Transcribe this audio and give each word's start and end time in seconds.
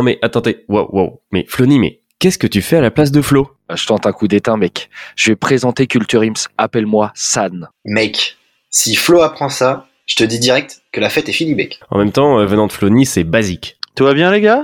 Non 0.00 0.04
mais 0.04 0.18
attendez, 0.22 0.64
wow, 0.66 0.88
wow. 0.94 1.20
Mais 1.30 1.44
Flony, 1.46 1.78
mais 1.78 2.00
qu'est-ce 2.20 2.38
que 2.38 2.46
tu 2.46 2.62
fais 2.62 2.78
à 2.78 2.80
la 2.80 2.90
place 2.90 3.12
de 3.12 3.20
Flo? 3.20 3.50
Bah, 3.68 3.74
Je 3.76 3.84
tente 3.86 4.06
un 4.06 4.12
coup 4.12 4.28
d'éteint, 4.28 4.56
mec. 4.56 4.88
Je 5.14 5.30
vais 5.30 5.36
présenter 5.36 5.86
Culture 5.86 6.22
Ims. 6.22 6.48
Appelle-moi 6.56 7.12
San. 7.14 7.68
Mec, 7.84 8.38
si 8.70 8.96
Flo 8.96 9.20
apprend 9.20 9.50
ça, 9.50 9.88
je 10.06 10.16
te 10.16 10.24
dis 10.24 10.38
direct 10.38 10.80
que 10.90 11.00
la 11.00 11.10
fête 11.10 11.28
est 11.28 11.32
finie, 11.32 11.54
mec. 11.54 11.80
En 11.90 11.98
même 11.98 12.12
temps, 12.12 12.38
euh, 12.40 12.46
venant 12.46 12.66
de 12.66 12.72
Flony, 12.72 13.04
c'est 13.04 13.24
basique. 13.24 13.76
Tout 13.94 14.04
va 14.04 14.14
bien, 14.14 14.30
les 14.32 14.40
gars? 14.40 14.62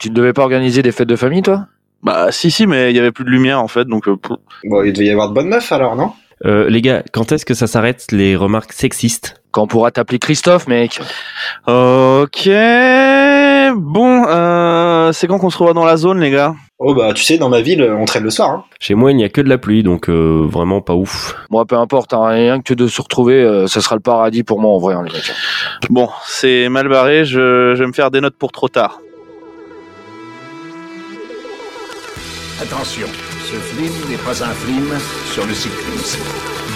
Tu 0.00 0.10
ne 0.10 0.14
devais 0.14 0.32
pas 0.32 0.42
organiser 0.42 0.82
des 0.82 0.92
fêtes 0.92 1.08
de 1.08 1.16
famille, 1.16 1.42
toi? 1.42 1.66
Bah, 2.04 2.30
si, 2.30 2.52
si, 2.52 2.68
mais 2.68 2.92
il 2.92 2.96
y 2.96 3.00
avait 3.00 3.10
plus 3.10 3.24
de 3.24 3.30
lumière, 3.30 3.60
en 3.60 3.66
fait, 3.66 3.86
donc... 3.86 4.06
euh, 4.06 4.16
Bon, 4.62 4.84
il 4.84 4.92
devait 4.92 5.06
y 5.06 5.10
avoir 5.10 5.30
de 5.30 5.34
bonnes 5.34 5.48
meufs 5.48 5.72
alors, 5.72 5.96
non? 5.96 6.12
Euh, 6.44 6.68
les 6.68 6.82
gars, 6.82 7.04
quand 7.12 7.30
est-ce 7.30 7.44
que 7.44 7.54
ça 7.54 7.66
s'arrête 7.66 8.06
les 8.10 8.34
remarques 8.34 8.72
sexistes? 8.72 9.40
Quand 9.52 9.62
on 9.62 9.66
pourra 9.66 9.90
t'appeler 9.90 10.18
Christophe, 10.18 10.66
mec. 10.66 11.00
Ok... 11.66 12.48
Bon, 13.74 14.26
euh, 14.28 15.12
c'est 15.12 15.26
quand 15.26 15.38
qu'on 15.38 15.48
se 15.48 15.56
revoit 15.56 15.72
dans 15.72 15.84
la 15.84 15.96
zone, 15.96 16.20
les 16.20 16.30
gars? 16.30 16.54
Oh 16.78 16.94
bah, 16.94 17.12
tu 17.14 17.22
sais, 17.22 17.38
dans 17.38 17.48
ma 17.48 17.62
ville, 17.62 17.82
on 17.82 18.04
traîne 18.04 18.24
le 18.24 18.30
soir, 18.30 18.50
hein. 18.50 18.64
Chez 18.80 18.94
moi, 18.94 19.12
il 19.12 19.16
n'y 19.16 19.24
a 19.24 19.30
que 19.30 19.40
de 19.40 19.48
la 19.48 19.56
pluie, 19.56 19.82
donc 19.82 20.10
euh, 20.10 20.46
vraiment 20.46 20.82
pas 20.82 20.94
ouf. 20.94 21.34
Moi, 21.48 21.64
peu 21.64 21.76
importe, 21.76 22.12
hein, 22.12 22.26
rien 22.26 22.60
que 22.60 22.74
de 22.74 22.86
se 22.86 23.00
retrouver, 23.00 23.42
euh, 23.42 23.66
ça 23.68 23.80
sera 23.80 23.94
le 23.94 24.02
paradis 24.02 24.42
pour 24.42 24.60
moi, 24.60 24.72
en 24.72 24.78
vrai, 24.78 24.94
hein, 24.94 25.04
les 25.06 25.12
mecs. 25.12 25.32
Bon, 25.88 26.10
c'est 26.26 26.68
mal 26.68 26.88
barré, 26.88 27.24
je, 27.24 27.74
je 27.74 27.80
vais 27.82 27.86
me 27.86 27.94
faire 27.94 28.10
des 28.10 28.20
notes 28.20 28.36
pour 28.36 28.52
trop 28.52 28.68
tard. 28.68 29.00
Attention, 32.60 33.08
ce 33.52 33.58
film 33.58 33.92
n'est 34.08 34.16
pas 34.16 34.42
un 34.42 34.54
film 34.54 34.88
sur 35.30 35.46
le 35.46 35.52
cyclisme. 35.52 36.20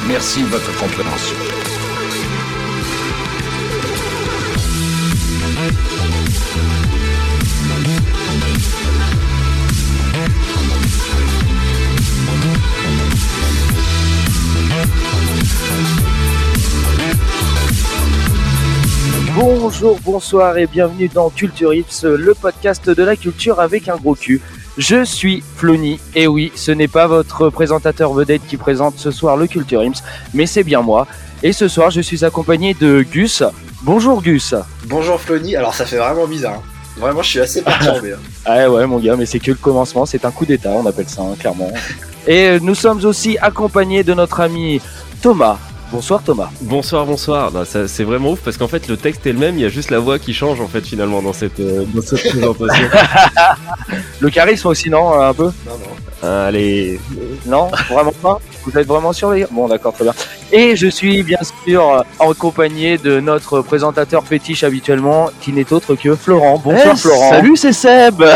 Merci 0.08 0.42
de 0.42 0.48
votre 0.48 0.78
compréhension. 0.78 1.36
Bonjour, 19.34 19.98
bonsoir 20.04 20.58
et 20.58 20.66
bienvenue 20.66 21.08
dans 21.08 21.30
Culture 21.30 21.72
Ips, 21.72 22.04
le 22.04 22.34
podcast 22.34 22.90
de 22.90 23.02
la 23.02 23.16
culture 23.16 23.60
avec 23.60 23.88
un 23.88 23.96
gros 23.96 24.14
cul. 24.14 24.42
Je 24.78 25.04
suis 25.04 25.42
Flony, 25.56 25.98
et 26.14 26.26
oui, 26.26 26.52
ce 26.54 26.70
n'est 26.70 26.88
pas 26.88 27.06
votre 27.06 27.48
présentateur 27.48 28.12
vedette 28.12 28.42
qui 28.46 28.58
présente 28.58 28.98
ce 28.98 29.10
soir 29.10 29.36
le 29.36 29.46
Culture 29.46 29.82
Ips, 29.82 30.02
mais 30.34 30.44
c'est 30.46 30.64
bien 30.64 30.82
moi. 30.82 31.06
Et 31.42 31.52
ce 31.52 31.66
soir, 31.68 31.90
je 31.90 32.00
suis 32.02 32.24
accompagné 32.26 32.74
de 32.74 33.02
Gus. 33.02 33.42
Bonjour 33.82 34.20
Gus. 34.22 34.54
Bonjour 34.84 35.18
Flony, 35.20 35.56
alors 35.56 35.74
ça 35.74 35.86
fait 35.86 35.96
vraiment 35.96 36.26
bizarre. 36.26 36.56
hein. 36.56 36.62
Vraiment, 36.98 37.22
je 37.22 37.28
suis 37.30 37.40
assez 37.40 37.62
perturbé. 37.62 38.12
hein. 38.12 38.18
Ah 38.44 38.70
ouais 38.70 38.86
mon 38.86 38.98
gars, 38.98 39.16
mais 39.16 39.26
c'est 39.26 39.38
que 39.38 39.50
le 39.50 39.56
commencement, 39.56 40.04
c'est 40.06 40.24
un 40.24 40.30
coup 40.30 40.44
d'état, 40.46 40.70
on 40.70 40.84
appelle 40.86 41.08
ça, 41.08 41.22
hein, 41.22 41.34
clairement. 41.38 41.70
Et 42.26 42.58
nous 42.60 42.74
sommes 42.74 43.02
aussi 43.04 43.38
accompagnés 43.40 44.02
de 44.04 44.12
notre 44.14 44.40
ami 44.40 44.80
Thomas. 45.22 45.58
Bonsoir 45.92 46.20
Thomas. 46.22 46.48
Bonsoir, 46.62 47.06
bonsoir. 47.06 47.52
Non, 47.52 47.64
ça- 47.64 47.86
c'est 47.86 48.02
vraiment 48.04 48.32
ouf 48.32 48.40
parce 48.44 48.56
qu'en 48.56 48.66
fait, 48.68 48.88
le 48.88 48.96
texte 48.96 49.24
est 49.26 49.32
le 49.32 49.38
même, 49.38 49.56
il 49.56 49.60
y 49.62 49.64
a 49.64 49.68
juste 49.68 49.90
la 49.90 49.98
voix 50.00 50.18
qui 50.18 50.34
change 50.34 50.60
en 50.60 50.66
fait 50.66 50.80
finalement 50.84 51.22
dans 51.22 51.32
cette, 51.32 51.60
euh, 51.60 51.84
dans 51.94 52.02
cette 52.02 52.28
présentation. 52.28 52.84
Le 54.20 54.28
charisme 54.30 54.66
aussi, 54.68 54.90
non 54.90 55.20
Un 55.20 55.32
peu? 55.32 55.44
Non, 55.44 55.72
non. 55.78 56.28
Allez, 56.28 56.98
Non, 57.46 57.68
vraiment 57.90 58.12
pas? 58.20 58.40
Vous 58.64 58.76
êtes 58.76 58.86
vraiment 58.88 59.12
sûr, 59.12 59.30
les 59.30 59.46
Bon, 59.50 59.68
d'accord, 59.68 59.92
très 59.92 60.02
bien. 60.04 60.14
Et 60.50 60.74
je 60.74 60.88
suis 60.88 61.22
bien 61.22 61.38
sûr 61.66 61.88
euh, 61.88 62.00
en 62.18 62.32
compagnie 62.34 62.98
de 62.98 63.20
notre 63.20 63.60
présentateur 63.60 64.24
fétiche 64.24 64.64
habituellement, 64.64 65.30
qui 65.40 65.52
n'est 65.52 65.72
autre 65.72 65.94
que 65.94 66.16
Florent. 66.16 66.58
Bonsoir 66.64 66.94
Eh, 66.94 66.98
Florent. 66.98 67.30
Salut, 67.30 67.56
c'est 67.56 67.72
Seb 67.72 68.24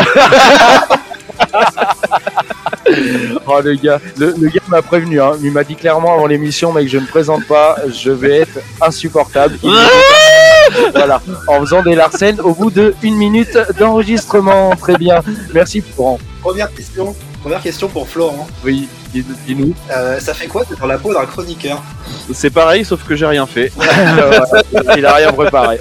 Oh 3.47 3.59
le 3.63 3.75
gars, 3.75 3.99
le, 4.17 4.33
gars 4.47 4.61
m'a 4.67 4.81
prévenu, 4.81 5.21
hein. 5.21 5.33
il 5.43 5.51
m'a 5.51 5.63
dit 5.63 5.75
clairement 5.75 6.13
avant 6.13 6.27
l'émission, 6.27 6.71
mec, 6.71 6.87
je 6.87 6.97
ne 6.97 7.05
présente 7.05 7.45
pas, 7.45 7.75
je 7.93 8.11
vais 8.11 8.39
être 8.39 8.59
insupportable. 8.81 9.57
Voilà, 10.93 11.21
en 11.47 11.59
faisant 11.61 11.81
des 11.81 11.95
larcènes 11.95 12.39
au 12.39 12.53
bout 12.53 12.71
de 12.71 12.93
une 13.03 13.15
minute 13.15 13.57
d'enregistrement. 13.77 14.75
Très 14.75 14.95
bien, 14.95 15.21
merci 15.53 15.81
Florent. 15.81 16.19
Première 16.41 16.73
question, 16.73 17.15
première 17.41 17.61
question 17.61 17.87
pour 17.87 18.07
Florent. 18.07 18.47
Oui, 18.63 18.87
dis- 19.13 19.25
dis-nous. 19.45 19.73
Euh, 19.91 20.19
ça 20.19 20.33
fait 20.33 20.47
quoi 20.47 20.63
d'être 20.63 20.79
dans 20.79 20.87
la 20.87 20.97
peau 20.97 21.13
d'un 21.13 21.25
chroniqueur 21.25 21.81
C'est 22.33 22.49
pareil, 22.49 22.85
sauf 22.85 23.03
que 23.03 23.15
j'ai 23.15 23.25
rien 23.25 23.45
fait. 23.45 23.71
il 24.97 25.05
a 25.05 25.15
rien 25.15 25.31
préparé. 25.33 25.79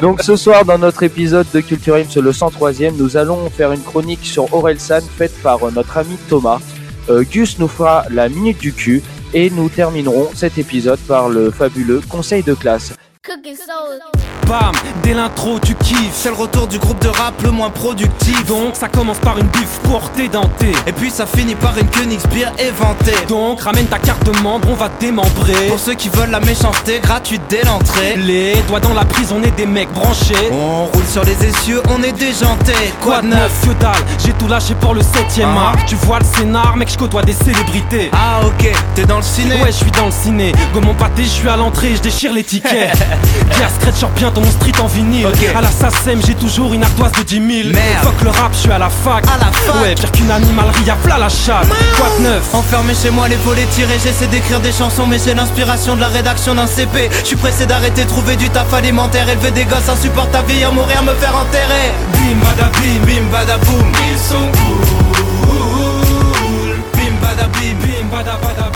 Donc 0.00 0.22
ce 0.22 0.36
soir 0.36 0.64
dans 0.64 0.78
notre 0.78 1.02
épisode 1.02 1.46
de 1.52 1.60
Culture 1.60 1.96
Ims, 1.96 2.20
le 2.20 2.32
103e, 2.32 2.96
nous 2.96 3.16
allons 3.16 3.48
faire 3.50 3.72
une 3.72 3.82
chronique 3.82 4.24
sur 4.24 4.52
Orelsan 4.52 5.00
faite 5.16 5.34
par 5.42 5.62
euh, 5.64 5.70
notre 5.70 5.96
ami 5.98 6.16
Thomas. 6.28 6.58
Euh, 7.08 7.22
Gus 7.22 7.58
nous 7.58 7.68
fera 7.68 8.04
la 8.10 8.28
minute 8.28 8.58
du 8.58 8.72
cul 8.72 9.02
et 9.34 9.50
nous 9.50 9.68
terminerons 9.68 10.28
cet 10.34 10.58
épisode 10.58 10.98
par 11.00 11.28
le 11.28 11.50
fabuleux 11.50 12.00
conseil 12.08 12.42
de 12.42 12.54
classe. 12.54 12.94
Cooking 13.24 13.54
soul. 13.56 14.25
Bam, 14.46 14.72
dès 15.02 15.14
l'intro 15.14 15.58
tu 15.58 15.74
kiffes. 15.74 16.12
C'est 16.14 16.28
le 16.28 16.34
retour 16.36 16.66
du 16.66 16.78
groupe 16.78 17.00
de 17.02 17.08
rap 17.08 17.34
le 17.42 17.50
moins 17.50 17.70
productif. 17.70 18.44
Donc 18.46 18.74
ça 18.74 18.88
commence 18.88 19.18
par 19.18 19.38
une 19.38 19.46
biffe 19.48 19.80
portée 19.90 20.28
dentée 20.28 20.72
Et 20.86 20.92
puis 20.92 21.10
ça 21.10 21.26
finit 21.26 21.54
par 21.54 21.76
une 21.78 21.88
Königsbier 21.88 22.46
éventée. 22.58 23.16
Donc 23.28 23.60
ramène 23.62 23.86
ta 23.86 23.98
carte 23.98 24.24
de 24.24 24.38
membre, 24.42 24.68
on 24.70 24.74
va 24.74 24.88
te 24.88 25.00
démembrer. 25.00 25.66
Pour 25.68 25.78
ceux 25.80 25.94
qui 25.94 26.08
veulent 26.08 26.30
la 26.30 26.40
méchanceté, 26.40 27.00
gratuite 27.00 27.42
dès 27.48 27.62
l'entrée. 27.64 28.14
Les 28.16 28.54
doigts 28.68 28.80
dans 28.80 28.94
la 28.94 29.04
prise, 29.04 29.32
on 29.32 29.42
est 29.42 29.50
des 29.56 29.66
mecs 29.66 29.92
branchés. 29.92 30.34
On 30.52 30.84
roule 30.86 31.04
sur 31.10 31.24
les 31.24 31.44
essieux, 31.44 31.82
on 31.90 32.02
est 32.02 32.12
déjantés. 32.12 32.72
Quoi 33.02 33.22
de 33.22 33.28
neuf, 33.28 33.52
que 33.66 33.72
dalle, 33.82 33.94
j'ai 34.24 34.32
tout 34.32 34.46
lâché 34.48 34.74
pour 34.74 34.94
le 34.94 35.00
7ème 35.02 35.48
Ah. 35.56 35.68
art. 35.70 35.86
Tu 35.86 35.94
vois 35.96 36.18
le 36.20 36.24
scénar, 36.24 36.76
mec 36.76 36.88
je 36.90 36.98
côtoie 36.98 37.22
des 37.22 37.32
célébrités. 37.32 38.10
Ah 38.12 38.40
ok, 38.46 38.70
t'es 38.94 39.04
dans 39.04 39.16
le 39.16 39.22
ciné? 39.22 39.54
Ouais, 39.56 39.68
je 39.72 39.76
suis 39.76 39.90
dans 39.90 40.06
le 40.06 40.12
ciné. 40.12 40.52
Gomme 40.72 40.84
mon 40.86 40.94
pâté, 40.94 41.24
je 41.24 41.28
suis 41.28 41.48
à 41.48 41.56
l'entrée, 41.56 41.94
je 41.96 42.00
déchire 42.02 42.32
les 42.32 42.44
tickets. 42.44 42.92
Pierre 43.50 43.70
Scratch 43.70 44.02
bien 44.40 44.50
ton 44.50 44.50
street 44.50 44.80
en 44.82 44.86
vinyle. 44.86 45.26
Ok. 45.26 45.38
À 45.54 45.60
la 45.60 45.70
SACEM, 45.70 46.20
j'ai 46.24 46.34
toujours 46.34 46.72
une 46.74 46.82
ardoise 46.82 47.12
de 47.12 47.22
10 47.22 47.34
000. 47.34 47.46
Merde. 47.74 48.02
Fuck 48.02 48.22
le 48.22 48.30
rap, 48.30 48.52
je 48.52 48.58
suis 48.58 48.70
à 48.70 48.78
la 48.78 48.90
fac. 48.90 49.24
À 49.26 49.38
la 49.38 49.52
fac. 49.52 49.82
Ouais, 49.82 49.94
pire 49.94 50.12
qu'une 50.12 50.30
animalerie, 50.30 50.90
à 50.90 50.94
plat 50.96 51.18
la 51.18 51.28
chatte. 51.28 51.66
Quoi 51.96 52.08
de 52.18 52.22
neuf? 52.24 52.54
Enfermé 52.54 52.94
chez 52.94 53.10
moi, 53.10 53.28
les 53.28 53.36
volets 53.36 53.66
tirés, 53.72 53.98
j'essaie 54.02 54.26
d'écrire 54.26 54.60
des 54.60 54.72
chansons, 54.72 55.06
mais 55.06 55.18
j'ai 55.24 55.34
l'inspiration 55.34 55.96
de 55.96 56.00
la 56.00 56.08
rédaction 56.08 56.54
d'un 56.54 56.66
CP. 56.66 57.10
Je 57.20 57.26
suis 57.26 57.36
pressé 57.36 57.66
d'arrêter, 57.66 58.04
trouver 58.04 58.36
du 58.36 58.48
taf 58.50 58.72
alimentaire, 58.72 59.28
élever 59.28 59.50
des 59.50 59.64
gosses 59.64 59.88
insupportables, 59.88 60.48
vieillir, 60.48 60.72
mourir, 60.72 61.02
me 61.02 61.14
faire 61.14 61.36
enterrer. 61.36 61.92
Bim 62.12 62.36
bada 62.42 62.70
bim, 62.72 63.06
Bim 63.06 63.30
badaboum, 63.30 63.92
ils 64.12 64.18
sont 64.18 64.50
cool. 64.58 65.16
bim 66.94 67.14
bada 67.20 67.48
bim, 67.54 67.76
bim 67.80 68.08
bada 68.10 68.38
bada 68.42 68.70
boum. 68.72 68.75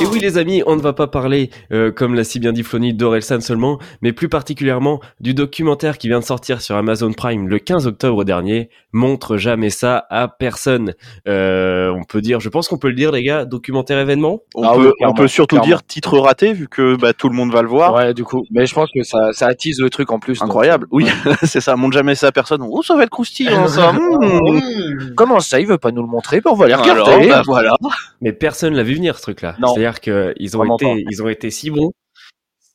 Et 0.00 0.06
oui 0.06 0.18
les 0.18 0.38
amis, 0.38 0.62
on 0.66 0.76
ne 0.76 0.80
va 0.80 0.94
pas 0.94 1.06
parler, 1.08 1.50
euh, 1.72 1.92
comme 1.92 2.14
l'a 2.14 2.24
si 2.24 2.40
bien 2.40 2.52
dit 2.52 2.62
Flony, 2.62 2.94
d'Orelsan 2.94 3.40
seulement, 3.40 3.78
mais 4.00 4.12
plus 4.12 4.30
particulièrement 4.30 5.00
du 5.20 5.34
documentaire 5.34 5.98
qui 5.98 6.08
vient 6.08 6.20
de 6.20 6.24
sortir 6.24 6.62
sur 6.62 6.74
Amazon 6.76 7.12
Prime 7.12 7.48
le 7.48 7.58
15 7.58 7.86
octobre 7.86 8.24
dernier, 8.24 8.70
montre 8.92 9.36
jamais 9.36 9.68
ça 9.68 10.06
à 10.08 10.26
personne. 10.28 10.94
Euh, 11.28 11.90
on 11.90 12.04
peut 12.04 12.22
dire, 12.22 12.40
je 12.40 12.48
pense 12.48 12.66
qu'on 12.68 12.78
peut 12.78 12.88
le 12.88 12.94
dire 12.94 13.12
les 13.12 13.22
gars, 13.22 13.44
documentaire 13.44 13.98
événement 13.98 14.40
On, 14.54 14.62
Ah 14.64 14.74
peut, 14.74 14.92
on 15.02 15.26
surtout 15.28 15.56
clairement. 15.56 15.66
dire 15.66 15.82
titre 15.86 16.18
raté, 16.18 16.54
vu 16.54 16.66
que 16.66 16.96
bah, 16.96 17.12
tout 17.12 17.28
le 17.28 17.34
monde 17.34 17.52
va 17.52 17.60
le 17.60 17.68
voir. 17.68 17.92
Ouais, 17.94 18.14
du 18.14 18.24
coup. 18.24 18.42
Mais 18.50 18.64
je 18.66 18.74
pense 18.74 18.88
que 18.94 19.02
ça, 19.02 19.32
ça 19.32 19.48
attise 19.48 19.80
le 19.80 19.90
truc 19.90 20.10
en 20.12 20.18
plus. 20.18 20.38
donc. 20.38 20.48
Incroyable, 20.48 20.86
oui, 20.90 21.06
c'est 21.42 21.60
ça, 21.60 21.76
montre 21.76 21.92
jamais 21.94 22.14
ça 22.14 22.28
à 22.28 22.32
personne. 22.32 22.62
Oh, 22.66 22.82
ça 22.82 22.96
va 22.96 23.02
être 23.02 23.10
croustillant 23.10 23.68
ça. 23.68 23.92
Mmh. 23.92 25.14
Comment 25.14 25.40
ça, 25.40 25.60
il 25.60 25.66
veut 25.66 25.78
pas 25.78 25.92
nous 25.92 26.02
le 26.02 26.08
montrer? 26.08 26.40
Ben, 26.40 26.52
On 26.52 26.54
va 26.56 26.68
les 26.68 26.72
Alors, 26.72 26.86
regarder. 27.06 27.28
bah, 27.28 27.42
voilà. 27.44 27.74
Mais 28.22 28.32
personne 28.32 28.74
l'a 28.74 28.82
vu 28.82 28.94
venir 28.94 29.16
ce 29.16 29.22
truc-là. 29.22 29.56
Non. 29.60 29.74
C'est-à-dire 29.92 30.34
qu'ils 30.34 30.56
ont 30.56 30.60
Vraiment 30.60 30.76
été, 30.76 30.84
pas. 30.86 31.10
ils 31.10 31.22
ont 31.22 31.28
été 31.28 31.50
si 31.50 31.70
bons. 31.70 31.90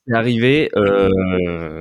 C'est 0.08 0.14
arrivé. 0.16 0.70
Euh, 0.76 1.10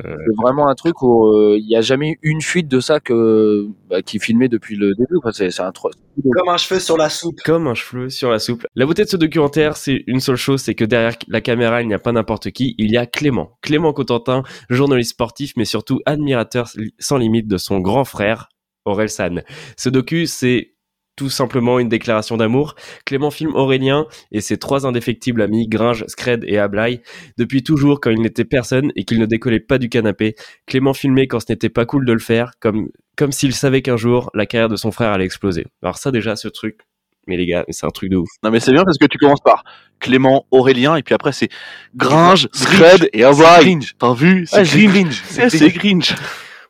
C'est 0.03 0.43
vraiment 0.43 0.67
un 0.69 0.75
truc 0.75 1.03
où 1.03 1.27
euh, 1.27 1.59
il 1.61 1.67
n'y 1.67 1.77
a 1.77 1.83
jamais 1.83 2.13
eu 2.13 2.19
une 2.23 2.41
fuite 2.41 2.69
de 2.69 2.81
ça 2.81 2.99
que, 2.99 3.67
bah, 3.91 4.01
qui 4.01 4.17
est 4.17 4.21
filmé 4.21 4.49
depuis 4.49 4.77
le 4.77 4.95
début. 4.95 5.17
C'est 5.33 5.51
c'est 5.51 5.61
un 5.61 5.73
truc. 5.73 5.93
Comme 6.33 6.49
un 6.49 6.57
cheveu 6.57 6.81
sur 6.81 6.97
la 6.97 7.11
soupe. 7.11 7.39
comme 7.45 7.67
un 7.67 7.75
cheveu 7.75 8.09
sur 8.09 8.31
la 8.31 8.39
soupe. 8.39 8.67
La 8.75 8.87
beauté 8.87 9.05
de 9.05 9.11
ce 9.11 9.19
documentaire, 9.19 9.77
c'est 9.77 10.05
une 10.07 10.21
seule 10.21 10.37
chose, 10.37 10.63
c'est 10.63 10.75
que 10.75 10.87
derrière 10.87 11.17
la 11.29 11.43
caméra, 11.43 11.83
il 11.83 11.89
n'y 11.89 11.93
a 11.95 11.99
pas 11.99 12.13
n'importe 12.13 12.51
qui, 12.51 12.75
il 12.79 12.91
y 12.91 12.97
a 12.97 13.05
Clément. 13.05 13.59
Clément 13.61 13.93
Cotentin, 13.93 14.43
journaliste 14.71 15.11
sportif, 15.11 15.53
mais 15.59 15.67
surtout 15.67 16.01
admirateur 16.07 16.71
sans 16.99 17.19
limite 17.19 17.47
de 17.47 17.59
son 17.59 17.81
grand 17.81 18.05
frère, 18.07 18.49
Aurel 18.87 19.11
San. 19.11 19.43
Ce 19.77 19.91
docu, 19.91 20.27
c'est 20.27 20.74
tout 21.17 21.31
simplement 21.31 21.79
une 21.79 21.89
déclaration 21.89 22.37
d'amour. 22.37 22.75
Clément 23.05 23.31
filme 23.31 23.55
Aurélien 23.55 24.07
et 24.33 24.41
ses 24.41 24.57
trois 24.57 24.87
indéfectibles 24.87 25.43
amis, 25.43 25.69
Gringe, 25.69 26.05
Scred 26.09 26.45
et 26.47 26.59
Ablaï, 26.59 27.01
depuis 27.39 27.63
toujours 27.63 28.01
quand 28.01 28.11
il 28.11 28.21
n'était 28.21 28.45
personne 28.45 28.93
et 28.97 29.05
qu'il 29.05 29.19
ne 29.19 29.27
décollait 29.27 29.61
pas 29.61 29.79
du 29.79 29.89
canapé. 29.89 30.35
Clément 30.67 30.95
filmait 30.95 31.27
quand 31.27 31.41
ce 31.41 31.47
n'était 31.51 31.69
pas 31.69 31.87
cool 31.87 32.05
de 32.05 32.13
le 32.13 32.19
faire, 32.19 32.53
comme, 32.61 32.89
comme 33.17 33.33
s'il 33.33 33.55
savait 33.55 33.83
qu'un 33.83 33.97
jour, 33.97 34.31
la 34.35 34.47
carrière 34.47 34.69
de 34.69 34.77
son 34.77 34.91
frère 34.91 35.13
allait 35.13 35.25
exploser. 35.25 35.67
Alors 35.83 35.99
ça 35.99 36.11
déjà, 36.11 36.37
ce 36.37 36.49
truc, 36.49 36.79
mais 37.27 37.37
les 37.37 37.47
gars, 37.47 37.65
c'est 37.71 37.87
un 37.87 37.91
truc 37.91 38.11
de 38.11 38.17
ouf. 38.17 38.29
Non 38.43 38.51
mais 38.51 38.61
c'est 38.61 38.73
bien 38.73 38.85
parce 38.85 38.99
que 38.99 39.07
tu 39.07 39.19
commences 39.19 39.41
par 39.41 39.65
Clément, 40.01 40.47
Aurélien, 40.51 40.97
et 40.97 41.03
puis 41.03 41.15
après 41.15 41.33
c'est 41.33 41.49
Gringe, 41.97 42.49
Scred 42.53 43.09
et 43.13 43.25
Abraï. 43.25 43.79
T'as 43.99 44.15
vu? 44.15 44.47
C'est 44.47 44.65
Gringe. 44.65 45.23
C'est 45.27 45.71
Gringe. 45.71 46.15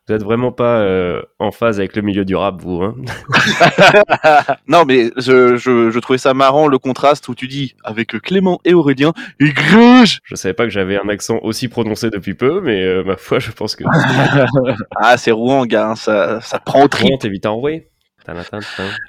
Vous 0.07 0.15
êtes 0.15 0.23
vraiment 0.23 0.53
pas 0.53 0.81
euh, 0.81 1.23
en 1.39 1.51
phase 1.51 1.79
avec 1.79 1.97
le 1.97 2.03
milieu 2.03 2.27
du 2.27 2.37
rap, 2.37 2.61
vous. 2.61 2.83
Hein 2.83 2.95
non, 4.69 4.85
mais 4.85 5.11
je, 5.17 5.57
je, 5.57 5.91
je, 5.91 5.99
trouvais 5.99 6.19
ça 6.19 6.35
marrant 6.35 6.69
le 6.69 6.79
contraste 6.79 7.27
où 7.29 7.35
tu 7.35 7.49
dis 7.49 7.75
avec 7.85 8.21
Clément 8.21 8.61
et 8.67 8.75
Aurélien, 8.75 9.15
et 9.41 9.49
gruge 9.49 10.21
Je 10.25 10.35
savais 10.35 10.53
pas 10.53 10.65
que 10.65 10.71
j'avais 10.71 10.99
un 10.99 11.09
accent 11.09 11.39
aussi 11.41 11.69
prononcé 11.69 12.11
depuis 12.11 12.35
peu, 12.35 12.61
mais 12.61 12.83
euh, 12.83 13.03
ma 13.03 13.17
foi, 13.17 13.39
je 13.39 13.51
pense 13.51 13.77
que. 13.77 13.85
ah, 14.97 15.17
c'est 15.17 15.31
Rouen, 15.31 15.65
gars, 15.65 15.93
hein, 15.93 15.97
ça, 15.97 16.39
ça 16.43 16.59
prend 16.59 16.85
au 16.85 16.89
trip. 16.89 17.19
T'es 17.19 17.31
vite 17.31 17.47
envoyé. 17.47 17.89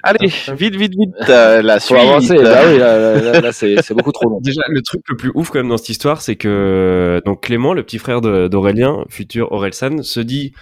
Allez, 0.02 0.28
vite, 0.28 0.76
vite, 0.76 0.94
vite, 0.94 1.28
euh, 1.28 1.60
la 1.62 1.78
suite. 1.78 1.98
Avancer. 1.98 2.36
Bah 2.36 2.60
oui, 2.66 2.78
là, 2.78 3.20
là, 3.20 3.40
là 3.40 3.52
c'est 3.52 3.94
beaucoup 3.94 4.12
trop 4.12 4.28
long. 4.28 4.40
Déjà, 4.40 4.60
le 4.68 4.82
truc 4.82 5.02
le 5.08 5.16
plus 5.16 5.30
ouf 5.34 5.50
quand 5.50 5.58
même 5.58 5.68
dans 5.68 5.78
cette 5.78 5.88
histoire, 5.90 6.22
c'est 6.22 6.36
que 6.36 7.22
donc 7.24 7.42
Clément, 7.42 7.74
le 7.74 7.82
petit 7.82 7.98
frère 7.98 8.20
d'Aurélien, 8.20 9.04
futur 9.08 9.52
Aurelsan, 9.52 10.02
se 10.02 10.20
dit 10.20 10.52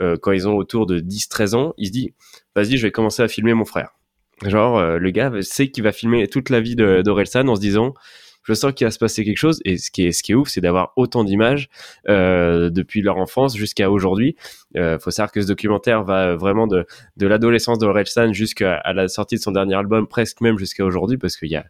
euh, 0.00 0.16
quand 0.20 0.32
ils 0.32 0.48
ont 0.48 0.56
autour 0.56 0.86
de 0.86 1.00
10-13 1.00 1.54
ans, 1.54 1.74
il 1.76 1.86
se 1.88 1.92
dit 1.92 2.14
vas-y, 2.54 2.76
je 2.76 2.82
vais 2.82 2.92
commencer 2.92 3.22
à 3.22 3.28
filmer 3.28 3.54
mon 3.54 3.64
frère. 3.64 3.90
Genre, 4.46 4.78
euh, 4.78 4.98
le 4.98 5.10
gars 5.10 5.30
sait 5.42 5.68
qu'il 5.68 5.84
va 5.84 5.92
filmer 5.92 6.26
toute 6.26 6.50
la 6.50 6.60
vie 6.60 6.76
d'Orelsan 6.76 7.48
en 7.48 7.56
se 7.56 7.60
disant 7.60 7.94
je 8.44 8.54
sens 8.54 8.72
qu'il 8.72 8.86
va 8.86 8.90
se 8.90 8.98
passer 8.98 9.24
quelque 9.24 9.38
chose. 9.38 9.60
Et 9.64 9.78
ce 9.78 9.92
qui 9.92 10.04
est, 10.04 10.10
ce 10.12 10.22
qui 10.22 10.32
est 10.32 10.34
ouf, 10.34 10.48
c'est 10.48 10.60
d'avoir 10.60 10.92
autant 10.96 11.22
d'images 11.22 11.68
euh, 12.08 12.70
depuis 12.70 13.00
leur 13.00 13.18
enfance 13.18 13.56
jusqu'à 13.56 13.88
aujourd'hui. 13.88 14.36
Euh, 14.76 14.98
faut 14.98 15.12
savoir 15.12 15.30
que 15.30 15.40
ce 15.40 15.46
documentaire 15.46 16.02
va 16.02 16.34
vraiment 16.34 16.66
de, 16.66 16.84
de 17.16 17.26
l'adolescence 17.28 17.78
d'Orelsan 17.78 18.32
jusqu'à 18.32 18.82
la 18.92 19.06
sortie 19.06 19.36
de 19.36 19.40
son 19.40 19.52
dernier 19.52 19.76
album, 19.76 20.08
presque 20.08 20.40
même 20.40 20.58
jusqu'à 20.58 20.84
aujourd'hui, 20.84 21.18
parce 21.18 21.36
qu'il 21.36 21.50
y 21.50 21.56
a 21.56 21.64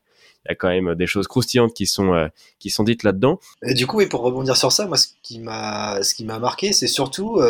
il 0.45 0.49
y 0.49 0.53
a 0.53 0.55
quand 0.57 0.71
même 0.71 0.97
des 0.97 1.07
choses 1.07 1.29
croustillantes 1.29 1.73
qui 1.73 1.87
sont 1.87 2.29
qui 2.59 2.69
sont 2.69 2.83
dites 2.83 3.05
là-dedans. 3.05 3.39
Du 3.63 3.87
coup, 3.87 4.01
et 4.01 4.09
pour 4.09 4.23
rebondir 4.23 4.57
sur 4.57 4.73
ça, 4.73 4.89
moi, 4.89 4.97
ce 4.97 5.07
qui 5.23 5.39
m'a 5.39 6.03
ce 6.03 6.17
qui 6.17 6.25
m'a 6.25 6.41
marqué, 6.41 6.73
c'est 6.73 6.89
surtout 6.89 7.41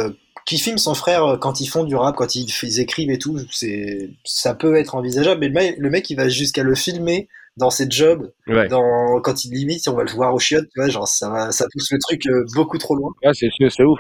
qui 0.47 0.59
filme 0.59 0.79
son 0.79 0.95
frère 0.95 1.39
quand 1.41 1.61
ils 1.61 1.67
font 1.67 1.85
du 1.85 1.95
rap, 1.97 2.17
quand 2.17 2.35
ils, 2.35 2.49
ils 2.63 2.81
écrivent 2.81 3.11
et 3.11 3.19
tout. 3.19 3.39
C'est 3.51 4.11
ça 4.25 4.55
peut 4.55 4.77
être 4.77 4.95
envisageable, 4.95 5.41
mais 5.41 5.49
le 5.49 5.55
mec, 5.55 5.75
le 5.79 5.91
mec 5.91 6.11
il 6.11 6.17
va 6.17 6.29
jusqu'à 6.29 6.63
le 6.63 6.75
filmer 6.75 7.29
dans 7.57 7.71
ses 7.71 7.87
jobs, 7.89 8.33
dans, 8.47 9.21
quand 9.21 9.45
il 9.45 9.53
limite, 9.53 9.87
on 9.89 9.95
va 9.95 10.05
le 10.05 10.11
voir 10.11 10.35
au 10.35 10.39
chiottes, 10.39 10.69
tu 10.73 10.81
vois, 10.81 10.89
genre 10.89 11.07
ça, 11.07 11.53
ça 11.53 11.67
pousse 11.71 11.91
le 11.93 11.99
truc 11.99 12.27
euh, 12.27 12.45
beaucoup 12.55 12.79
trop 12.79 12.95
loin. 12.95 13.11
Ouais, 13.23 13.33
c'est 13.35 13.49
c'est 13.69 13.83
ouf. 13.83 13.99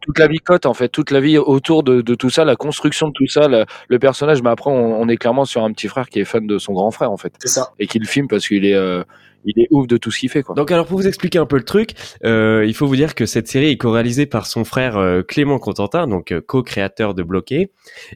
Toute 0.00 0.18
la 0.18 0.26
vie 0.26 0.38
cote 0.38 0.66
en 0.66 0.74
fait, 0.74 0.88
toute 0.88 1.10
la 1.10 1.20
vie 1.20 1.38
autour 1.38 1.82
de, 1.82 2.02
de 2.02 2.14
tout 2.14 2.28
ça, 2.28 2.44
la 2.44 2.56
construction 2.56 3.08
de 3.08 3.12
tout 3.14 3.26
ça, 3.26 3.48
le, 3.48 3.98
personnage. 3.98 4.42
Mais 4.42 4.50
après, 4.50 4.70
on, 4.70 5.00
on, 5.00 5.08
est 5.08 5.16
clairement 5.16 5.46
sur 5.46 5.64
un 5.64 5.72
petit 5.72 5.88
frère 5.88 6.08
qui 6.10 6.20
est 6.20 6.24
fan 6.24 6.46
de 6.46 6.58
son 6.58 6.74
grand 6.74 6.90
frère 6.90 7.10
en 7.10 7.16
fait. 7.16 7.32
C'est 7.38 7.48
ça. 7.48 7.72
Et 7.78 7.86
qui 7.86 7.98
le 7.98 8.06
filme 8.06 8.28
parce 8.28 8.46
qu'il 8.46 8.66
est, 8.66 8.74
euh, 8.74 9.02
il 9.44 9.60
est 9.60 9.68
ouf 9.70 9.86
de 9.86 9.96
tout 9.96 10.10
ce 10.10 10.20
qu'il 10.20 10.30
fait. 10.30 10.42
Quoi. 10.42 10.54
Donc 10.54 10.70
alors 10.70 10.86
pour 10.86 10.98
vous 10.98 11.06
expliquer 11.06 11.38
un 11.38 11.46
peu 11.46 11.56
le 11.56 11.64
truc, 11.64 11.90
euh, 12.24 12.64
il 12.66 12.74
faut 12.74 12.86
vous 12.86 12.96
dire 12.96 13.14
que 13.14 13.26
cette 13.26 13.48
série 13.48 13.70
est 13.70 13.76
co-réalisée 13.76 14.26
par 14.26 14.46
son 14.46 14.64
frère 14.64 14.96
euh, 14.96 15.22
Clément 15.22 15.58
Contentin, 15.58 16.06
donc 16.06 16.32
euh, 16.32 16.40
co-créateur 16.40 17.14
de 17.14 17.22
Bloqué, 17.22 17.70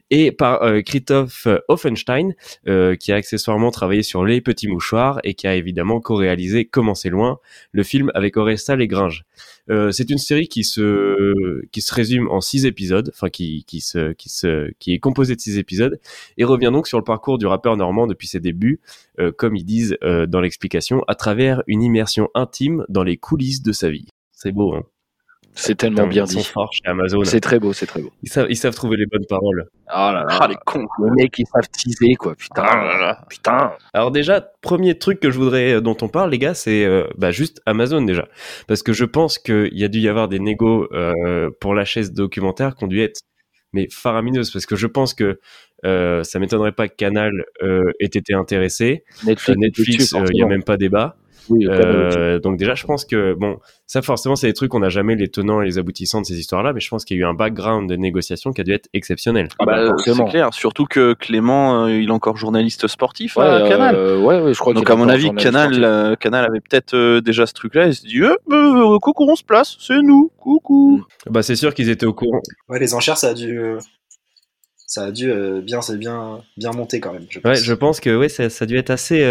et 0.09 0.31
par 0.31 0.61
Christophe 0.85 1.47
Offenstein, 1.67 2.33
qui 2.99 3.11
a 3.11 3.15
accessoirement 3.15 3.71
travaillé 3.71 4.03
sur 4.03 4.23
Les 4.23 4.41
Petits 4.41 4.67
Mouchoirs 4.67 5.19
et 5.23 5.33
qui 5.33 5.47
a 5.47 5.55
évidemment 5.55 5.99
co-réalisé 5.99 6.65
Comment 6.65 6.95
c'est 6.95 7.09
loin, 7.09 7.39
le 7.71 7.83
film 7.83 8.11
avec 8.13 8.37
Oresta 8.37 8.75
Gringes. 8.77 9.25
Euh, 9.69 9.91
c'est 9.91 10.09
une 10.09 10.17
série 10.17 10.47
qui 10.47 10.63
se 10.63 11.63
qui 11.71 11.81
se 11.81 11.93
résume 11.93 12.27
en 12.29 12.41
six 12.41 12.65
épisodes, 12.65 13.11
enfin 13.13 13.29
qui 13.29 13.63
qui 13.65 13.81
se 13.81 14.13
qui 14.13 14.29
se 14.29 14.71
qui 14.79 14.93
est 14.93 14.99
composée 14.99 15.35
de 15.35 15.41
six 15.41 15.57
épisodes 15.57 15.99
et 16.37 16.43
revient 16.43 16.71
donc 16.73 16.87
sur 16.87 16.97
le 16.97 17.03
parcours 17.03 17.37
du 17.37 17.45
rappeur 17.45 17.77
normand 17.77 18.07
depuis 18.07 18.27
ses 18.27 18.39
débuts, 18.39 18.79
comme 19.37 19.55
ils 19.55 19.65
disent 19.65 19.97
dans 20.01 20.41
l'explication, 20.41 21.03
travers 21.19 21.61
une 21.67 21.83
immersion 21.83 22.29
intime 22.33 22.85
dans 22.89 23.03
les 23.03 23.17
coulisses 23.17 23.61
de 23.61 23.71
sa 23.71 23.89
vie. 23.89 24.07
C'est 24.31 24.51
beau, 24.51 24.73
hein. 24.73 24.83
C'est 25.53 25.75
tellement 25.75 26.07
bien 26.07 26.23
dit. 26.23 26.47
Amazon. 26.85 27.23
C'est 27.25 27.41
très 27.41 27.59
beau, 27.59 27.73
c'est 27.73 27.85
très 27.85 28.01
beau. 28.01 28.11
Ils 28.23 28.29
savent, 28.29 28.47
ils 28.49 28.55
savent 28.55 28.75
trouver 28.75 28.95
les 28.97 29.05
bonnes 29.05 29.25
paroles. 29.27 29.65
Oh 29.87 29.89
là 29.89 30.23
là, 30.27 30.37
ah, 30.41 30.47
les 30.47 30.55
cons. 30.65 30.87
Les 31.03 31.23
mecs, 31.23 31.37
ils 31.37 31.45
savent 31.45 31.67
teaser, 31.69 32.15
quoi. 32.15 32.35
Putain, 32.35 32.63
ah 32.65 33.25
putain. 33.29 33.73
Alors 33.93 34.11
déjà, 34.11 34.41
premier 34.61 34.97
truc 34.97 35.19
que 35.19 35.31
je 35.31 35.37
voudrais, 35.37 35.73
euh, 35.73 35.81
dont 35.81 35.97
on 36.01 36.07
parle, 36.07 36.29
les 36.29 36.37
gars, 36.37 36.53
c'est 36.53 36.85
euh, 36.85 37.07
bah, 37.17 37.31
juste 37.31 37.61
Amazon 37.65 38.01
déjà. 38.03 38.27
Parce 38.67 38.83
que 38.83 38.93
je 38.93 39.05
pense 39.05 39.37
qu'il 39.37 39.77
y 39.77 39.83
a 39.83 39.89
dû 39.89 39.99
y 39.99 40.07
avoir 40.07 40.29
des 40.29 40.39
négos 40.39 40.87
euh, 40.93 41.49
pour 41.59 41.73
la 41.73 41.83
chaise 41.83 42.13
documentaire 42.13 42.75
qui 42.75 42.85
ont 42.85 42.87
dû 42.87 43.01
être 43.01 43.19
mais 43.73 43.87
faramineuses. 43.91 44.51
Parce 44.51 44.65
que 44.65 44.75
je 44.75 44.87
pense 44.87 45.13
que 45.13 45.39
euh, 45.85 46.23
ça 46.23 46.39
m'étonnerait 46.39 46.71
pas 46.71 46.87
que 46.87 46.95
Canal 46.95 47.45
euh, 47.61 47.91
ait 47.99 48.05
été 48.05 48.33
intéressé. 48.33 49.03
Netflix, 49.25 49.59
Netflix 49.59 50.15
il 50.29 50.35
n'y 50.35 50.43
a 50.43 50.47
même 50.47 50.63
pas 50.63 50.77
débat. 50.77 51.15
Euh, 51.51 52.39
donc 52.39 52.57
déjà, 52.57 52.75
je 52.75 52.85
pense 52.85 53.05
que 53.05 53.33
bon, 53.33 53.57
ça 53.87 54.01
forcément, 54.01 54.35
c'est 54.35 54.47
des 54.47 54.53
trucs 54.53 54.73
on 54.73 54.79
n'a 54.79 54.89
jamais 54.89 55.15
les 55.15 55.29
tenants 55.29 55.61
et 55.61 55.65
les 55.65 55.77
aboutissants 55.77 56.21
de 56.21 56.25
ces 56.25 56.39
histoires-là, 56.39 56.73
mais 56.73 56.79
je 56.79 56.89
pense 56.89 57.05
qu'il 57.05 57.17
y 57.17 57.19
a 57.19 57.23
eu 57.23 57.25
un 57.25 57.33
background 57.33 57.89
de 57.89 57.95
négociation 57.95 58.51
qui 58.51 58.61
a 58.61 58.63
dû 58.63 58.73
être 58.73 58.89
exceptionnel. 58.93 59.49
Ah 59.59 59.65
bah, 59.65 59.95
c'est 60.03 60.25
clair, 60.25 60.53
surtout 60.53 60.85
que 60.85 61.13
Clément, 61.13 61.85
euh, 61.85 61.91
il 61.91 62.09
est 62.09 62.11
encore 62.11 62.37
journaliste 62.37 62.87
sportif 62.87 63.37
ouais, 63.37 63.45
à 63.45 63.67
Canal. 63.67 63.95
Euh, 63.95 64.19
ouais, 64.19 64.41
ouais, 64.41 64.53
je 64.53 64.59
crois. 64.59 64.73
Donc 64.73 64.89
à 64.89 64.95
mon 64.95 65.09
avis, 65.09 65.33
Canal, 65.35 66.17
Canal 66.19 66.45
avait 66.45 66.61
peut-être 66.61 67.19
déjà 67.19 67.45
ce 67.45 67.53
truc-là. 67.53 67.87
Il 67.87 67.95
se 67.95 68.05
dit, 68.05 68.21
coucou, 69.01 69.25
on 69.29 69.35
se 69.35 69.43
place, 69.43 69.77
c'est 69.79 70.01
nous, 70.01 70.31
coucou. 70.37 71.03
Bah 71.29 71.43
c'est 71.43 71.55
sûr 71.55 71.73
qu'ils 71.73 71.89
étaient 71.89 72.05
au 72.05 72.13
courant. 72.13 72.41
Ouais, 72.67 72.79
les 72.79 72.93
enchères, 72.93 73.17
ça 73.17 73.29
a 73.29 73.33
dû 73.33 73.59
ça 74.89 75.05
a 75.05 75.11
dû 75.11 75.31
bien, 75.61 75.81
c'est 75.81 75.97
bien, 75.97 76.41
bien 76.57 76.71
monter 76.71 76.99
quand 76.99 77.13
même. 77.13 77.25
Je 77.29 77.39
pense. 77.39 77.49
Ouais, 77.51 77.63
je 77.63 77.73
pense 77.73 77.99
que 77.99 78.17
ouais, 78.17 78.27
ça, 78.27 78.49
ça 78.49 78.63
a 78.63 78.65
dû 78.65 78.75
être 78.77 78.89
assez, 78.89 79.23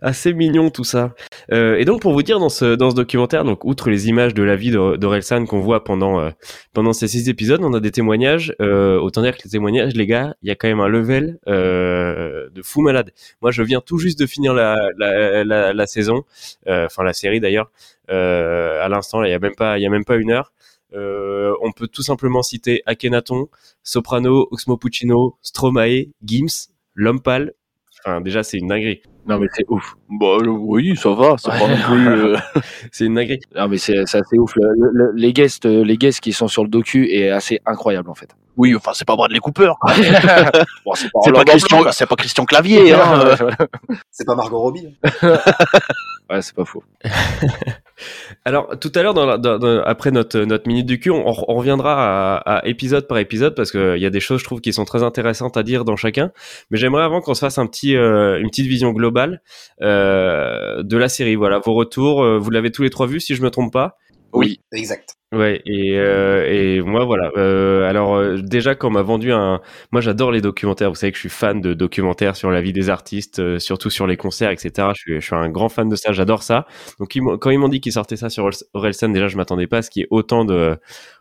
assez 0.00 0.32
mignon 0.32 0.70
tout 0.70 0.84
ça. 0.84 1.14
Euh, 1.52 1.76
et 1.76 1.84
donc 1.84 2.00
pour 2.00 2.12
vous 2.12 2.22
dire 2.22 2.38
dans 2.38 2.48
ce 2.48 2.74
dans 2.74 2.90
ce 2.90 2.94
documentaire, 2.94 3.44
donc 3.44 3.64
outre 3.64 3.90
les 3.90 4.08
images 4.08 4.32
de 4.32 4.42
la 4.42 4.56
vie 4.56 4.70
d'Orelsan 4.70 5.44
qu'on 5.44 5.60
voit 5.60 5.84
pendant 5.84 6.20
euh, 6.20 6.30
pendant 6.72 6.92
ces 6.92 7.08
six 7.08 7.28
épisodes, 7.28 7.60
on 7.62 7.74
a 7.74 7.80
des 7.80 7.90
témoignages. 7.90 8.54
Euh, 8.60 8.98
autant 8.98 9.22
dire 9.22 9.36
que 9.36 9.42
les 9.44 9.50
témoignages, 9.50 9.92
les 9.94 10.06
gars, 10.06 10.34
il 10.42 10.48
y 10.48 10.50
a 10.50 10.54
quand 10.54 10.68
même 10.68 10.80
un 10.80 10.88
level 10.88 11.38
euh, 11.48 12.48
de 12.54 12.62
fou 12.62 12.80
malade. 12.80 13.12
Moi, 13.42 13.50
je 13.50 13.62
viens 13.62 13.80
tout 13.80 13.98
juste 13.98 14.18
de 14.18 14.26
finir 14.26 14.54
la 14.54 14.76
la, 14.98 15.44
la, 15.44 15.72
la 15.72 15.86
saison, 15.86 16.24
euh, 16.68 16.86
enfin 16.86 17.04
la 17.04 17.12
série 17.12 17.40
d'ailleurs. 17.40 17.70
à 18.08 18.88
l'instant, 18.88 19.22
il 19.24 19.30
y 19.30 19.34
a 19.34 19.38
même 19.38 19.54
pas 19.54 19.78
il 19.78 19.82
y 19.82 19.86
a 19.86 19.90
même 19.90 20.04
pas 20.04 20.16
une 20.16 20.30
heure. 20.30 20.52
On 20.94 21.72
peut 21.72 21.88
tout 21.88 22.02
simplement 22.02 22.42
citer 22.42 22.82
Akhenaton, 22.86 23.48
Soprano, 23.82 24.48
Oxmo 24.50 24.76
Puccino, 24.76 25.38
Stromae, 25.42 26.06
Gims, 26.24 26.68
L'Homme 26.94 27.20
Pâle. 27.20 27.52
Enfin, 28.04 28.20
déjà, 28.20 28.42
c'est 28.42 28.58
une 28.58 28.68
dinguerie. 28.68 29.02
Non, 29.26 29.38
mais 29.38 29.46
c'est 29.54 29.64
ouf. 29.68 29.94
Bah, 30.08 30.38
oui, 30.44 30.96
ça 30.96 31.10
va, 31.10 31.36
c'est 31.38 31.50
pas 31.50 31.68
non 31.68 31.76
plus. 31.76 32.08
Euh, 32.08 32.36
c'est 32.90 33.04
une 33.04 33.14
dinguerie. 33.14 33.38
Non, 33.54 33.68
mais 33.68 33.78
c'est 33.78 33.98
assez 33.98 34.38
ouf. 34.38 34.54
Le, 34.56 35.12
les, 35.14 35.32
guests, 35.32 35.66
euh, 35.66 35.84
les 35.84 35.96
guests 35.96 36.20
qui 36.20 36.32
sont 36.32 36.48
sur 36.48 36.64
le 36.64 36.68
docu 36.68 37.08
est 37.12 37.30
assez 37.30 37.60
incroyable, 37.64 38.10
en 38.10 38.14
fait. 38.14 38.34
Oui, 38.56 38.74
enfin, 38.74 38.90
c'est 38.94 39.04
pas 39.04 39.14
Bradley 39.14 39.38
Cooper. 39.38 39.72
bon, 40.84 40.94
c'est 40.94 41.10
pas, 41.12 41.32
pas, 41.32 41.44
Christian, 41.44 41.84
pas, 41.84 42.16
Christian 42.16 42.44
Clavier. 42.44 42.92
Hein. 42.92 43.36
c'est 44.10 44.26
pas 44.26 44.34
Margot 44.34 44.58
Robbie. 44.58 44.88
ouais, 46.32 46.42
c'est 46.42 46.54
pas 46.54 46.64
faux. 46.64 46.82
Alors, 48.44 48.78
tout 48.80 48.90
à 48.94 49.02
l'heure, 49.02 49.16
après 49.86 50.10
notre, 50.10 50.66
minute 50.66 50.86
du 50.86 50.98
cul, 50.98 51.10
on, 51.10 51.30
reviendra 51.30 52.38
à, 52.38 52.66
épisode 52.66 53.06
par 53.06 53.18
épisode 53.18 53.54
parce 53.54 53.70
qu'il 53.70 53.98
y 53.98 54.06
a 54.06 54.10
des 54.10 54.20
choses, 54.20 54.40
je 54.40 54.44
trouve, 54.44 54.60
qui 54.60 54.72
sont 54.72 54.84
très 54.84 55.02
intéressantes 55.02 55.56
à 55.56 55.62
dire 55.62 55.84
dans 55.84 55.96
chacun. 55.96 56.32
Mais 56.70 56.78
j'aimerais 56.78 57.04
avant 57.04 57.20
qu'on 57.20 57.34
se 57.34 57.40
fasse 57.40 57.58
un 57.58 57.66
petit, 57.66 57.96
euh, 57.96 58.40
une 58.40 58.48
petite 58.48 58.66
vision 58.66 58.90
globale 58.92 59.42
euh, 59.82 60.82
de 60.82 60.96
la 60.96 61.08
série. 61.08 61.36
Voilà, 61.36 61.60
vos 61.60 61.74
retours. 61.74 62.24
Euh, 62.24 62.38
vous 62.38 62.50
l'avez 62.50 62.70
tous 62.70 62.82
les 62.82 62.90
trois 62.90 63.06
vus, 63.06 63.20
si 63.20 63.34
je 63.34 63.42
me 63.42 63.50
trompe 63.50 63.72
pas. 63.72 63.98
Oui, 64.32 64.60
exact. 64.72 65.16
Ouais, 65.32 65.60
et, 65.66 65.98
euh, 65.98 66.46
et 66.50 66.80
moi 66.82 67.04
voilà. 67.04 67.30
Euh, 67.36 67.88
alors 67.88 68.14
euh, 68.16 68.36
déjà 68.38 68.74
quand 68.74 68.88
on 68.88 68.90
m'a 68.90 69.02
vendu 69.02 69.30
un, 69.32 69.60
moi 69.90 70.00
j'adore 70.00 70.30
les 70.30 70.40
documentaires. 70.40 70.88
Vous 70.90 70.94
savez 70.94 71.10
que 71.12 71.16
je 71.16 71.20
suis 71.20 71.28
fan 71.28 71.60
de 71.60 71.74
documentaires 71.74 72.34
sur 72.36 72.50
la 72.50 72.60
vie 72.62 72.72
des 72.72 72.88
artistes, 72.90 73.40
euh, 73.40 73.58
surtout 73.58 73.90
sur 73.90 74.06
les 74.06 74.16
concerts, 74.16 74.50
etc. 74.50 74.88
Je 74.94 75.00
suis, 75.00 75.14
je 75.20 75.26
suis 75.26 75.34
un 75.36 75.48
grand 75.50 75.68
fan 75.68 75.88
de 75.88 75.96
ça. 75.96 76.12
J'adore 76.12 76.42
ça. 76.42 76.66
Donc 76.98 77.14
quand 77.40 77.50
ils 77.50 77.58
m'ont 77.58 77.68
dit 77.68 77.80
qu'ils 77.80 77.92
sortaient 77.92 78.16
ça 78.16 78.30
sur 78.30 78.48
Orelsan, 78.74 79.10
déjà 79.10 79.28
je 79.28 79.36
m'attendais 79.36 79.66
pas 79.66 79.78
à 79.78 79.82
ce 79.82 79.90
qu'il 79.90 80.00
y 80.00 80.04
ait 80.04 80.08
autant 80.10 80.44
de 80.46 80.78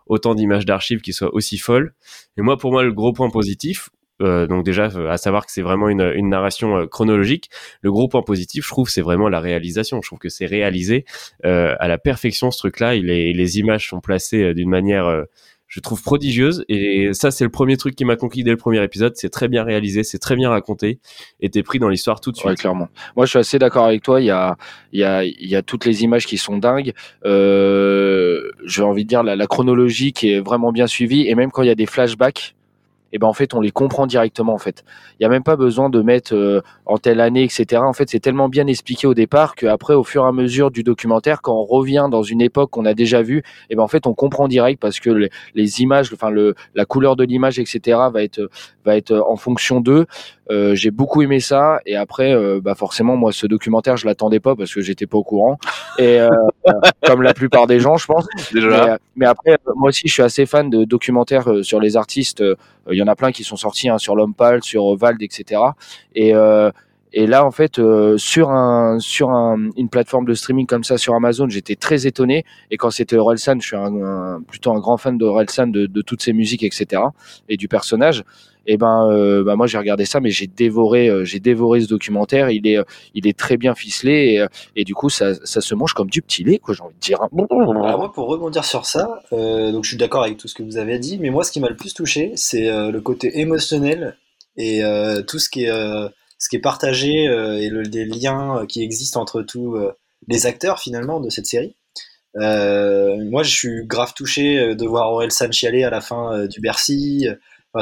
autant 0.08 0.36
d'images 0.36 0.65
d'archives 0.65 1.01
qui 1.01 1.12
soient 1.13 1.34
aussi 1.34 1.58
folles. 1.58 1.94
Et 2.38 2.41
moi 2.41 2.58
pour 2.58 2.72
moi 2.72 2.84
le 2.84 2.94
gros 2.94 3.13
point 3.13 3.30
positif, 3.30 3.89
euh, 4.22 4.48
donc 4.48 4.63
déjà, 4.63 4.90
à 5.10 5.18
savoir 5.18 5.46
que 5.46 5.51
c'est 5.51 5.62
vraiment 5.62 5.90
une, 5.90 6.12
une 6.16 6.30
narration 6.30 6.78
euh, 6.78 6.86
chronologique. 6.88 7.50
Le 7.82 7.92
gros 7.92 8.08
point 8.08 8.22
positif, 8.22 8.63
je 8.66 8.70
trouve, 8.70 8.90
c'est 8.90 9.01
vraiment 9.01 9.30
la 9.30 9.40
réalisation. 9.40 10.01
Je 10.01 10.08
trouve 10.08 10.20
que 10.20 10.30
c'est 10.30 10.46
réalisé 10.46 11.06
euh, 11.46 11.75
à 11.80 11.88
la 11.88 11.98
perfection 11.98 12.51
ce 12.51 12.60
truc-là. 12.60 12.96
Les, 12.96 13.34
les 13.34 13.60
images 13.60 13.90
sont 13.90 14.00
placées 14.00 14.54
d'une 14.54 14.70
manière 14.70 15.25
je 15.72 15.80
trouve 15.80 16.04
prodigieuse 16.04 16.66
et 16.68 17.13
ça 17.13 17.32
c'est 17.32 17.46
le 17.46 17.50
premier 17.50 17.78
truc 17.78 17.96
qui 17.96 18.04
m'a 18.04 18.18
conquis 18.18 18.44
dès 18.44 18.51
le 18.51 18.58
premier 18.58 18.84
épisode 18.84 19.13
c'est 19.16 19.30
très 19.30 19.48
bien 19.48 19.63
réalisé 19.63 20.04
c'est 20.04 20.20
très 20.20 20.36
bien 20.36 20.50
raconté 20.50 21.00
et 21.40 21.50
t'es 21.50 21.63
pris 21.63 21.80
dans 21.80 21.88
l'histoire 21.88 22.20
tout 22.20 22.34
de 22.34 22.36
suite 22.36 22.50
ouais, 22.50 22.56
clairement 22.56 22.90
moi 23.16 23.25
je 23.25 23.30
suis 23.30 23.40
assez 23.40 23.58
d'accord 23.58 23.86
avec 23.86 24.04
toi 24.04 24.20
il 24.20 24.25
y 24.25 24.32
a 24.32 24.58
il 24.92 25.00
y 25.00 25.06
a 25.06 25.24
il 25.24 25.48
y 25.48 25.56
a 25.56 25.62
toutes 25.62 25.86
les 25.86 26.04
images 26.04 26.25
qui 26.25 26.38
sont 26.38 26.58
dingues 26.58 26.92
euh, 27.25 28.51
j'ai 28.66 28.84
envie 28.84 29.06
de 29.06 29.10
dire 29.10 29.24
la, 29.24 29.38
la 29.38 29.48
chronologie 29.48 30.12
qui 30.12 30.34
est 30.34 30.42
vraiment 30.42 30.74
bien 30.74 30.88
suivie 30.88 31.25
et 31.30 31.36
même 31.36 31.51
quand 31.51 31.62
il 31.62 31.68
y 31.68 31.72
a 31.72 31.75
des 31.75 31.86
flashbacks 31.86 32.54
et 33.13 33.20
ben 33.20 33.27
en 33.27 33.34
fait 33.34 33.53
on 33.53 33.62
les 33.62 33.72
comprend 33.72 34.08
directement 34.08 34.53
en 34.53 34.58
fait. 34.58 34.84
Il 35.20 35.24
y 35.24 35.25
a 35.25 35.30
même 35.30 35.44
pas 35.44 35.56
besoin 35.56 35.89
de 35.89 36.01
mettre 36.01 36.36
euh, 36.36 36.62
en 36.86 36.98
telle 36.98 37.20
année 37.20 37.44
etc. 37.44 37.82
En 37.86 37.94
fait 37.94 38.10
c'est 38.10 38.20
tellement 38.20 38.50
bien 38.50 38.68
expliqué 38.68 39.08
au 39.08 39.13
départ 39.13 39.56
qu'après 39.56 39.94
au 39.94 40.03
fur 40.03 40.24
et 40.25 40.27
à 40.27 40.32
mesure 40.32 40.72
du 40.72 40.84
documentaire 40.84 41.41
quand 41.41 41.56
on 41.56 41.65
revient 41.65 42.08
dans 42.10 42.24
une 42.24 42.41
époque 42.41 42.72
qu'on 42.72 42.86
a 42.86 42.94
déjà 42.94 43.22
vue, 43.22 43.44
et 43.70 43.75
ben 43.75 43.84
en 43.84 43.88
fait 43.88 44.08
on 44.08 44.13
comprend 44.13 44.48
direct 44.48 44.80
parce 44.80 45.00
que 45.00 45.10
les, 45.10 45.30
les 45.56 45.82
images, 45.82 46.12
enfin 46.13 46.30
le 46.30 46.56
la 46.75 46.86
couleur 46.86 47.15
de 47.15 47.24
l'image 47.24 47.60
etc. 47.60 48.00
va 48.12 48.24
être 48.24 48.50
va 48.86 48.98
être 48.98 49.13
en 49.13 49.36
fonction 49.36 49.82
d'eux. 49.82 50.06
Euh, 50.51 50.75
j'ai 50.75 50.91
beaucoup 50.91 51.22
aimé 51.22 51.39
ça 51.39 51.79
et 51.86 51.96
après 51.96 52.34
euh, 52.34 52.60
bah 52.62 52.75
forcément 52.75 53.15
moi 53.15 53.31
ce 53.31 53.48
documentaire 53.48 53.96
je 53.96 54.05
l'attendais 54.05 54.41
pas 54.41 54.55
parce 54.55 54.74
que 54.74 54.81
j'étais 54.81 55.08
pas 55.08 55.17
au 55.17 55.24
courant. 55.24 55.58
Et 55.98 56.20
euh, 56.20 56.29
comme 57.05 57.22
la 57.22 57.34
plupart 57.34 57.67
des 57.67 57.79
gens 57.79 57.96
je 57.96 58.05
pense. 58.05 58.27
Déjà. 58.53 58.86
mais, 58.86 58.98
mais 59.15 59.25
après 59.25 59.58
moi 59.75 59.89
aussi 59.89 60.08
je 60.08 60.13
suis 60.13 60.24
assez 60.24 60.46
fan 60.46 60.70
de 60.70 60.84
documentaires 60.84 61.50
euh, 61.50 61.63
sur 61.63 61.79
les 61.79 61.96
artistes. 61.96 62.41
Euh, 62.41 62.55
il 62.91 62.98
y 62.98 63.03
en 63.03 63.08
a 63.08 63.15
plein 63.15 63.31
qui 63.31 63.43
sont 63.43 63.55
sortis 63.55 63.89
hein, 63.89 63.98
sur 63.98 64.15
l'homme 64.15 64.34
pâle 64.34 64.63
sur 64.63 64.96
Vald 64.96 65.22
etc 65.22 65.62
et 66.15 66.36
euh, 66.36 66.72
et 67.13 67.27
là, 67.27 67.46
en 67.46 67.51
fait, 67.51 67.77
euh, 67.77 68.18
sur 68.18 68.51
un 68.51 68.98
sur 69.00 69.32
un, 69.32 69.70
une 69.75 69.89
plateforme 69.89 70.25
de 70.25 70.34
streaming 70.34 70.65
comme 70.65 70.86
ça 70.86 70.98
sur 70.98 71.13
Amazon, 71.13 71.50
j'étais 71.50 71.75
très 71.75 72.08
étonné. 72.08 72.46
Et 72.70 72.77
quand 72.77 72.89
c'était 72.89 73.18
Orelsan, 73.18 73.60
je 73.60 73.68
suis 73.68 73.77
plutôt 74.48 74.72
un 74.72 74.80
grand 74.80 74.96
fan 74.98 75.18
de 75.18 75.25
Orelsan, 75.25 75.68
de, 75.68 75.88
de 75.88 76.01
toutes 76.01 76.22
ses 76.22 76.32
musiques, 76.32 76.63
etc. 76.63 77.01
Et 77.50 77.58
du 77.58 77.68
personnage. 77.68 78.24
Et 78.65 78.77
ben, 78.77 79.10
euh, 79.10 79.44
bah, 79.44 79.56
moi, 79.58 79.68
j'ai 79.68 79.77
regardé 79.77 80.06
ça, 80.06 80.22
mais 80.22 80.30
j'ai 80.30 80.48
dévoré, 80.48 81.10
euh, 81.10 81.25
dévoré 81.41 81.82
ce 81.82 81.88
documentaire. 81.88 82.50
Il 82.50 82.65
est, 82.65 82.77
il 83.13 83.27
est 83.27 83.38
très 83.38 83.58
bien 83.58 83.75
ficelé 83.75 84.46
et, 84.75 84.84
du 84.86 84.94
coup, 84.94 85.10
ça, 85.10 85.34
ça 85.44 85.60
se 85.60 85.75
mange 85.75 85.94
comme 85.94 86.10
du 86.10 86.22
petit 86.22 86.46
lait, 86.46 86.60
quoi. 86.60 86.74
J'ai 86.74 86.84
envie 86.84 86.96
de 86.96 87.00
dire. 87.00 87.20
Alors 87.22 87.98
moi, 87.98 88.12
pour 88.13 88.27
rebondir 88.27 88.63
sur 88.63 88.86
ça, 88.86 89.08
donc 89.32 89.84
je 89.84 89.89
suis 89.89 89.98
d'accord 89.98 90.24
avec 90.24 90.38
tout 90.38 90.48
ce 90.48 90.56
que 90.56 90.63
vous 90.63 90.77
avez 90.77 90.98
dit, 90.98 91.18
mais 91.20 91.30
moi, 91.30 91.44
ce 91.44 91.51
qui 91.51 91.60
m'a 91.60 91.70
le 91.70 91.75
plus 91.75 91.94
touché, 91.94 92.32
c'est 92.36 92.70
le 92.70 93.01
côté 93.01 93.39
émotionnel 93.39 94.18
et 94.56 94.82
tout 95.27 95.39
ce 95.39 95.50
qui 95.50 95.65
est, 95.65 95.72
ce 96.42 96.50
qui 96.50 96.56
est 96.56 96.60
partagé 96.60 97.28
euh, 97.28 97.60
et 97.60 97.70
le, 97.70 97.84
les 97.84 98.04
liens 98.04 98.58
euh, 98.58 98.66
qui 98.66 98.82
existent 98.82 99.22
entre 99.22 99.44
tous 99.44 99.76
euh, 99.76 99.92
les 100.28 100.48
acteurs 100.48 100.80
finalement 100.80 101.20
de 101.20 101.30
cette 101.30 101.46
série. 101.46 101.76
Moi, 102.36 103.44
je 103.44 103.50
suis 103.50 103.86
grave 103.86 104.14
touché 104.16 104.74
de 104.74 104.86
voir 104.86 105.12
Aurel 105.12 105.32
San 105.32 105.52
chialer 105.52 105.84
à 105.84 105.90
la 105.90 106.00
fin 106.00 106.46
du 106.46 106.62
Bercy. 106.62 107.28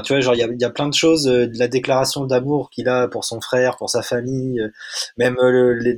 Tu 0.04 0.14
vois, 0.14 0.22
genre 0.22 0.34
il 0.34 0.58
y 0.60 0.64
a, 0.66 0.70
plein 0.72 0.88
de 0.88 0.94
choses, 0.94 1.26
de 1.26 1.60
la 1.60 1.68
déclaration 1.68 2.26
d'amour 2.26 2.72
qu'il 2.72 2.90
a 2.90 3.08
pour 3.08 3.26
son 3.26 3.42
frère, 3.42 3.78
pour 3.78 3.92
sa 3.92 4.02
famille, 4.02 4.60
même 5.18 5.36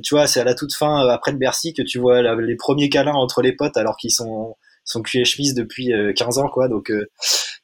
tu 0.02 0.14
vois, 0.14 0.26
c'est 0.26 0.40
à 0.40 0.44
la 0.44 0.54
toute 0.54 0.74
fin 0.74 1.08
après 1.08 1.32
le 1.32 1.38
Bercy 1.38 1.72
que 1.72 1.80
tu 1.80 1.98
vois 1.98 2.20
les 2.34 2.56
premiers 2.56 2.90
câlins 2.90 3.14
entre 3.14 3.40
les 3.40 3.52
potes 3.52 3.78
alors 3.78 3.96
qu'ils 3.96 4.12
sont 4.12 4.54
sont 4.84 5.02
cul 5.02 5.20
et 5.20 5.24
chemise 5.24 5.54
depuis 5.54 5.92
euh, 5.92 6.12
15 6.12 6.38
ans 6.38 6.48
quoi. 6.48 6.68
Donc 6.68 6.90
euh, 6.90 7.06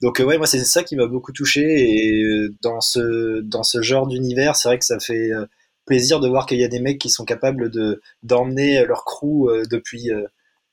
donc 0.02 0.20
euh, 0.20 0.24
ouais, 0.24 0.38
moi 0.38 0.46
c'est 0.46 0.64
ça 0.64 0.82
qui 0.84 0.96
m'a 0.96 1.06
beaucoup 1.06 1.32
touché 1.32 1.62
et 1.62 2.22
euh, 2.22 2.54
dans 2.62 2.80
ce 2.80 3.40
dans 3.40 3.62
ce 3.62 3.82
genre 3.82 4.06
d'univers, 4.06 4.56
c'est 4.56 4.68
vrai 4.68 4.78
que 4.78 4.84
ça 4.84 4.98
fait 5.00 5.32
euh, 5.32 5.46
plaisir 5.86 6.20
de 6.20 6.28
voir 6.28 6.46
qu'il 6.46 6.60
y 6.60 6.64
a 6.64 6.68
des 6.68 6.80
mecs 6.80 7.00
qui 7.00 7.10
sont 7.10 7.24
capables 7.24 7.70
de 7.70 8.00
d'emmener 8.22 8.84
leur 8.84 9.04
crew 9.04 9.48
euh, 9.48 9.64
depuis 9.70 10.10
euh, 10.12 10.24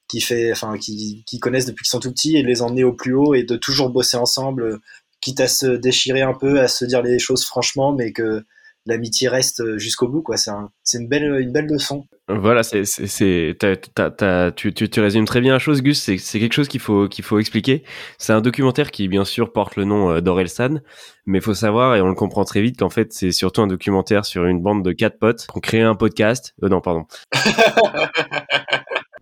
qui 0.08 0.22
fait 0.22 0.52
enfin 0.52 0.78
qui, 0.78 1.24
qui 1.26 1.40
connaissent 1.40 1.66
depuis 1.66 1.84
qu'ils 1.84 1.90
sont 1.90 2.00
tout 2.00 2.12
petits 2.12 2.38
et 2.38 2.44
de 2.44 2.48
les 2.48 2.62
emmener 2.62 2.84
au 2.84 2.94
plus 2.94 3.16
haut 3.16 3.34
et 3.34 3.44
de 3.44 3.56
toujours 3.56 3.90
bosser 3.90 4.18
ensemble 4.18 4.64
euh, 4.64 4.78
quitte 5.22 5.40
à 5.40 5.48
se 5.48 5.66
déchirer 5.68 6.22
un 6.22 6.34
peu 6.34 6.60
à 6.60 6.68
se 6.68 6.86
dire 6.86 7.02
les 7.02 7.18
choses 7.18 7.46
franchement 7.46 7.94
mais 7.94 8.12
que 8.12 8.44
l'amitié 8.86 9.28
reste 9.28 9.62
euh, 9.62 9.78
jusqu'au 9.78 10.08
bout 10.08 10.22
quoi 10.22 10.38
c'est 10.38 10.52
un, 10.52 10.70
c'est 10.84 11.00
une 11.00 11.08
belle 11.08 11.40
une 11.42 11.52
belle 11.52 11.66
leçon 11.68 12.06
Voilà, 12.28 12.64
c'est, 12.64 12.86
c'est, 12.86 13.06
c'est- 13.08 13.56
t'as- 13.60 13.76
t'as- 13.76 14.10
t'as- 14.12 14.52
tu, 14.52 14.74
tu, 14.74 14.90
tu 14.90 15.00
résumes 15.00 15.26
très 15.26 15.42
bien 15.42 15.54
la 15.54 15.60
chose, 15.60 15.82
Gus. 15.84 16.02
C'est, 16.02 16.18
c'est 16.18 16.40
quelque 16.40 16.54
chose 16.54 16.68
qu'il 16.68 16.80
faut, 16.80 17.08
qu'il 17.08 17.24
faut 17.24 17.38
expliquer. 17.38 17.84
C'est 18.18 18.34
un 18.34 18.42
documentaire 18.42 18.90
qui, 18.90 19.08
bien 19.08 19.26
sûr, 19.26 19.52
porte 19.54 19.76
le 19.76 19.86
nom 19.86 20.10
euh, 20.10 20.22
d'Orelsan, 20.22 20.80
mais 21.28 21.38
il 21.38 21.42
faut 21.44 21.54
savoir, 21.54 21.96
et 21.96 22.02
on 22.02 22.08
le 22.08 22.16
comprend 22.16 22.44
très 22.44 22.62
vite, 22.64 22.80
qu'en 22.80 22.90
fait, 22.90 23.14
c'est 23.14 23.32
surtout 23.32 23.62
un 23.62 23.68
documentaire 23.68 24.26
sur 24.26 24.46
une 24.46 24.60
bande 24.60 24.84
de 24.84 24.92
quatre 24.92 25.20
potes 25.20 25.46
qui 25.46 25.56
ont 25.58 25.60
créé 25.60 25.82
un 25.82 25.94
podcast. 25.96 26.56
Euh, 26.64 26.70
non, 26.70 26.82
pardon. 26.82 27.04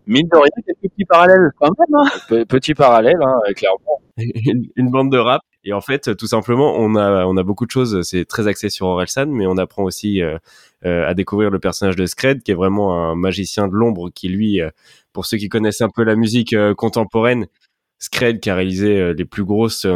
Mine 0.06 0.28
de 0.32 0.38
rien, 0.38 0.64
quelques 0.66 0.92
petits 0.94 1.06
parallèles 1.06 1.52
quand 1.60 1.70
même. 1.78 1.96
Hein. 2.02 2.10
Pe- 2.30 2.46
Petit 2.46 2.74
parallèle, 2.74 3.20
hein, 3.22 3.36
clairement. 3.56 4.02
une, 4.18 4.64
une 4.76 4.90
bande 4.92 5.12
de 5.12 5.18
rap. 5.18 5.42
Et 5.66 5.74
en 5.74 5.82
fait, 5.82 6.16
tout 6.18 6.28
simplement, 6.28 6.76
on 6.78 6.96
a, 6.96 7.26
on 7.26 7.38
a 7.38 7.44
beaucoup 7.44 7.66
de 7.66 7.72
choses. 7.72 8.02
C'est 8.02 8.26
très 8.26 8.48
axé 8.48 8.70
sur 8.70 8.88
Orelsan, 8.88 9.28
mais 9.28 9.48
on 9.48 9.58
apprend 9.58 9.84
aussi 9.84 10.22
euh, 10.22 10.38
euh, 10.86 11.08
à 11.08 11.14
découvrir 11.14 11.50
le 11.50 11.60
personnage 11.60 11.96
de 11.96 12.06
Scred, 12.06 12.44
qui 12.44 12.52
est 12.52 12.56
vraiment 12.56 13.12
un 13.12 13.16
magicien 13.16 13.68
de 13.70 13.74
l'ombre, 13.74 14.10
qui 14.10 14.28
lui, 14.28 14.62
euh, 14.62 14.70
pour 15.14 15.26
ceux 15.26 15.38
qui 15.38 15.48
connaissent 15.48 15.82
un 15.82 15.90
peu 15.90 16.04
la 16.04 16.16
musique 16.16 16.52
euh, 16.54 16.74
contemporaine, 16.76 17.48
Scred 18.00 18.42
qui 18.42 18.50
a 18.50 18.56
réalisé 18.56 19.14
les 19.14 19.24
plus 19.24 19.46
grosses, 19.46 19.88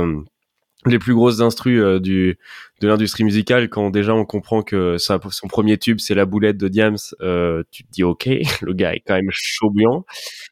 les 0.85 0.97
plus 0.97 1.13
grosses 1.13 1.41
instrus 1.41 1.99
du 1.99 2.37
de 2.79 2.87
l'industrie 2.87 3.23
musicale. 3.23 3.69
Quand 3.69 3.89
déjà 3.89 4.13
on 4.13 4.23
comprend 4.23 4.61
que 4.61 4.97
son 4.97 5.47
premier 5.49 5.77
tube 5.77 5.99
c'est 5.99 6.15
la 6.15 6.25
boulette 6.25 6.57
de 6.57 6.67
Diams, 6.67 6.97
euh, 7.21 7.63
tu 7.71 7.83
te 7.83 7.91
dis 7.91 8.03
ok, 8.03 8.27
le 8.61 8.73
gars 8.73 8.93
est 8.93 9.01
quand 9.05 9.15
même 9.15 9.29
chaud 9.31 9.69
bouillant. 9.69 10.05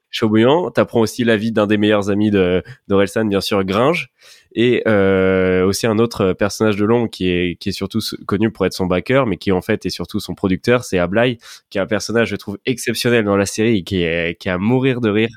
Chaud 0.09 0.29
bouillant. 0.29 0.71
T'apprends 0.71 1.01
aussi 1.01 1.23
la 1.23 1.37
vie 1.37 1.51
d'un 1.51 1.67
des 1.67 1.77
meilleurs 1.77 2.09
amis 2.09 2.31
de 2.31 2.63
d'Orelsan, 2.87 3.25
bien 3.25 3.41
sûr, 3.41 3.63
Gringe 3.63 4.09
et 4.57 4.81
euh, 4.87 5.65
aussi 5.65 5.85
un 5.85 5.99
autre 5.99 6.33
personnage 6.33 6.77
de 6.77 6.85
l'ombre 6.85 7.09
qui 7.09 7.29
est 7.29 7.57
qui 7.59 7.69
est 7.69 7.73
surtout 7.73 7.99
connu 8.25 8.51
pour 8.51 8.65
être 8.65 8.73
son 8.73 8.85
backer 8.85 9.25
mais 9.27 9.35
qui 9.37 9.51
en 9.51 9.61
fait 9.61 9.85
est 9.85 9.89
surtout 9.89 10.19
son 10.21 10.33
producteur 10.33 10.83
c'est 10.85 10.97
Ablai 10.97 11.37
qui 11.69 11.77
est 11.77 11.81
un 11.81 11.85
personnage 11.85 12.29
je 12.29 12.37
trouve 12.37 12.57
exceptionnel 12.65 13.25
dans 13.25 13.35
la 13.37 13.45
série 13.45 13.83
qui 13.83 14.01
est 14.03 14.39
qui 14.39 14.47
est 14.47 14.51
à 14.51 14.57
mourir 14.57 15.01
de 15.01 15.09
rire 15.09 15.29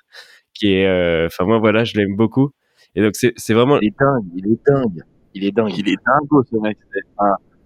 qui 0.55 0.73
est 0.73 0.87
euh, 0.87 1.27
enfin 1.27 1.45
moi 1.45 1.59
voilà 1.59 1.83
je 1.85 1.97
l'aime 1.97 2.15
beaucoup 2.17 2.51
et 2.95 3.03
donc 3.03 3.17
c'est 3.17 3.33
c'est 3.37 3.55
vraiment 3.55 3.79
Il 3.81 3.89
est 3.89 3.95
dingue, 3.99 4.25
il 4.37 4.47
est 4.53 4.61
dingue. 4.67 5.03
Il 5.35 5.45
est 5.45 5.53
dingue. 5.53 5.73
Il 5.77 5.89
est 5.89 5.97
dingo 6.07 6.43
ce 6.51 6.57
mec. 6.57 6.79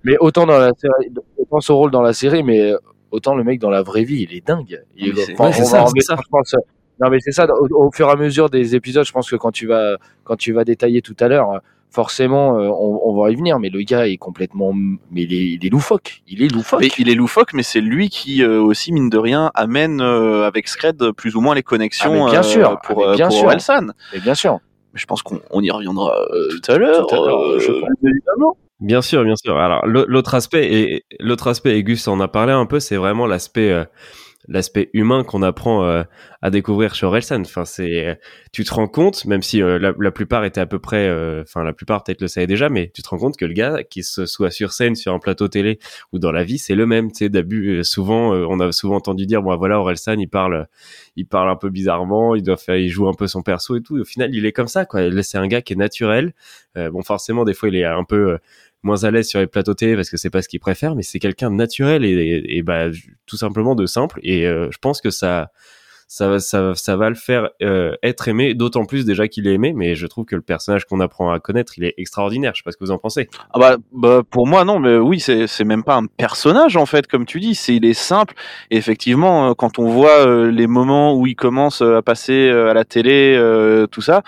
Mais 0.04 0.16
autant 0.18 0.46
dans 0.46 0.58
la 0.58 0.72
série, 0.76 1.10
autant 1.38 1.60
son 1.60 1.76
rôle 1.76 1.90
dans 1.90 2.02
la 2.02 2.12
série, 2.12 2.42
mais 2.42 2.72
autant 3.12 3.34
le 3.36 3.44
mec 3.44 3.60
dans 3.60 3.70
la 3.70 3.82
vraie 3.82 4.02
vie, 4.04 4.26
il 4.28 4.34
est 4.36 4.44
dingue. 4.46 4.82
Il 4.96 5.16
c'est- 5.16 5.32
enfin, 5.34 5.46
ouais, 5.46 5.52
c'est 5.52 5.62
en 5.62 5.86
ça. 5.86 6.16
je 6.16 6.28
pense. 6.28 6.54
Non, 7.02 7.10
mais 7.10 7.18
c'est 7.20 7.32
ça. 7.32 7.46
Au, 7.52 7.86
au 7.86 7.90
fur 7.90 8.08
et 8.08 8.12
à 8.12 8.16
mesure 8.16 8.48
des 8.50 8.74
épisodes, 8.76 9.04
je 9.04 9.12
pense 9.12 9.28
que 9.30 9.36
quand 9.36 9.50
tu 9.50 9.66
vas, 9.66 9.96
quand 10.24 10.36
tu 10.36 10.52
vas 10.52 10.64
détailler 10.64 11.02
tout 11.02 11.16
à 11.20 11.28
l'heure, 11.28 11.60
forcément, 11.90 12.58
euh, 12.58 12.68
on, 12.68 13.00
on 13.04 13.20
va 13.22 13.30
y 13.30 13.34
venir. 13.34 13.58
Mais 13.58 13.68
le 13.68 13.82
gars 13.82 14.06
est 14.08 14.16
complètement, 14.16 14.72
mais 14.74 15.22
il 15.22 15.32
est, 15.34 15.46
il 15.60 15.66
est 15.66 15.70
loufoque. 15.70 16.22
Il 16.28 16.42
est 16.42 16.48
loufoque. 16.48 16.80
Mais 16.80 16.88
il 16.98 17.08
est 17.10 17.14
loufoque, 17.14 17.52
mais 17.54 17.62
c'est 17.62 17.80
lui 17.80 18.08
qui 18.08 18.42
euh, 18.42 18.60
aussi 18.62 18.92
mine 18.92 19.10
de 19.10 19.18
rien 19.18 19.50
amène 19.54 20.00
euh, 20.00 20.46
avec 20.46 20.68
Scred 20.68 21.12
plus 21.16 21.34
ou 21.36 21.40
moins 21.40 21.54
les 21.54 21.62
connexions 21.62 22.26
Ah, 22.26 22.30
bien 22.30 22.40
euh, 22.40 22.42
sûr. 22.44 22.80
pour, 22.84 23.04
Ah, 23.04 23.10
mais 23.10 23.16
bien 23.16 23.28
pour 23.28 23.36
sûr. 23.36 23.46
Orelsan. 23.46 23.86
Mais 24.12 24.20
bien 24.20 24.34
sûr. 24.34 24.58
Je 24.94 25.06
pense 25.06 25.22
qu'on 25.22 25.40
on 25.50 25.60
y 25.62 25.70
reviendra 25.70 26.14
euh, 26.32 26.48
tout 26.62 26.70
à 26.70 26.76
l'heure. 26.78 27.06
tout 27.06 27.14
à 27.14 27.18
l'heure, 27.18 27.40
euh, 27.42 27.58
je 27.58 27.72
pense. 27.72 27.88
évidemment. 28.02 28.56
Bien 28.80 29.00
sûr, 29.00 29.22
bien 29.24 29.36
sûr. 29.36 29.56
Alors 29.58 29.86
l'au- 29.86 30.04
l'autre 30.06 30.34
aspect 30.34 30.72
et 30.72 31.04
l'autre 31.20 31.46
aspect, 31.48 31.78
et 31.78 31.82
Gus 31.84 32.08
en 32.08 32.20
a 32.20 32.28
parlé 32.28 32.52
un 32.52 32.66
peu, 32.66 32.80
c'est 32.80 32.96
vraiment 32.96 33.26
l'aspect 33.26 33.70
euh, 33.70 33.84
l'aspect 34.48 34.90
humain 34.92 35.24
qu'on 35.24 35.42
apprend 35.42 35.84
euh, 35.84 36.02
à 36.40 36.50
découvrir 36.50 36.94
sur 36.94 37.08
Orelsan. 37.08 37.42
Enfin, 37.42 37.64
c'est 37.64 38.18
tu 38.52 38.64
te 38.64 38.74
rends 38.74 38.88
compte, 38.88 39.24
même 39.24 39.42
si 39.42 39.62
euh, 39.62 39.78
la, 39.78 40.10
plupart 40.10 40.44
étaient 40.44 40.60
à 40.60 40.66
peu 40.66 40.78
près, 40.78 41.08
euh, 41.08 41.42
enfin 41.42 41.62
la 41.62 41.72
plupart 41.72 42.02
peut-être 42.02 42.20
le 42.20 42.28
savaient 42.28 42.46
déjà, 42.46 42.68
mais 42.68 42.90
tu 42.92 43.02
te 43.02 43.08
rends 43.08 43.18
compte 43.18 43.36
que 43.36 43.44
le 43.44 43.54
gars 43.54 43.82
qui 43.84 44.02
se 44.02 44.26
soit 44.26 44.50
sur 44.50 44.72
scène, 44.72 44.94
sur 44.94 45.14
un 45.14 45.18
plateau 45.18 45.48
télé 45.48 45.78
ou 46.12 46.18
dans 46.18 46.32
la 46.32 46.44
vie, 46.44 46.58
c'est 46.58 46.74
le 46.74 46.86
même. 46.86 47.12
Tu 47.12 47.18
sais, 47.18 47.28
d'abus. 47.28 47.84
Souvent, 47.84 48.32
on 48.32 48.60
a 48.60 48.72
souvent 48.72 48.96
entendu 48.96 49.26
dire, 49.26 49.42
bon 49.42 49.56
voilà, 49.56 49.78
Orelsan, 49.78 50.18
il 50.18 50.28
parle, 50.28 50.66
il 51.16 51.26
parle 51.26 51.50
un 51.50 51.56
peu 51.56 51.70
bizarrement, 51.70 52.34
il 52.34 52.42
doit 52.42 52.56
faire, 52.56 52.76
il 52.76 52.88
joue 52.88 53.08
un 53.08 53.14
peu 53.14 53.26
son 53.26 53.42
perso 53.42 53.76
et 53.76 53.82
tout. 53.82 53.98
Au 53.98 54.04
final, 54.04 54.34
il 54.34 54.46
est 54.46 54.52
comme 54.52 54.68
ça, 54.68 54.84
quoi. 54.86 55.02
C'est 55.22 55.38
un 55.38 55.46
gars 55.46 55.62
qui 55.62 55.72
est 55.72 55.76
naturel. 55.76 56.34
Bon, 56.74 57.02
forcément, 57.02 57.44
des 57.44 57.54
fois, 57.54 57.68
il 57.68 57.76
est 57.76 57.84
un 57.84 58.04
peu 58.04 58.38
moins 58.82 59.04
à 59.04 59.10
l'aise 59.10 59.28
sur 59.28 59.40
les 59.40 59.46
plateaux 59.46 59.74
télé 59.74 59.94
parce 59.94 60.10
que 60.10 60.16
c'est 60.16 60.30
pas 60.30 60.42
ce 60.42 60.48
qu'il 60.48 60.60
préfère, 60.60 60.94
mais 60.94 61.02
c'est 61.02 61.18
quelqu'un 61.18 61.50
de 61.50 61.56
naturel 61.56 62.04
et, 62.04 62.62
bah 62.62 62.86
tout 63.26 63.36
simplement 63.36 63.74
de 63.74 63.86
simple. 63.86 64.18
Et 64.22 64.46
euh, 64.46 64.68
je 64.70 64.78
pense 64.78 65.00
que 65.00 65.10
ça, 65.10 65.50
ça, 66.08 66.28
va- 66.28 66.40
ça, 66.40 66.72
ça 66.74 66.96
va 66.96 67.08
le 67.08 67.14
faire 67.14 67.50
euh, 67.62 67.94
être 68.02 68.28
aimé, 68.28 68.54
d'autant 68.54 68.84
plus 68.84 69.04
déjà 69.06 69.28
qu'il 69.28 69.46
est 69.46 69.54
aimé. 69.54 69.72
Mais 69.74 69.94
je 69.94 70.06
trouve 70.06 70.24
que 70.24 70.34
le 70.36 70.42
personnage 70.42 70.84
qu'on 70.84 71.00
apprend 71.00 71.30
à 71.30 71.38
connaître, 71.38 71.74
il 71.78 71.84
est 71.84 71.94
extraordinaire. 71.96 72.52
Je 72.54 72.60
sais 72.60 72.64
pas 72.64 72.72
ce 72.72 72.76
que 72.76 72.84
vous 72.84 72.90
en 72.90 72.98
pensez. 72.98 73.28
Ah 73.54 73.58
bah, 73.58 73.76
bah, 73.92 74.22
pour 74.28 74.46
moi 74.46 74.64
non 74.64 74.78
mais 74.80 74.96
oui 74.96 75.20
c'est 75.20 75.64
même 75.64 75.84
pas 75.84 75.96
un 75.96 76.06
personnage 76.06 76.76
en 76.76 76.86
fait 76.86 77.06
comme 77.06 77.24
tu 77.24 77.38
dis 77.40 77.54
c'est 77.54 77.76
il 77.76 77.84
est 77.84 77.94
simple 77.94 78.34
et 78.70 78.76
effectivement 78.76 79.50
euh, 79.50 79.54
quand 79.54 79.78
on 79.78 79.88
voit 79.88 80.26
les 80.50 80.66
moments 80.66 81.14
où 81.16 81.26
il 81.26 81.36
commence 81.36 81.80
à 81.82 82.02
passer 82.02 82.50
à 82.50 82.74
la 82.74 82.84
télé 82.84 83.38
tout 83.90 84.02
ça 84.02 84.22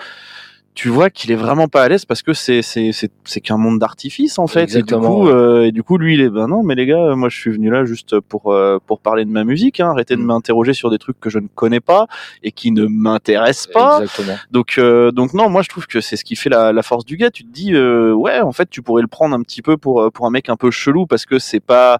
tu 0.75 0.89
vois 0.89 1.09
qu'il 1.09 1.31
est 1.31 1.35
vraiment 1.35 1.67
pas 1.67 1.81
à 1.83 1.87
l'aise 1.89 2.05
parce 2.05 2.21
que 2.21 2.33
c'est 2.33 2.61
c'est 2.61 2.91
c'est 2.91 3.09
c'est 3.23 3.41
qu'un 3.41 3.57
monde 3.57 3.79
d'artifice 3.79 4.37
en 4.37 4.45
fait 4.47 4.63
Exactement, 4.63 5.23
et 5.23 5.25
du 5.25 5.25
coup 5.25 5.29
euh, 5.29 5.61
et 5.63 5.71
du 5.71 5.81
coup 5.83 5.97
lui 5.97 6.13
il 6.15 6.21
est 6.21 6.29
ben 6.29 6.47
non 6.47 6.61
mais 6.63 6.75
les 6.75 6.85
gars 6.85 7.15
moi 7.15 7.29
je 7.29 7.37
suis 7.39 7.49
venu 7.51 7.69
là 7.71 7.85
juste 7.85 8.19
pour 8.19 8.51
euh, 8.53 8.77
pour 8.85 8.99
parler 8.99 9.23
de 9.25 9.29
ma 9.31 9.43
musique 9.45 9.79
hein, 9.79 9.89
arrêtez 9.91 10.15
de 10.15 10.21
Mm. 10.21 10.25
m'interroger 10.25 10.73
sur 10.73 10.89
des 10.91 10.97
trucs 10.97 11.19
que 11.19 11.29
je 11.29 11.39
ne 11.39 11.47
connais 11.55 11.79
pas 11.79 12.07
et 12.43 12.51
qui 12.51 12.71
ne 12.71 12.85
m'intéressent 12.87 13.67
pas 13.73 14.01
Exactement. 14.01 14.37
donc, 14.51 14.75
euh, 14.77 15.11
donc 15.11 15.33
non, 15.33 15.49
moi 15.49 15.61
je 15.61 15.69
trouve 15.69 15.87
que 15.87 16.01
c'est 16.01 16.17
ce 16.17 16.23
qui 16.25 16.35
fait 16.35 16.49
la, 16.49 16.73
la 16.73 16.83
force 16.83 17.05
du 17.05 17.15
gars. 17.17 17.31
Tu 17.31 17.43
te 17.43 17.51
dis, 17.51 17.73
euh, 17.73 18.13
ouais, 18.13 18.39
en 18.41 18.51
fait, 18.51 18.69
tu 18.69 18.81
pourrais 18.81 19.01
le 19.01 19.07
prendre 19.07 19.35
un 19.35 19.41
petit 19.41 19.61
peu 19.61 19.77
pour 19.77 20.01
euh, 20.01 20.09
pour 20.11 20.25
un 20.25 20.29
mec 20.29 20.49
un 20.49 20.55
peu 20.57 20.71
chelou 20.71 21.05
parce 21.05 21.25
que 21.25 21.39
c'est 21.39 21.59
pas, 21.59 21.99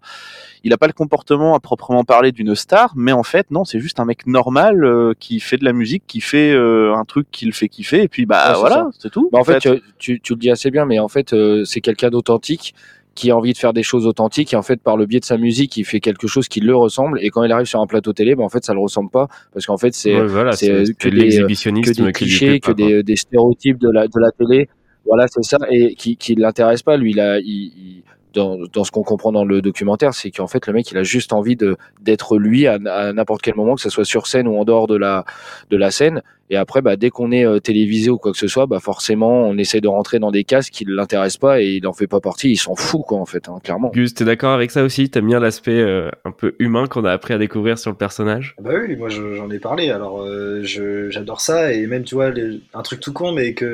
il 0.64 0.74
a 0.74 0.78
pas 0.78 0.88
le 0.88 0.94
comportement 0.94 1.56
à 1.56 1.60
proprement 1.60 2.04
parler 2.04 2.32
d'une 2.32 2.56
star, 2.56 2.92
mais 2.96 3.12
en 3.12 3.24
fait 3.24 3.52
non, 3.52 3.64
c'est 3.66 3.80
juste 3.80 4.00
un 4.00 4.06
mec 4.06 4.28
normal 4.28 4.84
euh, 4.84 5.14
qui 5.20 5.40
fait 5.40 5.58
de 5.58 5.66
la 5.66 5.74
musique, 5.74 6.04
qui 6.08 6.20
fait 6.22 6.52
euh, 6.52 6.94
un 6.96 7.06
truc 7.06 7.28
qui 7.32 7.46
le 7.46 7.52
fait 7.54 7.70
kiffer, 7.70 8.02
et 8.04 8.08
puis 8.08 8.26
bah 8.26 8.56
Ouais, 8.62 8.65
voilà, 8.70 8.90
c'est 9.00 9.10
tout. 9.12 9.30
Bah, 9.32 9.40
en 9.40 9.44
fait, 9.44 9.60
tu, 9.60 9.70
tu, 9.98 10.20
tu 10.22 10.34
le 10.34 10.40
dis 10.40 10.50
assez 10.50 10.72
bien, 10.72 10.86
mais 10.86 11.00
en 11.00 11.08
fait, 11.08 11.34
euh, 11.34 11.64
c'est 11.66 11.82
quelqu'un 11.82 12.10
d'authentique 12.10 12.74
qui 13.16 13.32
a 13.32 13.38
envie 13.38 13.54
de 13.54 13.58
faire 13.58 13.72
des 13.72 13.82
choses 13.84 14.06
authentiques 14.08 14.52
et 14.54 14.58
en 14.58 14.62
fait 14.62 14.82
par 14.82 14.98
le 14.98 15.06
biais 15.06 15.22
de 15.22 15.26
sa 15.26 15.38
musique 15.38 15.78
il 15.78 15.86
fait 15.86 16.02
quelque 16.02 16.28
chose 16.28 16.50
qui 16.50 16.60
le 16.60 16.76
ressemble. 16.76 17.18
Et 17.22 17.30
quand 17.30 17.44
il 17.46 17.52
arrive 17.54 17.66
sur 17.66 17.80
un 17.80 17.88
plateau 17.88 18.12
télé 18.12 18.36
bah, 18.36 18.44
en 18.44 18.50
fait 18.50 18.66
ça 18.66 18.74
le 18.74 18.82
ressemble 18.82 19.10
pas 19.10 19.30
parce 19.54 19.66
qu'en 19.66 19.78
fait 19.78 19.94
c'est 19.94 20.20
Ouais, 20.20 20.26
voilà, 20.28 20.54
euh, 20.70 20.84
que 21.00 21.08
des, 21.08 21.38
que 21.82 21.92
des 21.92 22.12
clichés 22.12 22.48
plaît 22.50 22.60
que 22.60 22.66
pas, 22.68 22.74
des, 22.74 23.04
des 23.04 23.16
stéréotypes 23.16 23.78
de 23.80 23.90
la 23.90 24.08
de 24.08 24.20
la 24.20 24.32
télé. 24.32 24.68
Voilà 25.06 25.28
c'est 25.30 25.44
ça. 25.46 25.58
Et 25.72 25.96
qui 25.96 26.18
qui 26.18 26.36
l'intéresse 26.36 26.84
pas 26.84 26.98
lui 26.98 27.12
il 27.12 27.22
a 27.22 27.40
il, 27.40 27.46
il- 27.48 28.04
dans, 28.34 28.58
dans 28.74 28.84
ce 28.84 28.92
qu'on 28.92 29.04
comprend 29.04 29.32
dans 29.32 29.46
le 29.46 29.62
documentaire, 29.62 30.14
c'est 30.14 30.30
qu'en 30.30 30.48
fait 30.48 30.68
le 30.68 30.74
mec 30.74 30.92
il 30.92 30.98
a 30.98 31.04
juste 31.04 31.32
envie 31.32 31.56
de 31.56 31.78
d'être 32.02 32.38
lui 32.38 32.68
à, 32.68 32.78
à 32.92 33.14
n'importe 33.14 33.42
quel 33.42 33.56
moment, 33.56 33.76
que 33.76 33.82
ce 33.82 33.90
soit 33.90 34.04
sur 34.04 34.28
scène 34.28 34.46
ou 34.50 34.58
en 34.58 34.66
dehors 34.66 34.88
de 34.88 34.98
la 34.98 35.24
de 35.70 35.78
la 35.78 35.90
scène. 35.90 36.22
Et 36.50 36.58
après, 36.58 36.82
bah, 36.82 36.96
dès 36.96 37.10
qu'on 37.10 37.32
est 37.32 37.46
euh, 37.46 37.60
télévisé 37.60 38.10
ou 38.12 38.18
quoi 38.18 38.32
que 38.32 38.38
ce 38.38 38.48
soit, 38.48 38.68
bah, 38.68 38.80
forcément, 38.80 39.48
on 39.48 39.58
essaie 39.58 39.82
de 39.82 39.88
rentrer 39.88 40.20
dans 40.20 40.32
des 40.32 40.44
cases 40.44 40.70
qui 40.70 40.86
ne 40.86 40.94
l'intéressent 40.94 41.40
pas 41.40 41.62
et 41.62 41.72
il 41.78 41.88
en 41.88 41.94
fait 41.94 42.06
pas 42.08 42.20
partie. 42.20 42.52
Il 42.52 42.58
s'en 42.58 42.76
fout, 42.76 43.02
quoi, 43.08 43.18
en 43.18 43.26
fait, 43.26 43.50
hein, 43.50 43.60
clairement. 43.64 43.90
Gus, 43.94 44.14
t'es 44.14 44.26
d'accord 44.26 44.52
avec 44.54 44.70
ça 44.72 44.84
aussi? 44.84 45.10
T'aimes 45.10 45.28
bien 45.28 45.40
l'aspect 45.40 45.80
euh, 45.80 46.10
un 46.24 46.32
peu 46.32 46.56
humain 46.60 46.86
qu'on 46.88 47.04
a 47.04 47.12
appris 47.12 47.34
à 47.34 47.38
découvrir 47.40 47.80
sur 47.80 47.90
le 47.92 47.98
personnage? 47.98 48.56
Bah 48.62 48.72
oui, 48.88 48.96
moi 48.96 49.10
je- 49.10 49.34
j'en 49.34 49.50
ai 49.50 49.60
parlé. 49.60 49.90
Alors 49.90 50.22
euh, 50.22 50.62
j'adore 51.10 51.42
ça 51.42 51.74
et 51.74 51.88
même 51.88 52.04
tu 52.04 52.16
vois 52.16 52.30
les- 52.30 52.62
un 52.74 52.82
truc 52.84 53.00
tout 53.00 53.14
con, 53.14 53.32
mais 53.32 53.54
que 53.54 53.66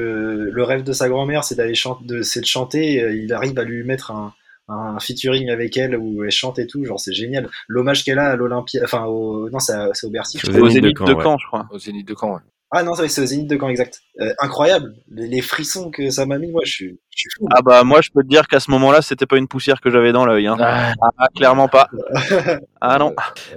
le 0.51 0.63
rêve 0.63 0.83
de 0.83 0.93
sa 0.93 1.09
grand-mère 1.09 1.43
c'est 1.43 1.55
d'aller 1.55 1.75
chanter, 1.75 2.05
de, 2.05 2.21
c'est 2.21 2.41
de 2.41 2.45
chanter. 2.45 3.01
euh, 3.03 3.13
Il 3.15 3.33
arrive 3.33 3.57
à 3.59 3.63
lui 3.63 3.83
mettre 3.83 4.11
un, 4.11 4.33
un 4.69 4.97
featuring 4.99 5.49
avec 5.49 5.75
elle 5.77 5.97
où 5.97 6.23
elle 6.23 6.31
chante 6.31 6.57
et 6.59 6.67
tout. 6.67 6.85
Genre 6.85 6.99
c'est 6.99 7.13
génial. 7.13 7.49
L'hommage 7.67 8.03
qu'elle 8.05 8.19
a 8.19 8.29
à 8.29 8.35
l'Olympia, 8.35 8.81
enfin 8.83 9.05
au, 9.05 9.49
non 9.49 9.59
c'est 9.59 9.73
au 10.03 10.09
Bercy. 10.09 10.39
je 10.39 10.47
Au 10.47 10.51
crois. 10.51 10.61
Au 10.63 10.69
Zénith 10.69 10.97
de 10.97 11.13
ouais. 11.13 11.23
Caen, 11.23 11.37
je 11.37 11.47
crois. 11.47 11.67
Au 11.71 11.77
Zénith 11.79 12.07
de 12.07 12.15
Caen, 12.19 12.33
ouais. 12.35 12.39
Ah 12.73 12.83
non, 12.83 12.93
ça, 12.93 13.05
c'est 13.09 13.21
au 13.21 13.25
Zénith 13.25 13.49
de 13.49 13.57
Caen 13.59 13.67
exact. 13.67 13.99
Euh, 14.21 14.33
incroyable, 14.39 14.93
les, 15.09 15.27
les 15.27 15.41
frissons 15.41 15.91
que 15.91 16.09
ça 16.09 16.25
m'a 16.25 16.37
mis. 16.37 16.49
Moi 16.51 16.61
je 16.65 16.71
suis, 16.71 16.99
je 17.09 17.19
suis 17.19 17.29
fou. 17.37 17.47
Ah 17.51 17.61
bah 17.61 17.83
moi 17.83 17.99
je 18.01 18.09
peux 18.13 18.23
te 18.23 18.29
dire 18.29 18.47
qu'à 18.47 18.61
ce 18.61 18.71
moment-là 18.71 19.01
c'était 19.01 19.25
pas 19.25 19.37
une 19.37 19.49
poussière 19.49 19.81
que 19.81 19.89
j'avais 19.89 20.13
dans 20.13 20.25
l'œil. 20.25 20.47
Hein. 20.47 20.55
Ah, 20.59 20.93
Ah, 21.17 21.27
clairement 21.35 21.67
pas. 21.67 21.89
Ah 22.83 22.97
non. 22.97 23.13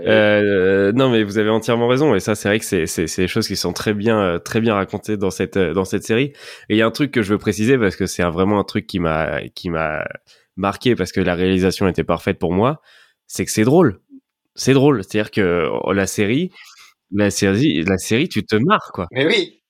Euh, 0.06 0.92
non, 0.92 1.10
mais 1.10 1.22
vous 1.22 1.38
avez 1.38 1.48
entièrement 1.48 1.88
raison. 1.88 2.14
Et 2.14 2.20
ça, 2.20 2.34
c'est 2.34 2.48
vrai 2.48 2.58
que 2.58 2.64
c'est 2.64 2.86
c'est 2.86 3.06
c'est 3.06 3.22
des 3.22 3.28
choses 3.28 3.46
qui 3.48 3.56
sont 3.56 3.72
très 3.72 3.94
bien 3.94 4.20
euh, 4.20 4.38
très 4.38 4.60
bien 4.60 4.74
racontées 4.74 5.16
dans 5.16 5.30
cette 5.30 5.56
euh, 5.56 5.72
dans 5.72 5.86
cette 5.86 6.02
série. 6.04 6.32
Et 6.68 6.74
il 6.74 6.76
y 6.76 6.82
a 6.82 6.86
un 6.86 6.90
truc 6.90 7.10
que 7.10 7.22
je 7.22 7.30
veux 7.32 7.38
préciser 7.38 7.78
parce 7.78 7.96
que 7.96 8.06
c'est 8.06 8.22
vraiment 8.24 8.58
un 8.58 8.64
truc 8.64 8.86
qui 8.86 8.98
m'a 8.98 9.40
qui 9.54 9.70
m'a 9.70 10.04
marqué 10.56 10.94
parce 10.94 11.12
que 11.12 11.20
la 11.20 11.34
réalisation 11.34 11.88
était 11.88 12.04
parfaite 12.04 12.38
pour 12.38 12.52
moi. 12.52 12.82
C'est 13.26 13.44
que 13.44 13.50
c'est 13.50 13.64
drôle. 13.64 14.00
C'est 14.56 14.74
drôle. 14.74 15.02
C'est-à-dire 15.02 15.30
que 15.30 15.68
oh, 15.84 15.92
la 15.92 16.06
série, 16.06 16.50
la 17.14 17.30
série, 17.30 17.82
la 17.84 17.96
série, 17.98 18.28
tu 18.28 18.44
te 18.44 18.56
marres 18.56 18.90
quoi. 18.92 19.06
Mais 19.12 19.26
oui, 19.26 19.60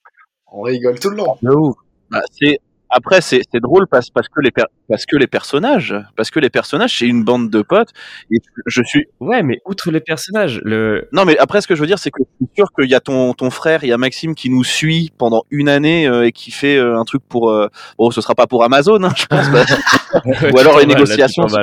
on 0.52 0.62
rigole 0.62 0.98
tout 0.98 1.10
le 1.10 1.16
long. 1.16 1.36
de 1.42 1.50
ouf. 1.50 1.76
Bah, 2.10 2.20
c'est 2.32 2.58
après 2.90 3.20
c'est 3.20 3.40
c'est 3.50 3.60
drôle 3.60 3.86
parce 3.90 4.10
parce 4.10 4.28
que 4.28 4.40
les 4.40 4.52
per- 4.52 4.66
parce 4.88 5.04
que 5.04 5.16
les 5.16 5.26
personnages 5.26 5.96
parce 6.16 6.30
que 6.30 6.38
les 6.38 6.50
personnages 6.50 6.98
c'est 6.98 7.06
une 7.08 7.24
bande 7.24 7.50
de 7.50 7.62
potes 7.62 7.88
et 8.30 8.36
je 8.66 8.82
suis 8.84 9.06
Ouais, 9.18 9.42
mais 9.42 9.60
outre 9.66 9.90
les 9.90 10.00
personnages, 10.00 10.60
le 10.62 11.08
non 11.12 11.24
mais 11.24 11.36
après 11.38 11.60
ce 11.60 11.66
que 11.66 11.74
je 11.74 11.80
veux 11.80 11.86
dire 11.88 11.98
c'est 11.98 12.10
que 12.10 12.22
je 12.22 12.44
suis 12.46 12.54
sûr 12.54 12.66
qu'il 12.78 12.88
y 12.88 12.94
a 12.94 13.00
ton 13.00 13.32
ton 13.34 13.50
frère 13.50 13.82
il 13.82 13.88
y 13.88 13.92
a 13.92 13.98
Maxime 13.98 14.34
qui 14.36 14.48
nous 14.48 14.62
suit 14.62 15.10
pendant 15.18 15.42
une 15.50 15.68
année 15.68 16.06
euh, 16.06 16.26
et 16.26 16.30
qui 16.32 16.50
fait 16.52 16.76
euh, 16.76 16.96
un 16.98 17.04
truc 17.04 17.22
pour 17.28 17.50
euh, 17.50 17.68
bon 17.98 18.10
ce 18.12 18.20
sera 18.20 18.34
pas 18.36 18.46
pour 18.46 18.62
Amazon 18.62 19.02
hein, 19.02 19.12
je 19.16 19.26
pense 19.26 19.50
bah, 19.50 19.64
ou 20.52 20.59
alors 20.59 20.78
les 20.78 20.87
négociations 20.87 21.49
sont 21.49 21.56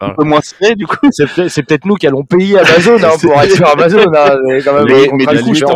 un 0.00 0.10
peu 0.10 0.24
moins 0.24 0.40
serrées 0.40 0.74
du 0.74 0.86
coup 0.86 0.96
C'est 1.10 1.26
peut-être, 1.26 1.48
c'est 1.50 1.62
peut-être 1.62 1.84
nous 1.84 1.94
qui 1.94 2.06
allons 2.06 2.24
payer 2.24 2.58
Amazon 2.58 2.96
hein, 3.02 3.10
pour 3.20 3.40
être 3.40 3.50
sur 3.56 3.68
Amazon. 3.68 4.04
Hein, 4.14 4.36
mais 4.46 4.60
quand 4.62 4.74
même, 4.74 4.84
Mais- 4.86 5.08
on 5.12 5.16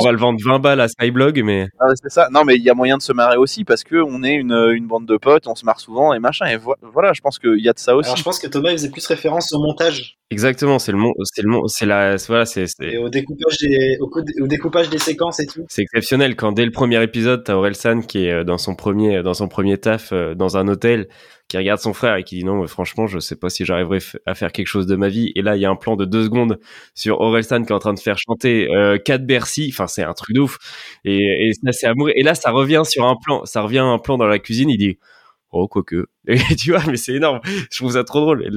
va 0.05 0.13
le 0.13 0.19
vendre 0.19 0.39
20 0.45 0.59
balles 0.59 0.81
à 0.81 0.89
Skyblog, 0.89 1.43
mais 1.45 1.69
Ah, 1.81 1.87
c'est 1.95 2.11
ça. 2.11 2.29
Non, 2.33 2.45
mais 2.45 2.57
il 2.57 2.63
y 2.63 2.71
a 2.71 2.75
moyen 2.75 2.97
de 2.97 3.03
se 3.03 3.13
marrer 3.13 3.37
aussi 3.37 3.65
parce 3.65 3.85
que 3.85 3.97
on 3.97 4.23
est 4.23 4.35
une, 4.35 4.53
une 4.75 4.87
bande 4.87 5.07
de 5.07 5.17
potes, 5.17 5.47
on 5.47 5.55
se 5.55 5.65
marre 5.65 5.81
souvent 5.81 6.13
et 6.15 6.19
machin. 6.19 6.47
Et 6.47 6.57
vo- 6.57 6.75
voilà, 6.93 7.13
je 7.13 7.21
pense 7.21 7.39
qu'il 7.39 7.59
y 7.61 7.69
a 7.69 7.73
de 7.73 7.79
ça 7.79 7.97
aussi. 7.97 8.09
Alors 8.09 8.17
je 8.17 8.23
pense 8.23 8.39
que 8.39 8.47
Thomas 8.47 8.71
il 8.71 8.79
faisait 8.79 8.91
plus 8.91 9.07
référence 9.07 9.53
au 9.53 9.61
montage 9.61 10.15
exactement, 10.31 10.79
c'est 10.79 10.93
le 10.93 10.99
mon, 10.99 11.13
c'est 11.23 11.41
le 11.43 11.49
mon, 11.49 11.67
c'est 11.69 11.87
la, 11.87 12.19
c'est- 12.19 12.27
voilà, 12.29 12.45
c'est 12.45 12.67
c'est- 12.67 12.85
et 12.93 12.99
au 12.99 13.09
découpage 13.09 13.57
des, 13.63 13.97
au, 13.99 14.09
co- 14.09 14.21
au 14.43 14.47
découpage 14.47 14.91
des 14.91 14.99
séquences 14.99 15.41
et 15.41 15.47
tout. 15.47 15.65
C'est 15.71 15.81
exceptionnel 15.83 16.37
quand 16.37 16.53
dès 16.53 16.67
le 16.67 16.71
premier 16.71 17.03
épisode, 17.03 17.45
t'as 17.45 17.55
Orelsan 17.55 18.03
qui 18.03 18.27
est 18.27 18.33
euh, 18.33 18.45
dans 18.45 18.59
son 18.59 18.75
premier, 18.75 19.23
dans 19.23 19.33
son 19.33 19.49
premier 19.49 19.79
taf 19.79 20.13
euh, 20.13 20.35
dans 20.35 20.59
un 20.59 20.69
hôtel, 20.69 21.09
qui 21.49 21.57
regarde 21.57 21.81
son 21.81 21.95
frère 21.95 22.17
et 22.17 22.25
qui 22.25 22.37
dit 22.37 22.45
non, 22.45 22.61
mais 22.61 22.67
franchement, 22.69 23.07
je 23.07 23.19
sais 23.19 23.37
pas 23.37 23.49
si 23.51 23.65
j'arriverai 23.65 23.99
à 24.27 24.35
faire 24.35 24.53
quelque 24.53 24.67
chose 24.67 24.87
de 24.87 24.97
ma 24.97 25.09
vie. 25.09 25.33
Et 25.35 25.43
là, 25.43 25.57
il 25.57 25.63
y 25.63 25.65
a 25.67 25.71
un 25.71 25.77
plan 25.77 25.97
de 25.97 26.05
deux 26.05 26.25
secondes 26.25 26.59
sur 26.95 27.21
Orelsan 27.21 27.63
qui 27.65 27.73
est 27.73 27.75
en 27.75 27.79
train 27.79 27.95
de 27.95 27.99
faire 28.01 28.19
chanter 28.19 28.69
euh, 28.75 28.99
Bercy. 29.21 29.71
Enfin, 29.73 29.87
c'est 29.87 30.03
un 30.03 30.13
truc 30.15 30.35
de 30.35 30.41
ouf. 30.41 30.59
Et, 31.05 31.17
et 31.49 31.53
ça, 31.55 31.73
c'est 31.73 31.87
amour. 31.87 32.11
Et 32.15 32.23
là, 32.23 32.35
ça 32.35 32.51
revient 32.51 32.83
sur 32.85 33.07
un 33.07 33.17
plan, 33.23 33.45
ça 33.47 33.63
revient 33.63 33.79
à 33.79 33.85
un 33.85 33.99
plan 33.99 34.19
dans 34.19 34.27
la 34.27 34.39
cuisine. 34.39 34.71
Il 34.71 34.79
dit 34.79 34.99
oh 35.51 35.69
quoique. 35.69 36.07
Et 36.29 36.57
tu 36.57 36.71
vois, 36.73 36.83
mais 36.87 36.97
c'est 36.97 37.15
énorme. 37.15 37.41
Je 37.45 37.79
trouve 37.79 37.93
ça 37.93 38.05
trop 38.05 38.21
drôle. 38.21 38.49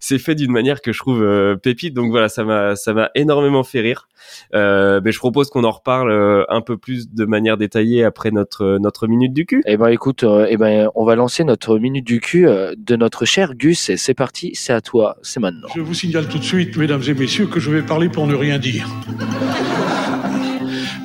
C'est 0.00 0.18
fait 0.18 0.34
d'une 0.34 0.52
manière 0.52 0.80
que 0.80 0.92
je 0.92 0.98
trouve 0.98 1.22
euh, 1.22 1.56
pépite. 1.56 1.94
Donc 1.94 2.10
voilà, 2.10 2.28
ça 2.28 2.44
m'a 2.44 2.76
ça 2.76 2.92
m'a 2.92 3.10
énormément 3.14 3.64
fait 3.64 3.80
rire. 3.80 4.08
Euh, 4.54 5.00
mais 5.04 5.12
je 5.12 5.18
propose 5.18 5.50
qu'on 5.50 5.64
en 5.64 5.70
reparle 5.70 6.10
euh, 6.10 6.44
un 6.48 6.60
peu 6.60 6.76
plus 6.76 7.10
de 7.10 7.24
manière 7.24 7.56
détaillée 7.56 8.04
après 8.04 8.30
notre 8.30 8.78
notre 8.78 9.06
minute 9.06 9.32
du 9.32 9.46
cul. 9.46 9.62
Eh 9.66 9.76
ben 9.76 9.88
écoute, 9.88 10.24
euh, 10.24 10.46
eh 10.48 10.56
ben 10.56 10.88
on 10.94 11.04
va 11.04 11.14
lancer 11.14 11.44
notre 11.44 11.78
minute 11.78 12.06
du 12.06 12.20
cul 12.20 12.46
euh, 12.46 12.74
de 12.76 12.96
notre 12.96 13.24
cher 13.24 13.54
Gus 13.54 13.88
et 13.88 13.96
c'est 13.96 14.14
parti, 14.14 14.52
c'est 14.54 14.72
à 14.72 14.80
toi, 14.80 15.16
c'est 15.22 15.40
maintenant. 15.40 15.68
Je 15.74 15.80
vous 15.80 15.94
signale 15.94 16.28
tout 16.28 16.38
de 16.38 16.44
suite, 16.44 16.76
mesdames 16.76 17.02
et 17.06 17.14
messieurs, 17.14 17.46
que 17.46 17.60
je 17.60 17.70
vais 17.70 17.82
parler 17.82 18.08
pour 18.08 18.26
ne 18.26 18.34
rien 18.34 18.58
dire. 18.58 18.88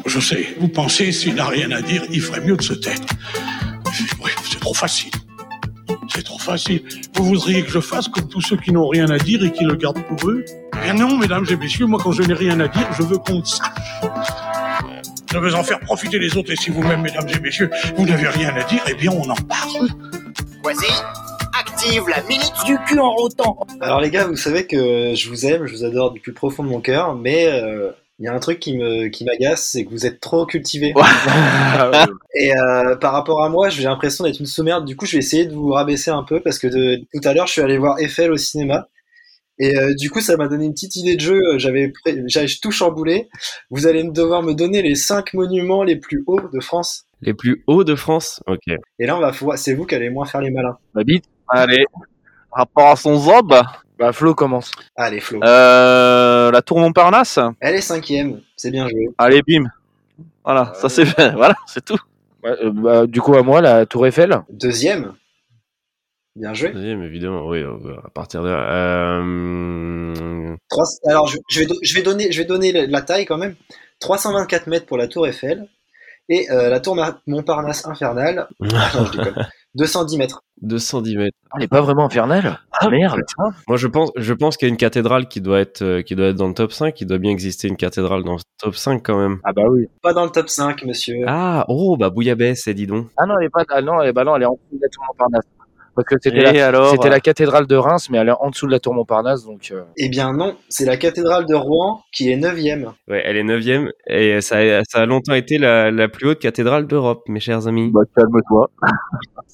Je 0.05 0.19
sais, 0.19 0.55
vous 0.59 0.67
pensez, 0.67 1.11
s'il 1.11 1.35
n'a 1.35 1.45
rien 1.45 1.71
à 1.71 1.81
dire, 1.81 2.03
il 2.11 2.21
ferait 2.21 2.41
mieux 2.41 2.57
de 2.57 2.61
se 2.61 2.73
taire. 2.73 2.99
Oui, 4.23 4.31
c'est 4.43 4.59
trop 4.59 4.73
facile. 4.73 5.11
C'est 6.09 6.23
trop 6.23 6.39
facile. 6.39 6.83
Vous 7.15 7.25
voudriez 7.25 7.63
que 7.63 7.71
je 7.71 7.79
fasse 7.79 8.07
comme 8.07 8.27
tous 8.27 8.41
ceux 8.41 8.57
qui 8.57 8.71
n'ont 8.71 8.87
rien 8.87 9.09
à 9.09 9.17
dire 9.17 9.43
et 9.43 9.51
qui 9.51 9.63
le 9.63 9.75
gardent 9.75 10.03
pour 10.03 10.29
eux? 10.29 10.45
Eh 10.87 10.93
non, 10.93 11.17
mesdames 11.17 11.45
et 11.49 11.55
messieurs, 11.55 11.85
moi 11.85 11.99
quand 12.01 12.11
je 12.11 12.23
n'ai 12.23 12.33
rien 12.33 12.59
à 12.59 12.67
dire, 12.67 12.87
je 12.97 13.03
veux 13.03 13.17
qu'on 13.17 13.39
le 13.39 13.45
sache. 13.45 14.01
Je 15.31 15.37
veux 15.39 15.55
en 15.55 15.63
faire 15.63 15.79
profiter 15.79 16.19
les 16.19 16.37
autres 16.37 16.51
et 16.51 16.55
si 16.55 16.69
vous-même, 16.69 17.01
mesdames 17.01 17.27
et 17.27 17.39
messieurs, 17.39 17.69
vous 17.95 18.05
n'avez 18.05 18.27
rien 18.27 18.55
à 18.55 18.63
dire, 18.63 18.83
eh 18.87 18.93
bien 18.93 19.11
on 19.11 19.29
en 19.29 19.35
parle. 19.35 19.89
Voici, 20.61 20.91
active 21.59 22.03
la 22.09 22.21
minute 22.23 22.53
du 22.65 22.77
cul 22.85 22.99
en 22.99 23.11
rotant. 23.11 23.65
Alors 23.81 23.99
les 23.99 24.09
gars, 24.09 24.27
vous 24.27 24.35
savez 24.35 24.67
que 24.67 25.13
je 25.15 25.29
vous 25.29 25.45
aime, 25.45 25.65
je 25.65 25.75
vous 25.75 25.85
adore 25.85 26.11
du 26.11 26.19
plus 26.19 26.33
profond 26.33 26.63
de 26.63 26.69
mon 26.69 26.81
cœur, 26.81 27.15
mais 27.15 27.47
euh, 27.47 27.91
il 28.19 28.25
y 28.25 28.27
a 28.27 28.33
un 28.33 28.39
truc 28.39 28.59
qui 28.59 28.77
me 28.77 29.07
qui 29.07 29.25
m'agace, 29.25 29.69
c'est 29.71 29.85
que 29.85 29.89
vous 29.89 30.05
êtes 30.05 30.19
trop 30.19 30.45
cultivés. 30.45 30.93
Et 32.35 32.55
euh, 32.55 32.95
par 32.95 33.13
rapport 33.13 33.43
à 33.43 33.49
moi, 33.49 33.69
j'ai 33.69 33.83
l'impression 33.83 34.23
d'être 34.23 34.39
une 34.39 34.45
sous-merde. 34.47 34.85
Du 34.85 34.95
coup, 34.95 35.05
je 35.05 35.13
vais 35.13 35.19
essayer 35.19 35.45
de 35.45 35.53
vous 35.53 35.69
rabaisser 35.71 36.09
un 36.11 36.23
peu 36.23 36.39
parce 36.41 36.57
que 36.59 36.67
de, 36.67 36.97
tout 37.13 37.27
à 37.27 37.33
l'heure, 37.33 37.45
je 37.47 37.51
suis 37.53 37.61
allé 37.61 37.77
voir 37.77 37.99
Eiffel 37.99 38.31
au 38.31 38.37
cinéma. 38.37 38.87
Et 39.59 39.77
euh, 39.77 39.93
du 39.93 40.09
coup, 40.09 40.19
ça 40.19 40.35
m'a 40.35 40.47
donné 40.47 40.65
une 40.65 40.73
petite 40.73 40.95
idée 40.95 41.15
de 41.15 41.21
jeu. 41.21 41.39
J'avais 41.57 41.89
pré- 41.89 42.23
j'avais 42.25 42.47
tout 42.59 42.71
chamboulé. 42.71 43.29
Vous 43.69 43.85
allez 43.85 44.03
devoir 44.03 44.41
me 44.41 44.53
donner 44.53 44.81
les 44.81 44.95
cinq 44.95 45.33
monuments 45.35 45.83
les 45.83 45.95
plus 45.95 46.23
hauts 46.25 46.49
de 46.51 46.59
France. 46.59 47.05
Les 47.21 47.35
plus 47.35 47.63
hauts 47.67 47.83
de 47.83 47.93
France? 47.95 48.41
Ok. 48.47 48.63
Et 48.67 49.05
là, 49.05 49.15
on 49.15 49.19
va. 49.19 49.31
C'est 49.57 49.75
vous 49.75 49.85
qui 49.85 49.93
allez 49.93 50.09
moins 50.09 50.25
faire 50.25 50.41
les 50.41 50.49
malins. 50.49 50.77
Ma 50.95 51.03
bite, 51.03 51.25
Allez, 51.47 51.85
rapport 52.51 52.87
à 52.89 52.95
son 52.95 53.15
zob, 53.15 53.53
bah 53.99 54.11
Flo 54.11 54.33
commence. 54.33 54.71
Allez, 54.95 55.19
Flo. 55.19 55.39
euh, 55.43 56.49
la 56.51 56.61
tour 56.63 56.79
Montparnasse? 56.79 57.37
Elle 57.59 57.75
est 57.75 57.81
cinquième. 57.81 58.41
C'est 58.57 58.71
bien 58.71 58.87
joué. 58.89 59.09
Allez, 59.19 59.41
bim. 59.47 59.65
Voilà, 60.43 60.73
ça 60.75 60.89
c'est 60.89 61.05
fait. 61.05 61.31
Voilà, 61.35 61.55
c'est 61.67 61.85
tout. 61.85 61.99
Ouais, 62.43 62.51
euh, 62.63 62.71
bah, 62.71 63.07
du 63.07 63.21
coup 63.21 63.35
à 63.35 63.43
moi 63.43 63.61
la 63.61 63.85
Tour 63.85 64.05
Eiffel. 64.07 64.41
Deuxième. 64.49 65.13
Bien 66.35 66.53
joué. 66.53 66.71
Deuxième, 66.71 67.03
évidemment. 67.03 67.47
Oui, 67.47 67.59
euh, 67.59 67.77
à 68.03 68.09
partir 68.09 68.41
de 68.43 68.49
là. 68.49 69.19
Euh... 69.21 70.55
Trois- 70.69 70.85
Alors, 71.07 71.27
je, 71.27 71.37
je 71.49 71.59
vais, 71.59 71.65
do- 71.67 71.77
je, 71.83 71.93
vais 71.93 72.01
donner, 72.01 72.31
je 72.31 72.39
vais 72.39 72.45
donner 72.45 72.71
la- 72.87 73.01
taille 73.01 73.25
quand 73.25 73.37
même. 73.37 73.55
324 73.99 74.67
mètres 74.67 74.85
pour 74.87 74.97
la 74.97 75.07
tour 75.07 75.27
Eiffel. 75.27 75.67
Et 76.29 76.49
euh, 76.51 76.69
la 76.69 76.79
tour 76.79 76.97
Montparnasse 77.27 77.85
infernale, 77.85 78.47
ah, 78.73 78.91
non, 78.95 79.05
je 79.05 79.11
déconne. 79.17 79.47
210 79.75 80.17
mètres. 80.17 80.43
210 80.61 81.17
mètres. 81.17 81.37
Elle 81.55 81.63
est 81.63 81.67
pas 81.67 81.81
vraiment 81.81 82.05
infernale. 82.05 82.59
Ah 82.71 82.89
merde. 82.89 83.19
Moi, 83.67 83.77
je 83.77 83.87
pense, 83.87 84.11
je 84.15 84.33
pense 84.33 84.55
qu'il 84.57 84.67
y 84.67 84.69
a 84.69 84.71
une 84.71 84.77
cathédrale 84.77 85.27
qui 85.27 85.41
doit 85.41 85.59
être, 85.59 85.81
euh, 85.81 86.01
qui 86.01 86.15
doit 86.15 86.27
être 86.27 86.35
dans 86.35 86.47
le 86.47 86.53
top 86.53 86.71
5. 86.71 86.99
Il 87.01 87.07
doit 87.07 87.17
bien 87.17 87.31
exister 87.31 87.67
une 87.67 87.75
cathédrale 87.75 88.23
dans 88.23 88.33
le 88.33 88.41
top 88.59 88.75
5 88.75 89.01
quand 89.03 89.17
même. 89.17 89.39
Ah 89.43 89.51
bah 89.53 89.63
oui. 89.69 89.87
Pas 90.01 90.13
dans 90.13 90.25
le 90.25 90.29
top 90.29 90.49
5, 90.49 90.83
monsieur. 90.85 91.25
Ah, 91.27 91.65
oh, 91.67 91.97
bah 91.97 92.09
Bouillabaisse, 92.09 92.67
dis 92.69 92.87
donc. 92.87 93.07
Ah 93.17 93.25
non, 93.25 93.35
elle 93.39 93.47
est 93.47 93.49
pas. 93.49 93.63
Ah 93.69 93.81
non, 93.81 94.01
elle 94.01 94.09
est, 94.09 94.13
bah 94.13 94.23
non, 94.23 94.35
elle 94.35 94.43
est 94.43 94.47
en 94.47 94.53
dessous 94.53 94.77
de 94.77 94.81
la 94.81 94.89
Tour 94.89 95.03
Montparnasse. 95.07 95.45
Parce 95.95 96.07
que 96.07 96.15
c'était 96.21 96.41
la, 96.41 96.67
alors 96.67 96.89
c'était 96.91 97.09
la 97.09 97.19
cathédrale 97.19 97.67
de 97.67 97.75
Reims, 97.75 98.09
mais 98.09 98.17
elle 98.17 98.29
est 98.29 98.33
en 98.39 98.49
dessous 98.49 98.65
de 98.65 98.71
la 98.71 98.79
Tour 98.79 98.93
Montparnasse, 98.95 99.45
donc. 99.45 99.69
euh, 99.71 99.83
Eh 99.97 100.09
bien 100.09 100.33
non, 100.33 100.55
c'est 100.69 100.85
la 100.85 100.97
cathédrale 100.97 101.45
de 101.45 101.53
Rouen 101.53 102.01
qui 102.11 102.31
est 102.31 102.35
9ème. 102.37 102.91
Ouais, 103.07 103.21
elle 103.23 103.37
est 103.37 103.43
neuvième 103.43 103.91
et 104.07 104.41
ça 104.41 104.57
a, 104.57 104.81
ça 104.89 105.01
a 105.01 105.05
longtemps 105.05 105.33
été 105.35 105.57
la, 105.59 105.91
la 105.91 106.07
plus 106.07 106.29
haute 106.29 106.39
cathédrale 106.39 106.87
d'Europe, 106.87 107.21
mes 107.27 107.39
chers 107.39 107.67
amis. 107.67 107.91
Bah, 107.91 108.01
calme-toi. 108.15 108.69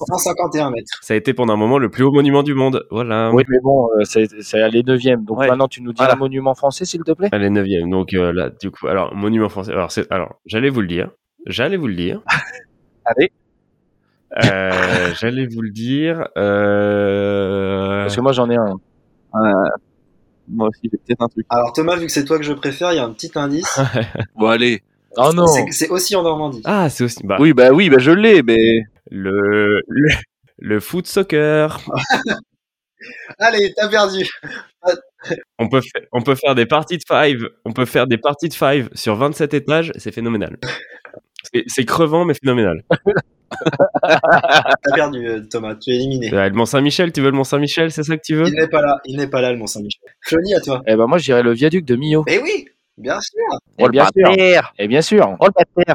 151 0.08 0.70
mètres. 0.70 0.86
Ça 1.02 1.12
a 1.14 1.16
été 1.18 1.34
pendant 1.34 1.52
un 1.52 1.56
moment 1.56 1.78
le 1.78 1.90
plus 1.90 2.04
haut 2.04 2.12
monument 2.12 2.42
du 2.42 2.54
monde. 2.54 2.86
Voilà. 2.90 3.30
Oui, 3.32 3.42
mais 3.48 3.58
bon, 3.62 3.88
euh, 3.98 4.04
c'est, 4.04 4.26
c'est 4.40 4.58
elle 4.58 4.74
est 4.76 4.86
neuvième. 4.86 5.24
Donc 5.24 5.38
Ouais. 5.40 5.48
maintenant, 5.48 5.68
tu 5.68 5.82
nous 5.82 5.92
dis 5.92 5.98
Voilà. 5.98 6.14
un 6.14 6.16
monument 6.16 6.54
français, 6.54 6.84
s'il 6.86 7.02
te 7.02 7.12
plaît? 7.12 7.28
Elle 7.32 7.42
est 7.44 7.50
neuvième. 7.50 7.90
Donc 7.90 8.14
euh, 8.14 8.32
là, 8.32 8.48
du 8.48 8.70
coup, 8.70 8.86
alors 8.88 9.14
monument 9.14 9.48
français. 9.50 9.72
Alors, 9.72 9.92
c'est, 9.92 10.10
alors, 10.10 10.36
j'allais 10.46 10.70
vous 10.70 10.80
le 10.80 10.86
dire. 10.86 11.10
J'allais 11.46 11.76
vous 11.76 11.86
le 11.86 11.94
dire. 11.96 12.22
Allez. 13.04 13.30
Euh, 14.44 15.12
J'allais 15.20 15.46
vous 15.46 15.60
le 15.62 15.70
dire. 15.70 16.28
Euh... 16.36 18.02
Parce 18.02 18.16
que 18.16 18.20
moi, 18.20 18.32
j'en 18.32 18.48
ai 18.50 18.56
un. 18.56 18.76
Moi 20.48 20.68
aussi, 20.68 20.80
j'ai 20.84 20.98
peut-être 20.98 21.22
un 21.22 21.28
truc. 21.28 21.46
Alors 21.48 21.72
Thomas, 21.72 21.96
vu 21.96 22.06
que 22.06 22.12
c'est 22.12 22.24
toi 22.24 22.36
que 22.38 22.44
je 22.44 22.52
préfère, 22.52 22.92
il 22.92 22.96
y 22.96 22.98
a 22.98 23.04
un 23.04 23.12
petit 23.12 23.30
indice. 23.36 23.78
Bon, 24.36 24.46
allez. 24.48 24.82
Oh 25.16 25.30
non 25.34 25.46
C'est- 25.70 25.88
aussi 25.90 26.14
en 26.16 26.22
Normandie. 26.22 26.62
Ah, 26.64 26.88
c'est 26.88 27.04
aussi. 27.04 27.20
Bah, 27.24 27.36
Oui, 27.40 27.52
bah 27.52 27.70
oui, 27.72 27.90
bah 27.90 27.98
je 27.98 28.10
l'ai, 28.12 28.42
mais. 28.42 28.82
le, 29.10 29.80
le 29.88 30.08
le 30.58 30.78
foot 30.80 31.06
soccer. 31.06 31.80
Allez, 33.38 33.72
t'as 33.74 33.88
perdu. 33.88 34.26
On 35.58 35.68
peut 35.68 35.80
on 36.12 36.20
peut 36.22 36.34
faire 36.34 36.54
des 36.54 36.66
parties 36.66 36.98
de 36.98 37.02
five. 37.06 37.48
On 37.64 37.72
peut 37.72 37.86
faire 37.86 38.06
des 38.06 38.18
parties 38.18 38.48
de 38.48 38.54
five 38.54 38.88
sur 38.94 39.16
27 39.16 39.54
étages. 39.54 39.92
C'est 39.96 40.12
phénoménal. 40.12 40.58
C'est- 41.52 41.64
C'est 41.66 41.84
crevant 41.84 42.24
mais 42.24 42.34
phénoménal. 42.34 42.82
T'as 44.02 44.94
perdu, 44.94 45.26
euh, 45.26 45.40
Thomas. 45.50 45.74
Tu 45.74 45.90
es 45.90 45.94
éliminé. 45.96 46.30
Le 46.30 46.50
Mont 46.50 46.66
Saint-Michel, 46.66 47.12
tu 47.12 47.20
veux 47.20 47.30
le 47.30 47.36
Mont 47.36 47.44
Saint-Michel, 47.44 47.90
c'est 47.90 48.02
ça 48.04 48.16
que 48.16 48.22
tu 48.24 48.36
veux? 48.36 48.46
Il 48.46 48.54
n'est 48.54 48.68
pas 48.68 48.80
là. 48.80 48.98
Il 49.04 49.16
n'est 49.16 49.26
pas 49.26 49.40
là, 49.40 49.50
le 49.52 49.58
Mont 49.58 49.66
Saint-Michel. 49.66 50.00
Flony, 50.22 50.54
à 50.54 50.60
toi. 50.60 50.82
Eh 50.86 50.94
ben 50.96 51.06
moi, 51.06 51.18
je 51.18 51.24
dirais 51.24 51.42
le 51.42 51.52
viaduc 51.52 51.84
de 51.84 51.96
Millau. 51.96 52.24
Eh 52.28 52.38
oui, 52.38 52.66
bien 52.96 53.18
sûr. 53.20 53.58
Eh 53.78 53.88
bien 53.88 54.06
sûr. 54.16 54.72
Et 54.78 54.88
bien 54.88 55.02
sûr. 55.02 55.36
Oh 55.40 55.46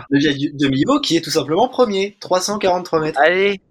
le 0.09 0.19
viaduc 0.19 0.55
de 0.57 0.67
Millau 0.67 0.99
qui 0.99 1.15
est 1.17 1.21
tout 1.21 1.29
simplement 1.31 1.67
premier. 1.69 2.17
343 2.19 2.99
mètres. 3.01 3.19
Allez. 3.23 3.61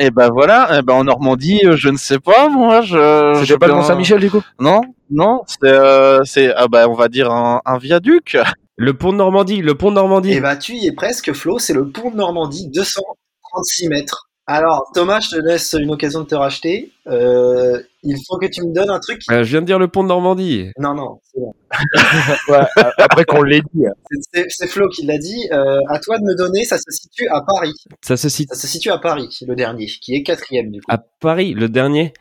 Et 0.00 0.10
ben 0.10 0.28
voilà, 0.32 0.70
eh 0.78 0.82
ben 0.82 0.94
en 0.94 1.04
Normandie, 1.04 1.60
euh, 1.64 1.76
je 1.76 1.88
ne 1.88 1.96
sais 1.96 2.18
pas, 2.18 2.48
moi, 2.48 2.80
je. 2.80 2.96
je 3.36 3.40
C'était 3.44 3.58
pas 3.58 3.66
le 3.68 3.74
bien- 3.74 3.82
Mont 3.82 3.86
Saint-Michel 3.86 4.18
du 4.20 4.28
coup? 4.30 4.42
Non, 4.58 4.80
non, 5.10 5.42
c'est, 5.46 5.68
euh, 5.68 6.24
c'est, 6.24 6.52
ah 6.56 6.66
bah, 6.66 6.88
on 6.88 6.94
va 6.94 7.06
dire 7.08 7.30
un, 7.30 7.60
un 7.64 7.78
viaduc. 7.78 8.36
Le 8.76 8.92
pont 8.96 9.12
de 9.12 9.18
Normandie, 9.18 9.62
le 9.62 9.74
pont 9.76 9.90
de 9.90 9.94
Normandie. 9.96 10.32
Et 10.32 10.40
bah, 10.40 10.56
tu 10.56 10.74
y 10.74 10.86
es 10.86 10.92
presque, 10.92 11.32
Flo. 11.32 11.58
C'est 11.58 11.74
le 11.74 11.88
pont 11.90 12.10
de 12.10 12.16
Normandie, 12.16 12.68
236 12.68 13.88
mètres. 13.88 14.28
Alors, 14.46 14.90
Thomas, 14.92 15.20
je 15.20 15.30
te 15.30 15.36
laisse 15.36 15.74
une 15.78 15.90
occasion 15.90 16.20
de 16.20 16.26
te 16.26 16.34
racheter. 16.34 16.92
Euh, 17.06 17.80
il 18.02 18.14
faut 18.28 18.36
que 18.36 18.44
tu 18.44 18.62
me 18.62 18.74
donnes 18.74 18.90
un 18.90 19.00
truc. 19.00 19.22
Euh, 19.30 19.42
je 19.42 19.50
viens 19.50 19.62
de 19.62 19.66
dire 19.66 19.78
le 19.78 19.88
pont 19.88 20.02
de 20.02 20.08
Normandie. 20.08 20.70
Non, 20.78 20.92
non, 20.94 21.18
c'est 21.32 21.40
bon. 21.40 21.54
Ouais, 22.52 22.58
après 22.98 23.24
qu'on 23.24 23.42
l'ait 23.42 23.62
dit. 23.72 23.84
C'est- 24.10 24.20
C'est 24.34 24.46
c'est 24.50 24.66
Flo 24.66 24.86
qui 24.90 25.06
l'a 25.06 25.16
dit. 25.16 25.48
Euh, 25.50 25.78
à 25.88 25.98
toi 25.98 26.18
de 26.18 26.24
me 26.24 26.36
donner, 26.36 26.64
ça 26.66 26.76
se 26.76 26.90
situe 26.90 27.26
à 27.28 27.40
Paris. 27.40 27.72
Ça 28.02 28.18
se 28.18 28.28
situe 28.28 28.48
Ça 28.54 28.60
se 28.60 28.66
situe 28.66 28.90
à 28.90 28.98
Paris, 28.98 29.38
le 29.46 29.54
dernier, 29.56 29.86
qui 29.86 30.14
est 30.14 30.22
quatrième 30.22 30.70
du 30.70 30.80
coup. 30.80 30.86
à 30.90 30.98
Paris, 30.98 31.54
le 31.54 31.70
dernier? 31.70 32.12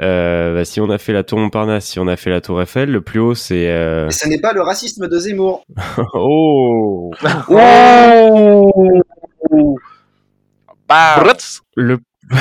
Euh, 0.00 0.54
bah, 0.54 0.64
si 0.64 0.80
on 0.80 0.90
a 0.90 0.98
fait 0.98 1.12
la 1.12 1.22
tour 1.22 1.38
Montparnasse, 1.38 1.86
si 1.86 1.98
on 2.00 2.08
a 2.08 2.16
fait 2.16 2.30
la 2.30 2.40
tour 2.40 2.60
Eiffel, 2.60 2.90
le 2.90 3.00
plus 3.00 3.20
haut 3.20 3.34
c'est. 3.34 3.68
euh, 3.70 4.10
ce 4.10 4.28
n'est 4.28 4.40
pas 4.40 4.52
le 4.52 4.62
racisme 4.62 5.08
de 5.08 5.18
Zemmour. 5.18 5.64
Oh. 6.14 7.10
Oh 7.48 8.70
le 11.76 11.98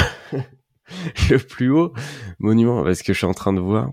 le 1.29 1.37
plus 1.37 1.71
haut 1.71 1.93
monument 2.39 2.83
parce 2.83 3.01
que 3.01 3.13
je 3.13 3.17
suis 3.17 3.27
en 3.27 3.33
train 3.33 3.53
de 3.53 3.59
voir 3.59 3.89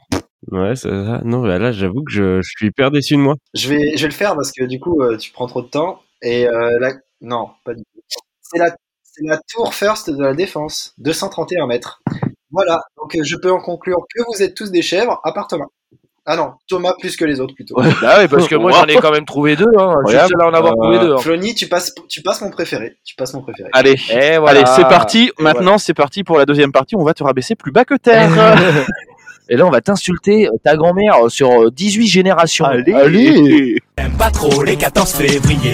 ouais 0.51 0.75
c'est 0.77 0.89
ça 0.89 1.21
non 1.25 1.43
bah 1.43 1.59
là 1.59 1.73
j'avoue 1.73 2.03
que 2.05 2.13
je, 2.13 2.41
je 2.43 2.49
suis 2.57 2.69
hyper 2.69 2.91
déçu 2.91 3.15
de 3.15 3.21
moi 3.21 3.35
Je 3.55 3.69
vais, 3.69 3.97
je 3.97 4.03
vais 4.03 4.09
le 4.09 4.15
faire 4.15 4.35
parce 4.35 4.53
que 4.53 4.65
du 4.65 4.81
coup, 4.81 5.03
euh, 5.03 5.17
tu 5.17 5.33
prends 5.33 5.47
trop 5.47 5.63
de 5.63 5.69
temps. 5.69 6.01
Et 6.23 6.47
euh, 6.47 6.79
la... 6.81 6.93
non, 7.21 7.51
pas 7.65 7.75
du 7.75 7.83
tout. 7.83 8.01
C'est 8.43 8.59
la, 8.59 8.75
c'est 9.03 9.25
la 9.27 9.39
tour 9.53 9.75
First 9.75 10.11
de 10.11 10.23
la 10.23 10.35
Défense, 10.35 10.95
231 10.99 11.67
mètres. 11.67 12.01
Voilà, 12.53 12.81
donc 12.97 13.15
euh, 13.15 13.21
je 13.25 13.37
peux 13.37 13.53
en 13.53 13.61
conclure 13.61 13.99
que 14.15 14.23
vous 14.33 14.43
êtes 14.43 14.55
tous 14.55 14.71
des 14.71 14.83
chèvres, 14.83 15.21
à 15.25 15.33
part 15.33 15.47
Thomas. 15.47 15.67
Ah 16.27 16.37
non, 16.37 16.53
Thomas 16.69 16.93
plus 17.01 17.17
que 17.17 17.25
les 17.25 17.41
autres 17.41 17.55
plutôt. 17.55 17.77
Bah 18.03 18.17
oui, 18.21 18.29
parce 18.29 18.47
que 18.47 18.55
moi 18.55 18.73
j'en 18.73 18.85
ai 18.85 18.97
quand 18.97 19.11
même 19.11 19.25
trouvé 19.25 19.57
deux. 19.57 19.65
Hein. 19.79 19.95
Je 20.07 20.11
suis 20.17 20.29
seul 20.29 20.41
à 20.43 20.47
en 20.47 20.55
avoir 20.55 20.75
euh, 20.75 20.77
trouvé 20.77 20.99
deux. 20.99 21.15
hein. 21.15 21.19
Flony, 21.19 21.55
tu 21.55 21.67
passes, 21.67 21.95
tu 22.09 22.23
passes 22.23 22.41
mon 22.43 22.51
préféré. 22.51 22.99
Tu 23.05 23.15
passes 23.17 23.33
mon 23.35 23.41
préféré. 23.43 23.71
Allez. 23.73 23.97
Et 24.11 24.39
voilà. 24.39 24.61
Allez, 24.61 24.65
c'est 24.77 24.83
parti. 24.83 25.33
Et 25.39 25.43
Maintenant, 25.43 25.79
c'est 25.79 25.95
parti 25.95 26.23
pour 26.23 26.39
la 26.39 26.45
deuxième 26.45 26.73
partie. 26.73 26.95
On 26.95 27.05
va 27.05 27.15
te 27.15 27.25
rabaisser 27.25 27.55
plus 27.55 27.73
bas 27.73 27.85
que 27.85 27.95
terre. 27.95 28.31
Et 29.53 29.57
là, 29.57 29.67
on 29.67 29.71
va 29.71 29.81
t'insulter 29.81 30.47
euh, 30.47 30.53
ta 30.63 30.77
grand-mère 30.77 31.25
euh, 31.25 31.29
sur 31.29 31.51
euh, 31.51 31.71
18 31.73 32.07
générations. 32.07 32.67
J'aime 32.87 34.13
pas 34.17 34.31
trop 34.31 34.63
les 34.63 34.77
14 34.77 35.13
février 35.13 35.73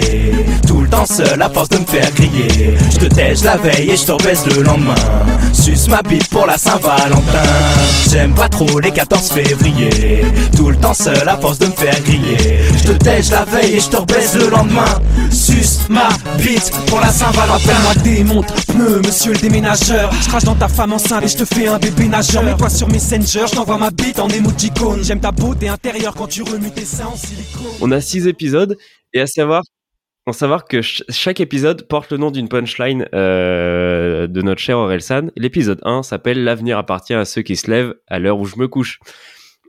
le 0.87 0.91
temps 0.91 1.05
seul 1.05 1.41
à 1.41 1.49
force 1.49 1.69
de 1.69 1.77
me 1.77 1.85
faire 1.85 2.11
griller 2.13 2.77
Je 2.91 2.97
te 2.97 3.05
tèche 3.05 3.43
la 3.43 3.57
veille 3.57 3.91
et 3.91 3.97
je 3.97 4.05
te 4.05 4.11
rebaisse 4.11 4.45
le 4.45 4.63
lendemain 4.63 4.95
Suce 5.53 5.87
ma 5.87 6.01
bite 6.01 6.29
pour 6.29 6.45
la 6.45 6.57
Saint-Valentin 6.57 7.43
J'aime 8.09 8.33
pas 8.33 8.49
trop 8.49 8.79
les 8.79 8.91
14 8.91 9.31
février 9.31 10.25
Tout 10.55 10.69
le 10.69 10.77
temps 10.77 10.93
seul 10.93 11.27
à 11.27 11.37
force 11.37 11.59
de 11.59 11.67
me 11.67 11.71
faire 11.71 11.99
griller 12.01 12.59
Je 12.77 12.91
te 12.91 13.03
tèche 13.03 13.31
la 13.31 13.45
veille 13.45 13.75
et 13.75 13.79
je 13.79 13.89
te 13.89 13.97
rebaisse 13.97 14.35
le 14.35 14.49
lendemain 14.49 15.01
Suce 15.31 15.87
ma 15.89 16.09
bite 16.37 16.71
pour 16.87 16.99
la 16.99 17.09
Saint-Valentin 17.09 17.57
Appelle-moi 17.57 17.93
démonte, 18.03 18.53
pneu, 18.67 19.01
monsieur 19.05 19.33
le 19.33 19.39
déménageur. 19.39 20.11
Je 20.21 20.27
crache 20.27 20.43
dans 20.43 20.55
ta 20.55 20.67
femme 20.67 20.93
enceinte 20.93 21.23
et 21.23 21.27
je 21.27 21.37
te 21.37 21.45
fais 21.45 21.67
un 21.67 21.79
bébé 21.79 22.07
nageur. 22.07 22.43
Mets-toi 22.43 22.69
sur 22.69 22.87
Messenger, 22.87 23.45
je 23.49 23.55
t'envoie 23.55 23.77
ma 23.77 23.89
bite 23.89 24.19
en 24.19 24.27
emoticône. 24.29 25.03
J'aime 25.03 25.19
ta 25.19 25.31
beauté 25.31 25.69
intérieure 25.69 26.13
quand 26.13 26.27
tu 26.27 26.43
remues 26.43 26.71
tes 26.71 26.85
seins 26.85 27.07
en 27.07 27.15
silicone. 27.15 27.71
on 27.81 27.91
a 27.91 27.99
six 27.99 28.27
épisodes 28.27 28.77
et 29.13 29.21
à 29.21 29.27
savoir 29.27 29.63
en 30.27 30.33
savoir 30.33 30.65
que 30.65 30.81
ch- 30.81 31.03
chaque 31.09 31.39
épisode 31.39 31.87
porte 31.87 32.11
le 32.11 32.17
nom 32.17 32.31
d'une 32.31 32.49
punchline 32.49 33.07
euh, 33.15 34.27
de 34.27 34.41
notre 34.41 34.59
cher 34.61 34.77
Orelsan. 34.77 35.27
L'épisode 35.37 35.79
1 35.83 36.03
s'appelle 36.03 36.43
L'avenir 36.43 36.77
appartient 36.77 37.13
à 37.13 37.23
ceux 37.25 37.41
qui 37.41 37.55
se 37.55 37.71
lèvent 37.71 37.95
à 38.07 38.19
l'heure 38.19 38.37
où 38.37 38.45
je 38.45 38.57
me 38.57 38.67
couche. 38.67 38.99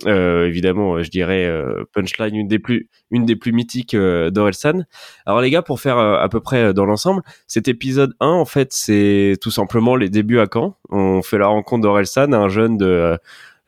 Euh, 0.06 0.46
évidemment, 0.46 1.02
je 1.02 1.10
dirais 1.10 1.44
euh, 1.44 1.84
punchline 1.92 2.34
une 2.36 2.46
des 2.48 2.58
plus 2.60 2.88
une 3.10 3.24
des 3.24 3.34
plus 3.34 3.52
mythiques 3.52 3.94
euh, 3.94 4.30
d'Orelsan. 4.30 4.84
Alors 5.26 5.40
les 5.40 5.50
gars, 5.50 5.62
pour 5.62 5.80
faire 5.80 5.98
euh, 5.98 6.18
à 6.18 6.28
peu 6.28 6.40
près 6.40 6.64
euh, 6.66 6.72
dans 6.72 6.84
l'ensemble, 6.84 7.22
cet 7.48 7.66
épisode 7.68 8.14
1 8.20 8.26
en 8.28 8.44
fait, 8.44 8.72
c'est 8.72 9.34
tout 9.40 9.50
simplement 9.50 9.96
les 9.96 10.08
débuts 10.08 10.38
à 10.38 10.46
Caen. 10.52 10.76
On 10.90 11.22
fait 11.22 11.38
la 11.38 11.48
rencontre 11.48 11.82
d'Orelsan, 11.82 12.32
un 12.32 12.48
jeune 12.48 12.76
de 12.76 13.18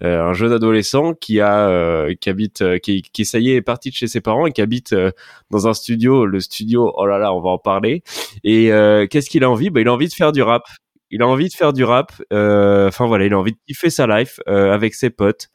euh, 0.02 0.22
un 0.24 0.32
jeune 0.32 0.52
adolescent 0.52 1.14
qui 1.14 1.40
a 1.40 1.68
euh, 1.68 2.14
qui 2.20 2.30
habite 2.30 2.62
euh, 2.62 2.78
qui, 2.78 3.02
qui 3.02 3.24
ça 3.24 3.38
y 3.38 3.50
est 3.50 3.56
est 3.56 3.62
parti 3.62 3.90
de 3.90 3.94
chez 3.94 4.06
ses 4.06 4.20
parents 4.20 4.46
et 4.46 4.52
qui 4.52 4.62
habite 4.62 4.92
euh, 4.92 5.10
dans 5.50 5.68
un 5.68 5.74
studio 5.74 6.24
le 6.26 6.40
studio 6.40 6.92
oh 6.96 7.06
là 7.06 7.18
là 7.18 7.34
on 7.34 7.40
va 7.40 7.50
en 7.50 7.58
parler. 7.58 8.02
Et 8.44 8.72
euh, 8.72 9.06
qu'est-ce 9.06 9.28
qu'il 9.30 9.44
a 9.44 9.50
envie? 9.50 9.70
Bah, 9.70 9.80
il 9.80 9.88
a 9.88 9.92
envie 9.92 10.08
de 10.08 10.14
faire 10.14 10.32
du 10.32 10.42
rap. 10.42 10.62
Il 11.10 11.22
a 11.22 11.26
envie 11.28 11.48
de 11.48 11.54
faire 11.54 11.72
du 11.72 11.82
rap 11.82 12.12
euh, 12.32 12.86
enfin 12.88 13.06
voilà 13.06 13.24
il 13.24 13.32
a 13.32 13.38
envie 13.38 13.52
de 13.52 13.58
kiffer 13.66 13.90
sa 13.90 14.06
life 14.06 14.38
avec 14.46 14.94
ses 14.94 15.10
potes 15.10 15.48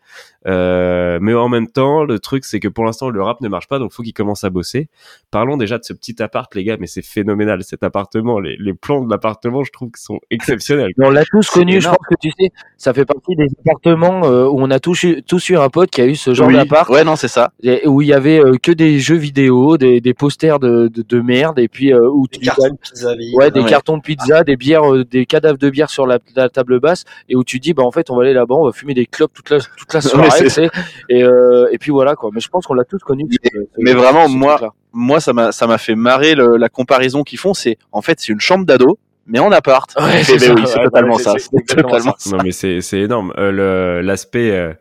mais 0.45 1.33
en 1.33 1.49
même 1.49 1.67
temps 1.67 2.03
le 2.03 2.19
truc 2.19 2.45
c'est 2.45 2.59
que 2.59 2.67
pour 2.67 2.85
l'instant 2.85 3.09
le 3.09 3.21
rap 3.21 3.41
ne 3.41 3.49
marche 3.49 3.67
pas 3.67 3.79
donc 3.79 3.91
faut 3.93 4.03
qu'il 4.03 4.13
commence 4.13 4.43
à 4.43 4.49
bosser 4.49 4.89
parlons 5.31 5.57
déjà 5.57 5.77
de 5.77 5.83
ce 5.83 5.93
petit 5.93 6.21
appart 6.21 6.53
les 6.55 6.63
gars 6.63 6.77
mais 6.79 6.87
c'est 6.87 7.01
phénoménal 7.05 7.63
cet 7.63 7.83
appartement 7.83 8.39
les, 8.39 8.55
les 8.59 8.73
plans 8.73 9.03
de 9.03 9.09
l'appartement 9.09 9.63
je 9.63 9.71
trouve 9.71 9.89
qu'ils 9.91 10.03
sont 10.03 10.19
exceptionnels 10.29 10.91
on 10.97 11.09
l'a 11.09 11.23
tous 11.25 11.49
connu, 11.49 11.81
je 11.81 11.87
pense 11.87 11.97
que 12.09 12.15
tu 12.21 12.29
sais, 12.39 12.49
ça 12.77 12.93
fait 12.93 13.05
partie 13.05 13.35
des 13.35 13.47
appartements 13.65 14.25
euh, 14.25 14.45
où 14.47 14.59
on 14.61 14.71
a 14.71 14.79
tous 14.79 15.03
eu, 15.03 15.21
tous 15.23 15.49
eu 15.49 15.57
un 15.57 15.69
pote 15.69 15.89
qui 15.89 16.01
a 16.01 16.05
eu 16.05 16.15
ce 16.15 16.33
genre 16.33 16.47
Oui. 16.47 16.53
d'appart, 16.55 16.89
Ouais, 16.89 17.03
non, 17.03 17.15
c'est 17.15 17.27
ça. 17.27 17.51
et 17.63 17.87
où 17.87 18.01
il 18.01 18.07
y 18.07 18.13
avait 18.13 18.39
euh, 18.39 18.55
que 18.61 18.71
des 18.71 18.99
jeux 18.99 19.15
vidéo, 19.17 19.77
des, 19.77 20.01
des 20.01 20.13
posters 20.13 20.59
de, 20.59 20.87
de, 20.87 21.01
de 21.07 21.19
merde, 21.21 21.59
et 21.59 21.67
puis 21.67 21.93
euh, 21.93 22.09
où 22.09 22.27
Des 22.27 22.39
tu 22.39 22.45
cartons 22.45 22.69
de 22.69 22.77
pizza 22.77 23.13
ouais, 23.35 23.51
des 23.51 23.61
Ouais. 23.61 23.69
cartons 23.69 23.97
de 23.97 24.01
pizza, 24.01 24.43
des 24.43 24.55
bières, 24.55 24.91
euh, 24.93 25.03
des 25.05 25.25
cadavres 25.25 25.57
de 25.57 25.69
bière 25.69 25.89
sur 25.89 26.07
la, 26.07 26.19
la 26.35 26.49
table 26.49 26.79
basse, 26.79 27.03
et 27.29 27.35
où 27.35 27.43
tu 27.43 27.59
dis, 27.59 27.73
bah 27.73 27.83
en 27.83 27.91
fait, 27.91 28.09
on 28.09 28.15
va 28.15 28.23
aller 28.23 28.33
là-bas, 28.33 28.55
on 28.55 28.65
va 28.65 28.71
fumer 28.71 28.93
des 28.93 29.05
clopes 29.05 29.33
toute 29.33 29.49
la, 29.49 29.59
toute 29.59 29.93
la 29.93 30.01
soirée, 30.29 30.49
sais, 30.49 30.69
et, 31.09 31.23
euh, 31.23 31.67
et 31.71 31.77
puis 31.77 31.91
voilà 31.91 32.15
quoi. 32.15 32.29
Mais 32.33 32.39
je 32.41 32.49
pense 32.49 32.65
qu'on 32.65 32.73
l'a 32.73 32.83
tous 32.85 32.99
connu. 32.99 33.23
Mais- 33.29 33.37
ce- 33.43 33.57
ce- 33.57 33.67
mais 33.79 33.93
vraiment, 33.93 34.27
ce 34.27 34.33
moi. 34.33 34.73
Moi, 34.93 35.19
ça 35.19 35.33
m'a, 35.33 35.51
ça 35.51 35.67
m'a 35.67 35.77
fait 35.77 35.95
marrer 35.95 36.35
le- 36.35 36.55
la 36.57 36.69
comparaison 36.69 37.23
qu'ils 37.23 37.39
font. 37.39 37.53
C'est, 37.53 37.77
en 37.91 38.01
fait, 38.01 38.19
c'est 38.19 38.31
une 38.31 38.39
chambre 38.39 38.65
d'ado, 38.65 38.97
mais 39.27 39.39
en 39.39 39.51
appart. 39.51 39.89
Ouais, 39.99 40.23
c'est 40.23 40.37
ben 40.39 40.55
oui, 40.55 40.61
ouais, 40.63 40.83
totalement 40.85 41.15
ouais, 41.15 41.21
ça. 41.23 41.33
c'est- 41.37 41.49
totalement 41.67 41.99
ça. 42.17 42.37
Non 42.37 42.43
mais 42.43 42.51
c'est 42.51 42.79
c'est 42.81 42.99
énorme 42.99 43.33
Euh, 43.37 43.51
le 43.51 44.01
l'aspect 44.01 44.51
euh, 44.51 44.73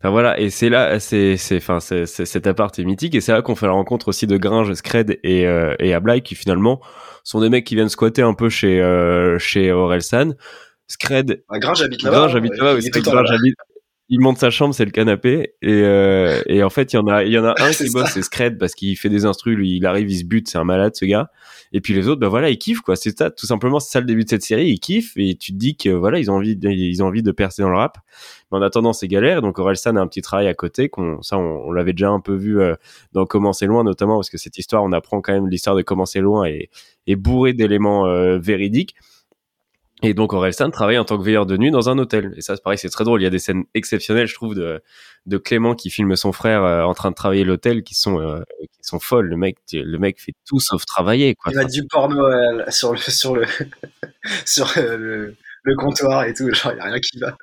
enfin 0.00 0.10
voilà 0.10 0.40
et 0.40 0.48
c'est 0.50 0.70
là 0.70 0.98
c'est 0.98 1.36
c'est 1.36 1.58
enfin 1.58 1.78
c'est 1.80 2.06
cet 2.06 2.46
appart 2.46 2.76
est 2.78 2.84
mythique 2.84 3.14
et 3.14 3.20
c'est 3.20 3.32
là 3.32 3.42
qu'on 3.42 3.54
fait 3.54 3.66
la 3.66 3.72
rencontre 3.72 4.08
aussi 4.08 4.26
de 4.26 4.36
Gringe, 4.38 4.72
Scred 4.74 5.18
et 5.22 5.46
euh, 5.46 5.74
et 5.78 5.92
Ablai 5.94 6.22
qui 6.22 6.34
finalement 6.34 6.80
sont 7.22 7.40
des 7.40 7.50
mecs 7.50 7.64
qui 7.66 7.74
viennent 7.74 7.90
squatter 7.90 8.22
un 8.22 8.32
peu 8.34 8.48
chez 8.48 8.80
euh, 8.80 9.38
chez 9.38 9.70
Orelsan. 9.70 10.30
Scred 10.88 11.44
Ah, 11.48 11.58
Gringe 11.60 11.82
habite 11.82 12.02
là-bas. 12.02 12.16
Gringe 12.16 12.36
habite 12.36 12.56
là-bas 12.56 12.72
Gringe 12.80 13.04
là-bas. 13.06 13.34
habite- 13.34 13.54
il 14.12 14.20
monte 14.20 14.38
sa 14.38 14.50
chambre, 14.50 14.74
c'est 14.74 14.84
le 14.84 14.90
canapé 14.90 15.54
et 15.62 15.70
euh, 15.72 16.42
et 16.46 16.62
en 16.64 16.68
fait 16.68 16.92
il 16.92 16.96
y 16.96 16.98
en 16.98 17.06
a 17.06 17.22
il 17.24 17.32
y 17.32 17.38
en 17.38 17.44
a 17.44 17.54
un 17.62 17.70
qui 17.70 17.88
bosse 17.90 18.10
c'est 18.12 18.22
Scred 18.22 18.58
parce 18.58 18.74
qu'il 18.74 18.96
fait 18.98 19.08
des 19.08 19.24
instrus 19.24 19.56
lui 19.56 19.76
il 19.76 19.86
arrive 19.86 20.10
il 20.10 20.18
se 20.18 20.24
bute 20.24 20.48
c'est 20.48 20.58
un 20.58 20.64
malade 20.64 20.92
ce 20.96 21.04
gars. 21.04 21.30
Et 21.72 21.80
puis 21.80 21.94
les 21.94 22.08
autres 22.08 22.20
bah 22.20 22.28
voilà 22.28 22.50
ils 22.50 22.58
kiffent 22.58 22.80
quoi. 22.80 22.96
C'est 22.96 23.16
ça 23.16 23.30
tout 23.30 23.46
simplement 23.46 23.78
c'est 23.78 23.92
ça 23.92 24.00
le 24.00 24.06
début 24.06 24.24
de 24.24 24.28
cette 24.28 24.42
série 24.42 24.68
ils 24.68 24.80
kiffent 24.80 25.12
et 25.16 25.36
tu 25.36 25.52
te 25.52 25.56
dis 25.58 25.76
que 25.76 25.90
voilà 25.90 26.18
ils 26.18 26.28
ont 26.30 26.34
envie 26.34 26.56
de- 26.56 26.68
ils 26.68 27.02
ont 27.02 27.06
envie 27.06 27.22
de 27.22 27.30
percer 27.30 27.62
dans 27.62 27.70
le 27.70 27.76
rap. 27.76 27.98
Mais 28.50 28.58
en 28.58 28.62
attendant 28.62 28.92
c'est 28.92 29.06
galère. 29.06 29.42
Donc 29.42 29.58
Orelsan 29.60 29.94
a 29.94 30.00
un 30.00 30.08
petit 30.08 30.22
travail 30.22 30.48
à 30.48 30.54
côté 30.54 30.88
qu'on 30.88 31.22
ça 31.22 31.38
on, 31.38 31.68
on 31.68 31.72
l'avait 31.72 31.92
déjà 31.92 32.10
un 32.10 32.20
peu 32.20 32.34
vu 32.34 32.60
euh, 32.60 32.74
dans 33.12 33.26
Comment 33.26 33.52
c'est 33.52 33.66
loin 33.66 33.84
notamment 33.84 34.16
parce 34.16 34.28
que 34.30 34.38
cette 34.38 34.58
histoire 34.58 34.82
on 34.82 34.90
apprend 34.90 35.20
quand 35.20 35.32
même 35.32 35.46
l'histoire 35.48 35.76
de 35.76 35.82
Comment 35.82 36.04
c'est 36.06 36.20
loin 36.20 36.46
et 36.46 36.68
est 37.06 37.16
bourrée 37.16 37.52
d'éléments 37.52 38.06
euh, 38.06 38.38
véridiques 38.40 38.96
Et 40.02 40.14
donc 40.14 40.32
Orelsan 40.32 40.70
travaille 40.70 40.98
en 40.98 41.04
tant 41.04 41.18
que 41.18 41.22
veilleur 41.22 41.46
de 41.46 41.56
nuit 41.56 41.70
dans 41.70 41.88
un 41.88 41.98
hôtel. 41.98 42.32
Et 42.36 42.40
ça, 42.40 42.56
c'est 42.56 42.62
pareil, 42.62 42.78
c'est 42.78 42.88
très 42.88 43.04
drôle. 43.04 43.20
Il 43.20 43.24
y 43.24 43.26
a 43.26 43.30
des 43.30 43.38
scènes 43.38 43.64
exceptionnelles, 43.74 44.26
je 44.26 44.34
trouve, 44.34 44.54
de, 44.54 44.82
de 45.26 45.38
Clément 45.38 45.74
qui 45.74 45.90
filme 45.90 46.16
son 46.16 46.32
frère 46.32 46.64
euh, 46.64 46.82
en 46.82 46.94
train 46.94 47.10
de 47.10 47.14
travailler 47.14 47.44
l'hôtel, 47.44 47.82
qui 47.82 47.94
sont 47.94 48.20
euh, 48.20 48.40
qui 48.60 48.82
sont 48.82 48.98
folles. 48.98 49.26
Le 49.26 49.36
mec, 49.36 49.58
le 49.72 49.98
mec 49.98 50.20
fait 50.20 50.32
tout 50.46 50.60
sauf 50.60 50.86
travailler. 50.86 51.34
Quoi. 51.34 51.52
Il 51.52 51.58
a 51.58 51.64
du 51.64 51.82
porno 51.86 52.24
euh, 52.24 52.64
sur 52.70 52.92
le 52.92 52.98
sur 52.98 53.34
le 53.36 53.44
sur 54.46 54.72
le, 54.76 55.36
le 55.62 55.76
comptoir 55.76 56.24
et 56.24 56.34
tout. 56.34 56.52
Genre, 56.52 56.72
il 56.72 56.78
y 56.78 56.80
a 56.80 56.84
rien 56.84 57.00
qui 57.00 57.18
va. 57.18 57.36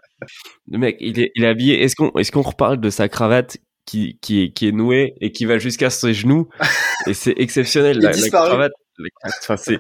Le 0.70 0.78
mec, 0.78 0.98
il 1.00 1.20
est, 1.20 1.32
il 1.36 1.44
est 1.44 1.48
habillé. 1.48 1.84
Est-ce 1.84 1.96
qu'on 1.96 2.12
est-ce 2.18 2.32
qu'on 2.32 2.42
reparle 2.42 2.80
de 2.80 2.90
sa 2.90 3.08
cravate 3.08 3.58
qui, 3.86 4.18
qui, 4.22 4.42
est, 4.42 4.52
qui 4.52 4.68
est 4.68 4.72
nouée 4.72 5.14
et 5.22 5.32
qui 5.32 5.46
va 5.46 5.60
jusqu'à 5.60 5.90
ses 5.90 6.14
genoux? 6.14 6.50
Et 7.08 7.14
c'est 7.14 7.36
exceptionnel. 7.38 8.00
La, 8.00 8.12
la 8.12 8.30
cravate, 8.30 8.74
enfin, 9.40 9.56
c'est 9.56 9.80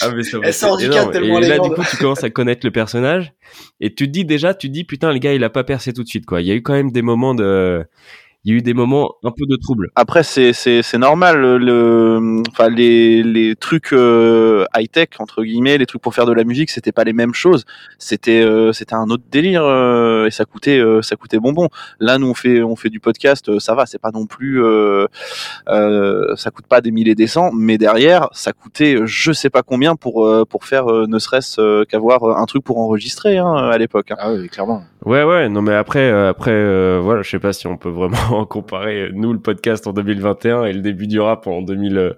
ah, 0.00 0.10
mais 0.10 0.22
ça, 0.22 0.68
cadre 0.68 1.10
tellement 1.10 1.40
Et 1.40 1.48
là, 1.48 1.58
du 1.58 1.70
coup, 1.70 1.82
tu 1.88 1.96
commences 1.96 2.24
à 2.24 2.30
connaître 2.30 2.66
le 2.66 2.70
personnage 2.70 3.32
et 3.80 3.94
tu 3.94 4.06
te 4.06 4.10
dis 4.10 4.24
déjà, 4.24 4.54
tu 4.54 4.68
te 4.68 4.72
dis, 4.72 4.84
putain, 4.84 5.12
le 5.12 5.18
gars, 5.18 5.34
il 5.34 5.42
a 5.44 5.50
pas 5.50 5.64
percé 5.64 5.92
tout 5.92 6.02
de 6.02 6.08
suite, 6.08 6.26
quoi. 6.26 6.40
Il 6.40 6.46
y 6.46 6.50
a 6.50 6.54
eu 6.54 6.62
quand 6.62 6.74
même 6.74 6.90
des 6.92 7.02
moments 7.02 7.34
de, 7.34 7.86
il 8.46 8.52
y 8.52 8.54
a 8.54 8.58
eu 8.58 8.62
des 8.62 8.74
moments 8.74 9.10
un 9.24 9.30
peu 9.32 9.44
de 9.48 9.56
trouble. 9.56 9.88
Après, 9.96 10.22
c'est 10.22 10.52
c'est 10.52 10.82
c'est 10.82 10.98
normal. 10.98 11.36
le- 11.40 11.58
Le, 11.58 12.42
enfin, 12.50 12.68
les 12.68 13.22
les 13.24 13.56
trucs 13.56 13.90
high 13.92 14.90
tech 14.90 15.08
entre 15.18 15.42
guillemets, 15.42 15.76
les 15.78 15.86
trucs 15.86 16.00
pour 16.00 16.14
faire 16.14 16.26
de 16.26 16.32
la 16.32 16.44
musique, 16.44 16.70
c'était 16.70 16.92
pas 16.92 17.02
les 17.04 17.12
mêmes 17.12 17.34
choses. 17.34 17.64
C'était 17.98 18.42
euh, 18.42 18.72
c'était 18.72 18.94
un 18.94 19.08
autre 19.10 19.24
délire 19.32 19.64
euh, 19.64 20.26
et 20.26 20.30
ça 20.30 20.44
coûtait 20.44 20.78
euh, 20.78 21.02
ça 21.02 21.16
coûtait 21.16 21.38
bonbon. 21.40 21.68
Là, 21.98 22.18
nous 22.18 22.28
on 22.28 22.34
fait 22.34 22.62
on 22.62 22.76
fait 22.76 22.88
du 22.90 23.00
podcast, 23.00 23.48
euh, 23.48 23.58
ça 23.58 23.74
va, 23.74 23.84
c'est 23.84 24.00
pas 24.00 24.12
non 24.12 24.26
plus 24.26 24.62
euh, 24.62 25.06
euh, 25.68 26.34
ça 26.36 26.50
coûte 26.50 26.66
pas 26.66 26.80
des 26.80 26.90
milliers 26.90 27.14
des 27.14 27.26
cents, 27.26 27.50
mais 27.52 27.78
derrière, 27.78 28.28
ça 28.32 28.52
coûtait 28.52 28.98
je 29.04 29.32
sais 29.32 29.50
pas 29.50 29.62
combien 29.62 29.96
pour 29.96 30.24
euh, 30.26 30.44
pour 30.44 30.64
faire 30.64 30.86
euh, 30.90 31.06
ne 31.08 31.18
serait-ce 31.18 31.60
euh, 31.60 31.84
qu'avoir 31.88 32.24
un 32.38 32.46
truc 32.46 32.62
pour 32.64 32.78
enregistrer 32.78 33.38
hein, 33.38 33.54
à 33.54 33.76
l'époque. 33.78 34.10
hein. 34.12 34.16
Ah 34.18 34.32
oui, 34.32 34.48
clairement. 34.48 34.82
Ouais, 35.04 35.22
ouais, 35.22 35.48
non, 35.48 35.62
mais 35.62 35.74
après, 35.74 36.10
euh, 36.10 36.30
après, 36.30 36.50
euh, 36.52 37.00
voilà, 37.02 37.22
je 37.22 37.30
sais 37.30 37.38
pas 37.38 37.52
si 37.52 37.66
on 37.68 37.76
peut 37.76 37.88
vraiment 37.88 38.35
comparer 38.44 39.02
euh, 39.02 39.10
nous 39.12 39.32
le 39.32 39.40
podcast 39.40 39.86
en 39.86 39.92
2021 39.92 40.64
et 40.64 40.72
le 40.72 40.80
début 40.80 41.06
du 41.06 41.20
rap 41.20 41.46
en 41.46 41.62
2000, 41.62 41.96
euh, 41.96 42.12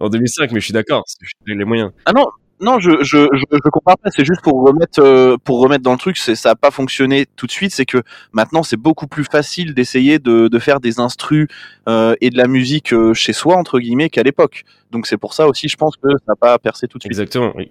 en 0.00 0.08
2005, 0.08 0.52
mais 0.52 0.60
je 0.60 0.64
suis 0.64 0.74
d'accord, 0.74 1.04
les 1.46 1.64
moyens. 1.64 1.90
Ah 2.06 2.12
non, 2.12 2.26
non, 2.60 2.80
je 2.80 2.90
je 3.02 3.28
je, 3.32 3.44
je 3.52 3.70
compare 3.70 3.98
pas. 3.98 4.10
C'est 4.10 4.24
juste 4.24 4.42
pour 4.42 4.66
remettre 4.66 5.00
euh, 5.00 5.36
pour 5.44 5.60
remettre 5.60 5.82
dans 5.82 5.92
le 5.92 5.98
truc. 5.98 6.16
C'est 6.16 6.34
ça 6.34 6.50
a 6.50 6.54
pas 6.56 6.70
fonctionné 6.70 7.26
tout 7.36 7.46
de 7.46 7.52
suite. 7.52 7.72
C'est 7.72 7.86
que 7.86 8.02
maintenant 8.32 8.62
c'est 8.62 8.76
beaucoup 8.76 9.06
plus 9.06 9.24
facile 9.24 9.74
d'essayer 9.74 10.18
de 10.18 10.48
de 10.48 10.58
faire 10.58 10.80
des 10.80 10.98
instrus 10.98 11.46
euh, 11.88 12.14
et 12.20 12.30
de 12.30 12.36
la 12.36 12.48
musique 12.48 12.92
euh, 12.92 13.14
chez 13.14 13.32
soi 13.32 13.56
entre 13.56 13.78
guillemets 13.78 14.10
qu'à 14.10 14.22
l'époque. 14.22 14.64
Donc 14.90 15.06
c'est 15.06 15.18
pour 15.18 15.34
ça 15.34 15.46
aussi, 15.46 15.68
je 15.68 15.76
pense 15.76 15.96
que 15.96 16.08
ça 16.10 16.24
n'a 16.28 16.36
pas 16.36 16.58
percé 16.58 16.88
tout 16.88 16.98
de 16.98 17.02
suite. 17.02 17.12
Exactement, 17.12 17.52
oui. 17.54 17.70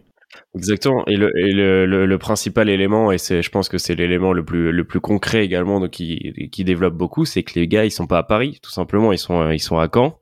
Exactement. 0.55 1.03
Et 1.07 1.15
le, 1.15 1.29
le, 1.35 1.85
le, 1.85 2.05
le 2.05 2.17
principal 2.17 2.69
élément, 2.69 3.11
et 3.11 3.17
c'est, 3.17 3.41
je 3.41 3.49
pense 3.49 3.69
que 3.69 3.77
c'est 3.77 3.95
l'élément 3.95 4.33
le 4.33 4.43
plus, 4.43 4.71
le 4.71 4.83
plus 4.83 4.99
concret 4.99 5.43
également, 5.45 5.79
donc 5.79 5.91
qui, 5.91 6.49
qui 6.51 6.63
développe 6.63 6.95
beaucoup, 6.95 7.25
c'est 7.25 7.43
que 7.43 7.59
les 7.59 7.67
gars, 7.67 7.85
ils 7.85 7.91
sont 7.91 8.07
pas 8.07 8.17
à 8.19 8.23
Paris, 8.23 8.59
tout 8.61 8.71
simplement, 8.71 9.11
ils 9.11 9.17
sont, 9.17 9.49
ils 9.51 9.59
sont 9.59 9.77
à 9.77 9.87
Caen, 9.93 10.19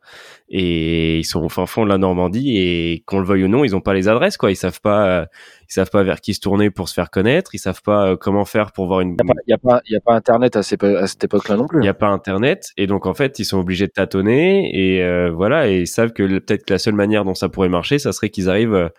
et 0.50 1.20
ils 1.20 1.24
sont 1.24 1.42
au 1.44 1.50
fin 1.50 1.66
fond 1.66 1.84
de 1.86 1.90
la 1.90 1.98
Normandie, 1.98 2.58
et 2.58 3.04
qu'on 3.06 3.20
le 3.20 3.26
veuille 3.26 3.46
ou 3.46 3.48
non, 3.48 3.64
ils 3.64 3.76
ont 3.76 3.82
pas 3.82 3.94
les 3.94 4.08
adresses, 4.08 4.38
quoi. 4.38 4.52
Ils 4.52 4.56
savent 4.56 4.82
pas, 4.82 5.28
ils 5.70 5.74
savent 5.74 5.90
pas 5.90 6.04
vers 6.04 6.22
qui 6.22 6.34
se 6.34 6.40
tourner 6.40 6.70
pour 6.70 6.90
se 6.90 6.94
faire 6.94 7.10
connaître, 7.10 7.56
ils 7.56 7.60
savent 7.60 7.82
pas 7.84 8.12
euh, 8.12 8.16
comment 8.16 8.46
faire 8.46 8.72
pour 8.72 8.88
voir 8.88 9.02
une, 9.02 9.16
Il 9.20 9.26
n'y 9.48 9.54
a, 9.54 9.58
pas- 9.58 9.82
y 9.90 9.96
a 9.96 10.00
pas 10.00 10.14
Internet 10.16 10.56
à, 10.56 10.64
ces- 10.64 10.78
à 10.84 11.08
cette 11.08 11.24
époque-là 11.24 11.56
non 11.58 11.68
plus. 11.68 11.80
il 11.80 11.82
n'y 11.84 11.88
a 11.88 11.94
pas 11.94 12.08
Internet. 12.08 12.72
Et 12.78 12.88
donc 12.88 13.06
en 13.06 13.14
fait 13.14 13.40
ils 13.40 13.46
sont 13.46 13.60
obligés 13.60 13.88
de 13.88 13.92
tâtonner. 13.92 14.70
Et 14.74 15.04
euh, 15.04 15.32
voilà. 15.32 15.70
Et 15.70 15.82
ils 15.82 15.88
savent 15.88 16.12
que 16.14 16.24
peut-être 16.40 16.66
que 16.66 16.74
la 16.74 16.80
seule 16.80 16.96
manière 16.96 17.26
dont 17.26 17.34
ça 17.36 17.50
pourrait 17.50 17.70
marcher 17.70 18.00
ça 18.00 18.12
serait 18.12 18.30
qu'ils 18.30 18.50
arrivent 18.50 18.74
euh, 18.74 18.90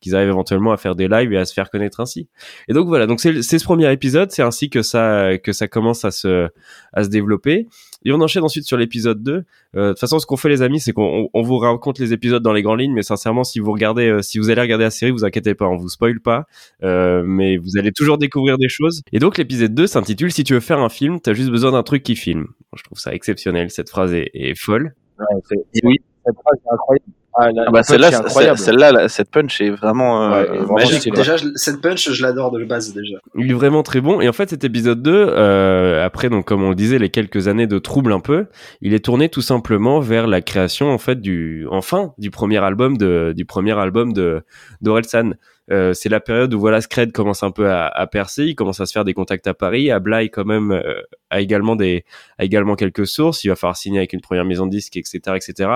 qu'ils 0.00 0.14
arrivent 0.16 0.28
éventuellement 0.30 0.72
à 0.72 0.76
faire 0.76 0.94
des 0.94 1.08
lives 1.08 1.32
et 1.32 1.38
à 1.38 1.44
se 1.44 1.52
faire 1.52 1.70
connaître 1.70 2.00
ainsi. 2.00 2.28
Et 2.68 2.72
donc 2.72 2.86
voilà. 2.88 3.06
Donc 3.06 3.20
c'est 3.20 3.42
ce 3.42 3.64
premier 3.64 3.90
épisode. 3.92 4.30
C'est 4.30 4.42
ainsi 4.42 4.70
que 4.70 4.82
ça 4.82 5.38
que 5.42 5.52
ça 5.52 5.68
commence 5.68 6.04
à 6.04 6.10
se 6.10 6.48
à 6.92 7.04
se 7.04 7.08
développer. 7.08 7.66
Et 8.06 8.12
on 8.12 8.20
enchaîne 8.20 8.42
ensuite 8.44 8.64
sur 8.66 8.76
l'épisode 8.76 9.22
2 9.22 9.44
Euh, 9.76 9.86
de 9.88 9.88
toute 9.92 9.98
façon 10.00 10.18
ce 10.20 10.26
qu'on 10.26 10.36
fait 10.36 10.48
les 10.50 10.62
amis 10.62 10.78
c'est 10.78 10.92
qu'on 10.92 11.24
on- 11.24 11.28
on 11.34 11.42
vous 11.42 11.56
raconte 11.58 11.98
les 11.98 12.12
épisodes 12.12 12.42
dans 12.42 12.52
les 12.52 12.62
grandes 12.62 12.80
lignes. 12.80 12.92
Mais 12.94 13.02
sincèrement 13.02 13.42
si 13.44 13.58
vous 13.60 13.72
regardez 13.72 14.18
si 14.22 14.38
vous 14.38 14.50
allez 14.50 14.60
regarder 14.60 14.84
la 14.84 14.90
série 14.90 15.10
vous 15.10 15.24
inquiétez 15.24 15.54
pas 15.54 15.66
on 15.66 15.76
vous 15.76 15.88
spoil 15.88 16.13
pas 16.20 16.44
euh, 16.82 17.22
mais 17.26 17.56
vous 17.56 17.78
allez 17.78 17.92
toujours 17.92 18.18
découvrir 18.18 18.58
des 18.58 18.68
choses. 18.68 19.02
Et 19.12 19.18
donc 19.18 19.38
l'épisode 19.38 19.74
2 19.74 19.86
s'intitule 19.86 20.32
Si 20.32 20.44
tu 20.44 20.54
veux 20.54 20.60
faire 20.60 20.80
un 20.80 20.88
film, 20.88 21.20
t'as 21.20 21.34
juste 21.34 21.50
besoin 21.50 21.72
d'un 21.72 21.82
truc 21.82 22.02
qui 22.02 22.16
filme. 22.16 22.46
Je 22.76 22.82
trouve 22.82 22.98
ça 22.98 23.12
exceptionnel, 23.14 23.70
cette 23.70 23.90
phrase 23.90 24.12
est, 24.14 24.30
est 24.34 24.58
folle. 24.58 24.94
Ouais, 25.18 25.26
c'est- 25.48 25.80
oui, 25.84 25.96
cette 26.26 26.34
phrase 26.34 26.58
est 26.64 26.72
incroyable. 26.74 27.04
Ah, 27.36 27.50
la- 27.50 27.64
Ah 27.66 27.70
bah 27.72 27.82
celle-là, 27.82 28.08
est 28.08 28.10
c'est- 28.12 28.16
incroyable. 28.18 28.58
celle-là, 28.58 28.92
la- 28.92 29.08
cette 29.08 29.28
punch 29.28 29.60
est 29.60 29.70
vraiment, 29.70 30.22
euh, 30.22 30.30
Ouais, 30.30 30.44
et 30.44 30.58
vraiment 30.58 30.74
magique. 30.74 31.12
Déjà, 31.12 31.36
je- 31.36 31.48
cette 31.56 31.80
punch, 31.80 32.08
je 32.12 32.22
l'adore 32.22 32.52
de 32.52 32.64
base 32.64 32.94
déjà. 32.94 33.16
Il 33.36 33.50
est 33.50 33.54
vraiment 33.54 33.82
très 33.82 34.00
bon. 34.00 34.20
Et 34.20 34.28
en 34.28 34.32
fait, 34.32 34.50
cet 34.50 34.62
épisode 34.62 35.02
2, 35.02 35.26
euh, 35.30 36.04
après, 36.06 36.28
donc, 36.30 36.44
comme 36.46 36.62
on 36.62 36.68
le 36.68 36.76
disait, 36.76 37.00
les 37.00 37.10
quelques 37.10 37.48
années 37.48 37.66
de 37.66 37.80
trouble 37.80 38.12
un 38.12 38.20
peu, 38.20 38.46
il 38.82 38.94
est 38.94 39.04
tourné 39.04 39.28
tout 39.30 39.40
simplement 39.42 39.98
vers 39.98 40.28
la 40.28 40.42
création, 40.42 40.90
en 40.92 40.98
fait, 40.98 41.20
du, 41.20 41.66
enfin, 41.72 42.12
du 42.18 42.30
premier 42.30 42.58
album 42.58 42.96
de, 42.98 43.32
du 43.36 43.44
premier 43.44 43.76
album 43.76 44.12
de, 44.12 44.42
d'Orelsan. 44.80 45.34
Euh, 45.70 45.94
c'est 45.94 46.10
la 46.10 46.20
période 46.20 46.52
où 46.52 46.60
voilà 46.60 46.82
Scred 46.82 47.12
commence 47.12 47.42
un 47.42 47.50
peu 47.50 47.70
à, 47.70 47.86
à 47.86 48.06
percer, 48.06 48.44
il 48.44 48.54
commence 48.54 48.80
à 48.80 48.86
se 48.86 48.92
faire 48.92 49.04
des 49.04 49.14
contacts 49.14 49.46
à 49.46 49.54
Paris, 49.54 49.90
Ablaï 49.90 50.28
quand 50.28 50.44
même 50.44 50.72
euh, 50.72 51.00
a 51.30 51.40
également 51.40 51.74
des 51.74 52.04
a 52.36 52.44
également 52.44 52.76
quelques 52.76 53.06
sources, 53.06 53.44
il 53.44 53.48
va 53.48 53.56
falloir 53.56 53.74
signer 53.76 53.98
avec 53.98 54.12
une 54.12 54.20
première 54.20 54.44
maison 54.44 54.66
de 54.66 54.70
disques, 54.70 54.96
etc., 54.98 55.20
etc. 55.36 55.70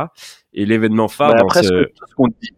Et 0.53 0.66
l'événement 0.66 1.09
phare 1.09 1.33
Bah, 1.33 1.38
après, 1.40 1.62
ce- 1.62 1.68
ce 2.09 2.14
qu'on 2.14 2.29
dit, 2.29 2.51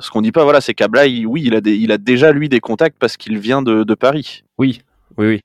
ce 0.00 0.10
qu'on 0.10 0.22
dit 0.22 0.32
pas, 0.32 0.42
voilà, 0.42 0.60
c'est 0.60 0.74
il- 1.06 1.26
oui, 1.26 1.42
il 1.46 1.54
a 1.54 1.60
des, 1.60 1.76
il 1.76 1.92
a 1.92 1.98
déjà 1.98 2.32
lui 2.32 2.48
des 2.48 2.58
contacts 2.60 2.96
parce 2.98 3.16
qu'il 3.16 3.38
vient 3.38 3.62
de, 3.62 3.84
de 3.84 3.94
Paris. 3.94 4.42
Oui, 4.58 4.82
oui, 5.18 5.26
oui. 5.28 5.40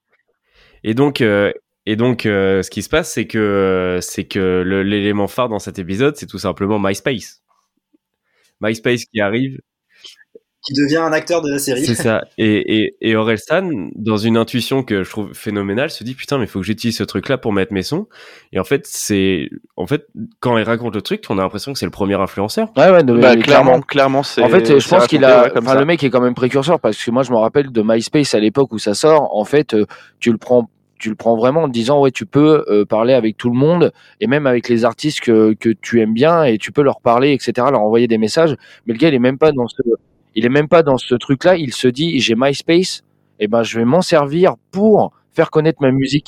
Et 0.83 0.95
donc, 0.95 1.21
euh, 1.21 1.51
et 1.85 1.95
donc, 1.95 2.25
euh, 2.25 2.63
ce 2.63 2.69
qui 2.71 2.81
se 2.81 2.89
passe, 2.89 3.13
c'est 3.13 3.27
que 3.27 3.99
c'est 4.01 4.23
que 4.25 4.63
l'élément 4.83 5.27
phare 5.27 5.49
dans 5.49 5.59
cet 5.59 5.77
épisode, 5.77 6.15
c'est 6.17 6.25
tout 6.25 6.39
simplement 6.39 6.79
MySpace. 6.79 7.43
MySpace 8.59 9.05
qui 9.05 9.21
arrive, 9.21 9.59
Qui 10.67 10.73
devient 10.73 10.97
un 10.97 11.13
acteur 11.13 11.41
de 11.41 11.49
la 11.49 11.59
série. 11.59 11.85
c'est 11.85 11.95
ça. 11.95 12.25
Et, 12.37 12.81
et, 12.83 12.95
et 12.99 13.15
Orelsan, 13.15 13.69
dans 13.95 14.17
une 14.17 14.35
intuition 14.35 14.83
que 14.83 15.03
je 15.03 15.09
trouve 15.09 15.33
phénoménale, 15.33 15.89
se 15.89 16.03
dit 16.03 16.13
putain, 16.13 16.37
mais 16.37 16.43
il 16.43 16.47
faut 16.49 16.59
que 16.59 16.65
j'utilise 16.65 16.97
ce 16.97 17.03
truc-là 17.05 17.37
pour 17.37 17.53
mettre 17.53 17.71
mes 17.71 17.83
sons. 17.83 18.07
Et 18.51 18.59
en 18.59 18.65
fait, 18.65 18.85
c'est, 18.85 19.49
en 19.77 19.87
fait, 19.87 20.07
quand 20.41 20.57
il 20.57 20.63
raconte 20.63 20.93
le 20.93 21.01
truc, 21.01 21.23
on 21.29 21.37
a 21.39 21.41
l'impression 21.41 21.71
que 21.71 21.79
c'est 21.79 21.85
le 21.85 21.91
premier 21.91 22.15
influenceur. 22.15 22.69
Ouais, 22.75 22.91
ouais, 22.91 23.03
de- 23.03 23.17
Bah, 23.17 23.37
clairement, 23.37 23.79
clairement, 23.79 24.23
c'est. 24.23 24.43
En 24.43 24.49
fait, 24.49 24.77
je 24.79 24.89
pense 24.89 25.07
qu'il 25.07 25.23
a. 25.23 25.43
ouais, 25.43 25.51
Enfin, 25.57 25.79
le 25.79 25.85
mec 25.85 26.03
est 26.03 26.09
quand 26.09 26.21
même 26.21 26.35
précurseur 26.35 26.79
parce 26.81 27.01
que 27.01 27.11
moi, 27.11 27.23
je 27.23 27.31
me 27.31 27.37
rappelle 27.37 27.71
de 27.71 27.81
MySpace 27.81 28.33
à 28.35 28.39
l'époque 28.39 28.73
où 28.73 28.77
ça 28.77 28.93
sort. 28.93 29.35
En 29.37 29.45
fait, 29.45 29.73
euh, 29.73 29.85
tu 30.19 30.31
le 30.33 30.37
prends, 30.37 30.69
tu 30.99 31.09
le 31.09 31.15
prends 31.15 31.37
vraiment 31.37 31.63
en 31.63 31.67
te 31.67 31.73
disant 31.73 32.01
ouais, 32.01 32.11
tu 32.11 32.25
peux 32.25 32.65
euh, 32.67 32.83
parler 32.83 33.13
avec 33.13 33.37
tout 33.37 33.49
le 33.49 33.55
monde 33.55 33.93
et 34.19 34.27
même 34.27 34.47
avec 34.47 34.67
les 34.67 34.83
artistes 34.83 35.21
que 35.21 35.53
que 35.53 35.69
tu 35.69 36.01
aimes 36.01 36.13
bien 36.13 36.43
et 36.43 36.57
tu 36.57 36.71
peux 36.73 36.81
leur 36.81 36.99
parler, 36.99 37.31
etc., 37.31 37.53
leur 37.71 37.81
envoyer 37.81 38.07
des 38.07 38.17
messages. 38.17 38.55
Mais 38.85 38.93
le 38.93 38.99
gars, 38.99 39.07
il 39.07 39.13
est 39.13 39.19
même 39.19 39.37
pas 39.37 39.51
dans 39.53 39.67
ce, 39.67 39.77
il 40.37 40.45
est 40.45 40.49
même 40.49 40.67
pas 40.67 40.83
dans 40.83 40.99
ce 40.99 41.15
truc-là. 41.15 41.57
Il 41.57 41.73
se 41.73 41.87
dit 41.87 42.19
j'ai 42.19 42.35
MySpace, 42.37 43.01
et 43.39 43.47
ben 43.47 43.63
je 43.63 43.79
vais 43.79 43.85
m'en 43.85 44.01
servir 44.01 44.53
pour 44.71 45.11
faire 45.31 45.49
connaître 45.49 45.81
ma 45.81 45.91
musique. 45.91 46.27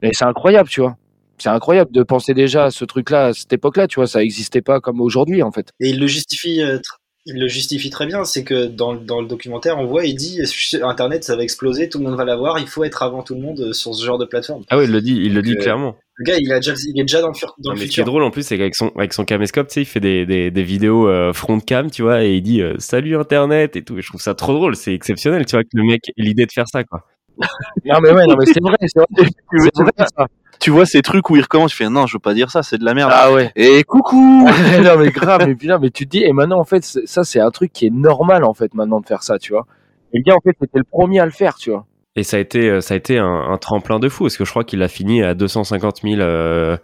Et 0.00 0.14
c'est 0.14 0.24
incroyable, 0.24 0.70
tu 0.70 0.80
vois. 0.80 0.96
C'est 1.36 1.50
incroyable 1.50 1.92
de 1.92 2.02
penser 2.02 2.32
déjà 2.32 2.64
à 2.64 2.70
ce 2.70 2.86
truc-là 2.86 3.26
à 3.26 3.32
cette 3.34 3.52
époque-là, 3.52 3.88
tu 3.88 3.96
vois. 3.96 4.06
Ça 4.06 4.22
existait 4.22 4.62
pas 4.62 4.80
comme 4.80 5.02
aujourd'hui, 5.02 5.42
en 5.42 5.52
fait. 5.52 5.68
Et 5.80 5.90
il 5.90 6.00
le 6.00 6.06
justifie, 6.06 6.62
euh, 6.62 6.78
il 7.26 7.38
le 7.38 7.48
justifie 7.48 7.90
très 7.90 8.06
bien. 8.06 8.24
C'est 8.24 8.44
que 8.44 8.66
dans, 8.66 8.92
le- 8.92 9.00
dans 9.00 9.20
le 9.20 9.28
documentaire, 9.28 9.78
on 9.78 9.86
voit, 9.86 10.04
il 10.06 10.14
dit 10.14 10.40
Internet, 10.82 11.24
ça 11.24 11.36
va 11.36 11.42
exploser, 11.42 11.88
tout 11.88 11.98
le 11.98 12.04
monde 12.04 12.16
va 12.16 12.24
l'avoir. 12.24 12.58
Il 12.58 12.66
faut 12.66 12.84
être 12.84 13.02
avant 13.02 13.22
tout 13.22 13.34
le 13.34 13.40
monde 13.40 13.60
euh, 13.60 13.72
sur 13.72 13.94
ce 13.94 14.04
genre 14.04 14.18
de 14.18 14.24
plateforme. 14.24 14.64
Ah 14.70 14.78
oui, 14.78 14.84
il 14.84 14.90
le 14.92 15.00
dit, 15.00 15.16
il 15.16 15.34
le 15.34 15.42
dit 15.42 15.52
euh, 15.52 15.60
clairement. 15.62 15.96
Le 16.16 16.24
gars, 16.24 16.36
il, 16.38 16.52
a 16.52 16.56
déjà, 16.60 16.72
il 16.88 17.00
est 17.00 17.04
déjà 17.04 17.20
dans 17.20 17.28
le, 17.28 17.34
fur- 17.34 17.54
dans 17.58 17.70
Non, 17.70 17.74
le 17.74 17.80
mais 17.80 17.86
ce 17.86 17.90
qui 17.92 18.00
est 18.00 18.02
futur. 18.02 18.04
drôle 18.06 18.22
en 18.22 18.30
plus, 18.30 18.42
c'est 18.44 18.56
qu'avec 18.58 18.74
son, 18.74 18.88
avec 18.96 19.12
son 19.12 19.24
caméscope, 19.24 19.68
tu 19.68 19.74
sais, 19.74 19.82
il 19.82 19.86
fait 19.86 20.00
des, 20.00 20.26
des, 20.26 20.50
des 20.50 20.62
vidéos 20.62 21.08
euh, 21.08 21.32
front 21.32 21.58
cam, 21.60 21.90
tu 21.90 22.02
vois, 22.02 22.22
et 22.24 22.34
il 22.34 22.42
dit 22.42 22.60
euh, 22.60 22.74
salut 22.78 23.16
Internet 23.16 23.76
et 23.76 23.82
tout. 23.82 23.98
Et 23.98 24.02
je 24.02 24.08
trouve 24.08 24.20
ça 24.20 24.34
trop 24.34 24.52
drôle, 24.52 24.76
c'est 24.76 24.92
exceptionnel, 24.94 25.46
tu 25.46 25.56
vois, 25.56 25.62
que 25.64 25.68
le 25.74 25.84
mec 25.84 26.08
ait 26.08 26.12
l'idée 26.22 26.46
de 26.46 26.52
faire 26.52 26.68
ça, 26.68 26.84
quoi. 26.84 27.06
Non 27.86 27.98
mais 28.02 28.10
ouais, 28.12 28.26
non 28.26 28.36
mais 28.38 28.46
c'est 28.46 28.60
vrai, 28.60 28.76
c'est 28.80 28.98
vrai. 28.98 29.28
C'est 29.52 29.82
vrai, 29.82 29.92
ça. 30.18 30.26
Tu 30.62 30.70
vois 30.70 30.86
ces 30.86 31.02
trucs 31.02 31.28
où 31.28 31.34
il 31.34 31.42
recommence, 31.42 31.72
tu 31.72 31.76
fais 31.78 31.90
non, 31.90 32.06
je 32.06 32.14
veux 32.14 32.20
pas 32.20 32.34
dire 32.34 32.48
ça, 32.48 32.62
c'est 32.62 32.78
de 32.78 32.84
la 32.84 32.94
merde. 32.94 33.10
Ah 33.12 33.32
ouais. 33.32 33.50
Et 33.56 33.82
coucou 33.82 34.46
non 34.84 34.96
mais 34.96 35.10
grave, 35.10 35.42
mais 35.44 35.56
putain, 35.56 35.80
mais 35.80 35.90
tu 35.90 36.06
te 36.06 36.10
dis, 36.10 36.22
et 36.22 36.32
maintenant 36.32 36.60
en 36.60 36.64
fait, 36.64 36.84
ça 36.84 37.24
c'est 37.24 37.40
un 37.40 37.50
truc 37.50 37.72
qui 37.72 37.86
est 37.86 37.90
normal 37.90 38.44
en 38.44 38.54
fait 38.54 38.72
maintenant 38.72 39.00
de 39.00 39.06
faire 39.06 39.24
ça, 39.24 39.40
tu 39.40 39.52
vois. 39.52 39.66
Et 40.12 40.18
le 40.18 40.22
gars 40.22 40.36
en 40.36 40.40
fait 40.40 40.56
c'était 40.60 40.78
le 40.78 40.84
premier 40.84 41.18
à 41.18 41.24
le 41.24 41.32
faire, 41.32 41.56
tu 41.56 41.70
vois. 41.70 41.84
Et 42.14 42.24
ça 42.24 42.36
a 42.36 42.40
été, 42.40 42.68
euh, 42.68 42.80
ça 42.82 42.92
a 42.92 42.96
été 42.96 43.18
un, 43.18 43.24
un 43.24 43.56
tremplin 43.56 43.98
de 43.98 44.08
fou, 44.08 44.24
parce 44.24 44.36
que 44.36 44.44
je 44.44 44.50
crois 44.50 44.64
qu'il 44.64 44.82
a 44.82 44.88
fini 44.88 45.22
à 45.22 45.34
250 45.34 46.02
000 46.02 46.20
euh, 46.20 46.76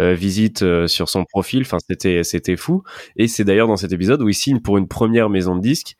euh, 0.00 0.14
visites 0.14 0.62
euh, 0.62 0.86
sur 0.86 1.08
son 1.08 1.24
profil. 1.24 1.62
Enfin, 1.62 1.78
c'était, 1.86 2.22
c'était 2.22 2.56
fou. 2.56 2.84
Et 3.16 3.26
c'est 3.26 3.42
d'ailleurs 3.42 3.66
dans 3.66 3.76
cet 3.76 3.92
épisode 3.92 4.22
où 4.22 4.28
il 4.28 4.34
signe 4.34 4.60
pour 4.60 4.78
une 4.78 4.86
première 4.86 5.28
maison 5.28 5.56
de 5.56 5.60
disques. 5.60 5.96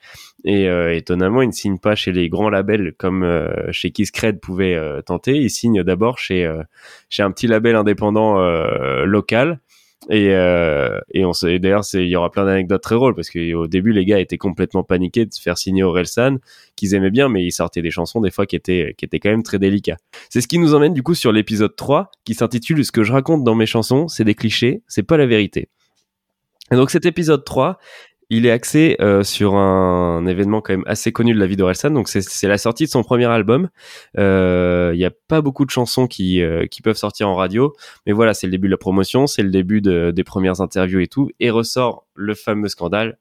Et 0.47 0.69
euh, 0.69 0.95
étonnamment, 0.95 1.43
il 1.43 1.49
ne 1.49 1.53
signe 1.53 1.79
pas 1.79 1.97
chez 1.97 2.13
les 2.13 2.29
grands 2.29 2.49
labels 2.49 2.95
comme 2.97 3.25
euh, 3.25 3.49
chez 3.73 3.91
Kiss 3.91 4.13
Cred 4.13 4.41
pouvait 4.41 4.77
euh, 4.77 5.03
tenter. 5.03 5.37
Il 5.37 5.51
signe 5.51 5.83
d'abord 5.83 6.19
chez 6.19 6.47
euh, 6.47 6.63
chez 7.09 7.25
un 7.25 7.33
petit 7.33 7.49
label 7.49 7.75
indépendant 7.75 8.39
euh, 8.39 9.05
local. 9.05 9.59
Et, 10.09 10.29
euh, 10.31 11.01
et 11.13 11.25
on 11.25 11.33
sait, 11.33 11.59
d'ailleurs, 11.59 11.83
il 11.95 12.07
y 12.07 12.15
aura 12.15 12.31
plein 12.31 12.45
d'anecdotes 12.45 12.81
très 12.81 12.95
drôles 12.95 13.17
parce 13.17 13.29
qu'au 13.29 13.67
début, 13.67 13.93
les 13.93 14.05
gars 14.05 14.21
étaient 14.21 14.39
complètement 14.39 14.85
paniqués 14.85 15.27
de 15.27 15.35
se 15.35 15.43
faire 15.43 15.59
signer 15.59 15.83
Orelsan, 15.83 16.37
qu'ils 16.77 16.95
aimaient 16.95 17.11
bien, 17.11 17.29
mais 17.29 17.45
ils 17.45 17.51
sortaient 17.51 17.83
des 17.83 17.91
chansons 17.91 18.21
des 18.21 18.31
fois 18.31 18.47
qui 18.47 18.55
étaient, 18.55 18.95
qui 18.97 19.05
étaient 19.05 19.19
quand 19.19 19.31
même 19.31 19.43
très 19.43 19.59
délicats. 19.59 19.97
C'est 20.31 20.41
ce 20.41 20.47
qui 20.47 20.61
nous 20.61 20.75
emmène 20.75 20.95
du 20.95 21.03
coup 21.03 21.15
sur 21.15 21.33
l'épisode 21.33 21.75
3 21.75 22.13
qui 22.25 22.35
s'intitule 22.35 22.85
Ce 22.85 22.93
que 22.93 23.03
je 23.03 23.13
raconte 23.13 23.43
dans 23.43 23.57
mes 23.57 23.67
chansons, 23.67 24.07
c'est 24.07 24.23
des 24.23 24.37
clichés, 24.37 24.83
c'est 24.87 25.03
pas 25.03 25.17
la 25.17 25.27
vérité. 25.27 25.71
Et 26.71 26.77
donc 26.77 26.91
cet 26.91 27.05
épisode 27.05 27.45
3, 27.45 27.79
il 28.29 28.47
est 28.47 28.51
axé 28.51 28.97
euh, 29.01 29.23
sur 29.23 29.55
un, 29.55 30.27
événement 30.27 30.61
quand 30.61 30.73
même 30.73 30.85
assez 30.87 31.13
connu 31.13 31.33
de 31.33 31.39
la 31.39 31.47
vie 31.47 31.57
d'Orelsan. 31.57 31.91
Donc 31.91 32.09
c'est 32.09 32.49
la 32.49 32.59
sortie 32.59 32.85
de 32.85 32.91
son 32.91 33.03
premier 33.03 33.27
album. 33.27 33.69
Euh, 34.19 34.91
Il 34.95 34.99
n'y 34.99 35.05
a 35.05 35.13
pas 35.29 35.41
beaucoup 35.41 35.65
de 35.65 35.71
chansons 35.71 36.07
qui, 36.07 36.43
euh, 36.43 36.67
qui 36.67 36.83
peuvent 36.83 36.97
sortir 36.97 37.29
en 37.29 37.37
radio, 37.37 37.75
mais 38.07 38.13
voilà, 38.13 38.35
c'est 38.35 38.47
le 38.47 38.51
début 38.51 38.69
de 38.69 38.73
la 38.73 38.79
promotion, 38.79 39.27
c'est 39.27 39.43
le 39.43 39.51
début 39.51 39.81
de, 39.81 40.11
des 40.11 40.25
premières 40.25 40.61
interviews 40.61 41.01
et 41.01 41.07
tout, 41.07 41.31
et 41.41 41.51
ressort 41.51 42.07
le 42.15 42.35
fameux 42.35 42.69
scandale 42.69 43.19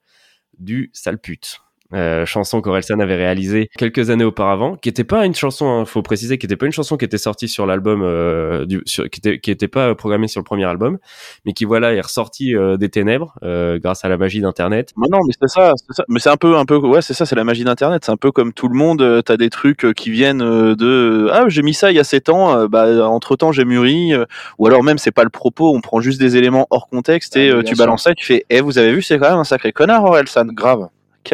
du 0.58 0.89
sale 0.94 1.20
pute. 1.20 1.64
Euh, 1.93 2.26
chanson 2.26 2.62
qu'Orelsan 2.62 3.00
avait 3.00 3.15
réalisée 3.15 3.69
quelques 3.78 4.10
années 4.10 4.24
auparavant, 4.24 4.76
qui 4.76 4.89
était 4.89 5.04
pas 5.04 5.24
une 5.26 5.36
chanson, 5.36 5.65
il 5.65 5.82
hein, 5.82 5.86
faut 5.86 6.02
préciser, 6.02 6.39
qui 6.39 6.48
était 6.48 6.56
pas 6.56 6.65
une 6.65 6.71
chanson 6.71 6.98
qui 6.98 7.06
était 7.06 7.19
sortie 7.19 7.48
sur 7.48 7.67
l'album, 7.67 8.02
euh, 8.04 8.65
du, 8.65 8.82
sur, 8.86 9.08
qui 9.08 9.19
était 9.19 9.39
qui 9.39 9.52
était 9.52 9.67
pas 9.67 9.93
programmée 9.93 10.28
sur 10.28 10.39
le 10.39 10.45
premier 10.45 10.65
album, 10.65 10.98
mais 11.45 11.54
qui 11.54 11.63
voilà 11.63 11.93
est 11.93 12.02
ressortie 12.02 12.56
euh, 12.56 12.78
des 12.78 12.89
ténèbres 12.89 13.36
euh, 13.43 13.78
grâce 13.78 14.04
à 14.04 14.10
la 14.10 14.17
magie 14.17 14.41
d'Internet. 14.41 14.93
Mais 14.98 15.08
non, 15.12 15.19
mais 15.28 15.34
c'est 15.39 15.48
ça, 15.48 15.74
ça, 15.91 16.04
mais 16.10 16.19
c'est 16.19 16.30
un 16.30 16.38
peu 16.38 16.58
un 16.58 16.65
peu 16.65 16.76
ouais 16.76 17.04
c'est 17.04 17.13
ça, 17.13 17.28
c'est 17.28 17.36
la 17.36 17.43
magie 17.43 17.63
d'Internet, 17.63 18.04
c'est 18.04 18.12
un 18.12 18.17
peu 18.17 18.32
comme 18.32 18.52
tout 18.52 18.67
le 18.67 18.76
monde, 18.76 19.21
t'as 19.24 19.38
des 19.38 19.52
trucs 19.52 19.93
qui 19.93 20.10
viennent 20.10 20.39
de 20.39 21.30
ah 21.32 21.45
j'ai 21.50 21.62
mis 21.62 21.76
ça 21.76 21.91
il 21.91 21.98
y 21.98 22.00
a 22.00 22.04
7 22.04 22.30
ans, 22.30 22.65
bah 22.67 23.08
entre 23.08 23.36
temps 23.36 23.52
j'ai 23.52 23.65
mûri, 23.65 24.13
ou 24.58 24.65
alors 24.65 24.84
même 24.84 24.98
c'est 24.98 25.12
pas 25.12 25.24
le 25.24 25.30
propos, 25.30 25.76
on 25.76 25.82
prend 25.82 26.02
juste 26.02 26.19
des 26.19 26.36
éléments 26.36 26.65
hors 26.71 26.88
contexte 26.88 27.38
et 27.38 27.54
tu 27.63 27.76
balances 27.76 28.04
ça, 28.06 28.12
et 28.12 28.15
tu 28.15 28.26
fais 28.26 28.45
eh 28.50 28.62
vous 28.62 28.80
avez 28.80 28.91
vu 28.91 29.04
c'est 29.04 29.19
quand 29.19 29.30
même 29.30 29.39
un 29.39 29.43
sacré 29.43 29.71
connard 29.71 30.04
Orelsan, 30.04 30.48
grave 30.48 30.88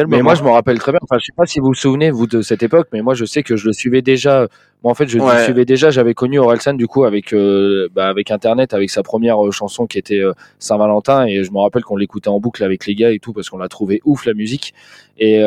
mais 0.08 0.22
moi, 0.22 0.34
je 0.34 0.42
me 0.42 0.50
rappelle 0.50 0.78
très 0.78 0.92
bien. 0.92 0.98
Enfin, 1.02 1.18
je 1.18 1.26
sais 1.26 1.36
pas 1.36 1.46
si 1.46 1.60
vous 1.60 1.66
vous 1.66 1.74
souvenez 1.74 2.10
vous 2.10 2.26
de 2.26 2.42
cette 2.42 2.62
époque, 2.62 2.88
mais 2.92 3.02
moi, 3.02 3.14
je 3.14 3.24
sais 3.24 3.42
que 3.42 3.56
je 3.56 3.66
le 3.66 3.72
suivais 3.72 4.02
déjà. 4.02 4.48
Moi, 4.82 4.90
en 4.90 4.94
fait, 4.94 5.06
je 5.06 5.18
le 5.18 5.44
suivais 5.44 5.64
déjà. 5.64 5.90
J'avais 5.90 6.14
connu 6.14 6.38
Orelsan 6.38 6.74
du 6.74 6.86
coup 6.86 7.04
avec 7.04 7.32
euh, 7.32 7.88
bah, 7.94 8.08
avec 8.08 8.30
Internet, 8.30 8.74
avec 8.74 8.90
sa 8.90 9.02
première 9.02 9.44
euh, 9.44 9.50
chanson 9.50 9.86
qui 9.86 9.98
était 9.98 10.20
euh, 10.20 10.32
Saint-Valentin, 10.58 11.26
et 11.26 11.44
je 11.44 11.52
me 11.52 11.58
rappelle 11.58 11.82
qu'on 11.82 11.96
l'écoutait 11.96 12.28
en 12.28 12.40
boucle 12.40 12.64
avec 12.64 12.86
les 12.86 12.94
gars 12.94 13.10
et 13.10 13.18
tout 13.18 13.32
parce 13.32 13.50
qu'on 13.50 13.58
l'a 13.58 13.68
trouvé 13.68 14.00
ouf 14.04 14.24
la 14.26 14.34
musique. 14.34 14.74
Et 15.18 15.40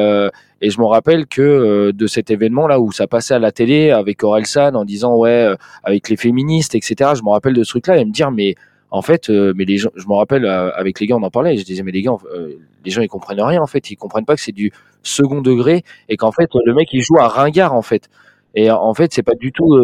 et 0.61 0.69
je 0.69 0.79
me 0.79 0.85
rappelle 0.85 1.27
que 1.27 1.91
de 1.91 2.07
cet 2.07 2.31
événement 2.31 2.67
là 2.67 2.79
où 2.79 2.91
ça 2.91 3.07
passait 3.07 3.33
à 3.33 3.39
la 3.39 3.51
télé 3.51 3.91
avec 3.91 4.23
Orelsan 4.23 4.73
en 4.73 4.85
disant 4.85 5.15
ouais 5.17 5.53
avec 5.83 6.09
les 6.09 6.17
féministes, 6.17 6.75
etc. 6.75 7.11
Je 7.15 7.23
me 7.23 7.29
rappelle 7.29 7.53
de 7.53 7.63
ce 7.63 7.71
truc 7.71 7.87
là 7.87 7.97
et 7.97 8.05
me 8.05 8.11
dire 8.11 8.31
mais 8.31 8.55
en 8.95 9.01
fait, 9.01 9.29
euh, 9.29 9.51
mais 9.57 9.65
les 9.65 9.77
gens, 9.77 9.89
je 9.93 10.07
me 10.07 10.13
rappelle 10.13 10.45
euh, 10.45 10.71
avec 10.73 11.01
les 11.01 11.05
gars, 11.05 11.17
on 11.17 11.23
en 11.23 11.29
parlait. 11.29 11.53
Et 11.53 11.57
je 11.57 11.65
disais, 11.65 11.83
mais 11.83 11.91
les 11.91 12.01
gars, 12.01 12.15
euh, 12.33 12.53
les 12.85 12.91
gens 12.91 13.01
ils 13.01 13.09
comprennent 13.09 13.41
rien 13.41 13.61
en 13.61 13.67
fait. 13.67 13.91
Ils 13.91 13.97
comprennent 13.97 14.23
pas 14.23 14.35
que 14.35 14.41
c'est 14.41 14.53
du 14.53 14.71
second 15.03 15.41
degré 15.41 15.83
et 16.07 16.15
qu'en 16.15 16.31
fait 16.31 16.49
le 16.65 16.73
mec 16.73 16.87
il 16.93 17.01
joue 17.01 17.17
à 17.19 17.27
ringard 17.27 17.73
en 17.73 17.81
fait. 17.81 18.09
Et 18.55 18.71
en 18.71 18.93
fait, 18.93 19.13
c'est 19.13 19.21
pas 19.21 19.35
du 19.35 19.51
tout, 19.51 19.77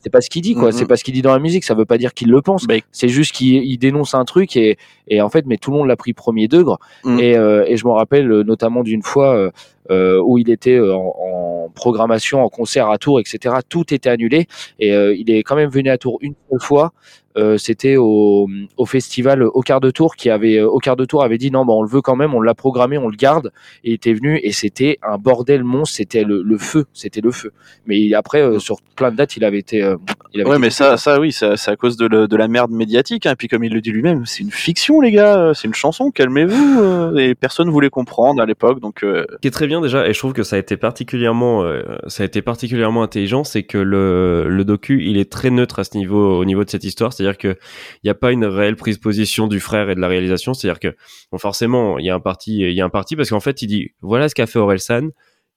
c'est 0.00 0.10
pas 0.10 0.20
ce 0.20 0.28
qu'il 0.28 0.42
dit 0.42 0.54
quoi. 0.54 0.72
C'est 0.72 0.84
pas 0.84 0.96
ce 0.96 1.04
qu'il 1.04 1.14
dit 1.14 1.22
dans 1.22 1.32
la 1.32 1.38
musique. 1.38 1.62
Ça 1.62 1.74
veut 1.74 1.84
pas 1.84 1.96
dire 1.96 2.12
qu'il 2.12 2.28
le 2.28 2.42
pense. 2.42 2.66
C'est 2.90 3.08
juste 3.08 3.36
qu'il 3.36 3.78
dénonce 3.78 4.14
un 4.14 4.24
truc 4.24 4.56
et, 4.56 4.78
et 5.06 5.20
en 5.20 5.28
fait, 5.28 5.46
mais 5.46 5.58
tout 5.58 5.70
le 5.70 5.76
monde 5.76 5.86
l'a 5.86 5.94
pris 5.94 6.12
premier 6.12 6.48
degré. 6.48 6.74
Mm. 7.04 7.20
Et, 7.20 7.30
et 7.70 7.76
je 7.76 7.86
me 7.86 7.92
rappelle 7.92 8.26
notamment 8.40 8.82
d'une 8.82 9.04
fois 9.04 9.52
où 9.88 10.38
il 10.38 10.50
était 10.50 10.80
en, 10.80 11.14
en, 11.16 11.70
programmation, 11.72 12.42
en 12.42 12.48
concert 12.48 12.90
à 12.90 12.98
Tours, 12.98 13.20
etc. 13.20 13.54
Tout 13.68 13.94
était 13.94 14.08
annulé 14.08 14.48
et 14.80 14.90
il 14.90 15.30
est 15.30 15.44
quand 15.44 15.54
même 15.54 15.70
venu 15.70 15.88
à 15.88 15.98
Tours 15.98 16.18
une 16.20 16.34
seule 16.50 16.60
fois. 16.60 16.92
Euh, 17.36 17.58
c'était 17.58 17.96
au, 17.96 18.48
au, 18.76 18.86
festival 18.86 19.42
au 19.42 19.60
quart 19.60 19.80
de 19.80 19.90
tour 19.90 20.16
qui 20.16 20.30
avait 20.30 20.60
au 20.60 20.78
quart 20.78 20.96
de 20.96 21.04
tour 21.04 21.22
avait 21.22 21.38
dit 21.38 21.50
non 21.50 21.66
bah 21.66 21.74
on 21.74 21.82
le 21.82 21.88
veut 21.88 22.00
quand 22.00 22.16
même 22.16 22.34
on 22.34 22.40
l'a 22.40 22.54
programmé 22.54 22.98
on 22.98 23.08
le 23.08 23.16
garde. 23.16 23.52
Et 23.84 23.90
il 23.90 23.94
était 23.94 24.14
venu 24.14 24.40
et 24.42 24.52
c'était 24.52 24.98
un 25.02 25.18
bordel 25.18 25.64
monstre. 25.64 25.96
C'était 25.96 26.24
le, 26.24 26.42
le, 26.42 26.58
feu 26.58 26.86
c'était 26.94 27.20
le 27.20 27.30
feu. 27.30 27.52
Mais 27.86 28.12
après 28.14 28.42
euh, 28.42 28.58
sur 28.58 28.80
plein 28.96 29.10
de 29.10 29.16
dates 29.16 29.36
il 29.36 29.44
avait 29.44 29.58
été 29.58 29.82
euh, 29.82 29.96
il 30.32 30.40
avait 30.40 30.50
ouais 30.50 30.58
mais 30.58 30.70
ça 30.70 30.96
ça 30.96 31.20
oui 31.20 31.32
c'est 31.32 31.68
à 31.68 31.76
cause 31.76 31.96
de, 31.96 32.06
le, 32.06 32.26
de, 32.26 32.36
la 32.36 32.48
merde 32.48 32.70
médiatique 32.70 33.26
hein. 33.26 33.32
et 33.32 33.36
puis 33.36 33.48
comme 33.48 33.64
il 33.64 33.72
le 33.72 33.80
dit 33.80 33.90
lui-même 33.90 34.24
c'est 34.24 34.42
une 34.42 34.50
fiction 34.50 35.00
les 35.00 35.12
gars. 35.12 35.52
C'est 35.54 35.68
une 35.68 35.74
chanson 35.74 36.10
calmez-vous 36.10 37.18
et 37.18 37.34
personne 37.34 37.68
voulait 37.70 37.90
comprendre 37.90 38.42
à 38.42 38.46
l'époque 38.46 38.80
donc 38.80 39.04
qui 39.40 39.48
est 39.48 39.50
très 39.50 39.66
bien 39.66 39.80
déjà 39.80 40.08
et 40.08 40.12
je 40.12 40.18
trouve 40.18 40.32
que 40.32 40.42
ça 40.42 40.56
a 40.56 40.58
été 40.58 40.76
particulièrement 40.76 41.64
ça 42.06 42.22
a 42.22 42.26
été 42.26 42.40
particulièrement 42.40 43.02
intelligent 43.02 43.44
c'est 43.44 43.62
que 43.62 43.78
le, 43.78 44.48
le 44.48 44.64
docu 44.64 45.04
il 45.04 45.18
est 45.18 45.30
très 45.30 45.50
neutre 45.50 45.78
à 45.78 45.84
ce 45.84 45.96
niveau 45.96 46.38
au 46.38 46.44
niveau 46.44 46.64
de 46.64 46.70
cette 46.70 46.84
histoire. 46.84 47.12
C'est 47.12 47.25
c'est-à-dire 47.26 47.38
que 47.38 47.58
il 48.02 48.06
n'y 48.06 48.10
a 48.10 48.14
pas 48.14 48.32
une 48.32 48.44
réelle 48.44 48.76
prise 48.76 48.98
position 48.98 49.48
du 49.48 49.60
frère 49.60 49.90
et 49.90 49.94
de 49.94 50.00
la 50.00 50.08
réalisation. 50.08 50.54
C'est-à-dire 50.54 50.80
que 50.80 50.96
bon, 51.32 51.38
forcément, 51.38 51.98
il 51.98 52.06
y 52.06 52.10
a 52.10 52.14
un 52.14 52.20
parti, 52.20 52.58
il 52.58 52.72
y 52.72 52.80
a 52.80 52.84
un 52.84 52.90
parti 52.90 53.16
parce 53.16 53.30
qu'en 53.30 53.40
fait, 53.40 53.62
il 53.62 53.66
dit 53.66 53.90
voilà 54.00 54.28
ce 54.28 54.34
qu'a 54.34 54.46
fait 54.46 54.58
Orelsan, 54.58 55.08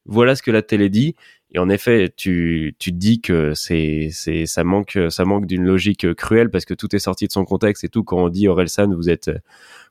voilà 0.05 0.35
ce 0.35 0.41
que 0.41 0.51
la 0.51 0.61
télé 0.61 0.89
dit. 0.89 1.15
Et 1.51 1.57
en 1.57 1.67
effet, 1.67 2.13
tu, 2.15 2.75
tu 2.77 2.91
te 2.91 2.97
dis 2.97 3.21
que 3.21 3.53
c'est, 3.55 4.09
c'est, 4.11 4.45
ça 4.45 4.63
manque, 4.63 4.99
ça 5.09 5.25
manque 5.25 5.47
d'une 5.47 5.63
logique 5.63 6.13
cruelle 6.13 6.51
parce 6.51 6.65
que 6.65 6.75
tout 6.75 6.95
est 6.95 6.99
sorti 6.99 7.25
de 7.25 7.31
son 7.31 7.43
contexte 7.43 7.83
et 7.83 7.89
tout. 7.89 8.03
Quand 8.03 8.19
on 8.19 8.29
dit 8.29 8.47
Orelsan, 8.47 8.93
vous 8.93 9.09
êtes, 9.09 9.31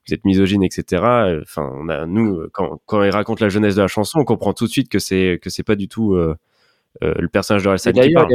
vous 0.06 0.14
êtes 0.14 0.24
misogyne, 0.24 0.62
etc. 0.62 1.02
Enfin, 1.42 1.68
on 1.74 1.88
a, 1.88 2.06
nous, 2.06 2.46
quand, 2.52 2.80
quand 2.86 3.02
il 3.02 3.10
raconte 3.10 3.40
la 3.40 3.48
jeunesse 3.48 3.74
de 3.74 3.82
la 3.82 3.88
chanson, 3.88 4.20
on 4.20 4.24
comprend 4.24 4.54
tout 4.54 4.66
de 4.66 4.70
suite 4.70 4.88
que 4.88 5.00
c'est, 5.00 5.40
que 5.42 5.50
c'est 5.50 5.64
pas 5.64 5.74
du 5.74 5.88
tout 5.88 6.14
euh, 6.14 6.36
euh, 7.02 7.14
le 7.18 7.28
personnage 7.28 7.64
d'Orelsan 7.64 7.90
qui 7.90 8.12
parle. 8.12 8.28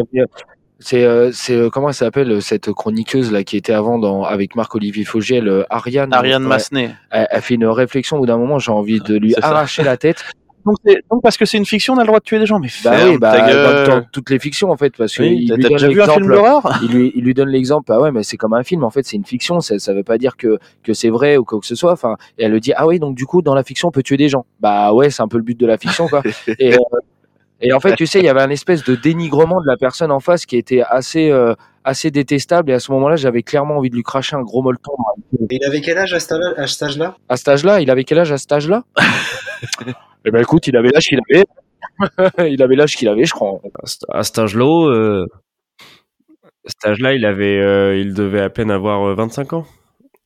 C'est 0.79 1.03
euh, 1.03 1.31
c'est 1.31 1.55
euh, 1.55 1.69
comment 1.69 1.89
elle 1.89 1.93
s'appelle 1.93 2.31
euh, 2.31 2.41
cette 2.41 2.71
chroniqueuse 2.71 3.31
là 3.31 3.43
qui 3.43 3.55
était 3.55 3.73
avant 3.73 3.99
dans 3.99 4.23
avec 4.23 4.55
Marc 4.55 4.75
Olivier 4.75 5.05
Fogiel, 5.05 5.65
Ariane? 5.69 6.13
Ariane 6.13 6.43
Massenet. 6.43 6.95
Elle, 7.09 7.41
fait 7.41 7.55
une 7.55 7.65
réflexion 7.65 8.17
au 8.17 8.19
bout 8.21 8.25
d'un 8.25 8.37
moment, 8.37 8.59
j'ai 8.59 8.71
envie 8.71 8.99
de 8.99 9.15
lui 9.15 9.33
arracher 9.41 9.83
la 9.83 9.97
tête. 9.97 10.23
Donc, 10.65 10.77
donc, 11.11 11.21
parce 11.21 11.35
que 11.35 11.43
c'est 11.43 11.57
une 11.57 11.65
fiction, 11.65 11.93
on 11.93 11.97
a 11.97 12.01
le 12.01 12.07
droit 12.07 12.19
de 12.19 12.23
tuer 12.23 12.39
des 12.39 12.45
gens, 12.45 12.57
mais 12.57 12.69
bah 12.85 12.91
oui, 13.03 13.17
bah, 13.17 13.85
dans, 13.85 14.01
toutes 14.13 14.29
les 14.29 14.39
fictions 14.39 14.71
en 14.71 14.77
fait, 14.77 14.95
parce 14.95 15.13
que 15.13 15.23
il, 15.23 15.39
lui 15.39 15.47
donne 15.47 15.61
il, 16.81 16.87
lui, 16.87 17.11
il 17.15 17.23
lui 17.23 17.33
donne 17.33 17.49
l'exemple, 17.49 17.91
ah 17.91 17.99
ouais, 17.99 18.11
mais 18.11 18.23
c'est 18.23 18.37
comme 18.37 18.53
un 18.53 18.63
film, 18.63 18.85
en 18.85 18.89
fait, 18.89 19.05
c'est 19.05 19.17
une 19.17 19.25
fiction, 19.25 19.59
ça, 19.59 19.77
ça 19.77 19.93
veut 19.93 20.05
pas 20.05 20.17
dire 20.17 20.37
que 20.37 20.59
que 20.81 20.93
c'est 20.93 21.09
vrai 21.09 21.35
ou 21.35 21.43
quoi 21.43 21.59
que 21.59 21.65
ce 21.65 21.75
soit. 21.75 21.91
Enfin, 21.91 22.15
et 22.37 22.45
elle 22.45 22.51
le 22.51 22.61
dit, 22.61 22.71
ah 22.77 22.87
oui, 22.87 22.97
donc 22.97 23.15
du 23.15 23.25
coup, 23.25 23.41
dans 23.41 23.55
la 23.55 23.63
fiction, 23.63 23.89
on 23.89 23.91
peut 23.91 24.03
tuer 24.03 24.15
des 24.15 24.29
gens. 24.29 24.45
Bah 24.61 24.93
ouais, 24.93 25.09
c'est 25.09 25.21
un 25.21 25.27
peu 25.27 25.35
le 25.35 25.43
but 25.43 25.59
de 25.59 25.67
la 25.67 25.77
fiction, 25.77 26.07
quoi. 26.07 26.23
et, 26.59 26.77
et 27.63 27.71
en 27.71 27.79
fait, 27.79 27.95
tu 27.95 28.05
sais, 28.05 28.19
il 28.19 28.25
y 28.25 28.29
avait 28.29 28.41
un 28.41 28.49
espèce 28.49 28.83
de 28.83 28.93
dénigrement 28.93 29.61
de 29.61 29.67
la 29.67 29.77
personne 29.77 30.11
en 30.11 30.19
face 30.19 30.45
qui 30.45 30.57
était 30.57 30.81
assez, 30.81 31.31
euh, 31.31 31.55
assez 31.85 32.11
détestable. 32.11 32.69
Et 32.71 32.73
à 32.73 32.79
ce 32.79 32.91
moment-là, 32.91 33.15
j'avais 33.15 33.41
clairement 33.41 33.77
envie 33.77 33.89
de 33.89 33.95
lui 33.95 34.03
cracher 34.03 34.35
un 34.35 34.41
gros 34.41 34.61
molleton. 34.61 34.91
Et 35.49 35.55
il 35.55 35.65
avait 35.65 35.79
quel 35.79 35.97
âge 35.97 36.13
à 36.13 36.19
cet 36.19 36.33
âge-là 36.83 37.15
À 37.29 37.37
cet 37.37 37.47
âge-là? 37.47 37.79
Il 37.79 37.89
avait 37.89 38.03
quel 38.03 38.19
âge 38.19 38.33
à 38.33 38.37
cet 38.37 38.51
âge-là? 38.51 38.83
Eh 40.25 40.31
ben 40.31 40.41
écoute, 40.41 40.67
il 40.67 40.77
avait 40.77 40.87
l'âge 40.87 41.07
qu'il 41.07 41.19
avait. 41.29 41.45
il 42.49 42.63
avait 42.63 42.75
l'âge 42.77 42.95
qu'il 42.95 43.09
avait, 43.09 43.25
je 43.25 43.33
crois. 43.33 43.59
À 44.07 44.23
cet 44.23 44.39
âge-là, 44.39 44.89
euh... 44.89 45.25
cet 46.65 46.85
âge-là, 46.85 47.13
il 47.13 47.25
avait, 47.25 47.59
euh, 47.59 47.97
il 47.97 48.13
devait 48.13 48.39
à 48.39 48.49
peine 48.49 48.71
avoir 48.71 49.13
25 49.15 49.51
euh, 49.51 49.57
ans. 49.57 49.65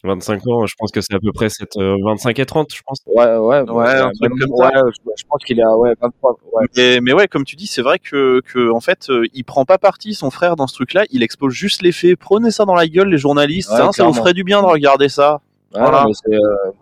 25 0.04 0.48
ans, 0.48 0.66
je 0.66 0.76
pense 0.78 0.92
que 0.92 1.02
c'est 1.02 1.16
à 1.16 1.20
peu 1.20 1.32
près 1.34 1.50
cette, 1.50 1.76
25 1.76 2.38
et 2.40 2.46
30, 2.46 2.68
je 2.74 2.82
pense. 2.86 3.00
Ouais, 3.08 3.26
ouais, 3.38 3.62
ouais, 3.62 4.10
je, 4.18 5.24
pense 5.28 5.44
qu'il 5.44 5.60
est 5.60 5.64
à 5.64 5.76
ouais, 5.76 5.94
23. 6.00 6.38
Mais, 6.76 7.02
mais, 7.02 7.14
ouais, 7.14 7.28
comme 7.28 7.44
tu 7.44 7.56
dis, 7.56 7.68
c'est 7.68 7.82
vrai 7.82 7.98
que, 7.98 8.42
que 8.42 8.72
en 8.72 8.80
fait, 8.80 9.10
euh, 9.10 9.26
il 9.34 9.44
prend 9.44 9.66
pas 9.66 9.78
parti, 9.78 10.14
son 10.14 10.30
frère, 10.30 10.56
dans 10.56 10.68
ce 10.68 10.76
truc-là. 10.76 11.06
Il 11.10 11.24
expose 11.24 11.54
juste 11.54 11.82
les 11.82 11.92
faits. 11.92 12.18
Prenez 12.20 12.52
ça 12.52 12.66
dans 12.66 12.76
la 12.76 12.88
gueule, 12.88 13.10
les 13.10 13.18
journalistes. 13.18 13.72
Hein, 13.72 13.92
ça 13.92 14.06
vous 14.06 14.14
ferait 14.14 14.34
du 14.34 14.44
bien 14.44 14.62
de 14.62 14.68
regarder 14.68 15.10
ça. 15.10 15.42
voilà. 15.72 16.06
Euh, 16.06 16.38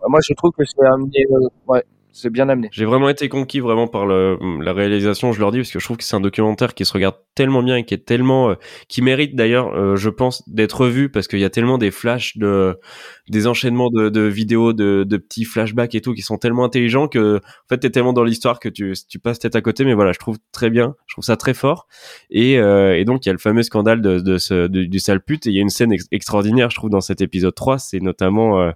moi, 0.08 0.20
je 0.22 0.34
trouve 0.34 0.52
que 0.52 0.64
c'est 0.64 0.84
amené. 0.84 1.24
Euh, 1.30 1.48
ouais 1.68 1.84
c'est 2.16 2.30
bien 2.30 2.48
amené. 2.48 2.68
J'ai 2.72 2.86
vraiment 2.86 3.10
été 3.10 3.28
conquis 3.28 3.60
vraiment 3.60 3.86
par 3.88 4.06
la 4.06 4.72
réalisation, 4.72 5.32
je 5.32 5.40
leur 5.40 5.52
dis, 5.52 5.58
parce 5.58 5.70
que 5.70 5.78
je 5.78 5.84
trouve 5.84 5.98
que 5.98 6.04
c'est 6.04 6.16
un 6.16 6.20
documentaire 6.20 6.72
qui 6.74 6.86
se 6.86 6.92
regarde 6.92 7.16
tellement 7.34 7.62
bien 7.62 7.76
et 7.76 7.84
qui 7.84 7.92
est 7.92 8.06
tellement, 8.06 8.50
euh, 8.50 8.54
qui 8.88 9.02
mérite 9.02 9.36
d'ailleurs, 9.36 9.74
euh, 9.74 9.96
je 9.96 10.08
pense, 10.08 10.42
d'être 10.48 10.86
vu 10.86 11.10
parce 11.10 11.28
qu'il 11.28 11.40
y 11.40 11.44
a 11.44 11.50
tellement 11.50 11.76
des 11.76 11.90
flashs 11.90 12.38
de, 12.38 12.78
des 13.28 13.46
enchaînements 13.46 13.90
de, 13.90 14.20
vidéos, 14.22 14.72
de, 14.72 15.04
petits 15.16 15.44
flashbacks 15.44 15.94
et 15.94 16.00
tout 16.00 16.14
qui 16.14 16.22
sont 16.22 16.38
tellement 16.38 16.64
intelligents 16.64 17.06
que, 17.06 17.36
en 17.36 17.68
fait, 17.68 17.78
t'es 17.78 17.90
tellement 17.90 18.14
dans 18.14 18.24
l'histoire 18.24 18.60
que 18.60 18.70
tu, 18.70 18.94
passes 19.22 19.38
tête 19.38 19.54
à 19.54 19.60
côté. 19.60 19.84
Mais 19.84 19.94
voilà, 19.94 20.12
je 20.12 20.18
trouve 20.18 20.38
très 20.52 20.70
bien, 20.70 20.94
je 21.06 21.14
trouve 21.14 21.24
ça 21.24 21.36
très 21.36 21.54
fort. 21.54 21.86
Et, 22.30 22.58
euh, 22.58 23.04
donc 23.04 23.26
il 23.26 23.28
y 23.28 23.30
a 23.30 23.34
le 23.34 23.38
fameux 23.38 23.62
scandale 23.62 24.00
de, 24.00 24.18
du 24.68 24.98
sale 24.98 25.20
pute 25.20 25.46
et 25.46 25.50
il 25.50 25.54
y 25.54 25.58
a 25.58 25.62
une 25.62 25.68
scène 25.68 25.94
extraordinaire, 26.10 26.70
je 26.70 26.76
trouve, 26.76 26.90
dans 26.90 27.02
cet 27.02 27.20
épisode 27.20 27.54
3, 27.54 27.78
c'est 27.78 28.00
notamment 28.00 28.72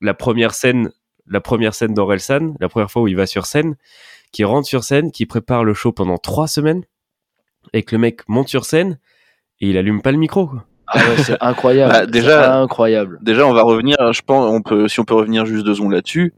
la 0.00 0.14
première 0.14 0.54
scène 0.54 0.90
la 1.26 1.40
première 1.40 1.74
scène 1.74 1.94
d'Orelsan, 1.94 2.54
la 2.60 2.68
première 2.68 2.90
fois 2.90 3.02
où 3.02 3.08
il 3.08 3.16
va 3.16 3.26
sur 3.26 3.46
scène, 3.46 3.76
qui 4.32 4.44
rentre 4.44 4.66
sur 4.66 4.84
scène, 4.84 5.10
qui 5.10 5.26
prépare 5.26 5.64
le 5.64 5.74
show 5.74 5.92
pendant 5.92 6.18
trois 6.18 6.48
semaines, 6.48 6.82
et 7.72 7.82
que 7.82 7.94
le 7.94 8.00
mec 8.00 8.28
monte 8.28 8.48
sur 8.48 8.64
scène 8.64 8.98
et 9.60 9.70
il 9.70 9.78
allume 9.78 10.02
pas 10.02 10.10
le 10.10 10.18
micro. 10.18 10.50
Ah 10.88 10.98
ouais, 10.98 11.22
c'est 11.22 11.36
incroyable. 11.40 11.92
Bah, 11.92 12.06
déjà, 12.06 12.60
incroyable. 12.60 13.18
Déjà, 13.22 13.46
on 13.46 13.52
va 13.52 13.62
revenir. 13.62 13.96
Je 14.12 14.20
pense, 14.22 14.52
on 14.52 14.60
peut, 14.60 14.88
si 14.88 15.00
on 15.00 15.04
peut 15.04 15.14
revenir 15.14 15.46
juste 15.46 15.64
deux 15.64 15.74
secondes 15.74 15.92
là-dessus. 15.92 16.34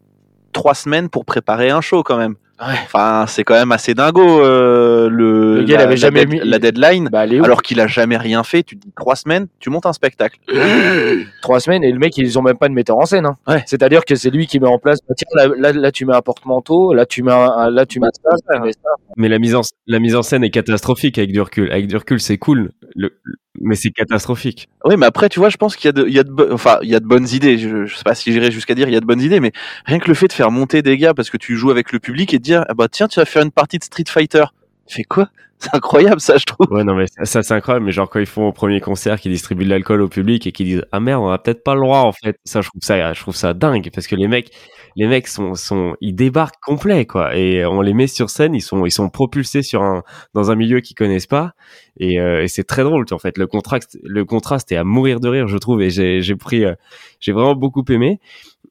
Trois 0.52 0.74
semaines 0.74 1.08
pour 1.08 1.24
préparer 1.24 1.70
un 1.70 1.80
show 1.80 2.02
quand 2.02 2.18
même. 2.18 2.36
Enfin, 2.60 3.24
c'est 3.26 3.42
quand 3.44 3.54
même 3.54 3.72
assez 3.72 3.94
dingo 3.94 4.40
euh, 4.40 5.08
le, 5.10 5.56
Le 5.56 5.64
gars, 5.64 5.74
il 5.74 5.76
la, 5.76 5.82
avait 5.82 5.90
la 5.90 5.96
jamais 5.96 6.24
dead- 6.24 6.42
mis- 6.42 6.48
la 6.48 6.58
deadline. 6.58 7.08
Bah, 7.10 7.24
elle 7.24 7.34
est 7.34 7.40
où 7.40 7.44
alors 7.44 7.62
qu'il 7.62 7.80
a 7.80 7.86
jamais 7.86 8.16
rien 8.16 8.42
fait, 8.44 8.62
tu 8.62 8.76
te 8.78 8.86
dis 8.86 8.92
trois 8.96 9.16
semaines, 9.16 9.48
tu 9.58 9.70
montes 9.70 9.86
un 9.86 9.92
spectacle. 9.92 10.38
trois 11.42 11.60
semaines 11.60 11.84
et 11.84 11.90
le 11.92 11.98
mec 11.98 12.16
ils 12.16 12.38
ont 12.38 12.42
même 12.42 12.56
pas 12.56 12.68
de 12.68 12.74
metteur 12.74 12.96
en 12.98 13.06
scène. 13.06 13.26
hein. 13.26 13.36
Ouais. 13.46 13.62
C'est-à-dire 13.66 14.04
que 14.04 14.14
c'est 14.14 14.30
lui 14.30 14.46
qui 14.46 14.60
met 14.60 14.68
en 14.68 14.78
place. 14.78 15.00
bah, 15.08 15.14
tiens 15.16 15.26
là, 15.34 15.48
là, 15.56 15.72
là, 15.72 15.92
tu 15.92 16.06
mets 16.06 16.14
un 16.14 16.22
porte-manteau, 16.22 16.94
là 16.94 17.06
tu 17.06 17.22
mets 17.22 17.32
un, 17.32 17.70
là 17.70 17.86
tu 17.86 18.00
mets 18.00 18.06
ça, 18.22 18.58
mets 18.60 18.72
ça. 18.72 18.78
Mais 19.16 19.28
la 19.28 19.38
mise 19.38 19.54
en, 19.54 19.62
la 19.86 19.98
mise 19.98 20.14
en 20.16 20.22
scène 20.22 20.44
est 20.44 20.50
catastrophique 20.50 21.18
avec 21.18 21.32
du 21.32 21.40
recul. 21.40 21.70
Avec 21.72 21.86
du 21.88 21.96
recul, 21.96 22.20
c'est 22.20 22.38
cool, 22.38 22.70
le- 22.94 23.14
mais 23.60 23.74
c'est 23.76 23.90
catastrophique. 23.90 24.68
Oui, 24.84 24.96
mais 24.96 25.06
après, 25.06 25.28
tu 25.28 25.38
vois, 25.38 25.48
je 25.48 25.56
pense 25.56 25.76
qu'il 25.76 25.86
y 25.86 25.88
a 25.88 25.92
de, 25.92 26.06
il 26.06 26.14
y 26.14 26.18
a 26.18 26.24
de, 26.24 26.48
enfin, 26.52 26.78
il 26.82 26.88
y 26.88 26.94
a 26.94 27.00
de 27.00 27.06
bonnes 27.06 27.28
idées. 27.28 27.58
Je, 27.58 27.86
je 27.86 27.94
sais 27.94 28.02
pas 28.04 28.14
si 28.14 28.32
j'irais 28.32 28.50
jusqu'à 28.50 28.74
dire 28.74 28.88
il 28.88 28.94
y 28.94 28.96
a 28.96 29.00
de 29.00 29.06
bonnes 29.06 29.20
idées, 29.20 29.40
mais 29.40 29.52
rien 29.86 29.98
que 29.98 30.08
le 30.08 30.14
fait 30.14 30.28
de 30.28 30.32
faire 30.32 30.50
monter 30.50 30.82
des 30.82 30.96
gars 30.96 31.14
parce 31.14 31.30
que 31.30 31.36
tu 31.36 31.56
joues 31.56 31.70
avec 31.70 31.92
le 31.92 32.00
public 32.00 32.34
et 32.34 32.38
de 32.38 32.42
dire, 32.42 32.64
ah 32.68 32.74
bah 32.74 32.88
tiens, 32.88 33.08
tu 33.08 33.20
vas 33.20 33.26
faire 33.26 33.42
une 33.42 33.52
partie 33.52 33.78
de 33.78 33.84
Street 33.84 34.04
Fighter. 34.08 34.44
Tu 34.86 34.96
fais 34.96 35.04
quoi? 35.04 35.28
C'est 35.58 35.74
incroyable, 35.74 36.20
ça, 36.20 36.36
je 36.36 36.44
trouve. 36.44 36.66
Ouais, 36.70 36.84
non, 36.84 36.94
mais 36.94 37.06
ça, 37.22 37.42
c'est 37.42 37.54
incroyable. 37.54 37.86
Mais 37.86 37.92
genre, 37.92 38.10
quand 38.10 38.18
ils 38.18 38.26
font 38.26 38.48
au 38.48 38.52
premier 38.52 38.80
concert, 38.80 39.18
qu'ils 39.18 39.32
distribuent 39.32 39.64
de 39.64 39.70
l'alcool 39.70 40.02
au 40.02 40.08
public 40.08 40.46
et 40.46 40.52
qu'ils 40.52 40.66
disent, 40.66 40.84
ah 40.92 41.00
merde, 41.00 41.22
on 41.22 41.30
a 41.30 41.38
peut-être 41.38 41.64
pas 41.64 41.74
le 41.74 41.80
droit, 41.80 42.00
en 42.00 42.12
fait. 42.12 42.38
Ça, 42.44 42.60
je 42.60 42.68
trouve 42.68 42.82
ça, 42.82 43.14
je 43.14 43.20
trouve 43.20 43.34
ça 43.36 43.54
dingue 43.54 43.88
parce 43.94 44.06
que 44.06 44.14
les 44.16 44.28
mecs, 44.28 44.50
les 44.96 45.06
mecs 45.06 45.28
sont, 45.28 45.54
sont, 45.54 45.96
ils 46.00 46.14
débarquent 46.14 46.60
complets, 46.64 47.06
quoi. 47.06 47.36
Et 47.36 47.64
on 47.66 47.80
les 47.80 47.94
met 47.94 48.06
sur 48.06 48.30
scène, 48.30 48.54
ils 48.54 48.60
sont, 48.60 48.84
ils 48.86 48.90
sont 48.90 49.08
propulsés 49.10 49.62
sur 49.62 49.82
un, 49.82 50.02
dans 50.34 50.50
un 50.50 50.54
milieu 50.54 50.80
qu'ils 50.80 50.96
connaissent 50.96 51.26
pas. 51.26 51.52
Et, 51.98 52.20
euh, 52.20 52.42
et 52.42 52.48
c'est 52.48 52.64
très 52.64 52.82
drôle, 52.84 53.04
en 53.10 53.18
fait. 53.18 53.36
Le 53.38 53.46
contraste, 53.46 53.98
le 54.02 54.24
contraste 54.24 54.70
est 54.72 54.76
à 54.76 54.84
mourir 54.84 55.20
de 55.20 55.28
rire, 55.28 55.48
je 55.48 55.58
trouve. 55.58 55.82
Et 55.82 55.90
j'ai, 55.90 56.20
j'ai 56.22 56.36
pris, 56.36 56.64
euh, 56.64 56.74
j'ai 57.20 57.32
vraiment 57.32 57.54
beaucoup 57.54 57.84
aimé. 57.88 58.18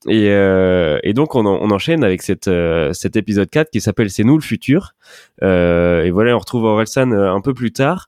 Et, 0.08 0.30
euh, 0.32 1.00
et 1.04 1.14
donc 1.14 1.34
on, 1.36 1.46
en- 1.46 1.60
on 1.62 1.72
enchaîne 1.72 2.04
avec 2.04 2.22
cette, 2.24 2.50
euh, 2.50 2.92
cet 2.92 3.16
épisode 3.16 3.50
4 3.50 3.70
qui 3.72 3.80
s'appelle 3.80 4.10
C'est 4.10 4.24
nous 4.26 4.36
le 4.36 4.42
futur. 4.44 4.94
Euh, 5.44 6.04
et 6.04 6.12
voilà, 6.12 6.36
on 6.36 6.40
retrouve 6.40 6.66
Orelsan 6.66 7.12
un 7.14 7.40
peu 7.42 7.54
plus 7.54 7.72
tard, 7.72 8.08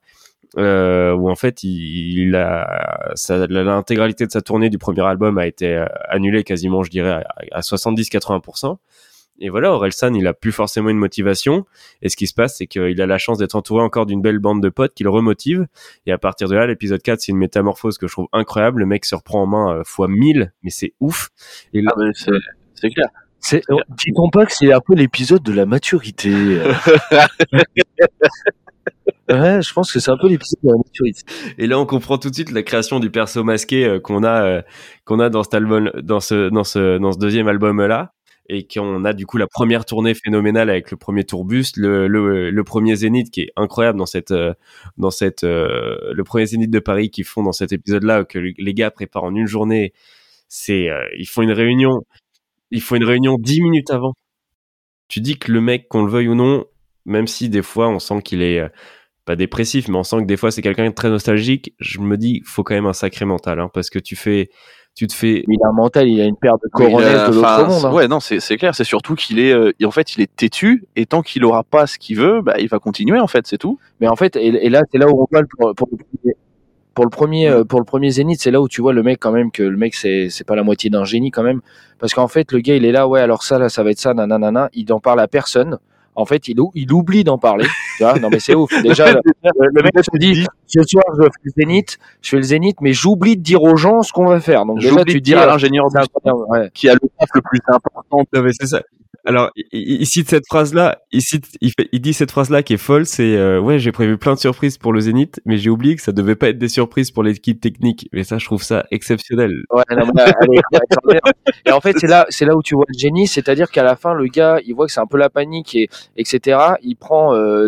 euh, 0.56 1.12
où 1.12 1.28
en 1.30 1.34
fait 1.34 1.62
il, 1.62 2.28
il 2.28 2.36
a 2.36 3.14
l'intégralité 3.48 4.26
de 4.26 4.32
sa 4.32 4.42
tournée 4.42 4.70
du 4.70 4.78
premier 4.78 5.02
album 5.02 5.38
a 5.38 5.46
été 5.46 5.74
euh, 5.74 5.86
annulée 6.08 6.44
quasiment, 6.44 6.82
je 6.82 6.90
dirais, 6.90 7.10
à, 7.10 7.24
à 7.52 7.60
70-80%. 7.60 8.76
Et 9.38 9.50
voilà, 9.50 9.72
Orelsan, 9.72 10.14
il 10.14 10.26
a 10.26 10.32
plus 10.32 10.52
forcément 10.52 10.88
une 10.88 10.96
motivation. 10.96 11.66
Et 12.00 12.08
ce 12.08 12.16
qui 12.16 12.26
se 12.26 12.34
passe, 12.34 12.56
c'est 12.56 12.66
qu'il 12.66 13.00
a 13.00 13.06
la 13.06 13.18
chance 13.18 13.38
d'être 13.38 13.54
entouré 13.54 13.82
encore 13.82 14.06
d'une 14.06 14.22
belle 14.22 14.38
bande 14.38 14.62
de 14.62 14.68
potes 14.68 14.94
qui 14.94 15.02
le 15.02 15.10
remotive. 15.10 15.66
Et 16.06 16.12
à 16.12 16.18
partir 16.18 16.48
de 16.48 16.54
là, 16.54 16.66
l'épisode 16.66 17.02
4, 17.02 17.20
c'est 17.20 17.32
une 17.32 17.38
métamorphose 17.38 17.98
que 17.98 18.06
je 18.06 18.12
trouve 18.12 18.28
incroyable. 18.32 18.80
Le 18.80 18.86
mec 18.86 19.04
se 19.04 19.14
reprend 19.14 19.42
en 19.42 19.46
main 19.46 19.76
euh, 19.76 19.82
fois 19.84 20.08
1000, 20.08 20.52
mais 20.62 20.70
c'est 20.70 20.94
ouf. 21.00 21.28
Et 21.74 21.82
là, 21.82 21.92
Ah, 21.94 22.00
mais 22.00 22.12
c'est, 22.74 22.90
clair. 22.90 23.08
C'est, 23.40 23.62
dis-t-on 23.98 24.30
pas 24.30 24.46
que 24.46 24.52
c'est 24.52 24.72
un 24.72 24.80
peu 24.80 24.94
l'épisode 24.94 25.42
de 25.42 25.52
la 25.52 25.66
maturité. 25.66 26.32
ouais, 29.30 29.62
je 29.62 29.72
pense 29.72 29.92
que 29.92 30.00
c'est 30.00 30.10
un 30.10 30.16
peu 30.16 30.28
l'épisode 30.28 30.58
de 30.62 30.68
la 30.70 30.76
maturité. 30.76 31.22
Et 31.58 31.66
là, 31.66 31.78
on 31.78 31.86
comprend 31.86 32.18
tout 32.18 32.30
de 32.30 32.34
suite 32.34 32.50
la 32.50 32.62
création 32.62 33.00
du 33.00 33.10
perso 33.10 33.44
masqué 33.44 33.84
euh, 33.84 34.00
qu'on 34.00 34.22
a, 34.24 34.44
euh, 34.44 34.62
qu'on 35.04 35.20
a 35.20 35.28
dans 35.30 35.42
cet 35.42 35.54
album, 35.54 35.90
dans 36.02 36.20
ce, 36.20 36.48
dans 36.50 36.64
ce, 36.64 36.98
dans 36.98 37.12
ce 37.12 37.18
deuxième 37.18 37.48
album-là. 37.48 38.12
Et 38.48 38.64
qu'on 38.64 39.04
a 39.04 39.12
du 39.12 39.26
coup 39.26 39.38
la 39.38 39.48
première 39.48 39.84
tournée 39.84 40.14
phénoménale 40.14 40.70
avec 40.70 40.92
le 40.92 40.96
premier 40.96 41.24
tourbus, 41.24 41.72
le, 41.74 42.06
le, 42.06 42.50
le 42.52 42.64
premier 42.64 42.94
Zénith 42.94 43.28
qui 43.32 43.40
est 43.40 43.52
incroyable 43.56 43.98
dans 43.98 44.06
cette, 44.06 44.30
euh, 44.30 44.54
dans 44.98 45.10
cette, 45.10 45.42
le 45.42 46.22
premier 46.22 46.46
Zénith 46.46 46.70
de 46.70 46.78
Paris 46.78 47.10
qu'ils 47.10 47.24
font 47.24 47.42
dans 47.42 47.50
cet 47.50 47.72
épisode-là 47.72 48.24
que 48.24 48.38
les 48.38 48.74
gars 48.74 48.92
préparent 48.92 49.24
en 49.24 49.34
une 49.34 49.48
journée. 49.48 49.92
C'est, 50.48 50.88
ils 51.18 51.26
font 51.26 51.42
une 51.42 51.50
réunion, 51.50 52.02
il 52.70 52.80
faut 52.80 52.94
une 52.94 53.02
réunion 53.02 53.36
dix 53.36 53.60
minutes 53.60 53.90
avant. 53.90 54.12
Tu 55.08 55.18
dis 55.20 55.38
que 55.40 55.50
le 55.50 55.60
mec, 55.60 55.88
qu'on 55.88 56.04
le 56.04 56.10
veuille 56.12 56.28
ou 56.28 56.36
non, 56.36 56.66
même 57.04 57.26
si 57.26 57.48
des 57.48 57.62
fois 57.62 57.88
on 57.88 57.98
sent 57.98 58.22
qu'il 58.22 58.42
est 58.42 58.62
pas 59.26 59.36
dépressif, 59.36 59.88
mais 59.88 59.96
on 59.98 60.02
sent 60.04 60.20
que 60.22 60.26
des 60.26 60.36
fois 60.38 60.50
c'est 60.50 60.62
quelqu'un 60.62 60.88
de 60.88 60.94
très 60.94 61.10
nostalgique, 61.10 61.74
je 61.78 62.00
me 62.00 62.16
dis, 62.16 62.40
faut 62.46 62.62
quand 62.62 62.74
même 62.74 62.86
un 62.86 62.92
sacré 62.94 63.24
mental, 63.26 63.60
hein, 63.60 63.68
parce 63.74 63.90
que 63.90 63.98
tu 63.98 64.16
fais, 64.16 64.48
tu 64.94 65.06
te 65.06 65.12
fais. 65.12 65.44
Mais 65.46 65.56
il 65.60 65.64
a 65.66 65.68
un 65.68 65.72
mental, 65.74 66.08
il 66.08 66.18
a 66.20 66.24
une 66.24 66.36
paire 66.36 66.54
de 66.54 66.68
il 66.68 66.70
coronets 66.70 67.06
a- 67.14 67.28
de 67.28 67.34
l'autre 67.34 67.64
monde. 67.66 67.84
hein. 67.84 67.92
Ouais, 67.92 68.08
non, 68.08 68.18
c'est, 68.20 68.40
c'est 68.40 68.56
clair. 68.56 68.74
C'est 68.74 68.84
surtout 68.84 69.14
qu'il 69.14 69.38
est, 69.40 69.52
euh, 69.52 69.72
en 69.84 69.90
fait, 69.90 70.14
il 70.16 70.22
est 70.22 70.34
têtu 70.34 70.84
et 70.96 71.04
tant 71.04 71.20
qu'il 71.20 71.44
aura 71.44 71.64
pas 71.64 71.86
ce 71.86 71.98
qu'il 71.98 72.16
veut, 72.16 72.40
bah, 72.40 72.54
il 72.58 72.68
va 72.68 72.78
continuer, 72.78 73.20
en 73.20 73.26
fait, 73.26 73.46
c'est 73.46 73.58
tout. 73.58 73.78
Mais 74.00 74.08
en 74.08 74.16
fait, 74.16 74.36
et, 74.36 74.46
et 74.46 74.70
là, 74.70 74.80
c'est 74.90 74.96
là 74.96 75.06
où 75.08 75.20
on 75.20 75.26
voit 75.30 75.42
le- 75.42 75.48
pour, 75.58 75.74
pour 75.74 75.88
le 75.92 75.98
premier, 75.98 76.34
pour 76.94 77.04
le 77.04 77.10
premier, 77.10 77.48
euh, 77.48 77.64
pour 77.64 77.78
le 77.78 77.84
premier 77.84 78.10
Zénith, 78.10 78.40
c'est 78.40 78.50
là 78.50 78.60
où 78.62 78.68
tu 78.68 78.80
vois 78.80 78.94
le 78.94 79.02
mec 79.02 79.18
quand 79.20 79.32
même 79.32 79.50
que 79.50 79.62
le 79.62 79.76
mec 79.76 79.94
c'est 79.94 80.30
c'est 80.30 80.44
pas 80.46 80.56
la 80.56 80.62
moitié 80.62 80.88
d'un 80.88 81.04
génie 81.04 81.30
quand 81.30 81.42
même, 81.42 81.60
parce 81.98 82.14
qu'en 82.14 82.26
fait 82.26 82.52
le 82.52 82.60
gars 82.60 82.74
il 82.74 82.86
est 82.86 82.92
là, 82.92 83.06
ouais 83.06 83.20
alors 83.20 83.42
ça 83.42 83.58
là 83.58 83.68
ça 83.68 83.82
va 83.82 83.90
être 83.90 83.98
ça, 83.98 84.14
nanana, 84.14 84.70
il 84.72 84.90
en 84.94 84.98
parle 84.98 85.20
à 85.20 85.28
personne. 85.28 85.78
En 86.16 86.24
fait, 86.24 86.48
il, 86.48 86.58
ou- 86.60 86.72
il 86.74 86.90
oublie 86.92 87.24
d'en 87.24 87.38
parler. 87.38 87.66
Tu 87.98 88.02
vois 88.04 88.18
non 88.18 88.28
mais 88.30 88.40
c'est 88.40 88.54
ouf. 88.54 88.70
Déjà, 88.82 89.12
le, 89.12 89.20
le 89.72 89.82
mec 89.82 89.92
se 90.02 90.18
dit, 90.18 90.44
ce 90.66 90.82
soir 90.82 91.04
je 91.18 91.22
fais 91.24 91.30
le 91.44 91.50
Zénith, 91.56 91.98
je 92.22 92.30
fais 92.30 92.36
le 92.36 92.42
Zénith, 92.42 92.78
mais 92.80 92.92
j'oublie 92.92 93.36
de 93.36 93.42
dire 93.42 93.62
aux 93.62 93.76
gens 93.76 94.02
ce 94.02 94.12
qu'on 94.12 94.26
va 94.26 94.40
faire. 94.40 94.64
Donc 94.66 94.78
déjà 94.80 94.90
J'oublie 94.90 95.12
tu 95.12 95.20
dis, 95.20 95.30
dire 95.32 95.38
à 95.40 95.46
l'ingénieur 95.46 95.86
ouais. 96.48 96.70
qui 96.74 96.88
a 96.88 96.94
le 96.94 97.00
taf 97.18 97.28
le 97.34 97.42
plus 97.42 97.60
important. 97.68 98.24
Non, 98.32 98.42
mais 98.42 98.50
c'est 98.58 98.66
ça. 98.66 98.82
Alors, 99.26 99.50
il, 99.56 99.66
il- 99.72 100.06
cite 100.06 100.30
cette 100.30 100.46
phrase-là, 100.46 100.98
il, 101.12 101.20
il, 101.92 102.00
dit 102.00 102.12
cette 102.12 102.30
phrase-là 102.30 102.62
qui 102.62 102.74
est 102.74 102.78
folle, 102.78 103.06
c'est 103.06 103.36
euh, 103.36 103.60
ouais, 103.60 103.78
j'ai 103.80 103.90
prévu 103.92 104.16
plein 104.18 104.34
de 104.34 104.38
surprises 104.38 104.78
pour 104.78 104.92
le 104.92 105.00
Zénith, 105.00 105.40
mais 105.44 105.58
j'ai 105.58 105.68
oublié 105.68 105.96
que 105.96 106.02
ça 106.02 106.12
devait 106.12 106.36
pas 106.36 106.48
être 106.48 106.58
des 106.58 106.68
surprises 106.68 107.10
pour 107.10 107.22
l'équipe 107.24 107.60
technique. 107.60 108.08
Mais 108.12 108.22
ça, 108.24 108.38
je 108.38 108.44
trouve 108.44 108.62
ça 108.62 108.86
exceptionnel. 108.92 109.62
Ouais, 109.70 109.82
non, 109.90 110.10
mais, 110.14 110.22
est 110.22 110.60
extraordinaire. 110.84 111.20
et 111.66 111.72
en 111.72 111.80
fait, 111.80 111.98
c'est 111.98 112.06
là, 112.06 112.26
c'est 112.30 112.44
là 112.44 112.56
où 112.56 112.62
tu 112.62 112.74
vois 112.76 112.84
le 112.88 112.98
génie, 112.98 113.26
c'est-à-dire 113.26 113.70
qu'à 113.70 113.82
la 113.82 113.96
fin, 113.96 114.14
le 114.14 114.26
gars, 114.26 114.60
il 114.64 114.74
voit 114.74 114.86
que 114.86 114.92
c'est 114.92 115.00
un 115.00 115.06
peu 115.06 115.18
la 115.18 115.28
panique 115.28 115.74
et 115.74 115.88
etc. 116.16 116.58
Il 116.82 116.94
prend 116.94 117.34
euh, 117.34 117.66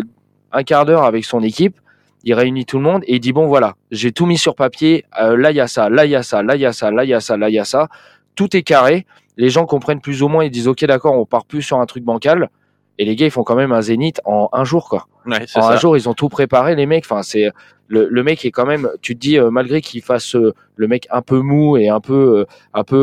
un 0.51 0.63
quart 0.63 0.85
d'heure 0.85 1.03
avec 1.03 1.25
son 1.25 1.43
équipe, 1.43 1.75
il 2.23 2.33
réunit 2.33 2.65
tout 2.65 2.77
le 2.77 2.83
monde 2.83 3.03
et 3.05 3.15
il 3.15 3.19
dit 3.19 3.33
bon 3.33 3.47
voilà, 3.47 3.75
j'ai 3.91 4.11
tout 4.11 4.25
mis 4.25 4.37
sur 4.37 4.55
papier. 4.55 5.05
euh, 5.21 5.37
là 5.37 5.51
il 5.51 5.57
y 5.57 5.61
a 5.61 5.67
ça, 5.67 5.89
là 5.89 6.05
il 6.05 6.11
y 6.11 6.15
a 6.15 6.23
ça, 6.23 6.41
là 6.43 6.55
il 6.55 6.61
y 6.61 6.65
a 6.65 6.71
ça, 6.73 6.91
là 6.91 7.03
il 7.03 7.09
y 7.09 7.13
a 7.13 7.19
ça, 7.19 7.37
là 7.37 7.49
il 7.49 7.55
y 7.55 7.59
a 7.59 7.65
ça. 7.65 7.87
Tout 8.35 8.55
est 8.55 8.63
carré. 8.63 9.05
Les 9.39 9.49
gens 9.49 9.65
comprennent 9.65 10.01
plus 10.01 10.21
ou 10.21 10.27
moins. 10.27 10.43
Ils 10.43 10.51
disent 10.51 10.67
ok 10.67 10.85
d'accord, 10.85 11.15
on 11.15 11.25
part 11.25 11.45
plus 11.45 11.63
sur 11.63 11.79
un 11.79 11.85
truc 11.87 12.03
bancal. 12.03 12.49
Et 12.99 13.05
les 13.05 13.15
gars, 13.15 13.25
ils 13.25 13.31
font 13.31 13.43
quand 13.43 13.55
même 13.55 13.71
un 13.71 13.81
zénith 13.81 14.19
en 14.25 14.49
un 14.51 14.65
jour 14.65 14.89
quoi. 14.89 15.07
Ouais, 15.25 15.43
En 15.55 15.61
ça. 15.61 15.69
un 15.71 15.77
jour, 15.77 15.95
ils 15.95 16.09
ont 16.09 16.13
tout 16.13 16.27
préparé, 16.27 16.75
les 16.75 16.85
mecs. 16.85 17.05
Enfin, 17.05 17.23
c'est 17.23 17.49
le, 17.87 18.07
le 18.09 18.23
mec 18.23 18.43
est 18.43 18.51
quand 18.51 18.65
même. 18.65 18.89
Tu 19.01 19.15
te 19.15 19.19
dis, 19.21 19.39
euh, 19.39 19.49
malgré 19.49 19.79
qu'il 19.79 20.01
fasse 20.01 20.35
euh, 20.35 20.53
le 20.75 20.87
mec 20.89 21.07
un 21.09 21.21
peu 21.21 21.39
mou 21.39 21.77
et 21.77 21.87
un 21.87 22.01
peu, 22.01 22.39
euh, 22.39 22.45
un 22.73 22.83
peu 22.83 22.97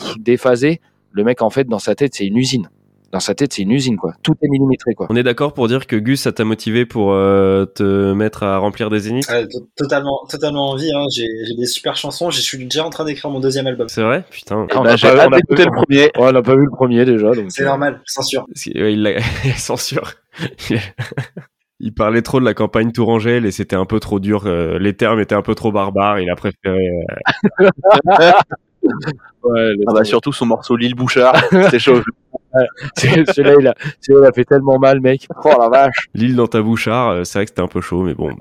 euh, 0.00 0.06
déphasé, 0.20 0.80
le 1.10 1.24
mec 1.24 1.42
en 1.42 1.50
fait 1.50 1.64
dans 1.64 1.80
sa 1.80 1.96
tête, 1.96 2.14
c'est 2.14 2.26
une 2.26 2.36
usine. 2.36 2.70
Dans 3.14 3.20
sa 3.20 3.32
tête, 3.36 3.52
c'est 3.52 3.62
une 3.62 3.70
usine 3.70 3.96
quoi. 3.96 4.12
Tout 4.24 4.34
est 4.42 4.48
millimétré 4.48 4.92
quoi. 4.94 5.06
On 5.08 5.14
est 5.14 5.22
d'accord 5.22 5.54
pour 5.54 5.68
dire 5.68 5.86
que 5.86 5.94
Gus, 5.94 6.22
ça 6.22 6.32
t'a 6.32 6.42
motivé 6.44 6.84
pour 6.84 7.12
euh, 7.12 7.64
te 7.64 8.12
mettre 8.12 8.42
à 8.42 8.58
remplir 8.58 8.90
des 8.90 8.98
Zéniths? 8.98 9.28
To- 9.28 9.68
totalement, 9.76 10.26
totalement 10.28 10.70
envie. 10.70 10.90
Hein. 10.92 11.04
J'ai 11.14 11.28
des 11.56 11.66
super 11.66 11.94
chansons. 11.94 12.30
Je 12.30 12.40
suis 12.40 12.58
déjà 12.58 12.84
en 12.84 12.90
train 12.90 13.04
d'écrire 13.04 13.30
mon 13.30 13.38
deuxième 13.38 13.68
album. 13.68 13.88
C'est 13.88 14.02
vrai? 14.02 14.24
Putain. 14.32 14.66
Ah, 14.68 14.80
on 14.80 14.82
bah, 14.82 14.90
n'a 14.90 14.96
j'ai 14.96 15.06
pas, 15.06 15.30
pas- 15.30 15.38
le 15.38 15.70
premier. 15.70 16.00
Ouais, 16.02 16.10
on 16.16 16.32
n'a 16.32 16.42
pas 16.42 16.56
vu 16.56 16.64
le 16.64 16.70
premier 16.72 17.04
déjà. 17.04 17.30
C'est 17.50 17.62
euh, 17.62 17.66
normal, 17.66 18.02
censure. 18.04 18.46
Ouais, 18.74 18.94
il 18.94 19.02
l'a 19.04 19.20
censure. 19.56 20.14
il 21.78 21.94
parlait 21.94 22.22
trop 22.22 22.40
de 22.40 22.44
la 22.44 22.54
campagne 22.54 22.90
Tourangelle 22.90 23.46
et 23.46 23.52
c'était 23.52 23.76
un 23.76 23.84
peu 23.84 24.00
trop 24.00 24.18
dur. 24.18 24.42
euh, 24.46 24.76
les 24.80 24.94
termes 24.94 25.20
étaient 25.20 25.36
un 25.36 25.42
peu 25.42 25.54
trop 25.54 25.70
barbares. 25.70 26.18
Il 26.18 26.28
a 26.30 26.34
préféré. 26.34 26.88
euh, 27.60 27.64
ouais, 29.44 29.72
Ah 29.86 29.92
bah, 29.94 30.02
surtout 30.04 30.32
son 30.32 30.46
morceau 30.46 30.74
Lille 30.76 30.96
Bouchard, 30.96 31.36
c'est 31.70 31.78
chaud. 31.78 32.00
celui-là, 32.96 33.54
il 33.58 33.66
a, 33.66 33.74
celui-là, 34.00 34.26
il 34.26 34.28
a 34.28 34.32
fait 34.32 34.44
tellement 34.44 34.78
mal, 34.78 35.00
mec. 35.00 35.26
Oh 35.44 35.50
la 35.58 35.68
vache. 35.68 36.08
L'île 36.14 36.36
dans 36.36 36.46
ta 36.46 36.62
bouchard, 36.62 37.10
euh, 37.10 37.24
c'est 37.24 37.38
vrai 37.38 37.46
que 37.46 37.50
c'était 37.50 37.62
un 37.62 37.68
peu 37.68 37.80
chaud, 37.80 38.02
mais 38.02 38.14
bon. 38.14 38.30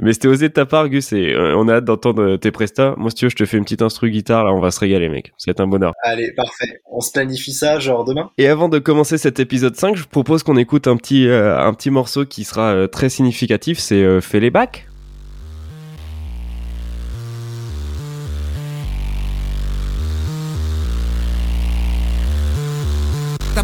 mais 0.00 0.12
c'était 0.12 0.28
osé 0.28 0.48
de 0.48 0.54
ta 0.54 0.66
part, 0.66 0.88
Gus, 0.88 1.12
et 1.12 1.34
euh, 1.34 1.56
on 1.56 1.68
a 1.68 1.74
hâte 1.74 1.84
d'entendre 1.84 2.22
euh, 2.22 2.36
tes 2.36 2.50
prestats. 2.50 2.94
Moi, 2.96 3.10
si 3.10 3.16
tu 3.16 3.24
veux, 3.26 3.30
je 3.30 3.36
te 3.36 3.44
fais 3.44 3.56
une 3.56 3.64
petite 3.64 3.82
instru 3.82 4.10
guitare, 4.10 4.44
là, 4.44 4.52
on 4.52 4.60
va 4.60 4.70
se 4.70 4.80
régaler, 4.80 5.08
mec. 5.08 5.32
C'est 5.38 5.60
un 5.60 5.66
bonheur. 5.66 5.92
Allez, 6.02 6.32
parfait. 6.32 6.80
On 6.90 7.00
se 7.00 7.12
planifie 7.12 7.52
ça, 7.52 7.78
genre 7.78 8.04
demain? 8.04 8.30
Et 8.38 8.48
avant 8.48 8.68
de 8.68 8.78
commencer 8.78 9.18
cet 9.18 9.40
épisode 9.40 9.76
5, 9.76 9.96
je 9.96 10.04
propose 10.04 10.42
qu'on 10.42 10.56
écoute 10.56 10.86
un 10.86 10.96
petit, 10.96 11.28
euh, 11.28 11.58
un 11.58 11.72
petit 11.74 11.90
morceau 11.90 12.24
qui 12.24 12.44
sera 12.44 12.72
euh, 12.72 12.86
très 12.86 13.08
significatif, 13.08 13.78
c'est 13.78 14.02
euh, 14.02 14.20
Fais 14.20 14.40
les 14.40 14.50
bacs. 14.50 14.88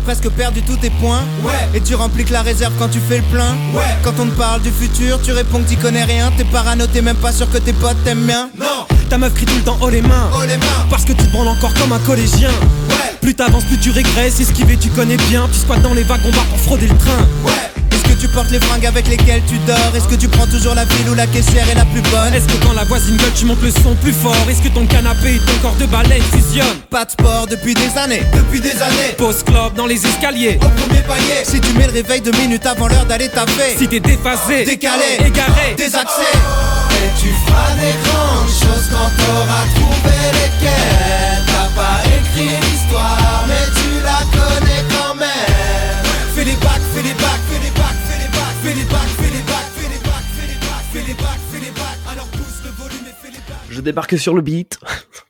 Presque 0.02 0.28
perdu 0.30 0.62
tous 0.62 0.76
tes 0.76 0.90
points. 0.90 1.22
Ouais. 1.42 1.52
Et 1.74 1.80
tu 1.80 1.94
remplis 1.94 2.24
que 2.24 2.32
la 2.32 2.42
réserve 2.42 2.72
quand 2.78 2.88
tu 2.88 3.00
fais 3.08 3.18
le 3.18 3.22
plein. 3.24 3.52
Ouais. 3.74 3.82
Quand 4.02 4.14
on 4.18 4.26
te 4.26 4.36
parle 4.36 4.62
du 4.62 4.70
futur, 4.70 5.20
tu 5.22 5.32
réponds 5.32 5.60
que 5.60 5.68
t'y 5.68 5.76
connais 5.76 6.04
rien. 6.04 6.30
T'es 6.36 6.44
parano, 6.44 6.86
t'es 6.86 7.02
même 7.02 7.16
pas 7.16 7.32
sûr 7.32 7.50
que 7.50 7.58
tes 7.58 7.72
potes 7.72 8.02
t'aiment 8.04 8.26
bien. 8.26 8.50
Non. 8.58 8.86
Ta 9.08 9.18
meuf 9.18 9.34
crie 9.34 9.46
tout 9.46 9.56
le 9.56 9.62
temps 9.62 9.78
haut 9.80 9.90
les 9.90 10.02
mains. 10.02 10.30
Oh 10.34 10.42
les 10.46 10.56
mains. 10.56 10.86
Parce 10.90 11.04
que 11.04 11.12
tu 11.12 11.24
te 11.24 11.30
branles 11.30 11.48
encore 11.48 11.74
comme 11.74 11.92
un 11.92 11.98
collégien. 12.00 12.50
Ouais. 12.88 13.18
Plus 13.20 13.34
t'avances 13.34 13.64
plus 13.64 13.78
tu 13.78 13.90
régresses. 13.90 14.40
Esquiver 14.40 14.76
tu 14.76 14.88
connais 14.90 15.16
bien. 15.16 15.48
Tu 15.52 15.58
squattes 15.58 15.82
dans 15.82 15.94
les 15.94 16.04
wagons 16.04 16.30
bars 16.30 16.46
pour 16.46 16.58
frauder 16.58 16.88
le 16.88 16.96
train. 16.96 17.26
Ouais. 17.44 17.52
Est-ce 17.90 18.14
que 18.14 18.20
tu 18.20 18.28
portes 18.28 18.50
les 18.50 18.60
fringues 18.60 18.86
avec 18.86 19.06
lesquelles 19.08 19.42
tu 19.46 19.58
dors? 19.66 19.92
Est-ce 19.94 20.08
que 20.08 20.14
tu 20.14 20.28
prends 20.28 20.46
toujours 20.46 20.74
la 20.74 20.84
ville 20.84 21.08
où 21.10 21.14
la 21.14 21.26
caissière 21.26 21.68
est 21.68 21.74
la 21.74 21.84
plus 21.84 22.00
bonne? 22.02 22.34
Est-ce 22.34 22.46
que 22.46 22.64
quand 22.64 22.72
la 22.72 22.84
voisine 22.84 23.16
gueule, 23.16 23.32
tu 23.34 23.44
montes 23.44 23.62
le 23.62 23.70
son 23.70 23.94
plus 23.96 24.12
fort? 24.12 24.34
Est-ce 24.50 24.62
que 24.62 24.68
ton 24.68 24.86
canapé 24.86 25.34
et 25.34 25.38
ton 25.38 25.52
corps 25.60 25.76
de 25.78 25.86
baleine 25.86 26.22
fusionnent? 26.32 26.80
Pas 26.90 27.04
de 27.04 27.10
sport 27.10 27.46
depuis 27.48 27.74
des 27.74 27.96
années, 27.96 28.22
depuis 28.34 28.60
des 28.60 28.82
années. 28.82 29.14
Pause 29.18 29.42
club 29.44 29.74
dans 29.76 29.86
les 29.86 29.91
escaliers. 29.94 30.58
Au 30.62 30.68
premier 30.68 31.02
palier. 31.02 31.44
Si 31.44 31.60
tu 31.60 31.72
mets 31.74 31.86
le 31.86 31.92
réveil 31.92 32.20
deux 32.20 32.32
minutes 32.32 32.66
avant 32.66 32.88
l'heure 32.88 33.04
d'aller 33.04 33.28
taper. 33.28 33.76
Si 33.76 33.88
t'es 33.88 34.00
déphasé, 34.00 34.64
Décalé, 34.64 35.18
égaré, 35.26 35.74
désaxé 35.76 36.22
Et 36.22 37.20
tu 37.20 37.28
feras 37.46 37.74
des 37.74 37.94
grandes 38.04 38.48
choses 38.48 38.88
quand 38.90 39.10
t'auras 39.18 39.66
trouvé 39.74 40.16
lesquelles. 40.38 41.44
T'as 41.46 41.70
pas 41.80 42.00
écrit 42.06 42.56
l'histoire 42.62 43.44
mais 43.48 43.64
tu 43.76 43.90
la 44.02 44.20
connais 44.32 44.82
quand 44.90 45.14
même. 45.14 46.04
Fais 46.34 46.44
les 46.44 46.56
bacs, 46.56 46.86
fais 46.94 47.02
les 47.02 47.14
bacs, 47.14 47.42
fais 47.48 47.60
les 47.62 47.70
bacs, 47.70 48.00
fais 48.08 48.18
les 48.18 48.28
bacs, 48.28 48.52
fais 48.62 48.74
les 48.74 48.84
bacs, 48.84 49.12
fais 49.18 49.30
les 49.30 49.42
bacs, 49.42 49.70
fais 49.76 49.88
les 49.88 50.00
bacs, 50.00 50.28
fais 50.34 50.48
les 50.48 50.58
bacs, 50.58 50.84
fais 50.92 51.02
les 51.06 51.14
bacs, 51.14 51.40
fais 51.52 51.60
les 51.60 51.70
bacs. 51.70 51.98
Alors 52.10 52.26
pousse 52.26 52.62
le 52.64 52.70
volume 52.70 53.06
et 53.06 53.14
fais 53.26 53.32
les 53.32 53.38
bacs. 53.38 53.68
Je 53.70 53.80
débarque 53.80 54.18
sur 54.18 54.34
le 54.34 54.42
beat. 54.42 54.78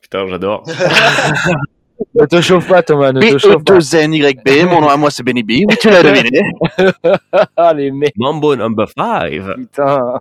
Putain, 0.02 0.26
j'adore. 0.28 0.64
Ne 2.14 2.26
te 2.26 2.40
chauffe 2.40 2.68
pas, 2.68 2.82
Thomas, 2.82 3.12
ne 3.12 3.20
te 3.20 3.38
chauffe 3.38 3.64
pas. 3.64 3.74
B-E-2-N-Y-B, 3.74 4.64
mon 4.70 4.80
nom 4.80 4.88
à 4.88 4.96
moi 4.96 5.11
c'est 5.11 5.22
Benny 5.22 5.42
B, 5.42 5.50
oui 5.68 5.76
tu 5.80 5.88
l'as 5.88 6.03
deviné. 6.03 6.40
Ah, 7.57 7.72
les 7.74 7.90
mecs, 7.90 8.14
Mambo 8.16 8.55
number 8.57 8.88
5. 8.96 9.57
putain. 9.57 10.20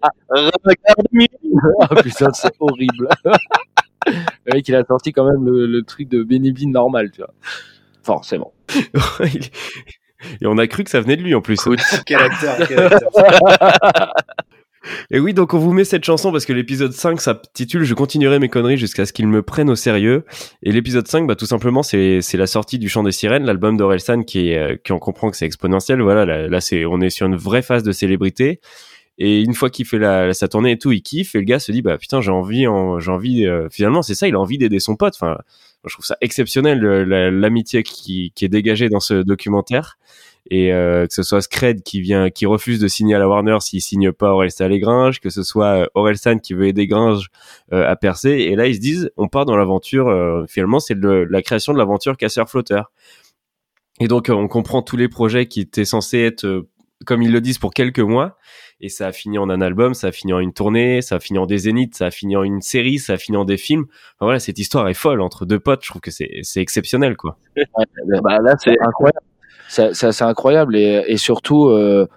Ah, 0.00 0.10
putain, 2.02 2.32
c'est 2.32 2.52
horrible. 2.58 3.08
le 4.06 4.54
mec, 4.54 4.68
il 4.68 4.74
a 4.74 4.84
sorti 4.84 5.12
quand 5.12 5.24
même 5.24 5.44
le, 5.46 5.66
le 5.66 5.82
truc 5.82 6.08
de 6.08 6.24
Benny 6.24 6.50
Bean 6.50 6.70
normal, 6.70 7.10
tu 7.12 7.20
vois. 7.20 7.32
Forcément. 8.02 8.52
Et 10.40 10.46
on 10.46 10.58
a 10.58 10.66
cru 10.66 10.82
que 10.84 10.90
ça 10.90 11.00
venait 11.00 11.16
de 11.16 11.22
lui 11.22 11.34
en 11.34 11.40
plus. 11.40 11.60
Quel 12.06 12.20
acteur, 12.20 12.56
quel 12.66 12.80
acteur. 12.80 14.12
Et 15.10 15.18
oui, 15.20 15.34
donc 15.34 15.54
on 15.54 15.58
vous 15.58 15.72
met 15.72 15.84
cette 15.84 16.04
chanson 16.04 16.32
parce 16.32 16.44
que 16.46 16.52
l'épisode 16.52 16.92
5 16.92 17.20
s'intitule 17.20 17.84
Je 17.84 17.94
continuerai 17.94 18.38
mes 18.38 18.48
conneries 18.48 18.76
jusqu'à 18.78 19.06
ce 19.06 19.12
qu'ils 19.12 19.28
me 19.28 19.42
prennent 19.42 19.70
au 19.70 19.76
sérieux. 19.76 20.24
Et 20.62 20.72
l'épisode 20.72 21.06
5, 21.08 21.26
bah, 21.26 21.34
tout 21.36 21.46
simplement, 21.46 21.82
c'est 21.82 22.20
la 22.34 22.46
sortie 22.46 22.78
du 22.78 22.88
Chant 22.88 23.02
des 23.02 23.12
Sirènes, 23.12 23.44
l'album 23.44 23.76
d'Orelsan 23.76 24.22
qui, 24.22 24.50
est, 24.50 24.58
euh, 24.58 24.76
qui 24.82 24.92
on 24.92 24.98
comprend 24.98 25.30
que 25.30 25.36
c'est 25.36 25.46
exponentiel. 25.46 26.00
Voilà, 26.02 26.24
là, 26.24 26.48
là, 26.48 26.60
c'est, 26.60 26.84
on 26.84 27.00
est 27.00 27.10
sur 27.10 27.26
une 27.26 27.36
vraie 27.36 27.62
phase 27.62 27.82
de 27.82 27.92
célébrité. 27.92 28.60
Et 29.20 29.42
une 29.42 29.54
fois 29.54 29.68
qu'il 29.68 29.84
fait 29.84 29.98
la, 29.98 30.32
sa 30.32 30.46
tournée 30.46 30.70
et 30.72 30.78
tout, 30.78 30.92
il 30.92 31.02
kiffe 31.02 31.34
et 31.34 31.38
le 31.38 31.44
gars 31.44 31.58
se 31.58 31.72
dit 31.72 31.82
bah 31.82 31.98
putain 31.98 32.20
j'ai 32.20 32.30
envie, 32.30 32.68
en- 32.68 33.00
j'ai 33.00 33.10
envie. 33.10 33.46
euh, 33.46 33.66
finalement 33.68 34.00
c'est 34.00 34.14
ça, 34.14 34.28
il 34.28 34.36
a 34.36 34.38
envie 34.40 34.58
d'aider 34.58 34.78
son 34.78 34.94
pote. 34.94 35.14
Enfin, 35.16 35.38
je 35.84 35.92
trouve 35.92 36.04
ça 36.04 36.16
exceptionnel 36.20 36.78
l'amitié 36.80 37.82
qui, 37.82 38.30
qui 38.36 38.44
est 38.44 38.48
dégagée 38.48 38.88
dans 38.88 39.00
ce 39.00 39.14
documentaire 39.22 39.98
et 40.50 40.72
euh, 40.72 41.06
que 41.06 41.14
ce 41.14 41.22
soit 41.22 41.40
Scred 41.40 41.82
qui 41.82 42.00
vient 42.00 42.30
qui 42.30 42.46
refuse 42.46 42.80
de 42.80 42.88
signer 42.88 43.14
à 43.14 43.18
la 43.18 43.28
Warner 43.28 43.58
s'il 43.60 43.82
signe 43.82 44.12
pas 44.12 44.30
Orelsan 44.30 44.70
et 44.70 44.78
Gringe, 44.78 45.20
que 45.20 45.30
ce 45.30 45.42
soit 45.42 45.82
euh, 45.82 45.86
Orelsan 45.94 46.38
qui 46.38 46.54
veut 46.54 46.66
aider 46.66 46.86
Gringe 46.86 47.28
euh, 47.72 47.88
à 47.88 47.96
percer 47.96 48.30
et 48.30 48.56
là 48.56 48.66
ils 48.66 48.76
se 48.76 48.80
disent 48.80 49.10
on 49.16 49.28
part 49.28 49.44
dans 49.44 49.56
l'aventure 49.56 50.08
euh, 50.08 50.44
finalement 50.48 50.80
c'est 50.80 50.96
la 50.98 51.42
création 51.42 51.72
de 51.72 51.78
l'aventure 51.78 52.16
casseur 52.16 52.48
flotteur. 52.48 52.90
Et 54.00 54.08
donc 54.08 54.30
euh, 54.30 54.34
on 54.34 54.48
comprend 54.48 54.82
tous 54.82 54.96
les 54.96 55.08
projets 55.08 55.46
qui 55.46 55.60
étaient 55.60 55.84
censés 55.84 56.20
être 56.20 56.44
euh, 56.44 56.68
comme 57.04 57.22
ils 57.22 57.32
le 57.32 57.40
disent 57.40 57.58
pour 57.58 57.72
quelques 57.72 58.00
mois 58.00 58.36
et 58.80 58.88
ça 58.88 59.08
a 59.08 59.12
fini 59.12 59.38
en 59.38 59.50
un 59.50 59.60
album, 59.60 59.94
ça 59.94 60.08
a 60.08 60.12
fini 60.12 60.32
en 60.32 60.38
une 60.38 60.52
tournée, 60.52 61.02
ça 61.02 61.16
a 61.16 61.20
fini 61.20 61.38
en 61.38 61.46
des 61.46 61.58
zéniths, 61.58 61.96
ça 61.96 62.06
a 62.06 62.10
fini 62.10 62.36
en 62.36 62.42
une 62.42 62.60
série, 62.60 62.98
ça 62.98 63.14
a 63.14 63.16
fini 63.16 63.36
en 63.36 63.44
des 63.44 63.56
films. 63.56 63.86
Enfin, 63.88 64.26
voilà, 64.26 64.38
cette 64.38 64.58
histoire 64.58 64.88
est 64.88 64.94
folle 64.94 65.20
entre 65.20 65.46
deux 65.46 65.58
potes, 65.58 65.84
je 65.84 65.90
trouve 65.90 66.00
que 66.00 66.10
c'est 66.10 66.42
exceptionnel 66.56 67.16
quoi. 67.16 67.38
Bah, 68.22 68.38
là, 68.40 68.54
c'est 68.58 68.76
incroyable. 68.80 69.26
C'est 69.68 70.22
incroyable 70.22 70.76
et, 70.76 71.04
et 71.06 71.16
surtout, 71.16 71.66
euh, 71.68 72.08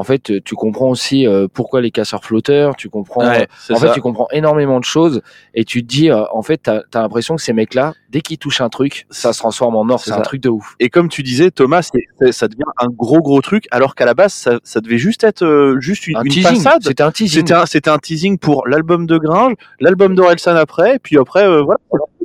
en 0.00 0.04
fait, 0.04 0.42
tu 0.44 0.54
comprends 0.54 0.88
aussi 0.88 1.26
euh, 1.26 1.46
pourquoi 1.52 1.82
les 1.82 1.90
casseurs 1.90 2.24
flotteurs. 2.24 2.74
Tu 2.74 2.88
comprends. 2.88 3.22
Ouais, 3.22 3.48
c'est 3.58 3.74
en 3.74 3.76
ça. 3.76 3.88
fait, 3.88 3.92
tu 3.92 4.00
comprends 4.00 4.28
énormément 4.32 4.80
de 4.80 4.84
choses 4.84 5.20
et 5.52 5.66
tu 5.66 5.82
te 5.82 5.88
dis, 5.88 6.10
euh, 6.10 6.24
en 6.32 6.40
fait, 6.40 6.58
t'as 6.62 6.80
as, 6.94 7.02
l'impression 7.02 7.36
que 7.36 7.42
ces 7.42 7.52
mecs-là, 7.52 7.92
dès 8.08 8.22
qu'ils 8.22 8.38
touchent 8.38 8.62
un 8.62 8.70
truc, 8.70 9.06
ça 9.10 9.34
se 9.34 9.40
transforme 9.40 9.76
en 9.76 9.86
or. 9.90 10.00
C'est 10.00 10.12
un 10.12 10.22
truc 10.22 10.40
de 10.40 10.48
ouf. 10.48 10.74
Et 10.80 10.88
comme 10.88 11.10
tu 11.10 11.22
disais, 11.22 11.50
Thomas, 11.50 11.90
ça 12.30 12.48
devient 12.48 12.62
un 12.78 12.88
gros 12.88 13.20
gros 13.20 13.42
truc, 13.42 13.66
alors 13.72 13.94
qu'à 13.94 14.06
la 14.06 14.14
base, 14.14 14.32
ça, 14.32 14.58
ça 14.64 14.80
devait 14.80 14.96
juste 14.96 15.22
être 15.22 15.44
euh, 15.44 15.78
juste 15.80 16.06
une, 16.06 16.16
Un 16.16 16.22
une. 16.22 16.32
C'était 16.32 17.02
un 17.02 17.10
teasing. 17.10 17.46
C'était 17.66 17.90
un, 17.90 17.94
un 17.94 17.98
teasing 17.98 18.38
pour 18.38 18.66
l'album 18.66 19.06
de 19.06 19.18
Gringe, 19.18 19.54
l'album 19.80 20.14
d'Orelsan 20.14 20.56
après, 20.56 20.98
puis 20.98 21.18
après, 21.18 21.44
euh, 21.44 21.62
voilà. 21.62 21.80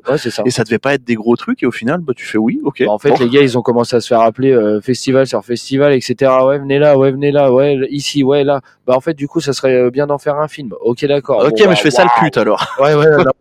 Ouais, 0.10 0.18
ça. 0.18 0.44
Et 0.46 0.52
ça 0.52 0.64
devait 0.64 0.80
pas 0.80 0.94
être 0.94 1.04
des 1.04 1.16
gros 1.16 1.36
trucs, 1.36 1.64
et 1.64 1.66
au 1.66 1.72
final, 1.72 2.00
bah, 2.02 2.14
tu 2.16 2.26
fais 2.26 2.38
oui, 2.38 2.60
ok. 2.64 2.84
Bah, 2.86 2.92
en 2.92 3.00
fait, 3.00 3.10
Bon. 3.10 3.18
les 3.20 3.30
gars, 3.30 3.42
ils 3.42 3.58
ont 3.58 3.62
commencé 3.62 3.96
à 3.96 4.02
se 4.02 4.08
faire 4.08 4.22
appeler 4.22 4.52
euh, 4.52 4.82
festival 4.82 5.26
sur 5.28 5.44
festival, 5.44 5.94
etc. 5.94 6.32
Ouais, 6.46 6.60
venez 6.60 6.80
là, 6.80 6.98
ouais, 6.98 7.12
venez 7.12 7.32
là, 7.32 7.52
ouais, 7.52 7.78
ici, 7.90 8.24
ouais, 8.24 8.44
là. 8.44 8.62
Bah, 8.86 8.94
en 8.96 9.02
fait, 9.02 9.14
du 9.14 9.28
coup, 9.28 9.40
ça 9.42 9.54
serait 9.54 9.74
euh, 9.76 9.90
bien 9.90 10.08
d'en 10.08 10.18
faire 10.18 10.36
un 10.38 10.48
film. 10.48 10.74
Ok, 10.82 11.06
d'accord. 11.06 11.40
ok, 11.40 11.50
Bon, 11.50 11.56
mais 11.62 11.66
bah, 11.68 11.74
je 11.76 11.82
fais 11.82 11.92
ça 11.92 12.04
le 12.04 12.10
pute 12.24 12.38
alors. 12.38 12.66
Ouais, 12.80 12.94
ouais, 12.94 13.06
non. 13.18 13.32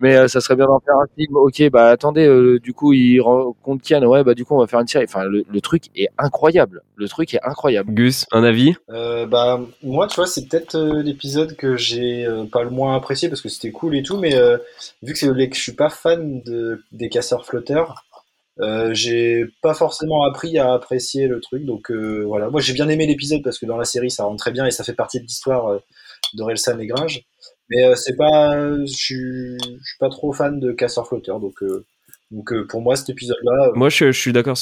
Mais 0.00 0.16
euh, 0.16 0.28
ça 0.28 0.40
serait 0.40 0.56
bien 0.56 0.66
d'en 0.66 0.80
faire 0.80 0.96
un 0.96 1.06
film. 1.16 1.36
Ok, 1.36 1.62
bah 1.70 1.88
attendez, 1.90 2.26
euh, 2.26 2.58
du 2.60 2.72
coup, 2.72 2.92
il 2.92 3.20
rencontre 3.20 3.82
Kian. 3.86 4.02
Ouais, 4.04 4.24
bah 4.24 4.34
du 4.34 4.44
coup, 4.44 4.54
on 4.54 4.60
va 4.60 4.66
faire 4.66 4.80
une 4.80 4.86
série. 4.86 5.04
Enfin, 5.04 5.24
le, 5.24 5.44
le 5.48 5.60
truc 5.60 5.84
est 5.94 6.08
incroyable. 6.18 6.82
Le 6.96 7.08
truc 7.08 7.34
est 7.34 7.42
incroyable. 7.42 7.92
Gus, 7.94 8.26
un 8.32 8.44
avis 8.44 8.74
Euh, 8.90 9.26
bah, 9.26 9.60
moi, 9.82 10.06
tu 10.06 10.16
vois, 10.16 10.26
c'est 10.26 10.48
peut-être 10.48 10.76
euh, 10.76 11.02
l'épisode 11.02 11.56
que 11.56 11.76
j'ai 11.76 12.24
euh, 12.26 12.44
pas 12.44 12.62
le 12.62 12.70
moins 12.70 12.96
apprécié 12.96 13.28
parce 13.28 13.40
que 13.40 13.48
c'était 13.48 13.72
cool 13.72 13.96
et 13.96 14.02
tout, 14.02 14.18
mais 14.18 14.34
euh, 14.34 14.58
vu 15.02 15.14
que, 15.14 15.18
que 15.46 15.56
je 15.56 15.60
suis 15.60 15.72
pas 15.72 15.90
fan 15.90 16.42
de, 16.42 16.82
des 16.92 17.08
casseurs 17.08 17.44
flotteurs, 17.46 18.04
euh, 18.60 18.92
j'ai 18.92 19.46
pas 19.62 19.74
forcément 19.74 20.24
appris 20.24 20.58
à 20.58 20.72
apprécier 20.74 21.26
le 21.26 21.40
truc. 21.40 21.64
Donc 21.64 21.90
euh, 21.90 22.24
voilà, 22.26 22.50
moi 22.50 22.60
j'ai 22.60 22.74
bien 22.74 22.88
aimé 22.88 23.06
l'épisode 23.06 23.42
parce 23.42 23.58
que 23.58 23.66
dans 23.66 23.78
la 23.78 23.84
série 23.86 24.10
ça 24.10 24.24
rentre 24.24 24.38
très 24.42 24.50
bien 24.52 24.66
et 24.66 24.70
ça 24.70 24.84
fait 24.84 24.92
partie 24.92 25.18
de 25.18 25.24
l'histoire 25.24 25.68
euh, 25.68 25.78
d'Orelsan 26.34 26.78
et 26.78 26.86
Gringe. 26.86 27.22
Mais 27.72 27.84
euh, 27.84 27.94
c'est 27.96 28.16
pas, 28.16 28.76
je 28.84 28.92
suis 28.92 29.56
pas 29.98 30.10
trop 30.10 30.32
fan 30.32 30.60
de 30.60 30.72
casseurs 30.72 31.08
flotteurs, 31.08 31.40
donc 31.40 31.62
euh, 31.62 31.86
donc 32.30 32.52
euh, 32.52 32.66
pour 32.66 32.82
moi 32.82 32.96
cet 32.96 33.08
épisode-là. 33.10 33.70
Moi, 33.74 33.88
je, 33.88 34.12
suis 34.12 34.32
d'accord. 34.32 34.58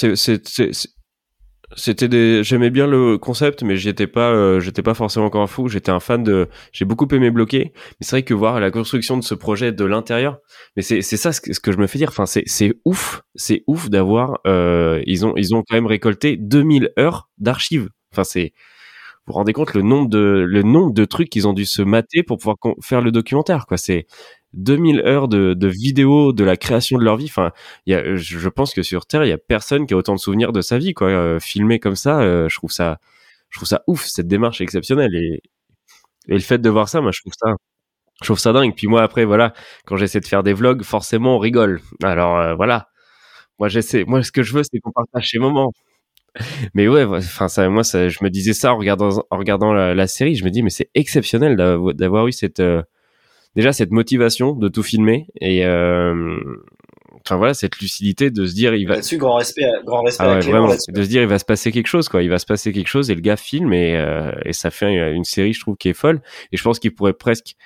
C'était. 1.77 2.45
J'aimais 2.45 2.71
bien 2.71 2.87
le 2.87 3.19
concept, 3.19 3.63
mais 3.65 3.77
j'étais 3.77 4.07
pas, 4.07 4.59
j'étais 4.61 4.83
pas 4.83 4.95
forcément 4.95 5.27
encore 5.27 5.43
un 5.43 5.49
fou. 5.49 5.69
J'étais 5.69 5.91
un 5.91 5.99
fan 5.99 6.23
de. 6.23 6.49
J'ai 6.73 6.85
beaucoup 6.85 7.09
aimé 7.13 7.31
bloquer, 7.31 7.73
mais 7.75 8.03
c'est 8.03 8.11
vrai 8.11 8.23
que 8.23 8.35
voir 8.35 8.61
la 8.61 8.71
construction 8.71 9.17
de 9.17 9.25
ce 9.25 9.35
projet 9.35 9.73
de 9.73 9.85
l'intérieur, 9.85 10.39
mais 10.77 10.83
c'est 10.83 11.03
c'est 11.03 11.17
ça 11.17 11.33
ce 11.33 11.41
que, 11.41 11.73
je 11.73 11.79
me 11.79 11.87
fais 11.89 11.99
dire. 11.99 12.11
Enfin, 12.11 12.27
c'est 12.27 12.45
c'est 12.47 12.75
ouf, 12.85 13.23
c'est 13.35 13.65
ouf 13.67 13.89
d'avoir. 13.91 14.41
Ils 14.45 15.27
ont 15.27 15.35
ils 15.37 15.55
ont 15.55 15.63
quand 15.69 15.77
même 15.77 15.87
récolté 15.87 16.37
2000 16.37 16.93
heures 16.99 17.29
d'archives. 17.39 17.89
Enfin, 18.13 18.25
c'est. 18.25 18.53
Vous 19.31 19.37
rendez 19.37 19.53
compte 19.53 19.75
le 19.75 19.83
nombre 19.83 20.09
de 20.09 20.19
le 20.49 20.63
nombre 20.63 20.93
de 20.93 21.05
trucs 21.05 21.31
qu'ils 21.31 21.47
ont 21.49 21.53
dû 21.53 21.65
se 21.67 21.83
mater 21.83 22.23
pour 22.25 22.39
pouvoir 22.39 22.57
faire 22.83 23.01
le 23.01 23.13
documentaire, 23.13 23.67
quoi. 23.67 23.77
C'est 23.77 24.07
2000 24.55 25.01
heures 25.01 25.29
de, 25.29 25.55
de 25.55 25.69
vidéos 25.69 26.33
de 26.33 26.43
la 26.45 26.57
création 26.57 26.99
de 26.99 27.05
leur 27.05 27.17
vie. 27.17 27.27
Enfin, 27.27 27.53
y 27.87 27.95
a, 27.95 28.17
je 28.17 28.49
pense 28.49 28.75
que 28.75 28.83
sur 28.83 29.07
Terre, 29.07 29.25
il 29.25 29.29
y 29.29 29.33
a 29.33 29.39
personne 29.39 29.87
qui 29.87 29.95
a 29.95 29.97
autant 29.97 30.15
de 30.15 30.21
souvenirs 30.21 30.53
de 30.53 30.61
sa 30.63 30.79
vie, 30.79 30.95
quoi. 30.95 31.09
Euh, 31.09 31.39
filmé 31.41 31.79
comme 31.79 31.97
ça, 31.97 32.21
euh, 32.23 32.49
je 32.49 32.57
trouve 32.57 32.73
ça, 32.73 32.99
je 33.51 33.59
trouve 33.59 33.69
ça 33.69 33.83
ouf. 33.87 34.05
Cette 34.07 34.27
démarche 34.29 34.61
exceptionnelle 34.61 35.15
et, 35.15 35.43
et 36.29 36.35
le 36.35 36.41
fait 36.41 36.59
de 36.59 36.71
voir 36.71 36.89
ça, 36.89 37.01
moi, 37.01 37.13
je 37.13 37.21
trouve 37.21 37.33
ça, 37.39 37.53
je 38.23 38.27
trouve 38.29 38.39
ça 38.39 38.53
dingue. 38.53 38.75
Puis 38.77 38.87
moi, 38.89 39.03
après, 39.03 39.25
voilà, 39.27 39.55
quand 39.87 39.97
j'essaie 39.97 40.21
de 40.21 40.27
faire 40.27 40.43
des 40.45 40.55
vlogs, 40.55 40.83
forcément, 40.85 41.37
on 41.37 41.39
rigole. 41.41 41.81
Alors 42.03 42.39
euh, 42.39 42.55
voilà, 42.55 42.89
moi, 43.59 43.69
j'essaie. 43.69 44.05
Moi, 44.07 44.23
ce 44.25 44.33
que 44.33 44.43
je 44.43 44.55
veux, 44.55 44.63
c'est 44.65 44.81
qu'on 44.81 44.93
partage 44.93 45.29
ces 45.31 45.39
moments. 45.41 45.73
Mais 46.75 46.89
ouais, 46.89 47.05
enfin 47.05 47.49
ça, 47.49 47.69
moi, 47.69 47.85
ça, 47.85 48.09
je 48.09 48.19
me 48.23 48.31
disais 48.31 48.53
ça 48.53 48.73
en 48.73 48.79
regardant, 48.79 49.25
en 49.31 49.37
regardant 49.39 49.73
la, 49.73 49.95
la 49.95 50.07
série. 50.07 50.37
Je 50.37 50.45
me 50.45 50.51
dis, 50.51 50.63
mais 50.63 50.71
c'est 50.71 50.91
exceptionnel 50.95 51.57
d'avoir 51.57 52.27
eu 52.27 52.33
cette, 52.33 52.61
euh, 52.61 52.83
déjà 53.57 53.73
cette 53.73 53.91
motivation 53.91 54.55
de 54.55 54.69
tout 54.69 54.83
filmer 54.83 55.27
et, 55.41 55.65
euh, 55.65 56.37
enfin 57.25 57.37
voilà, 57.37 57.55
cette 57.55 57.79
lucidité 57.79 58.31
de 58.31 58.47
se 58.47 58.55
dire, 58.55 58.75
il 58.75 58.87
va, 58.87 58.95
Là-dessus, 58.95 59.19
grand 59.19 59.35
respect, 59.35 59.67
grand 59.85 60.03
respect 60.03 60.25
ah 60.27 60.35
ouais, 60.35 60.41
vraiment, 60.41 60.69
de 60.69 61.03
se 61.03 61.09
dire 61.09 61.23
il 61.23 61.29
va 61.29 61.39
se 61.39 61.45
passer 61.45 61.73
quelque 61.73 61.87
chose 61.87 62.09
quoi, 62.09 62.23
il 62.23 62.31
va 62.31 62.39
se 62.39 62.47
passer 62.47 62.73
quelque 62.73 62.89
chose 62.89 63.11
et 63.11 63.15
le 63.15 63.21
gars 63.21 63.37
filme 63.37 63.73
et, 63.73 63.97
euh, 63.97 64.33
et 64.45 64.53
ça 64.53 64.71
fait 64.71 65.13
une 65.13 65.25
série 65.25 65.53
je 65.53 65.61
trouve 65.61 65.77
qui 65.77 65.89
est 65.89 65.95
folle. 65.95 66.21
Et 66.53 66.57
je 66.57 66.63
pense 66.63 66.79
qu'il 66.79 66.95
pourrait 66.95 67.13
presque 67.13 67.57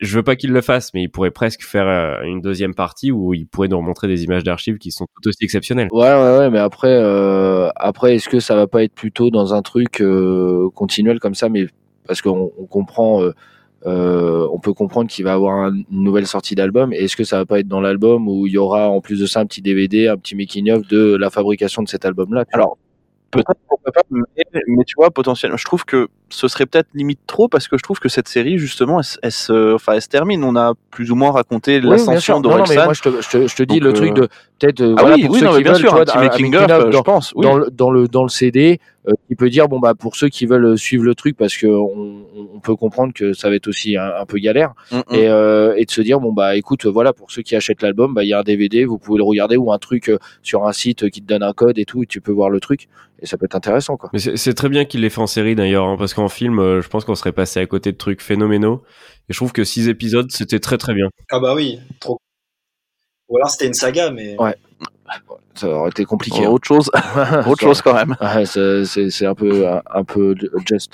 je 0.00 0.16
veux 0.16 0.22
pas 0.22 0.36
qu'il 0.36 0.52
le 0.52 0.60
fasse 0.60 0.92
mais 0.94 1.02
il 1.02 1.08
pourrait 1.08 1.30
presque 1.30 1.62
faire 1.62 1.86
euh, 1.88 2.22
une 2.24 2.40
deuxième 2.40 2.74
partie 2.74 3.10
où 3.12 3.34
il 3.34 3.46
pourrait 3.46 3.68
nous 3.68 3.78
remontrer 3.78 4.08
des 4.08 4.24
images 4.24 4.44
d'archives 4.44 4.78
qui 4.78 4.90
sont 4.92 5.06
tout 5.22 5.28
aussi 5.28 5.38
exceptionnelles. 5.42 5.88
Ouais, 5.92 6.00
ouais, 6.14 6.38
ouais, 6.38 6.50
mais 6.50 6.58
après, 6.58 6.92
euh, 6.92 7.68
après, 7.76 8.14
est-ce 8.16 8.28
que 8.28 8.40
ça 8.40 8.54
va 8.56 8.66
pas 8.66 8.82
être 8.84 8.94
plutôt 8.94 9.30
dans 9.30 9.54
un 9.54 9.62
truc 9.62 10.00
euh, 10.00 10.68
continuel 10.74 11.18
comme 11.20 11.34
ça, 11.34 11.48
mais 11.48 11.66
parce 12.06 12.22
qu'on 12.22 12.52
on 12.58 12.66
comprend, 12.66 13.22
euh, 13.22 13.32
euh, 13.86 14.48
on 14.52 14.58
peut 14.58 14.72
comprendre 14.72 15.08
qu'il 15.10 15.24
va 15.24 15.34
avoir 15.34 15.54
un- 15.66 15.74
une 15.74 16.02
nouvelle 16.04 16.26
sortie 16.26 16.54
d'album. 16.54 16.92
et 16.92 16.96
Est-ce 17.04 17.16
que 17.16 17.24
ça 17.24 17.38
va 17.38 17.46
pas 17.46 17.60
être 17.60 17.68
dans 17.68 17.80
l'album 17.80 18.28
où 18.28 18.46
il 18.46 18.52
y 18.54 18.58
aura 18.58 18.88
en 18.88 19.00
plus 19.00 19.20
de 19.20 19.26
ça 19.26 19.40
un 19.40 19.46
petit 19.46 19.62
DVD, 19.62 20.08
un 20.08 20.16
petit 20.16 20.34
making 20.34 20.70
of 20.70 20.86
de 20.88 21.16
la 21.16 21.30
fabrication 21.30 21.82
de 21.82 21.88
cet 21.88 22.04
album-là 22.04 22.44
Alors, 22.52 22.78
peut-être 23.30 23.52
pourquoi 23.68 23.92
pas, 23.92 24.00
mais, 24.10 24.22
mais 24.68 24.84
tu 24.84 24.94
vois, 24.96 25.10
potentiellement, 25.10 25.56
je 25.56 25.64
trouve 25.64 25.84
que 25.84 26.08
ce 26.28 26.48
serait 26.48 26.66
peut-être 26.66 26.88
limite 26.94 27.20
trop 27.26 27.48
parce 27.48 27.68
que 27.68 27.76
je 27.78 27.82
trouve 27.82 27.98
que 28.00 28.08
cette 28.08 28.26
série 28.28 28.58
justement, 28.58 28.98
elle, 28.98 29.04
se- 29.04 29.18
elle 29.22 29.32
se, 29.32 29.74
enfin, 29.74 29.92
elle 29.94 30.02
se 30.02 30.08
termine. 30.08 30.42
On 30.44 30.56
a 30.56 30.72
plus 30.90 31.10
ou 31.12 31.14
moins 31.14 31.30
raconté 31.30 31.76
Oui, 31.78 31.88
l'ascension 31.90 32.36
mais 32.36 32.42
d'Orelsan. 32.42 32.84
moi, 32.84 32.94
je 32.94 33.02
te, 33.02 33.08
je 33.22 33.28
te, 33.30 33.46
je 33.46 33.54
te 33.56 33.62
dis 33.62 33.78
Donc, 33.80 33.84
le 33.84 33.88
euh, 33.90 33.92
truc 33.92 34.14
de 34.14 34.28
peut-être. 34.58 34.80
euh, 34.80 34.94
Ah 34.98 35.00
voilà, 35.02 35.16
oui, 35.16 35.22
pour 35.26 35.34
oui, 35.34 35.40
ceux 35.40 35.46
non, 35.46 35.56
qui 35.56 35.62
bien 35.62 35.72
veulent, 35.72 35.80
sûr, 35.80 35.90
vois, 35.92 36.00
un 36.00 36.04
petit 36.04 36.18
making-of, 36.18 36.60
making-of 36.62 36.80
euh, 36.82 36.90
dans- 36.90 36.98
je 36.98 37.02
pense. 37.02 37.32
Oui. 37.36 37.42
dans 37.44 37.56
le, 37.56 37.70
dans 37.70 37.90
le 37.90 38.08
dans 38.08 38.22
le 38.24 38.28
CD 38.28 38.80
euh, 39.08 39.12
qui 39.28 39.36
peut 39.36 39.48
dire 39.50 39.68
bon 39.68 39.78
bah 39.78 39.94
pour 39.94 40.16
ceux 40.16 40.28
qui 40.28 40.46
veulent 40.46 40.76
suivre 40.76 41.04
le 41.04 41.14
truc 41.14 41.36
parce 41.36 41.56
que 41.56 41.66
on, 41.68 42.22
on 42.54 42.58
peut 42.58 42.74
comprendre 42.74 43.12
que 43.14 43.32
ça 43.32 43.48
va 43.48 43.54
être 43.54 43.68
aussi 43.68 43.96
un, 43.96 44.10
un 44.20 44.26
peu 44.26 44.38
galère 44.38 44.72
Mm, 44.90 44.96
mm. 44.96 45.02
et, 45.14 45.28
euh, 45.28 45.74
et 45.76 45.84
de 45.84 45.90
se 45.92 46.00
dire 46.00 46.18
bon 46.18 46.32
bah 46.32 46.56
écoute 46.56 46.86
voilà 46.86 47.12
pour 47.12 47.30
ceux 47.30 47.42
qui 47.42 47.54
achètent 47.54 47.82
l'album 47.82 48.14
bah 48.14 48.24
il 48.24 48.28
y 48.28 48.32
a 48.32 48.40
un 48.40 48.42
DVD 48.42 48.84
vous 48.84 48.98
pouvez 48.98 49.18
le 49.18 49.24
regarder 49.24 49.56
ou 49.56 49.72
un 49.72 49.78
truc 49.78 50.10
sur 50.42 50.66
un 50.66 50.72
site 50.72 51.08
qui 51.10 51.22
te 51.22 51.26
donne 51.26 51.44
un 51.44 51.52
code 51.52 51.78
et 51.78 51.84
tout 51.84 52.02
et 52.02 52.06
tu 52.06 52.20
peux 52.20 52.32
voir 52.32 52.50
le 52.50 52.58
truc 52.58 52.88
et 53.22 53.26
ça 53.26 53.36
peut 53.38 53.44
être 53.46 53.54
intéressant 53.54 53.96
quoi 53.96 54.10
Mais 54.12 54.18
c'est 54.18 54.54
très 54.54 54.68
bien 54.68 54.84
qu'il 54.84 55.00
l'ait 55.02 55.08
fait 55.08 55.20
en 55.22 55.26
série 55.26 55.54
d'ailleurs, 55.54 55.86
hein, 55.86 55.96
parce 55.98 56.12
qu'en 56.16 56.28
film, 56.28 56.58
euh, 56.58 56.82
je 56.82 56.88
pense 56.88 57.04
qu'on 57.04 57.14
serait 57.14 57.32
passé 57.32 57.60
à 57.60 57.66
côté 57.66 57.92
de 57.92 57.96
trucs 57.96 58.20
phénoménaux. 58.20 58.82
Et 59.28 59.32
je 59.32 59.38
trouve 59.38 59.52
que 59.52 59.64
six 59.64 59.88
épisodes, 59.88 60.30
c'était 60.30 60.60
très 60.60 60.78
très 60.78 60.94
bien. 60.94 61.08
Ah 61.30 61.40
bah 61.40 61.54
oui, 61.54 61.78
trop. 62.00 62.18
Ou 63.28 63.36
alors 63.36 63.50
c'était 63.50 63.66
une 63.66 63.74
saga, 63.74 64.10
mais. 64.10 64.36
Ouais. 64.40 64.54
ça 65.54 65.68
aurait 65.68 65.90
été 65.90 66.04
compliqué 66.04 66.40
Oh, 66.40 66.44
hein. 66.44 66.50
autre 66.52 66.66
chose, 66.66 66.90
autre 67.46 67.60
chose 67.60 67.82
quand 67.82 67.94
même. 67.94 68.16
Ouais, 68.20 68.44
c'est 68.46 69.26
un 69.26 69.34
peu 69.34 69.66
un, 69.66 70.04
peu 70.04 70.34
just 70.66 70.92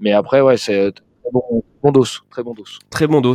mais 0.00 0.12
après 0.12 0.40
ouais 0.40 0.56
c'est 0.56 0.92
très 0.92 1.30
bon, 1.32 1.62
bon 1.82 1.92
dos 1.92 2.04
très 2.30 2.42
bon 2.42 2.52
dos 2.52 2.64
Très 2.90 3.06
bon 3.06 3.20
dos. 3.20 3.34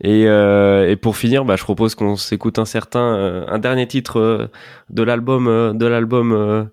Et, 0.00 0.26
euh, 0.26 0.90
et 0.90 0.96
pour 0.96 1.16
finir, 1.16 1.44
bah, 1.44 1.56
je 1.56 1.62
propose 1.62 1.94
qu'on 1.94 2.16
s'écoute 2.16 2.58
un 2.58 2.64
certain, 2.64 3.14
euh, 3.14 3.46
un 3.48 3.58
dernier 3.58 3.86
titre 3.86 4.18
euh, 4.18 4.46
de 4.90 5.02
l'album, 5.02 5.76
de 5.76 5.86
l'album 5.86 6.70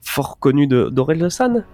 fort 0.00 0.38
connu 0.38 0.66
de 0.66 0.88
d'Aurel 0.90 1.30
San. 1.30 1.64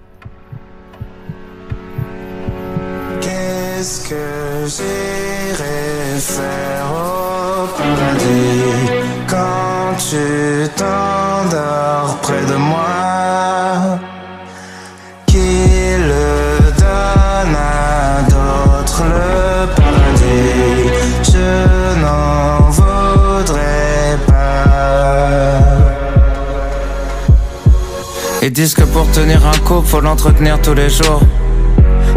Qu'est-ce 3.82 4.08
que 4.10 4.14
j'irai 4.68 6.20
faire 6.20 6.86
au 6.92 7.66
paradis 7.76 8.86
quand 9.26 9.96
tu 9.98 10.68
t'endors 10.76 12.16
près 12.22 12.44
de 12.44 12.54
moi? 12.54 13.98
Qui 15.26 15.96
le 15.98 16.60
donne 16.78 17.56
à 17.56 18.22
d'autres 18.30 19.02
le 19.02 19.66
paradis? 19.74 20.88
Je 21.24 22.00
n'en 22.00 22.70
voudrais 22.70 24.16
pas. 24.28 25.58
Ils 28.42 28.52
disent 28.52 28.74
que 28.74 28.84
pour 28.84 29.10
tenir 29.10 29.44
un 29.44 29.58
couple, 29.66 29.88
faut 29.88 30.00
l'entretenir 30.00 30.62
tous 30.62 30.74
les 30.74 30.88
jours. 30.88 31.22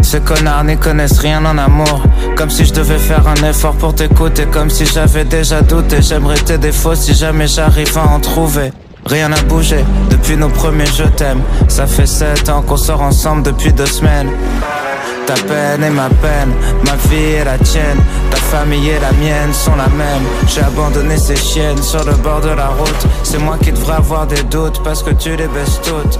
Ces 0.05 0.19
connards 0.19 0.63
n'y 0.63 0.77
connaissent 0.77 1.17
rien 1.17 1.43
en 1.43 1.57
amour. 1.57 2.03
Comme 2.35 2.51
si 2.51 2.63
je 2.63 2.73
devais 2.73 2.99
faire 2.99 3.27
un 3.27 3.49
effort 3.49 3.73
pour 3.73 3.95
t'écouter. 3.95 4.45
Comme 4.45 4.69
si 4.69 4.85
j'avais 4.85 5.25
déjà 5.25 5.61
douté. 5.61 5.97
J'aimerais 5.99 6.35
tes 6.35 6.59
défauts 6.59 6.93
si 6.93 7.15
jamais 7.15 7.47
j'arrive 7.47 7.97
à 7.97 8.05
en 8.13 8.19
trouver. 8.19 8.71
Rien 9.07 9.29
n'a 9.29 9.41
bougé 9.41 9.83
depuis 10.11 10.37
nos 10.37 10.49
premiers 10.49 10.85
je 10.85 11.03
t'aime. 11.03 11.41
Ça 11.67 11.87
fait 11.87 12.05
sept 12.05 12.49
ans 12.49 12.61
qu'on 12.61 12.77
sort 12.77 13.01
ensemble 13.01 13.41
depuis 13.41 13.73
deux 13.73 13.87
semaines. 13.87 14.29
Ta 15.25 15.33
peine 15.33 15.83
et 15.83 15.89
ma 15.89 16.07
peine, 16.09 16.53
ma 16.85 16.95
vie 17.09 17.33
et 17.39 17.43
la 17.43 17.57
tienne, 17.57 17.97
ta 18.29 18.37
famille 18.37 18.89
et 18.89 18.99
la 18.99 19.11
mienne 19.13 19.51
sont 19.53 19.75
la 19.75 19.87
même. 19.87 20.21
J'ai 20.47 20.61
abandonné 20.61 21.17
ces 21.17 21.35
chiennes 21.35 21.81
sur 21.81 22.03
le 22.03 22.13
bord 22.21 22.41
de 22.41 22.49
la 22.49 22.67
route. 22.67 23.07
C'est 23.23 23.39
moi 23.39 23.57
qui 23.57 23.71
devrais 23.71 23.95
avoir 23.95 24.27
des 24.27 24.43
doutes 24.43 24.83
parce 24.83 25.01
que 25.01 25.09
tu 25.11 25.35
les 25.35 25.47
baisses 25.47 25.81
toutes. 25.81 26.19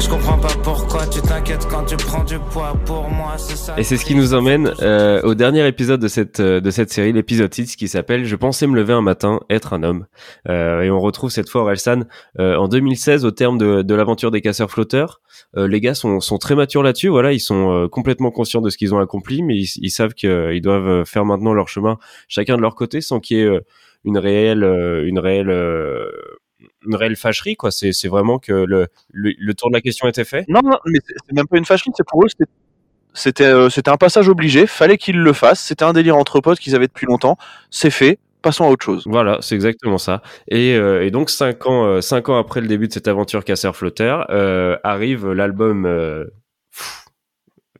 Je 0.00 0.08
comprends 0.08 0.38
pas 0.38 0.52
pourquoi 0.62 1.06
tu 1.06 1.20
t'inquiètes 1.20 1.66
quand 1.68 1.84
tu 1.84 1.96
prends 1.96 2.22
du 2.22 2.38
poids 2.38 2.74
pour 2.84 3.08
moi, 3.08 3.34
c'est 3.36 3.56
ça. 3.56 3.74
Et 3.76 3.82
c'est 3.82 3.96
ce 3.96 4.04
qui 4.04 4.14
nous 4.14 4.34
emmène 4.34 4.72
euh, 4.80 5.20
au 5.22 5.34
dernier 5.34 5.66
épisode 5.66 6.00
de 6.00 6.08
cette 6.08 6.40
euh, 6.40 6.60
de 6.60 6.70
cette 6.70 6.90
série, 6.90 7.12
l'épisode 7.12 7.52
6, 7.52 7.76
qui 7.76 7.88
s'appelle 7.88 8.24
Je 8.24 8.36
pensais 8.36 8.66
me 8.66 8.76
lever 8.76 8.92
un 8.92 9.02
matin, 9.02 9.40
être 9.50 9.72
un 9.72 9.82
homme. 9.82 10.06
Euh, 10.48 10.82
et 10.82 10.90
on 10.90 11.00
retrouve 11.00 11.30
cette 11.30 11.48
fois 11.48 11.62
Orelsan 11.62 12.04
euh, 12.38 12.56
en 12.56 12.68
2016 12.68 13.24
au 13.24 13.30
terme 13.30 13.58
de, 13.58 13.82
de 13.82 13.94
l'aventure 13.94 14.30
des 14.30 14.40
casseurs 14.40 14.70
flotteurs. 14.70 15.20
Euh, 15.56 15.66
les 15.68 15.80
gars 15.80 15.94
sont, 15.94 16.20
sont 16.20 16.38
très 16.38 16.54
matures 16.54 16.82
là-dessus. 16.82 17.08
Voilà, 17.08 17.32
ils 17.32 17.40
sont 17.40 17.72
euh, 17.72 17.88
complètement 17.88 18.30
conscients 18.30 18.60
de 18.60 18.70
ce 18.70 18.76
qu'ils 18.78 18.94
ont 18.94 18.98
accompli, 18.98 19.42
mais 19.42 19.56
ils, 19.56 19.68
ils 19.82 19.90
savent 19.90 20.14
qu'ils 20.14 20.60
doivent 20.62 21.04
faire 21.04 21.24
maintenant 21.24 21.54
leur 21.54 21.68
chemin, 21.68 21.98
chacun 22.28 22.56
de 22.56 22.62
leur 22.62 22.74
côté, 22.74 23.00
sans 23.00 23.20
qu'il 23.20 23.36
y 23.38 23.40
ait 23.40 23.44
euh, 23.44 23.60
une 24.04 24.18
réelle 24.18 24.62
euh, 24.64 25.06
une 25.06 25.18
réelle 25.18 25.50
euh, 25.50 26.10
une 26.86 26.94
réelle 26.94 27.16
fâcherie 27.16 27.56
quoi 27.56 27.70
c'est 27.70 27.92
c'est 27.92 28.08
vraiment 28.08 28.38
que 28.38 28.52
le, 28.52 28.86
le 29.12 29.32
le 29.38 29.54
tour 29.54 29.70
de 29.70 29.74
la 29.74 29.80
question 29.80 30.08
était 30.08 30.24
fait 30.24 30.44
Non, 30.48 30.60
non, 30.64 30.78
mais 30.86 30.98
c'est 31.06 31.14
c'est 31.26 31.32
même 31.34 31.46
pas 31.48 31.58
une 31.58 31.64
fâcherie, 31.64 31.90
c'est 31.96 32.06
pour 32.06 32.22
eux, 32.24 32.28
c'était- 32.28 32.50
c'était 33.14 33.44
euh, 33.44 33.68
c'était 33.70 33.90
un 33.90 33.96
passage 33.96 34.28
obligé, 34.28 34.66
fallait 34.66 34.96
qu'ils 34.98 35.18
le 35.18 35.32
fassent, 35.32 35.62
c'était 35.64 35.84
un 35.84 35.92
délire 35.92 36.16
entre 36.16 36.40
potes 36.40 36.60
qu'ils 36.60 36.76
avaient 36.76 36.86
depuis 36.86 37.06
longtemps, 37.06 37.36
c'est 37.70 37.90
fait, 37.90 38.18
passons 38.42 38.64
à 38.64 38.68
autre 38.70 38.84
chose. 38.84 39.02
Voilà, 39.06 39.38
c'est 39.40 39.54
exactement 39.54 39.98
ça. 39.98 40.22
Et, 40.48 40.74
euh, 40.74 41.04
et 41.04 41.10
donc 41.10 41.30
cinq 41.30 41.66
ans, 41.66 41.84
euh, 41.84 42.00
cinq 42.00 42.28
ans 42.28 42.38
après 42.38 42.60
le 42.60 42.66
début 42.66 42.88
de 42.88 42.92
cette 42.92 43.08
aventure 43.08 43.44
casseur-flotteur, 43.44 44.26
euh, 44.30 44.76
arrive 44.84 45.30
l'album 45.32 45.84
euh, 45.86 46.24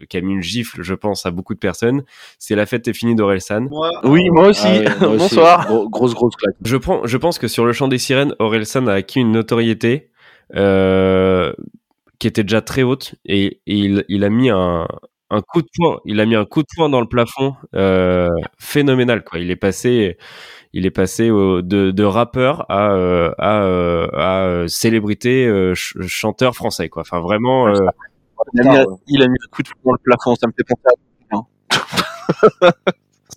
qui 0.08 0.16
a 0.16 0.20
mis 0.20 0.32
une 0.32 0.42
gifle, 0.42 0.82
je 0.82 0.94
pense, 0.94 1.26
à 1.26 1.30
beaucoup 1.32 1.54
de 1.54 1.58
personnes. 1.58 2.04
C'est 2.38 2.54
La 2.54 2.66
fête 2.66 2.86
est 2.86 2.92
finie 2.92 3.16
d'Orelsan. 3.16 3.62
Moi, 3.68 3.90
Oui, 4.04 4.28
moi 4.30 4.48
aussi, 4.48 4.66
Ah 4.66 4.70
ouais, 4.78 4.84
moi 5.00 5.08
aussi. 5.16 5.18
bonsoir. 5.34 5.66
Gros- 5.66 5.88
grosse 5.88 6.14
grosse 6.14 6.36
claque 6.36 6.54
Je 6.64 6.76
prends, 6.76 7.04
je 7.04 7.16
pense 7.16 7.38
que 7.38 7.48
sur 7.48 7.64
le 7.66 7.72
chant 7.72 7.88
des 7.88 7.98
sirènes, 7.98 8.34
Orelsan 8.38 8.86
a 8.86 8.92
acquis 8.94 9.18
une 9.20 9.32
notoriété 9.32 10.10
euh, 10.54 11.52
qui 12.20 12.28
était 12.28 12.42
déjà 12.44 12.60
très 12.62 12.82
haute 12.82 13.14
et, 13.24 13.60
et 13.66 13.74
il, 13.76 14.04
il 14.08 14.24
a 14.24 14.30
mis 14.30 14.50
un, 14.50 14.86
un 15.30 15.40
coup 15.42 15.60
de 15.62 15.68
poing, 15.76 15.98
il 16.04 16.20
a 16.20 16.26
mis 16.26 16.34
un 16.36 16.44
coup 16.44 16.62
de 16.62 16.68
poing 16.74 16.88
dans 16.88 17.00
le 17.00 17.06
plafond 17.06 17.54
euh, 17.74 18.28
phénoménal 18.58 19.22
quoi. 19.24 19.38
Il 19.38 19.50
est 19.50 19.56
passé, 19.56 20.16
il 20.72 20.86
est 20.86 20.90
passé 20.90 21.30
au- 21.30 21.60
de, 21.62 21.90
de 21.90 22.04
rappeur 22.04 22.64
à 22.70 22.92
euh, 22.92 23.30
à, 23.38 23.62
euh, 23.62 24.08
à 24.14 24.44
euh, 24.46 24.68
célébrité 24.68 25.46
euh, 25.46 25.74
ch- 25.74 25.94
chanteur 26.06 26.54
français 26.54 26.88
quoi. 26.88 27.02
Enfin 27.02 27.20
vraiment. 27.20 27.68
euh, 27.68 27.74
Il 28.54 28.60
a, 28.68 28.84
mis, 28.86 28.86
il 29.08 29.22
a 29.22 29.28
mis 29.28 29.34
un 29.34 29.50
coup 29.50 29.62
de 29.62 29.68
poing 29.68 29.78
dans 29.84 29.92
le 29.92 29.98
plafond, 30.02 30.34
ça 30.36 30.46
me 30.46 30.52
fait 30.56 30.64
penser 30.64 30.82
à, 30.86 30.94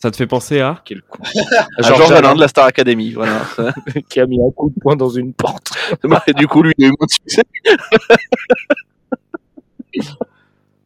ça 0.01 0.09
te 0.11 0.15
fait 0.15 0.27
penser 0.27 0.59
à 0.61 0.81
quel 0.85 1.01
con 1.03 1.19
à 1.77 1.81
Georges 1.81 2.11
Alain 2.11 2.33
de 2.35 2.39
la 2.39 2.47
Star 2.47 2.65
Academy. 2.65 3.11
Voilà. 3.13 3.41
qui 4.09 4.19
a 4.19 4.25
mis 4.25 4.39
un 4.41 4.49
coup 4.51 4.69
de 4.69 4.79
poing 4.79 4.95
dans 4.95 5.09
une 5.09 5.33
porte 5.33 5.73
et 6.27 6.33
du 6.33 6.47
coup, 6.47 6.63
lui, 6.63 6.73
il 6.77 6.85
a 6.85 6.87
eu 6.87 6.91
moins 6.97 7.05
de 7.07 7.11
succès. 7.11 7.43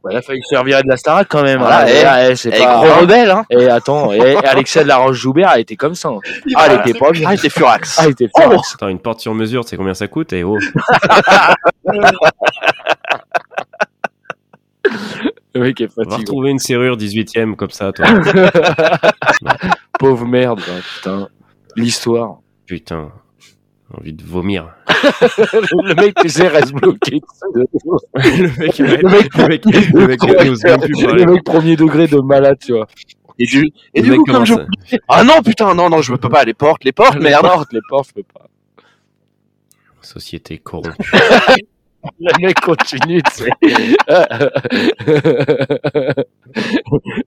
Ouais, 0.05 0.13
il 0.13 0.17
a 0.17 0.21
fallu 0.21 0.39
se 0.43 0.55
faire 0.55 0.63
virer 0.63 0.83
de 0.83 0.87
la 0.87 0.97
Starac 0.97 1.27
quand 1.27 1.41
même. 1.41 1.59
Voilà, 1.59 1.79
hein. 1.81 1.87
et- 1.87 2.03
Ah, 2.05 2.29
eh, 2.29 2.35
c'est 2.35 2.55
Et 2.55 2.59
pas. 2.63 2.75
gros 2.77 2.85
hein. 2.85 2.97
rebelle, 3.01 3.31
hein. 3.31 3.43
Et 3.49 3.67
attends, 3.69 4.11
et, 4.13 4.17
et 4.17 4.35
Alexia 4.45 4.83
de 4.83 4.87
la 4.87 4.97
Roche-Joubert, 4.97 5.51
elle 5.55 5.61
était 5.61 5.75
comme 5.75 5.95
ça. 5.95 6.09
hein. 6.09 6.19
Ah, 6.55 6.67
elle 6.69 6.79
était 6.87 6.97
pas 6.97 7.09
bien. 7.11 7.27
Ah, 7.29 7.33
il 7.33 7.39
était 7.39 7.49
furax. 7.49 7.97
Ah, 7.99 8.03
elle 8.05 8.11
était 8.11 8.29
Oh 8.35 8.41
furax. 8.41 8.75
Attends, 8.75 8.87
une 8.89 8.99
porte 8.99 9.19
sur 9.21 9.33
mesure, 9.33 9.63
c'est 9.67 9.77
combien 9.77 9.93
ça 9.95 10.07
coûte 10.07 10.31
Et 10.33 10.43
oh, 10.43 10.57
Le 15.53 15.61
mec 15.61 15.79
est 15.81 15.85
on 15.97 16.03
va 16.03 16.03
fatigué. 16.03 16.15
retrouver 16.17 16.49
une 16.51 16.59
serrure 16.59 16.97
18ème 16.97 17.55
comme 17.55 17.69
ça, 17.71 17.91
toi. 17.93 18.05
Pauvre 19.99 20.25
merde, 20.25 20.61
hein, 20.69 20.81
putain. 20.95 21.27
L'histoire. 21.75 22.37
Putain, 22.65 23.11
envie 23.93 24.13
de 24.13 24.23
vomir. 24.23 24.73
le 25.83 25.95
mec, 25.95 26.15
tu 26.21 26.29
sais, 26.29 26.47
reste 26.47 26.73
bloqué. 26.73 27.21
le 27.53 28.59
mec, 28.59 28.77
Le 28.77 28.87
mec- 29.09 29.35
le 29.35 29.47
mec, 29.47 29.63
le 29.95 30.07
mec. 30.07 30.21
Le 30.25 31.25
mec 31.33 31.43
premier 31.43 31.75
degré 31.75 32.07
de 32.07 32.19
malade, 32.19 32.57
tu 32.59 32.73
vois. 32.73 32.87
Et 33.37 33.45
du, 33.45 33.69
et 33.93 34.01
coup, 34.01 34.23
comme 34.23 34.45
je... 34.45 34.53
Ah 35.09 35.23
non, 35.23 35.41
putain, 35.43 35.73
non, 35.75 35.89
non, 35.89 36.01
je 36.01 36.13
peux 36.15 36.29
pas, 36.29 36.43
les 36.45 36.53
portes, 36.53 36.83
les 36.85 36.93
portes, 36.93 37.15
Les 37.15 37.19
merde. 37.21 37.45
portes, 37.45 37.73
les 37.73 37.81
portes, 37.89 38.07
je 38.09 38.13
peux 38.13 38.23
pas. 38.23 38.47
Société 40.01 40.57
corrompue. 40.59 41.11
Le 42.19 42.41
mec 42.45 42.59
continue, 42.61 43.21
tu 43.23 43.43
sais. 43.43 43.49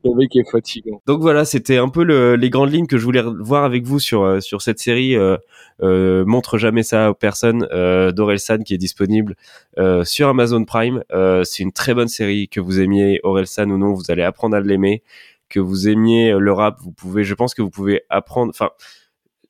le 0.04 0.14
mec 0.16 0.34
est 0.36 0.48
fatigant. 0.50 1.00
Donc 1.06 1.20
voilà, 1.20 1.44
c'était 1.44 1.78
un 1.78 1.88
peu 1.88 2.04
le- 2.04 2.36
les 2.36 2.50
grandes 2.50 2.72
lignes 2.72 2.86
que 2.86 2.98
je 2.98 3.04
voulais 3.04 3.22
voir 3.22 3.64
avec 3.64 3.84
vous 3.84 3.98
sur 3.98 4.22
euh, 4.22 4.40
sur 4.40 4.62
cette 4.62 4.78
série. 4.78 5.16
Euh, 5.16 5.36
euh, 5.80 6.24
montre 6.26 6.58
jamais 6.58 6.82
ça 6.82 7.10
aux 7.10 7.14
personnes 7.14 7.66
euh, 7.72 8.10
d'Orelsan 8.10 8.58
qui 8.64 8.74
est 8.74 8.78
disponible 8.78 9.36
euh, 9.78 10.04
sur 10.04 10.28
Amazon 10.28 10.64
Prime. 10.64 11.04
Euh, 11.12 11.44
c'est 11.44 11.62
une 11.62 11.72
très 11.72 11.94
bonne 11.94 12.08
série 12.08 12.48
que 12.48 12.58
vous 12.60 12.80
aimiez 12.80 13.20
Orelsan 13.22 13.70
ou 13.70 13.78
non, 13.78 13.92
vous 13.92 14.10
allez 14.10 14.22
apprendre 14.24 14.56
à 14.56 14.60
l'aimer. 14.60 15.02
Que 15.48 15.60
vous 15.60 15.88
aimiez 15.88 16.32
le 16.38 16.52
rap, 16.52 16.76
vous 16.82 16.90
pouvez, 16.92 17.24
je 17.24 17.32
pense 17.34 17.54
que 17.54 17.62
vous 17.62 17.70
pouvez 17.70 18.02
apprendre. 18.10 18.50
Enfin, 18.50 18.70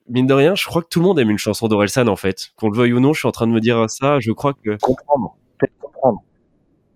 mine 0.08 0.26
de 0.26 0.34
rien, 0.34 0.54
je 0.54 0.64
crois 0.66 0.82
que 0.82 0.88
tout 0.88 1.00
le 1.00 1.06
monde 1.06 1.18
aime 1.18 1.30
une 1.30 1.38
chanson 1.38 1.68
d'Orelsan 1.68 2.08
en 2.08 2.16
fait. 2.16 2.50
Qu'on 2.56 2.70
le 2.70 2.76
veuille 2.76 2.92
ou 2.92 3.00
non, 3.00 3.12
je 3.12 3.20
suis 3.20 3.28
en 3.28 3.32
train 3.32 3.46
de 3.46 3.52
me 3.52 3.60
dire 3.60 3.88
ça. 3.88 4.20
Je 4.20 4.32
crois 4.32 4.54
que 4.54 4.76
Comprendre. 4.80 5.36
Peut-être 5.58 5.78
comprendre. 5.80 6.22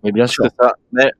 Mais 0.03 0.11
bien 0.11 0.27
sûr. 0.27 0.45
Ça. 0.59 0.73
Mais 0.91 1.11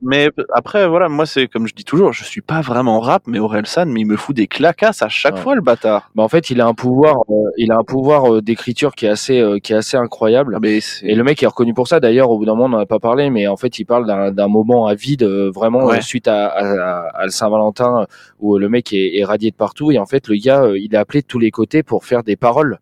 Mais 0.00 0.30
après, 0.54 0.86
voilà, 0.86 1.08
moi, 1.08 1.26
c'est 1.26 1.48
comme 1.48 1.66
je 1.66 1.74
dis 1.74 1.84
toujours, 1.84 2.12
je 2.12 2.22
suis 2.22 2.40
pas 2.40 2.60
vraiment 2.60 3.00
rap, 3.00 3.24
mais 3.26 3.40
Orelsan, 3.40 3.86
mais 3.86 4.00
il 4.02 4.06
me 4.06 4.16
fout 4.16 4.34
des 4.36 4.46
clacasses 4.46 5.02
à 5.02 5.08
chaque 5.08 5.34
Ouais. 5.34 5.40
fois, 5.40 5.54
le 5.56 5.60
bâtard. 5.60 6.10
Bah, 6.14 6.22
en 6.22 6.28
fait, 6.28 6.50
il 6.50 6.60
a 6.60 6.66
un 6.66 6.74
pouvoir, 6.74 7.16
euh, 7.28 7.34
il 7.56 7.72
a 7.72 7.76
un 7.76 7.82
pouvoir 7.82 8.32
euh, 8.32 8.40
d'écriture 8.40 8.94
qui 8.94 9.06
est 9.06 9.08
assez, 9.08 9.40
euh, 9.40 9.58
qui 9.58 9.72
est 9.72 9.76
assez 9.76 9.96
incroyable. 9.96 10.54
Ah, 10.56 10.60
mais 10.62 10.78
Et 11.02 11.16
le 11.16 11.24
mec 11.24 11.42
est 11.42 11.46
reconnu 11.46 11.74
pour 11.74 11.88
ça. 11.88 11.98
D'ailleurs, 11.98 12.30
au 12.30 12.38
bout 12.38 12.44
d'un 12.44 12.54
moment, 12.54 12.66
on 12.66 12.78
n'en 12.78 12.78
a 12.78 12.86
pas 12.86 13.00
parlé, 13.00 13.28
mais 13.30 13.48
en 13.48 13.56
fait, 13.56 13.78
il 13.80 13.84
parle 13.86 14.06
d'un 14.32 14.48
moment 14.48 14.86
à 14.86 14.94
vide, 14.94 15.24
euh, 15.24 15.50
vraiment 15.52 15.86
Ouais. 15.86 15.98
euh, 15.98 16.00
suite 16.00 16.28
à, 16.28 16.46
à, 16.46 16.64
à- 16.64 17.08
à 17.18 17.24
le 17.24 17.30
Saint-Valentin, 17.30 18.06
où 18.38 18.56
le 18.56 18.68
mec 18.68 18.92
est, 18.92 19.18
est 19.18 19.24
radié 19.24 19.50
de 19.50 19.56
partout. 19.56 19.90
Et 19.90 19.98
en 19.98 20.06
fait, 20.06 20.28
le 20.28 20.36
gars, 20.36 20.62
euh, 20.62 20.78
il 20.78 20.94
est 20.94 20.98
appelé 20.98 21.22
de 21.22 21.26
tous 21.26 21.40
les 21.40 21.50
côtés 21.50 21.82
pour 21.82 22.04
faire 22.04 22.22
des 22.22 22.36
paroles. 22.36 22.78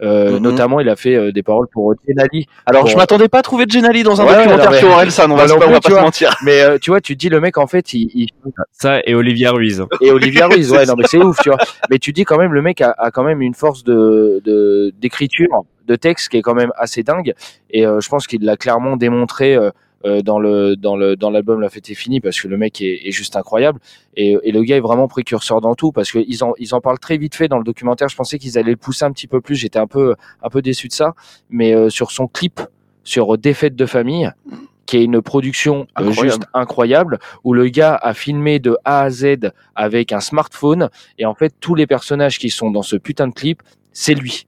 Euh, 0.00 0.32
Mhm. 0.32 0.38
Notamment, 0.42 0.80
il 0.80 0.88
a 0.88 0.96
fait 0.96 1.14
euh, 1.16 1.32
des 1.32 1.42
paroles 1.42 1.66
pour 1.72 1.92
Jenali. 2.06 2.46
Alors, 2.66 2.84
Bon. 2.84 2.88
je 2.90 2.96
m'attendais 2.96 3.28
pas 3.28 3.40
à 3.40 3.42
trouver 3.42 3.64
Jenali 3.68 4.02
dans 4.04 4.20
un 4.20 4.26
Ouais, 4.26 4.34
documentaire 4.36 4.74
sur 4.74 4.88
Orelsan, 4.90 5.30
on 5.30 5.34
va, 5.34 5.42
non 5.46 5.48
se- 5.48 5.66
on 5.66 5.70
va 5.70 5.80
tu 5.80 5.90
pas 5.90 5.96
se 5.98 6.02
mentir. 6.02 6.34
Mais 6.44 6.60
euh, 6.62 6.78
tu 6.80 6.90
vois, 6.90 7.00
tu 7.00 7.16
dis 7.16 7.28
le 7.28 7.40
mec 7.40 7.58
en 7.58 7.66
fait, 7.66 7.92
il, 7.94 8.08
il- 8.14 8.28
Ça 8.72 9.00
et 9.04 9.14
Olivia 9.14 9.50
Ruiz. 9.50 9.84
et 10.00 10.10
Olivia 10.12 10.46
Ruiz, 10.46 10.70
ouais, 10.72 10.86
non 10.86 10.94
mais 10.96 11.04
c'est 11.08 11.18
ouf, 11.18 11.38
tu 11.42 11.48
vois. 11.50 11.58
Mais 11.90 11.98
tu 11.98 12.12
dis 12.12 12.24
quand 12.24 12.38
même 12.38 12.52
le 12.52 12.62
mec 12.62 12.80
a, 12.80 12.94
a 12.96 13.10
quand 13.10 13.24
même 13.24 13.42
une 13.42 13.54
force 13.54 13.82
de 13.84 14.40
de- 14.44 14.92
d'écriture, 15.00 15.48
de, 15.86 15.96
texte 15.96 16.28
qui 16.28 16.36
est 16.36 16.42
quand 16.42 16.54
même 16.54 16.70
assez 16.76 17.02
dingue. 17.02 17.34
Et 17.70 17.86
euh, 17.86 17.98
je 18.00 18.08
pense 18.08 18.26
qu'il 18.26 18.44
l'a 18.44 18.56
clairement 18.56 18.96
démontré 18.96 19.56
euh, 20.04 20.22
dans 20.22 20.38
le 20.38 20.76
dans 20.76 20.96
le 20.96 21.16
dans 21.16 21.30
l'album 21.30 21.60
La 21.60 21.68
fête 21.70 21.90
est 21.90 21.94
finie 21.94 22.20
parce 22.20 22.40
que 22.40 22.48
le 22.48 22.56
mec 22.56 22.80
est, 22.80 23.08
est 23.08 23.10
juste 23.12 23.36
incroyable. 23.36 23.80
Et, 24.16 24.36
et 24.42 24.52
le 24.52 24.62
gars 24.62 24.76
est 24.76 24.80
vraiment 24.80 25.08
précurseur 25.08 25.60
dans 25.60 25.74
tout 25.74 25.92
parce 25.92 26.10
qu'ils 26.12 26.44
en 26.44 26.52
ils 26.58 26.74
en 26.74 26.80
parlent 26.80 26.98
très 26.98 27.16
vite 27.18 27.34
fait 27.34 27.48
dans 27.48 27.58
le 27.58 27.64
documentaire. 27.64 28.08
Je 28.08 28.16
pensais 28.16 28.38
qu'ils 28.38 28.58
allaient 28.58 28.70
le 28.70 28.76
pousser 28.76 29.04
un 29.04 29.12
petit 29.12 29.26
peu 29.26 29.40
plus. 29.40 29.56
J'étais 29.56 29.78
un 29.78 29.86
peu 29.86 30.14
un 30.42 30.48
peu 30.48 30.62
déçu 30.62 30.88
de 30.88 30.92
ça. 30.92 31.14
Mais 31.50 31.74
euh, 31.74 31.90
sur 31.90 32.10
son 32.10 32.28
clip 32.28 32.60
sur 33.04 33.38
Défaite 33.38 33.74
de 33.74 33.86
famille 33.86 34.30
qui 34.86 34.96
est 34.96 35.04
une 35.04 35.20
production 35.20 35.86
euh, 35.98 36.04
Incroyable. 36.06 36.24
juste 36.24 36.42
incroyable 36.54 37.18
où 37.44 37.52
le 37.52 37.68
gars 37.68 37.94
a 37.94 38.14
filmé 38.14 38.58
de 38.58 38.76
A 38.84 39.02
à 39.02 39.10
Z 39.10 39.52
avec 39.74 40.12
un 40.12 40.20
smartphone 40.20 40.88
et 41.18 41.26
en 41.26 41.34
fait 41.34 41.54
tous 41.60 41.74
les 41.74 41.86
personnages 41.86 42.38
qui 42.38 42.48
sont 42.50 42.70
dans 42.70 42.82
ce 42.82 42.96
putain 42.96 43.28
de 43.28 43.34
clip 43.34 43.62
c'est 43.92 44.14
lui 44.14 44.46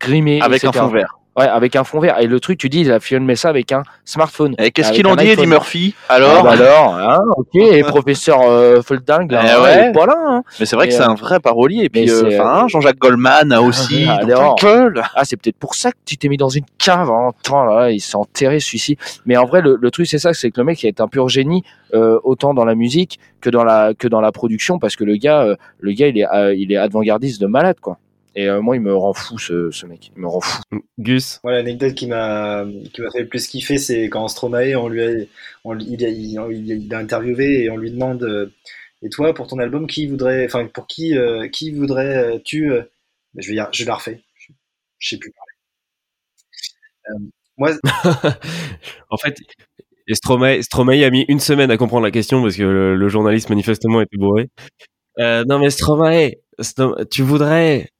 grimé 0.00 0.40
Avec 0.40 0.64
un 0.64 0.72
fond 0.72 0.88
vert. 0.88 1.18
Ouais 1.36 1.46
avec 1.48 1.76
un 1.76 1.84
fond 1.84 2.00
vert 2.00 2.18
et 2.20 2.26
le 2.26 2.40
truc 2.40 2.58
tu 2.58 2.68
dis 2.68 2.80
il 2.80 2.92
a 2.92 3.00
filmé 3.00 3.36
ça 3.36 3.48
avec 3.48 3.72
un 3.72 3.82
smartphone 4.04 4.54
Et 4.58 4.70
qu'est-ce 4.70 4.88
Avec 4.88 4.96
qu'il 5.00 5.06
en 5.06 5.12
un 5.12 5.16
dit, 5.16 5.28
Eddie. 5.28 5.46
Murphy 5.46 5.94
Ah 6.08 6.14
Alors 6.14 6.42
bah 6.44 6.52
alors 6.52 6.94
hein, 6.96 7.18
ok 7.36 7.54
et 7.54 7.82
professeur 7.82 8.40
euh, 8.42 8.82
Folding 8.82 9.30
là, 9.30 9.42
Eh 9.44 9.50
hein, 9.50 9.62
ouais. 9.62 9.74
il 9.84 9.88
est 9.88 9.92
pas 9.92 10.06
là 10.06 10.14
hein. 10.26 10.42
Mais 10.60 10.66
c'est 10.66 10.76
vrai 10.76 10.86
Et, 10.86 10.88
que 10.90 10.94
c'est 10.94 11.02
euh, 11.02 11.08
un 11.08 11.14
vrai 11.14 11.40
parolier. 11.40 11.84
Et 11.84 11.88
puis, 11.88 12.08
euh, 12.10 12.22
enfin, 12.26 12.34
euh, 12.34 12.62
hein, 12.62 12.68
Jean-Jacques 12.68 12.98
Goldman 12.98 13.52
a 13.52 13.60
aussi. 13.62 14.06
Ah. 14.14 14.20
Ah, 15.14 15.24
c'est 15.24 15.36
peut-être 15.36 15.56
pour 15.56 15.74
ça 15.74 15.90
que 15.92 15.96
tu 16.04 16.16
t'es 16.16 16.28
mis 16.28 16.36
dans 16.36 16.48
une 16.48 16.64
cave. 16.78 17.10
Hein. 17.10 17.30
Là, 17.52 17.90
il 17.90 18.00
s'est 18.00 18.16
enterré 18.16 18.60
celui-ci. 18.60 18.96
Mais 19.26 19.36
en 19.36 19.44
vrai, 19.44 19.60
le, 19.60 19.76
le 19.80 19.90
truc 19.90 20.06
c'est 20.06 20.18
ça, 20.18 20.32
c'est 20.34 20.50
que 20.50 20.60
le 20.60 20.64
mec 20.64 20.84
est 20.84 21.00
un 21.00 21.08
pur 21.08 21.28
génie, 21.28 21.62
euh, 21.94 22.18
autant 22.24 22.54
dans 22.54 22.64
la 22.64 22.74
musique 22.74 23.18
que 23.40 23.50
dans 23.50 23.64
la 23.64 23.92
que 23.94 24.08
dans 24.08 24.20
la 24.20 24.32
production, 24.32 24.78
parce 24.78 24.96
que 24.96 25.04
le 25.04 25.16
gars, 25.16 25.42
euh, 25.42 25.56
le 25.80 25.92
gars, 25.92 26.08
il 26.08 26.18
est 26.18 26.26
euh, 26.26 26.54
il 26.54 26.72
est 26.72 26.76
avant-gardiste 26.76 27.40
de 27.40 27.46
malade, 27.46 27.76
quoi. 27.80 27.98
Et 28.36 28.48
euh, 28.48 28.60
moi, 28.60 28.76
il 28.76 28.82
me 28.82 28.94
rend 28.94 29.12
fou, 29.14 29.38
ce, 29.38 29.70
ce 29.70 29.86
mec. 29.86 30.10
Il 30.16 30.20
me 30.22 30.26
rend 30.28 30.40
fou. 30.40 30.60
Gus. 30.98 31.40
Moi, 31.44 31.52
l'anecdote 31.52 31.94
qui 31.94 32.06
m'a 32.06 32.64
qui 32.92 33.00
m'a 33.00 33.10
fait 33.10 33.20
le 33.20 33.28
plus 33.28 33.46
kiffer, 33.46 33.78
c'est 33.78 34.04
quand 34.08 34.26
Stromae, 34.28 34.74
on 34.76 34.88
lui 34.88 35.02
a, 35.02 35.10
on, 35.64 35.78
il, 35.78 36.04
a, 36.04 36.08
il, 36.08 36.38
a- 36.38 36.48
il 36.50 36.94
a 36.94 36.98
interviewé 36.98 37.64
et 37.64 37.70
on 37.70 37.76
lui 37.76 37.90
demande 37.92 38.22
euh, 38.24 38.52
Et 39.02 39.08
toi, 39.10 39.34
pour 39.34 39.46
ton 39.48 39.58
album, 39.58 39.86
qui 39.86 40.06
voudrait, 40.06 40.46
enfin, 40.46 40.66
pour 40.66 40.86
qui, 40.88 41.16
euh, 41.18 41.48
qui 41.48 41.72
voudrais-tu 41.72 42.72
euh, 42.72 42.82
Je 43.36 43.52
vais, 43.54 43.60
je 43.72 43.84
la 43.86 43.94
refais. 43.96 44.22
Je, 44.36 44.52
je 45.00 45.08
sais 45.10 45.18
plus 45.18 45.32
parler. 45.32 45.52
Euh, 47.10 47.30
moi, 47.56 47.70
En 49.10 49.16
fait, 49.16 49.36
et 50.08 50.14
Stromae, 50.14 50.62
Stromae 50.62 51.04
a 51.04 51.10
mis 51.10 51.24
une 51.28 51.40
semaine 51.40 51.70
à 51.70 51.76
comprendre 51.78 52.04
la 52.04 52.10
question 52.10 52.42
parce 52.42 52.56
que 52.56 52.62
le, 52.64 52.96
le 52.96 53.08
journaliste 53.08 53.50
manifestement 53.50 54.00
était 54.02 54.18
bourré. 54.18 54.50
Euh, 55.20 55.44
non 55.48 55.58
mais 55.60 55.70
Stromae, 55.70 56.32
tu 57.10 57.22
voudrais, 57.22 57.90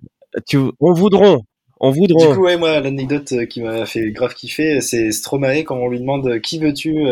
tu, 0.47 0.59
on 0.81 0.93
voudront, 0.93 1.41
on 1.81 1.91
Du 1.91 1.99
voudront. 1.99 2.35
coup, 2.35 2.43
ouais, 2.43 2.57
moi, 2.57 2.81
l'anecdote 2.81 3.33
euh, 3.33 3.47
qui 3.47 3.63
m'a 3.63 3.87
fait 3.87 4.11
grave 4.11 4.35
kiffer, 4.35 4.81
c'est 4.81 5.11
Stromae 5.13 5.65
quand 5.65 5.77
on 5.77 5.89
lui 5.89 6.01
demande 6.01 6.27
euh, 6.27 6.39
qui 6.39 6.59
veux-tu, 6.59 7.07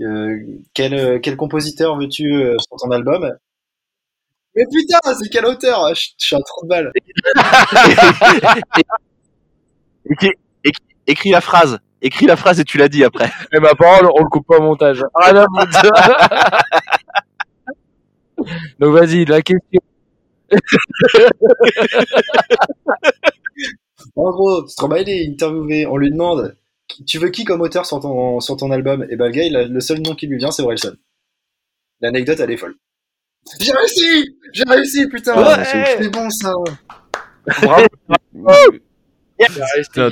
euh, 0.00 0.38
quel, 0.72 1.20
quel 1.20 1.36
compositeur 1.36 1.96
veux-tu 1.98 2.32
euh, 2.32 2.56
sur 2.58 2.76
ton 2.76 2.90
album? 2.90 3.30
Mais 4.56 4.64
putain, 4.72 4.98
c'est 5.14 5.28
quel 5.30 5.46
auteur? 5.46 5.94
Je, 5.94 6.10
je 6.18 6.26
suis 6.26 6.36
un 6.36 6.40
trou 6.46 6.64
de 6.64 6.68
balle. 6.68 6.92
Écris, 11.06 11.30
la 11.30 11.40
phrase. 11.40 11.78
Écris 12.02 12.26
la 12.26 12.36
phrase 12.36 12.60
et 12.60 12.64
tu 12.64 12.78
l'as 12.78 12.88
dit 12.88 13.04
après. 13.04 13.30
Et 13.52 13.60
ma 13.60 13.74
parole, 13.74 14.08
on 14.14 14.22
le 14.22 14.28
coupe 14.28 14.46
pas 14.46 14.58
au 14.58 14.62
montage. 14.62 15.02
À 15.14 15.32
foutre. 15.32 15.82
Donc 18.78 18.94
vas-y, 18.94 19.24
la 19.24 19.42
question. 19.42 19.80
En 24.16 24.30
gros, 24.30 24.66
Stromae 24.68 25.00
il 25.02 25.08
est 25.08 25.28
interviewé, 25.28 25.86
on 25.86 25.96
lui 25.96 26.10
demande 26.10 26.56
tu 27.06 27.18
veux 27.18 27.30
qui 27.30 27.44
comme 27.44 27.60
auteur 27.62 27.86
sur 27.86 28.00
ton, 28.00 28.40
sur 28.40 28.56
ton 28.56 28.70
album? 28.70 29.06
Et 29.10 29.16
ben 29.16 29.26
le 29.26 29.30
gars, 29.32 29.42
il 29.44 29.56
a- 29.56 29.66
le 29.66 29.80
seul 29.80 30.00
nom 30.00 30.14
qui 30.14 30.26
lui 30.26 30.36
vient, 30.38 30.50
c'est 30.50 30.62
Orelsan. 30.62 30.92
L'anecdote, 32.00 32.38
elle 32.40 32.50
est 32.50 32.56
folle. 32.56 32.76
J'ai 33.60 33.72
réussi 33.72 34.36
J'ai 34.52 34.64
réussi, 34.66 35.08
putain 35.08 35.36
Ouais. 35.36 35.64
C'est 35.64 36.02
c'est 36.02 36.08
bon 36.10 36.30
ça 36.30 36.52
Bravo. 37.62 37.86
Putain, 39.36 40.08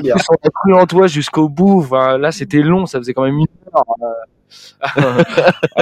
bière. 0.00 0.16
On 0.30 0.34
a 0.34 0.50
cru 0.50 0.74
en 0.74 0.86
toi 0.86 1.06
jusqu'au 1.08 1.48
bout. 1.48 1.80
Enfin, 1.80 2.16
là, 2.16 2.30
c'était 2.30 2.62
long. 2.62 2.86
Ça 2.86 2.98
faisait 2.98 3.12
quand 3.12 3.24
même 3.24 3.38
une 3.38 3.46
heure. 3.74 3.84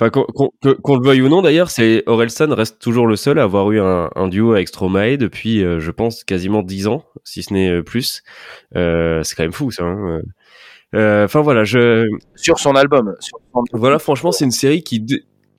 Enfin, 0.00 0.10
qu'on 0.10 0.96
le 0.96 1.04
veuille 1.06 1.22
ou 1.22 1.28
non, 1.28 1.42
d'ailleurs, 1.42 1.70
c'est 1.70 2.02
Orelsan 2.06 2.52
reste 2.54 2.78
toujours 2.80 3.06
le 3.06 3.16
seul 3.16 3.38
à 3.38 3.44
avoir 3.44 3.70
eu 3.72 3.80
un, 3.80 4.10
un 4.14 4.28
duo 4.28 4.52
avec 4.52 4.68
Stromae 4.68 5.16
depuis, 5.16 5.62
euh, 5.64 5.80
je 5.80 5.90
pense, 5.90 6.24
quasiment 6.24 6.62
10 6.62 6.86
ans, 6.86 7.04
si 7.24 7.42
ce 7.42 7.52
n'est 7.52 7.70
euh, 7.70 7.82
plus. 7.82 8.22
Euh, 8.76 9.22
c'est 9.22 9.34
quand 9.36 9.44
même 9.44 9.52
fou, 9.52 9.70
ça. 9.70 9.84
hein. 9.84 10.20
Enfin 10.94 11.42
voilà, 11.42 11.64
je 11.64 12.06
Sur 12.36 12.58
son 12.58 12.74
album. 12.76 13.14
Sur 13.20 13.38
son- 13.52 13.64
voilà, 13.72 13.98
franchement, 13.98 14.32
c'est 14.32 14.44
une 14.44 14.50
série 14.50 14.82
qui 14.82 15.04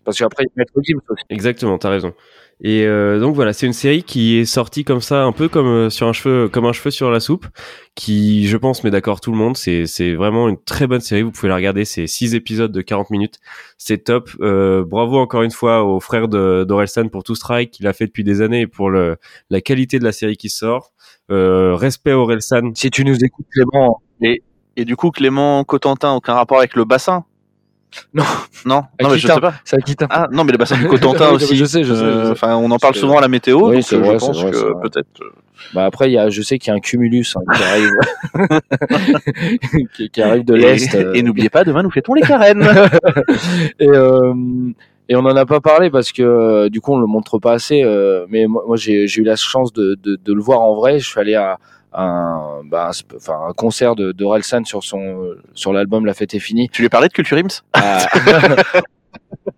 Parce 0.03 0.17
qu'après, 0.19 0.43
il 0.43 0.47
y 0.47 0.51
a 0.51 0.53
Maître 0.57 0.73
Gims 0.83 0.99
aussi. 1.09 1.23
Exactement, 1.29 1.77
t'as 1.77 1.89
raison. 1.91 2.13
Et 2.59 2.85
euh, 2.85 3.19
donc 3.19 3.35
voilà, 3.35 3.53
c'est 3.53 3.67
une 3.67 3.73
série 3.73 4.01
qui 4.01 4.37
est 4.37 4.45
sortie 4.45 4.83
comme 4.83 5.01
ça, 5.01 5.23
un 5.23 5.31
peu 5.31 5.47
comme 5.47 5.67
euh, 5.67 5.89
sur 5.91 6.07
un 6.07 6.13
cheveu, 6.13 6.49
comme 6.49 6.65
un 6.65 6.73
cheveu 6.73 6.89
sur 6.89 7.11
la 7.11 7.19
soupe, 7.19 7.45
qui, 7.93 8.47
je 8.47 8.57
pense, 8.57 8.83
met 8.83 8.89
d'accord 8.89 9.21
tout 9.21 9.31
le 9.31 9.37
monde. 9.37 9.55
C'est 9.55 9.85
c'est 9.85 10.15
vraiment 10.15 10.49
une 10.49 10.57
très 10.57 10.87
bonne 10.87 10.99
série. 10.99 11.21
Vous 11.21 11.31
pouvez 11.31 11.49
la 11.49 11.55
regarder. 11.55 11.85
C'est 11.85 12.07
six 12.07 12.33
épisodes 12.33 12.71
de 12.71 12.81
40 12.81 13.11
minutes. 13.11 13.39
C'est 13.77 14.03
top. 14.03 14.31
Euh, 14.41 14.83
bravo 14.83 15.17
encore 15.19 15.43
une 15.43 15.51
fois 15.51 15.83
aux 15.83 15.99
frères 15.99 16.27
d'Orelsan 16.27 17.09
pour 17.09 17.23
tout 17.23 17.35
ce 17.35 17.41
travail 17.41 17.69
qu'il 17.69 17.85
a 17.85 17.93
fait 17.93 18.07
depuis 18.07 18.23
des 18.23 18.41
années 18.41 18.61
et 18.61 18.67
pour 18.67 18.89
le 18.89 19.17
la 19.51 19.61
qualité 19.61 19.99
de 19.99 20.03
la 20.03 20.11
série 20.11 20.37
qui 20.37 20.49
sort. 20.49 20.93
Euh, 21.29 21.75
respect 21.75 22.13
Orelsan. 22.13 22.71
Si 22.73 22.89
tu 22.89 23.05
nous 23.05 23.23
écoutes, 23.23 23.45
Clément. 23.51 24.01
Et, 24.21 24.41
et 24.77 24.85
du 24.85 24.95
coup, 24.95 25.11
Clément 25.11 25.63
Cotentin, 25.63 26.13
aucun 26.13 26.33
rapport 26.33 26.57
avec 26.57 26.75
le 26.75 26.85
bassin? 26.85 27.23
Non. 28.13 28.23
Non, 28.65 28.83
non 29.01 29.09
mais 29.09 29.17
je 29.17 29.27
sais 29.27 29.39
pas. 29.39 29.53
C'est 29.63 29.77
Aquitain. 29.77 30.07
Ah 30.09 30.27
non, 30.31 30.43
mais 30.43 30.51
le 30.51 30.57
bassin 30.57 30.77
du 30.77 30.87
Cotentin 30.89 31.29
aussi. 31.33 31.55
je 31.55 31.65
sais, 31.65 31.83
je 31.83 31.93
sais, 31.93 32.03
Euh. 32.03 32.31
Enfin, 32.31 32.55
on 32.55 32.69
en 32.71 32.77
parle 32.77 32.95
souvent 32.95 33.17
à 33.17 33.21
la 33.21 33.27
météo, 33.27 33.69
Oui, 33.69 33.77
donc 33.77 33.93
euh, 33.93 33.97
vrai, 33.99 34.13
je 34.19 34.25
pense 34.25 34.41
vrai, 34.41 34.51
que 34.51 34.81
peut-être. 34.81 35.21
euh, 35.21 35.31
Bah 35.73 35.85
après, 35.85 36.09
il 36.09 36.13
y 36.13 36.17
a, 36.17 36.29
je 36.29 36.41
sais 36.41 36.59
qu'il 36.59 36.69
y 36.69 36.73
a 36.73 36.75
un 36.75 36.79
cumulus 36.79 37.35
hein, 37.35 37.41
qui 37.55 37.63
arrive, 37.63 37.89
qui, 39.95 40.09
qui 40.09 40.21
arrive 40.21 40.45
de 40.45 40.53
l'est. 40.53 40.93
Et, 40.93 40.97
euh. 40.97 41.13
et 41.13 41.21
n'oubliez 41.23 41.49
pas, 41.49 41.63
demain 41.63 41.83
nous 41.83 41.91
fêtons 41.91 42.13
les 42.13 42.21
carènes. 42.21 42.67
et, 43.79 43.87
euh, 43.87 44.33
et 45.09 45.15
on 45.15 45.19
en 45.19 45.35
a 45.35 45.45
pas 45.45 45.61
parlé 45.61 45.89
parce 45.89 46.11
que 46.11 46.67
du 46.69 46.81
coup 46.81 46.93
on 46.93 46.99
le 46.99 47.07
montre 47.07 47.39
pas 47.39 47.53
assez. 47.53 47.81
euh, 47.83 48.25
mais 48.29 48.45
moi, 48.47 48.63
moi, 48.67 48.75
j'ai 48.77 49.07
j'ai 49.07 49.21
eu 49.21 49.23
la 49.25 49.35
chance 49.37 49.71
de, 49.73 49.97
de, 50.03 50.17
de 50.23 50.33
le 50.33 50.41
voir 50.41 50.61
en 50.61 50.75
vrai. 50.75 50.99
Je 50.99 51.07
suis 51.07 51.19
allé 51.19 51.35
à 51.35 51.57
un, 51.93 52.61
bah, 52.65 52.91
un, 53.27 53.47
un 53.49 53.53
concert 53.53 53.95
de, 53.95 54.11
de 54.11 54.25
Relsan 54.25 54.65
sur 54.65 54.83
son 54.83 55.35
sur 55.53 55.73
l'album 55.73 56.05
La 56.05 56.13
fête 56.13 56.33
est 56.33 56.39
finie. 56.39 56.69
tu 56.69 56.81
lui 56.81 56.89
parlais 56.89 57.07
de 57.07 57.13
Culture 57.13 57.37
Ims? 57.37 57.61
À... 57.73 58.05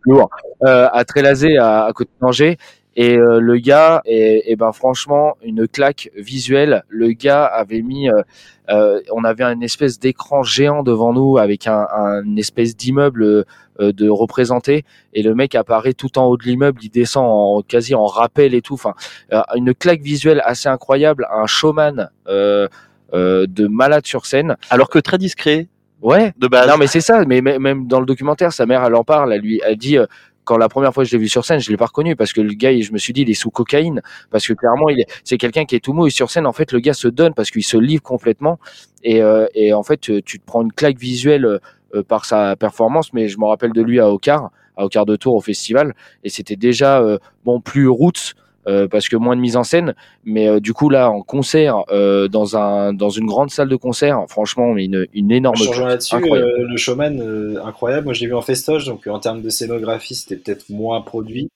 Lourd. 0.05 0.29
Euh, 0.65 0.87
à 0.91 1.03
Trélazé, 1.05 1.57
à, 1.57 1.85
à 1.85 1.93
côté 1.93 2.11
d'Angers. 2.21 2.57
Et 2.95 3.17
euh, 3.17 3.39
le 3.39 3.57
gars, 3.57 4.01
et, 4.05 4.51
et 4.51 4.55
ben 4.55 4.71
franchement, 4.71 5.37
une 5.43 5.67
claque 5.67 6.09
visuelle. 6.17 6.83
Le 6.89 7.09
gars 7.11 7.45
avait 7.45 7.81
mis, 7.81 8.09
euh, 8.09 8.21
euh, 8.69 8.99
on 9.13 9.23
avait 9.23 9.43
une 9.43 9.63
espèce 9.63 9.99
d'écran 9.99 10.43
géant 10.43 10.83
devant 10.83 11.13
nous 11.13 11.37
avec 11.37 11.67
un, 11.67 11.87
espèce 12.35 12.75
d'immeuble 12.75 13.23
euh, 13.23 13.45
de 13.93 14.09
représenté. 14.09 14.83
Et 15.13 15.23
le 15.23 15.33
mec 15.35 15.55
apparaît 15.55 15.93
tout 15.93 16.17
en 16.17 16.25
haut 16.25 16.35
de 16.35 16.43
l'immeuble, 16.43 16.79
il 16.83 16.89
descend 16.89 17.25
en, 17.25 17.61
quasi 17.61 17.95
en 17.95 18.05
rappel 18.05 18.53
et 18.53 18.61
tout. 18.61 18.73
Enfin, 18.73 18.95
euh, 19.33 19.41
une 19.55 19.73
claque 19.73 20.01
visuelle 20.01 20.41
assez 20.43 20.67
incroyable, 20.67 21.25
un 21.31 21.45
showman 21.45 22.09
euh, 22.27 22.67
euh, 23.13 23.45
de 23.47 23.67
malade 23.67 24.05
sur 24.05 24.25
scène. 24.25 24.57
Alors 24.71 24.89
que 24.89 24.99
très 24.99 25.17
discret 25.17 25.67
Ouais. 26.01 26.33
de 26.37 26.47
base. 26.47 26.67
Non, 26.67 26.77
mais 26.77 26.87
c'est 26.87 27.01
ça. 27.01 27.23
Mais 27.25 27.41
mais- 27.41 27.59
même 27.59 27.85
dans 27.87 27.99
le 27.99 28.05
documentaire, 28.05 28.53
sa 28.53 28.65
mère, 28.65 28.83
elle 28.85 28.95
en 28.95 29.03
parle. 29.03 29.33
Elle 29.33 29.41
lui, 29.41 29.61
elle 29.65 29.75
dit 29.77 29.97
euh, 29.97 30.05
quand 30.49 30.57
la 30.57 30.67
première 30.67 30.91
fois 30.95 31.03
que 31.03 31.09
je 31.09 31.15
l'ai 31.15 31.21
vu 31.21 31.29
sur 31.29 31.45
scène, 31.45 31.59
je 31.59 31.69
l'ai 31.69 31.77
pas 31.77 31.85
reconnu 31.85 32.15
parce 32.15 32.33
que 32.33 32.41
le 32.41 32.53
gars, 32.53 32.71
je 32.81 32.91
me 32.91 32.97
suis 32.97 33.13
dit, 33.13 33.21
il 33.21 33.29
est 33.29 33.35
sous 33.35 33.51
cocaïne 33.51 34.01
parce 34.31 34.47
que 34.47 34.53
clairement, 34.53 34.89
il 34.89 35.01
est, 35.01 35.05
c'est 35.23 35.37
quelqu'un 35.37 35.65
qui 35.65 35.75
est 35.75 35.79
tout 35.79 35.93
mou 35.93 36.07
et 36.07 36.09
sur 36.09 36.31
scène, 36.31 36.47
en 36.47 36.53
fait, 36.53 36.71
le 36.71 36.79
gars 36.79 36.95
se 36.95 37.07
donne 37.07 37.35
parce 37.35 37.51
qu'il 37.51 37.63
se 37.63 37.77
livre 37.77 38.01
complètement 38.01 38.57
et 39.03 39.21
euh, 39.21 39.45
et 39.53 39.73
en 39.73 39.83
fait, 39.83 39.97
tu 39.97 40.23
tu 40.23 40.39
te 40.39 40.45
prends 40.47 40.63
une 40.63 40.73
claque 40.73 40.97
visuelle 40.97 41.45
euh, 41.45 42.03
par 42.03 42.25
sa 42.25 42.55
performance, 42.55 43.13
mais 43.13 43.27
je 43.27 43.37
me 43.37 43.45
rappelle 43.45 43.73
de 43.73 43.81
lui 43.83 43.99
à 43.99 44.09
Ocar, 44.09 44.49
à 44.75 44.85
Ocar 44.85 45.05
de 45.05 45.15
Tour 45.15 45.35
au 45.35 45.41
festival, 45.41 45.93
et 46.23 46.29
c'était 46.29 46.55
déjà 46.55 46.99
euh, 46.99 47.19
bon 47.45 47.61
plus 47.61 47.87
roots. 47.87 48.33
Euh, 48.67 48.87
parce 48.87 49.07
que 49.09 49.15
moins 49.15 49.35
de 49.35 49.41
mise 49.41 49.55
en 49.57 49.63
scène, 49.63 49.95
mais 50.25 50.47
euh, 50.47 50.59
du 50.59 50.73
coup 50.73 50.89
là 50.89 51.09
en 51.09 51.21
concert 51.21 51.83
euh, 51.91 52.27
dans 52.27 52.57
un 52.57 52.93
dans 52.93 53.09
une 53.09 53.25
grande 53.25 53.49
salle 53.49 53.69
de 53.69 53.75
concert, 53.75 54.25
franchement 54.27 54.75
une, 54.77 55.07
une 55.13 55.31
énorme 55.31 55.55
claque. 55.57 55.77
là-dessus, 55.87 56.15
euh, 56.15 56.67
le 56.69 56.77
showman, 56.77 57.19
euh, 57.21 57.63
incroyable. 57.63 58.05
Moi, 58.05 58.13
je 58.13 58.21
l'ai 58.21 58.27
vu 58.27 58.35
en 58.35 58.41
festoche, 58.41 58.85
donc 58.85 59.07
en 59.07 59.19
termes 59.19 59.41
de 59.41 59.49
scénographie, 59.49 60.15
c'était 60.15 60.35
peut-être 60.35 60.69
moins 60.69 61.01
produit. 61.01 61.49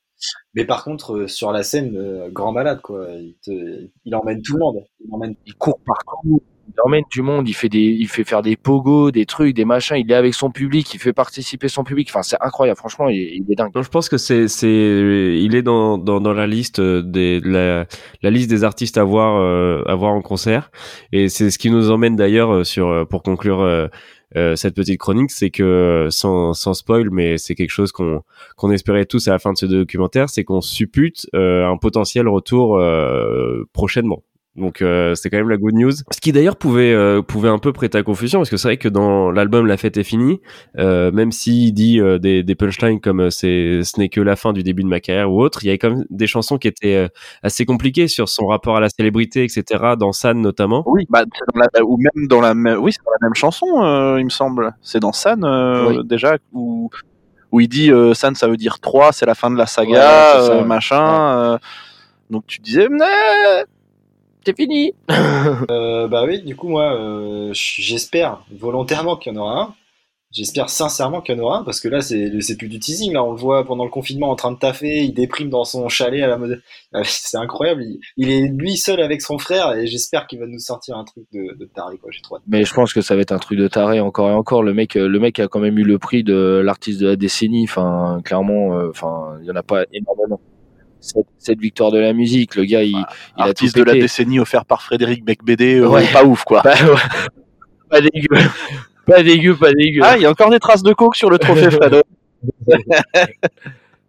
Mais 0.54 0.64
par 0.66 0.84
contre, 0.86 1.16
euh, 1.18 1.28
sur 1.28 1.52
la 1.52 1.64
scène, 1.64 1.96
euh, 1.98 2.30
grand 2.32 2.54
malade, 2.54 2.80
quoi. 2.82 3.08
Il, 3.20 3.36
te- 3.44 3.90
il 4.06 4.16
emmène 4.16 4.42
tout 4.42 4.54
le 4.54 4.60
monde. 4.60 4.84
Il 5.06 5.14
emmène 5.14 5.36
il 5.46 5.54
court 5.56 5.80
partout, 5.86 6.42
il 6.76 6.82
emmène 6.86 7.04
du 7.12 7.22
monde, 7.22 7.48
il 7.48 7.54
fait 7.54 7.70
des, 7.70 7.80
il 7.80 8.08
fait 8.08 8.24
faire 8.24 8.42
des 8.42 8.56
pogos, 8.56 9.12
des 9.12 9.26
trucs, 9.26 9.56
des 9.56 9.66
machins, 9.66 9.96
il 9.98 10.12
est 10.12 10.16
avec 10.16 10.34
son 10.34 10.50
public, 10.50 10.94
il 10.94 11.00
fait 11.00 11.14
participer 11.14 11.68
son 11.68 11.84
public. 11.84 12.10
Enfin, 12.10 12.24
c'est 12.24 12.38
incroyable, 12.42 12.78
franchement, 12.78 13.10
il, 13.10 13.46
est- 13.50 13.56
dingue. 13.56 13.72
Non, 13.76 13.84
je 13.84 13.90
pense 13.90 14.10
que 14.10 14.18
c'est, 14.18 14.48
c'est, 14.48 14.68
il 15.40 15.56
est 15.56 15.62
dans, 15.62 15.98
dans, 15.98 16.20
dans 16.20 16.34
la 16.34 16.48
liste 16.48 16.82
des, 16.82 17.40
la, 17.44 17.86
la 18.22 18.30
liste 18.32 18.50
des 18.50 18.64
artistes 18.64 18.98
à 18.98 19.04
voir, 19.04 19.38
euh, 19.40 19.84
à 19.86 19.96
voir 19.96 20.14
en 20.14 20.22
concert. 20.22 20.72
Et 21.12 21.30
c'est 21.30 21.52
ce 21.52 21.60
qui 21.60 21.70
nous 21.70 21.92
emmène 21.92 22.16
d'ailleurs 22.16 22.52
euh, 22.54 22.64
sur, 22.64 22.88
euh, 22.90 23.06
pour 23.06 23.22
conclure 23.24 23.62
euh, 23.62 23.88
cette 24.56 24.74
petite 24.74 25.00
chronique, 25.00 25.30
c'est 25.30 25.52
que 25.52 26.08
sans, 26.10 26.54
sans 26.54 26.74
spoil, 26.74 27.10
mais 27.12 27.38
c'est 27.38 27.54
quelque 27.54 27.70
chose 27.70 27.92
qu'on, 27.92 28.24
qu'on 28.58 28.72
espérait 28.72 29.06
tous 29.06 29.28
à 29.28 29.32
la 29.32 29.38
fin 29.38 29.54
de 29.54 29.58
ce 29.60 29.68
documentaire, 29.68 30.28
c'est 30.28 30.44
qu'on 30.44 30.62
suppute 30.62 31.28
euh, 31.36 31.68
un 31.70 31.78
potentiel 31.78 32.28
retour 32.28 32.80
euh, 32.80 33.64
prochainement. 33.74 34.24
Donc 34.56 34.84
euh, 34.84 35.16
c'est 35.16 35.32
quand 35.32 35.38
même 35.38 35.50
la 35.50 35.58
good 35.58 35.74
news. 35.74 35.92
Ce 36.12 36.22
qui 36.22 36.32
d'ailleurs 36.32 36.58
pouvait 36.58 36.94
euh, 36.94 37.24
pouvait 37.24 37.50
un 37.50 37.58
peu 37.58 37.74
prêter 37.74 37.98
à 37.98 38.04
confusion 38.04 38.40
parce 38.40 38.52
que 38.52 38.58
c'est 38.58 38.68
vrai 38.68 38.78
que 38.78 38.88
dans 38.88 39.32
l'album 39.32 39.66
La 39.66 39.78
fête 39.78 39.98
est 39.98 40.04
finie, 40.04 40.42
euh, 40.78 41.12
même 41.12 41.32
s'il 41.32 41.74
dit 41.74 42.00
euh, 42.00 42.20
des, 42.20 42.44
des 42.44 42.54
punchlines 42.54 43.02
comme 43.02 43.20
euh, 43.20 43.30
c'est 43.32 43.82
ce 43.84 44.00
n'est 44.00 44.10
que 44.10 44.22
la 44.22 44.36
fin 44.36 44.54
du 44.54 44.62
début 44.62 44.84
de 44.84 44.88
ma 44.88 45.00
carrière 45.00 45.32
ou 45.32 45.42
autre, 45.42 45.64
il 45.64 45.68
y 45.68 45.70
avait 45.70 45.80
quand 45.80 45.90
même 45.90 46.06
des 46.12 46.28
chansons 46.28 46.60
qui 46.60 46.68
étaient 46.68 46.96
euh, 46.96 47.08
assez 47.42 47.66
compliquées 47.66 48.08
sur 48.08 48.30
son 48.30 48.46
rapport 48.46 48.78
à 48.78 48.80
la 48.80 48.90
célébrité, 48.90 49.44
etc. 49.44 49.96
Dans 49.98 50.12
San 50.12 50.40
notamment. 50.40 50.84
Oui, 50.86 51.08
bah, 51.10 51.24
c'est 51.34 51.46
dans 51.52 51.60
la- 51.60 51.84
ou 51.84 51.98
même 51.98 52.28
dans 52.28 52.42
la 52.42 52.54
même, 52.54 52.78
oui, 52.80 52.92
c'est 52.94 53.04
dans 53.04 53.12
la 53.20 53.26
même 53.28 53.34
chanson, 53.36 53.66
euh, 53.84 54.18
il 54.20 54.26
me 54.26 54.30
semble. 54.30 54.74
C'est 54.84 55.00
dans 55.00 55.14
San 55.14 55.44
euh, 55.44 55.88
Oui. 55.88 55.98
déjà 56.06 56.38
où 56.52 56.92
où 57.52 57.60
il 57.60 57.68
dit 57.68 57.92
euh, 57.92 58.14
San, 58.14 58.36
ça 58.36 58.48
veut 58.48 58.58
dire 58.58 58.80
3, 58.80 59.14
c'est 59.14 59.26
la 59.26 59.34
fin 59.36 59.50
de 59.50 59.58
la 59.58 59.66
saga, 59.66 59.90
Ouais, 60.36 60.42
c'est 60.42 60.48
ça, 60.48 60.58
ouais. 60.58 60.64
machin. 60.64 61.38
euh, 61.40 61.58
donc 62.30 62.46
tu 62.48 62.60
disais, 62.62 62.88
mais 62.90 63.64
C'est 64.46 64.56
fini. 64.56 64.94
Euh, 65.70 66.08
bah 66.08 66.26
oui, 66.26 66.42
du 66.42 66.56
coup, 66.56 66.68
moi, 66.68 66.94
euh, 66.96 67.52
j'espère 67.54 68.44
volontairement 68.52 69.16
qu'il 69.18 69.34
y 69.34 69.38
en 69.38 69.42
aura 69.42 69.62
un. 69.62 69.76
J'espère 70.32 70.70
sincèrement 70.70 71.22
qu'il 71.22 71.38
y 71.38 71.40
en 71.40 71.44
aura 71.44 71.60
un, 71.60 71.64
parce 71.64 71.80
que 71.80 71.88
là, 71.88 72.02
c'est 72.02 72.42
c'est 72.42 72.58
plus 72.58 72.68
du 72.68 72.80
teasing. 72.80 73.14
Là, 73.14 73.24
on 73.24 73.32
le 73.32 73.38
voit 73.38 73.64
pendant 73.66 73.84
le 73.84 73.92
confinement 73.92 74.32
en 74.32 74.36
train 74.36 74.52
de 74.52 74.58
taffer, 74.58 75.04
il 75.04 75.14
déprime 75.14 75.50
dans 75.50 75.64
son 75.64 75.88
chalet 75.90 76.24
à 76.24 76.28
la 76.28 76.38
mode. 76.38 76.62
Ah, 76.92 77.02
C'est 77.06 77.38
incroyable. 77.38 77.84
Il, 77.84 78.00
il 78.18 78.32
est 78.32 78.48
lui 78.48 78.76
seul 78.76 79.00
avec 79.00 79.22
son 79.22 79.38
frère, 79.38 79.74
et 79.74 79.86
j'espère 79.86 80.26
qu'il 80.26 80.40
va 80.40 80.48
nous 80.48 80.58
sortir 80.58 80.98
un 80.98 81.04
truc 81.04 81.26
de, 81.32 81.56
de 81.56 81.66
taré, 81.66 81.98
quoi. 81.98 82.10
J'ai 82.12 82.22
trop 82.22 82.38
hâte. 82.38 82.44
Mais 82.48 82.66
je 82.66 82.74
pense 82.74 82.94
que 82.94 83.02
ça 83.02 83.16
va 83.16 83.22
être 83.22 83.32
un 83.32 83.38
truc 83.38 83.60
de 83.60 83.68
taré 83.68 84.00
encore 84.00 84.30
et 84.30 84.34
encore. 84.34 84.64
Le 84.64 84.74
mec, 84.74 84.96
euh, 84.96 85.08
le 85.08 85.20
mec 85.20 85.40
a 85.40 85.48
quand 85.48 85.60
même 85.60 85.78
eu 85.78 85.84
le 85.84 86.00
prix 86.00 86.24
de 86.24 86.62
l'artiste 86.66 87.00
de 87.00 87.08
la 87.08 87.16
décennie. 87.16 87.66
Enfin, 87.66 88.20
clairement, 88.26 88.76
euh, 88.76 88.90
enfin, 88.90 89.38
il 89.42 89.48
y 89.48 89.52
en 89.52 89.56
a 89.56 89.64
pas 89.64 89.86
énormément. 89.94 90.42
Cette, 91.04 91.28
cette 91.38 91.60
victoire 91.60 91.92
de 91.92 92.00
la 92.00 92.14
musique, 92.14 92.56
le 92.56 92.64
gars, 92.64 92.82
il, 92.82 92.92
il 92.92 92.98
a 92.98 93.04
tout 93.36 93.50
artiste 93.50 93.76
de 93.76 93.84
la 93.84 93.92
décennie 93.94 94.40
offert 94.40 94.64
par 94.64 94.82
Frédéric 94.82 95.26
Becbédé, 95.26 95.76
euh, 95.80 95.88
Ouais. 95.90 96.06
pas 96.14 96.24
ouf 96.24 96.46
quoi. 96.46 96.62
Bah, 96.64 96.74
ouais. 96.82 96.96
Pas 97.90 98.00
dégueu. 98.00 98.38
Pas 99.06 99.22
dégueu, 99.22 99.54
pas 99.56 99.74
dégueu. 99.74 100.02
Ah, 100.02 100.16
il 100.16 100.24
y 100.24 100.26
a 100.26 100.30
encore 100.32 100.50
des 100.50 100.60
traces 100.60 100.82
de 100.82 100.94
coke 100.94 101.18
sur 101.18 101.30
le 101.30 101.38
trophée 101.38 101.70
Fred. 101.70 102.02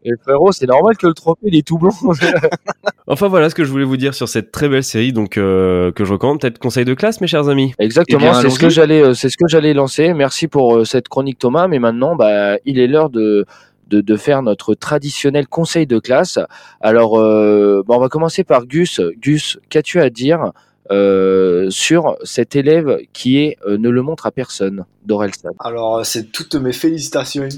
Et 0.07 0.11
frérot, 0.23 0.53
c'est 0.53 0.67
normal 0.67 0.97
que 0.99 1.07
le 1.07 1.15
trophée 1.15 1.47
il 1.47 1.57
est 1.57 1.67
tout 1.67 1.79
blanc. 1.79 1.91
Enfin 3.07 3.29
voilà 3.29 3.49
ce 3.51 3.55
que 3.55 3.65
je 3.65 3.71
voulais 3.71 3.85
vous 3.85 3.97
dire 3.97 4.15
sur 4.15 4.29
cette 4.29 4.53
très 4.53 4.69
belle 4.69 4.85
série 4.85 5.13
donc 5.13 5.37
euh, 5.39 5.93
que 5.93 6.05
je 6.05 6.13
recommande. 6.13 6.41
Peut-être 6.41 6.59
conseil 6.59 6.85
de 6.85 6.95
classe 6.95 7.21
mes 7.21 7.27
chers 7.27 7.49
amis. 7.49 7.73
Exactement, 7.79 8.33
Eh 8.39 8.43
c'est 8.43 8.51
ce 8.51 8.59
que 8.59 8.69
j'allais, 8.69 9.03
euh, 9.03 9.15
c'est 9.15 9.31
ce 9.31 9.37
que 9.37 9.49
j'allais 9.49 9.73
lancer. 9.75 10.13
Merci 10.15 10.47
pour 10.47 10.77
euh, 10.77 10.85
cette 10.85 11.09
chronique 11.09 11.39
Thomas, 11.39 11.69
mais 11.69 11.79
maintenant, 11.79 12.17
bah, 12.17 12.57
il 12.67 12.79
est 12.79 12.87
l'heure 12.87 13.09
de, 13.11 13.47
de 13.89 14.17
faire 14.17 14.43
notre 14.43 14.75
traditionnel 14.75 15.47
conseil 15.47 15.87
de 15.87 15.99
classe. 15.99 16.39
Alors, 16.81 17.19
euh, 17.19 17.83
on 17.89 17.99
va 17.99 18.09
commencer 18.09 18.45
par 18.45 18.67
Gus. 18.67 19.01
Gus, 19.19 19.59
qu'as-tu 19.69 20.01
à 20.01 20.11
dire 20.11 20.53
euh, 20.91 21.71
sur 21.71 22.17
cet 22.23 22.57
élève 22.57 22.99
qui 23.13 23.39
est 23.39 23.57
euh, 23.67 23.79
ne 23.79 23.89
le 23.89 24.03
montre 24.03 24.27
à 24.27 24.31
personne 24.31 24.85
d'Orelsan 25.05 25.51
Alors, 25.61 26.05
c'est 26.05 26.31
toutes 26.31 26.55
mes 26.55 26.73
félicitations. 26.73 27.49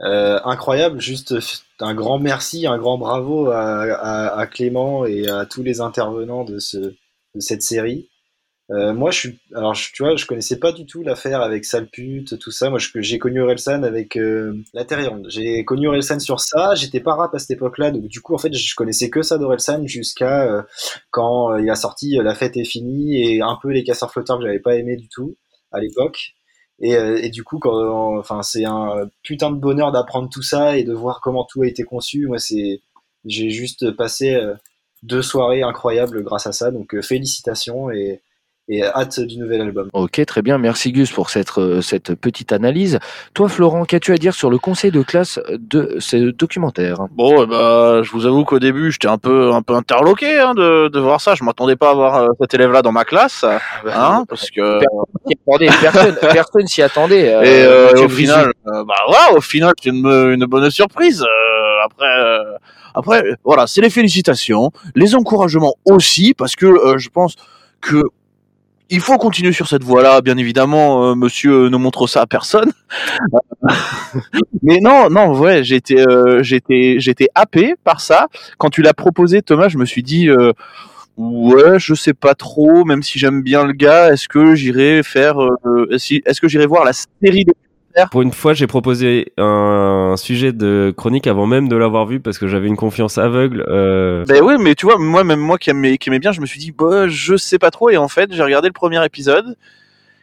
Incroyable, 0.00 1.00
juste 1.00 1.34
un 1.80 1.94
grand 1.94 2.20
merci, 2.20 2.68
un 2.68 2.78
grand 2.78 2.98
bravo 2.98 3.50
à, 3.50 4.46
Clément 4.46 5.04
et 5.04 5.28
à 5.28 5.44
tous 5.44 5.64
les 5.64 5.80
intervenants 5.80 6.44
de 6.44 6.58
cette 6.60 7.62
série. 7.62 8.08
Euh, 8.70 8.92
moi, 8.92 9.10
je 9.10 9.18
suis, 9.18 9.38
alors 9.54 9.72
tu 9.74 10.02
vois, 10.02 10.14
je 10.16 10.26
connaissais 10.26 10.58
pas 10.58 10.72
du 10.72 10.84
tout 10.84 11.02
l'affaire 11.02 11.40
avec 11.40 11.64
Salpute, 11.64 12.38
tout 12.38 12.50
ça. 12.50 12.68
Moi, 12.68 12.78
j'ai 12.96 13.18
connu 13.18 13.40
Orelsan 13.40 13.82
avec 13.82 14.16
euh, 14.16 14.62
La 14.74 14.84
Terre. 14.84 15.18
J'ai 15.28 15.64
connu 15.64 15.88
Orelsan 15.88 16.20
sur 16.20 16.40
ça. 16.40 16.74
J'étais 16.74 17.00
pas 17.00 17.14
rap 17.14 17.34
à 17.34 17.38
cette 17.38 17.52
époque-là, 17.52 17.90
donc 17.90 18.06
du 18.08 18.20
coup, 18.20 18.34
en 18.34 18.38
fait, 18.38 18.52
je 18.52 18.74
connaissais 18.74 19.08
que 19.08 19.22
ça 19.22 19.38
d'Orelsan 19.38 19.86
jusqu'à 19.86 20.42
euh, 20.42 20.62
quand 21.10 21.52
euh, 21.52 21.62
il 21.62 21.70
a 21.70 21.76
sorti 21.76 22.18
euh, 22.18 22.22
La 22.22 22.34
fête 22.34 22.58
est 22.58 22.64
finie 22.64 23.22
et 23.22 23.40
un 23.40 23.58
peu 23.60 23.70
les 23.70 23.84
casseurs 23.84 24.12
flotteurs 24.12 24.38
que 24.38 24.44
j'avais 24.44 24.60
pas 24.60 24.76
aimé 24.76 24.96
du 24.96 25.08
tout 25.08 25.34
à 25.72 25.80
l'époque. 25.80 26.34
Et, 26.80 26.94
euh, 26.96 27.16
et 27.22 27.30
du 27.30 27.44
coup, 27.44 27.58
quand, 27.58 28.18
enfin, 28.18 28.42
c'est 28.42 28.66
un 28.66 29.08
putain 29.22 29.50
de 29.50 29.56
bonheur 29.56 29.92
d'apprendre 29.92 30.28
tout 30.30 30.42
ça 30.42 30.76
et 30.76 30.84
de 30.84 30.92
voir 30.92 31.20
comment 31.22 31.44
tout 31.44 31.62
a 31.62 31.66
été 31.66 31.84
conçu. 31.84 32.26
Moi, 32.26 32.38
c'est, 32.38 32.82
j'ai 33.24 33.50
juste 33.50 33.92
passé 33.92 34.38
deux 35.02 35.22
soirées 35.22 35.62
incroyables 35.62 36.22
grâce 36.22 36.46
à 36.46 36.52
ça. 36.52 36.70
Donc, 36.70 37.00
félicitations 37.00 37.90
et, 37.90 38.22
et 38.68 38.84
hâte 38.84 39.20
du 39.20 39.38
nouvel 39.38 39.62
album. 39.62 39.88
Ok, 39.92 40.24
très 40.26 40.42
bien. 40.42 40.58
Merci 40.58 40.92
Gus 40.92 41.10
pour 41.10 41.30
cette, 41.30 41.56
euh, 41.58 41.80
cette 41.80 42.14
petite 42.14 42.52
analyse. 42.52 42.98
Toi, 43.34 43.48
Florent, 43.48 43.84
qu'as-tu 43.84 44.12
à 44.12 44.16
dire 44.16 44.34
sur 44.34 44.50
le 44.50 44.58
conseil 44.58 44.90
de 44.90 45.02
classe 45.02 45.40
de 45.58 45.96
ce 45.98 46.30
documentaire? 46.30 47.06
Bon, 47.12 47.44
eh 47.44 47.46
ben, 47.46 48.02
je 48.02 48.10
vous 48.12 48.26
avoue 48.26 48.44
qu'au 48.44 48.58
début, 48.58 48.92
j'étais 48.92 49.08
un 49.08 49.18
peu, 49.18 49.52
un 49.52 49.62
peu 49.62 49.74
interloqué 49.74 50.38
hein, 50.38 50.54
de, 50.54 50.88
de 50.88 51.00
voir 51.00 51.20
ça. 51.20 51.34
Je 51.34 51.44
m'attendais 51.44 51.76
pas 51.76 51.90
à 51.90 51.94
voir 51.94 52.16
euh, 52.16 52.26
cet 52.40 52.54
élève-là 52.54 52.82
dans 52.82 52.92
ma 52.92 53.04
classe, 53.04 53.44
hein, 53.86 54.24
parce 54.28 54.50
que 54.50 54.80
personne, 55.80 56.16
personne 56.20 56.66
s'y 56.66 56.82
attendait. 56.82 57.32
euh, 57.34 57.42
et 57.42 57.62
euh, 57.64 58.04
au 58.04 58.08
final, 58.08 58.52
euh, 58.66 58.84
bah 58.84 58.94
ouais, 59.08 59.36
au 59.36 59.40
final, 59.40 59.72
c'est 59.82 59.90
une, 59.90 60.06
une 60.06 60.44
bonne 60.44 60.70
surprise. 60.70 61.22
Euh, 61.22 61.84
après, 61.84 62.06
euh, 62.18 62.42
après, 62.94 63.22
voilà, 63.44 63.66
c'est 63.66 63.80
les 63.80 63.90
félicitations, 63.90 64.70
les 64.94 65.14
encouragements 65.14 65.74
aussi, 65.84 66.34
parce 66.34 66.54
que 66.56 66.66
euh, 66.66 66.98
je 66.98 67.08
pense 67.08 67.36
que 67.80 68.02
il 68.90 69.00
faut 69.00 69.18
continuer 69.18 69.52
sur 69.52 69.68
cette 69.68 69.84
voie-là, 69.84 70.20
bien 70.20 70.36
évidemment. 70.36 71.10
euh, 71.10 71.14
monsieur 71.14 71.68
ne 71.68 71.76
montre 71.76 72.06
ça 72.06 72.22
à 72.22 72.26
personne. 72.26 72.72
Mais 74.62 74.78
non, 74.80 75.10
non, 75.10 75.38
ouais, 75.38 75.62
été, 75.70 76.00
euh, 76.00 76.42
j'ai 76.42 76.56
été 76.56 77.28
happé 77.34 77.74
par 77.84 78.00
ça. 78.00 78.28
Quand 78.58 78.70
tu 78.70 78.82
l'as 78.82 78.94
proposé, 78.94 79.42
Thomas, 79.42 79.68
je 79.68 79.78
me 79.78 79.84
suis 79.84 80.02
dit, 80.02 80.28
euh, 80.28 80.52
ouais, 81.16 81.78
je 81.78 81.94
sais 81.94 82.14
pas 82.14 82.34
trop, 82.34 82.84
même 82.84 83.02
si 83.02 83.18
j'aime 83.18 83.42
bien 83.42 83.64
le 83.64 83.72
gars, 83.72 84.12
est-ce 84.12 84.28
que 84.28 84.54
j'irai 84.54 85.02
faire, 85.02 85.40
euh, 85.42 85.88
est-ce 85.90 86.40
que 86.40 86.48
j'irai 86.48 86.66
voir 86.66 86.84
la 86.84 86.92
série 86.92 87.44
de 87.44 87.52
Pour 88.10 88.22
une 88.22 88.32
fois, 88.32 88.54
j'ai 88.54 88.66
proposé 88.66 89.32
un 89.38 90.14
sujet 90.16 90.52
de 90.52 90.92
chronique 90.96 91.26
avant 91.26 91.46
même 91.46 91.68
de 91.68 91.76
l'avoir 91.76 92.06
vu 92.06 92.20
parce 92.20 92.38
que 92.38 92.46
j'avais 92.46 92.68
une 92.68 92.76
confiance 92.76 93.18
aveugle. 93.18 93.64
euh, 93.68 94.24
Ben 94.26 94.42
oui, 94.42 94.54
mais 94.58 94.74
tu 94.74 94.86
vois, 94.86 94.96
moi, 94.98 95.24
même 95.24 95.40
moi 95.40 95.58
qui 95.58 95.70
aimais, 95.70 95.98
qui 95.98 96.08
aimais 96.08 96.18
bien, 96.18 96.32
je 96.32 96.40
me 96.40 96.46
suis 96.46 96.60
dit, 96.60 96.72
bah, 96.72 97.08
je 97.08 97.36
sais 97.36 97.58
pas 97.58 97.70
trop. 97.70 97.90
Et 97.90 97.96
en 97.96 98.08
fait, 98.08 98.32
j'ai 98.32 98.42
regardé 98.42 98.68
le 98.68 98.72
premier 98.72 99.04
épisode. 99.04 99.56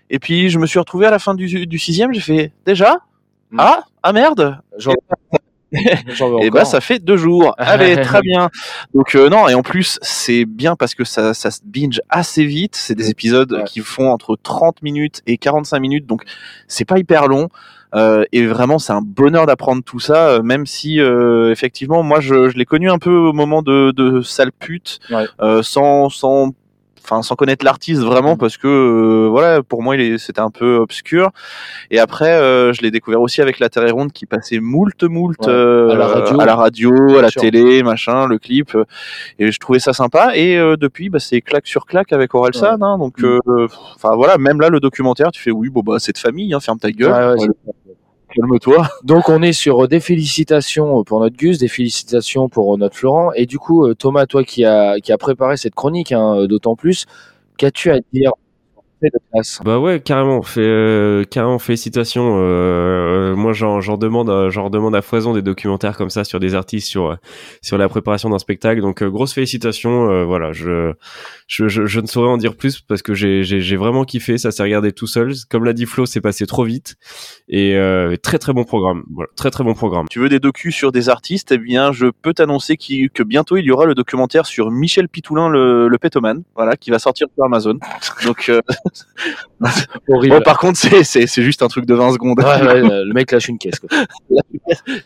Et 0.10 0.20
puis, 0.20 0.50
je 0.50 0.60
me 0.60 0.66
suis 0.68 0.80
retrouvé 0.80 1.06
à 1.08 1.12
la 1.12 1.20
fin 1.20 1.34
du, 1.34 1.66
du 1.68 1.80
sixième. 1.80 2.14
J'ai 2.14 2.22
fait, 2.22 2.52
déjà? 2.66 3.00
Mm. 3.52 3.58
Ah 3.60 3.84
Ah 4.04 4.14
merde 4.14 4.60
J'en- 4.78 4.94
Et 6.20 6.24
encore. 6.24 6.50
bah, 6.52 6.66
ça 6.66 6.82
fait 6.82 7.00
deux 7.00 7.18
jours. 7.18 7.54
Allez, 7.58 7.96
très 8.02 8.22
bien. 8.22 8.50
Donc, 8.94 9.16
euh, 9.16 9.30
non, 9.30 9.48
et 9.48 9.54
en 9.56 9.62
plus, 9.62 10.00
c'est 10.02 10.46
bien 10.46 10.76
parce 10.76 10.96
que 10.96 11.04
ça, 11.04 11.34
ça 11.34 11.52
se 11.52 11.60
binge 11.64 12.02
assez 12.10 12.46
vite. 12.46 12.76
C'est 12.76 12.96
des 12.96 13.10
épisodes 13.10 13.52
Ouais. 13.52 13.64
qui 13.66 13.80
font 13.82 14.10
entre 14.10 14.38
30 14.42 14.82
minutes 14.82 15.22
et 15.28 15.38
45 15.38 15.80
minutes. 15.80 16.06
Donc, 16.06 16.24
c'est 16.68 16.86
pas 16.86 16.98
hyper 17.00 17.28
long. 17.28 17.50
Euh, 17.94 18.26
et 18.34 18.46
vraiment, 18.46 18.78
c'est 18.78 18.92
un 18.92 19.02
bonheur 19.02 19.46
d'apprendre 19.46 19.82
tout 19.84 20.00
ça, 20.00 20.28
euh, 20.30 20.42
même 20.42 20.66
si, 20.66 21.00
euh, 21.00 21.52
effectivement, 21.52 22.04
moi, 22.04 22.20
je, 22.20 22.50
je 22.50 22.58
l'ai 22.58 22.66
connu 22.66 22.90
un 22.92 22.98
peu 22.98 23.12
au 23.16 23.32
moment 23.32 23.62
de, 23.62 23.92
de 23.96 24.20
sale 24.22 24.52
pute, 24.52 25.00
Ouais. 25.10 25.26
euh, 25.42 25.64
sans, 25.64 26.10
sans 26.10 26.52
enfin 27.06 27.22
sans 27.22 27.36
connaître 27.36 27.64
l'artiste 27.64 28.02
vraiment 28.02 28.36
parce 28.36 28.58
que 28.58 28.68
euh, 28.68 29.30
voilà 29.30 29.62
pour 29.62 29.84
moi 29.84 29.96
c'était 30.18 30.42
un 30.42 30.50
peu 30.50 30.78
obscur. 30.78 31.30
Et 31.92 32.00
après 32.00 32.32
euh, 32.32 32.74
je 32.74 32.82
l'ai 32.82 32.92
découvert 32.92 33.22
aussi 33.22 33.42
avec 33.42 33.60
la 33.60 33.70
Terre 33.70 33.86
est 33.86 33.92
ronde 33.92 34.12
qui 34.12 34.26
passait 34.26 34.60
moult 34.60 35.04
moult 35.04 35.38
Ouais, 35.42 35.50
euh, 35.50 35.90
à 35.92 35.96
la 35.96 36.08
radio. 36.08 36.40
à 36.42 36.46
la 36.46 36.56
radio 36.56 37.18
à 37.18 37.22
la 37.22 37.30
sûr. 37.30 37.42
télé 37.42 37.84
machin 37.84 38.28
le 38.28 38.40
clip. 38.40 38.76
Et 39.40 39.52
je 39.52 39.60
trouvais 39.60 39.80
ça 39.80 39.94
sympa. 39.94 40.36
Et 40.36 40.56
depuis 40.78 41.10
bah, 41.10 41.20
c'est 41.20 41.42
claque 41.42 41.68
sur 41.68 41.86
claque 41.86 42.12
avec 42.12 42.34
Orelsan 42.34 42.82
hein, 42.82 42.98
donc 42.98 43.16
Mm. 43.20 43.40
enfin 43.96 44.16
voilà 44.16 44.38
même 44.38 44.60
là 44.60 44.70
le 44.70 44.80
documentaire 44.80 45.32
tu 45.32 45.42
fais 45.42 45.52
oui 45.52 45.70
bon 45.70 45.82
bah 45.82 45.98
c'est 46.00 46.12
de 46.12 46.18
famille 46.18 46.54
hein, 46.54 46.60
ferme 46.60 46.80
ta 46.80 46.92
gueule. 46.92 47.12
Ouais, 47.12 47.42
ouais, 47.44 47.48
Ouais, 47.66 47.74
calme-toi 48.36 48.88
Donc 49.04 49.30
on 49.30 49.42
est 49.42 49.54
sur 49.54 49.88
des 49.88 50.00
félicitations 50.00 51.04
pour 51.04 51.20
notre 51.20 51.38
Gus, 51.38 51.58
des 51.58 51.68
félicitations 51.68 52.50
pour 52.50 52.78
notre 52.78 52.96
Florent. 52.96 53.32
Et 53.34 53.46
du 53.46 53.60
coup, 53.60 53.86
euh, 53.88 53.96
Thomas, 53.96 54.26
toi 54.26 54.44
qui 54.44 54.66
a 54.66 55.00
qui 55.00 55.12
a 55.12 55.18
préparé 55.18 55.58
cette 55.58 55.76
chronique, 55.76 56.12
hein, 56.12 56.46
d'autant 56.48 56.76
plus, 56.76 57.06
qu'as-tu 57.58 57.92
à 57.92 58.00
dire 58.14 58.32
de 59.14 59.20
classe 59.32 59.60
Bah 59.64 59.80
ouais, 59.80 60.00
carrément. 60.00 60.42
Fait, 60.42 60.62
euh, 60.62 61.24
carrément, 61.24 61.60
félicitations. 61.60 62.38
Euh, 62.40 63.34
euh, 63.34 63.36
moi, 63.36 63.54
j'en, 63.54 63.82
j'en 63.82 63.98
demande, 63.98 64.30
à- 64.30 64.50
j'en 64.50 64.70
demande 64.70 64.96
à 64.96 65.02
foison 65.02 65.34
des 65.34 65.42
documentaires 65.42 65.98
comme 65.98 66.10
ça 66.10 66.24
sur 66.24 66.40
des 66.40 66.56
artistes, 66.56 66.88
sur 66.88 67.12
euh, 67.12 67.16
sur 67.62 67.78
la 67.78 67.88
préparation 67.90 68.30
d'un 68.30 68.40
spectacle. 68.40 68.82
Donc, 68.82 69.02
euh, 69.04 69.10
grosse 69.10 69.34
félicitations. 69.34 70.10
euh, 70.12 70.24
voilà, 70.26 70.52
je, 70.54 70.94
je, 71.48 71.68
je, 71.68 71.86
je 71.86 72.00
ne 72.00 72.08
saurais 72.08 72.30
en 72.30 72.38
dire 72.38 72.56
plus 72.56 72.82
parce 72.82 73.02
que 73.02 73.14
j'ai, 73.14 73.44
j'ai, 73.44 73.62
j'ai 73.62 73.76
vraiment 73.76 74.04
kiffé. 74.06 74.38
Ça 74.38 74.52
s'est 74.52 74.64
regardé 74.64 74.92
tout 74.92 75.08
seul. 75.08 75.34
Comme 75.50 75.64
l'a 75.66 75.74
dit 75.74 75.86
Flo, 75.86 76.06
c'est 76.06 76.22
passé 76.22 76.46
trop 76.46 76.64
vite. 76.64 76.96
Et 77.48 77.76
euh, 77.76 78.16
très 78.22 78.38
très 78.40 78.54
bon 78.54 78.64
programme. 78.64 79.04
Voilà, 79.14 79.30
très 79.36 79.52
très 79.52 79.64
bon 79.64 79.74
programme. 79.74 80.06
tu 80.10 80.20
veux 80.20 80.30
des 80.30 80.40
docus 80.40 80.76
sur 80.76 80.92
des 80.92 81.10
artistes, 81.10 81.52
eh 81.52 81.58
bien, 81.58 81.92
je 81.92 82.08
peux 82.22 82.34
t'annoncer 82.34 82.78
qu'il- 82.78 83.10
que 83.10 83.24
bientôt 83.24 83.58
il 83.58 83.66
y 83.66 83.72
aura 83.72 83.86
le 83.86 83.96
documentaire 83.96 84.46
sur 84.46 84.72
Michel 84.72 85.08
Pitoulin, 85.10 85.50
le, 85.50 85.88
le 85.88 85.98
pétoman, 85.98 86.44
voilà, 86.56 86.76
qui 86.76 86.90
va 86.92 87.00
sortir 87.00 87.28
sur 87.34 87.44
Amazon. 87.46 87.78
Donc, 88.26 88.50
euh, 88.50 88.62
Horrible. 90.10 90.36
bon, 90.36 90.42
par 90.42 90.58
contre, 90.58 90.78
c'est, 90.78 91.28
juste 91.42 91.62
un 91.62 91.68
truc 91.68 91.86
de 91.86 91.94
20 91.94 92.14
secondes. 92.14 92.40
Ouais, 92.40 92.62
ouais, 92.66 92.82
le 93.06 93.14
mec 93.14 93.32
lâche 93.32 93.48
une 93.48 93.58
caisse. 93.58 93.80
Quoi. 93.80 93.90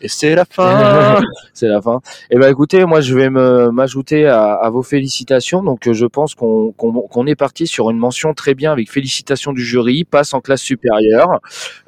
Et 0.00 0.08
c'est 0.08 0.34
la 0.34 0.44
fin. 0.44 1.20
c'est 1.54 1.68
la 1.68 1.80
fin. 1.80 2.00
Eh 2.30 2.38
ben 2.38 2.50
écoutez, 2.50 2.84
moi 2.84 3.00
je 3.00 3.14
vais 3.14 3.30
me 3.30 3.70
m'ajouter 3.70 4.26
à, 4.26 4.52
à 4.54 4.70
vos 4.70 4.82
félicitations. 4.82 5.62
Donc 5.62 5.86
euh, 5.86 5.92
je 5.92 6.06
pense 6.06 6.34
qu'on 6.34 6.72
qu'on 6.72 6.92
qu'on 6.92 7.26
est 7.26 7.36
parti 7.36 7.66
sur 7.66 7.90
une 7.90 7.98
mention 7.98 8.34
très 8.34 8.54
bien 8.54 8.72
avec 8.72 8.90
félicitations 8.90 9.52
du 9.52 9.64
jury, 9.64 10.04
passe 10.04 10.34
en 10.34 10.40
classe 10.40 10.62
supérieure, 10.62 11.40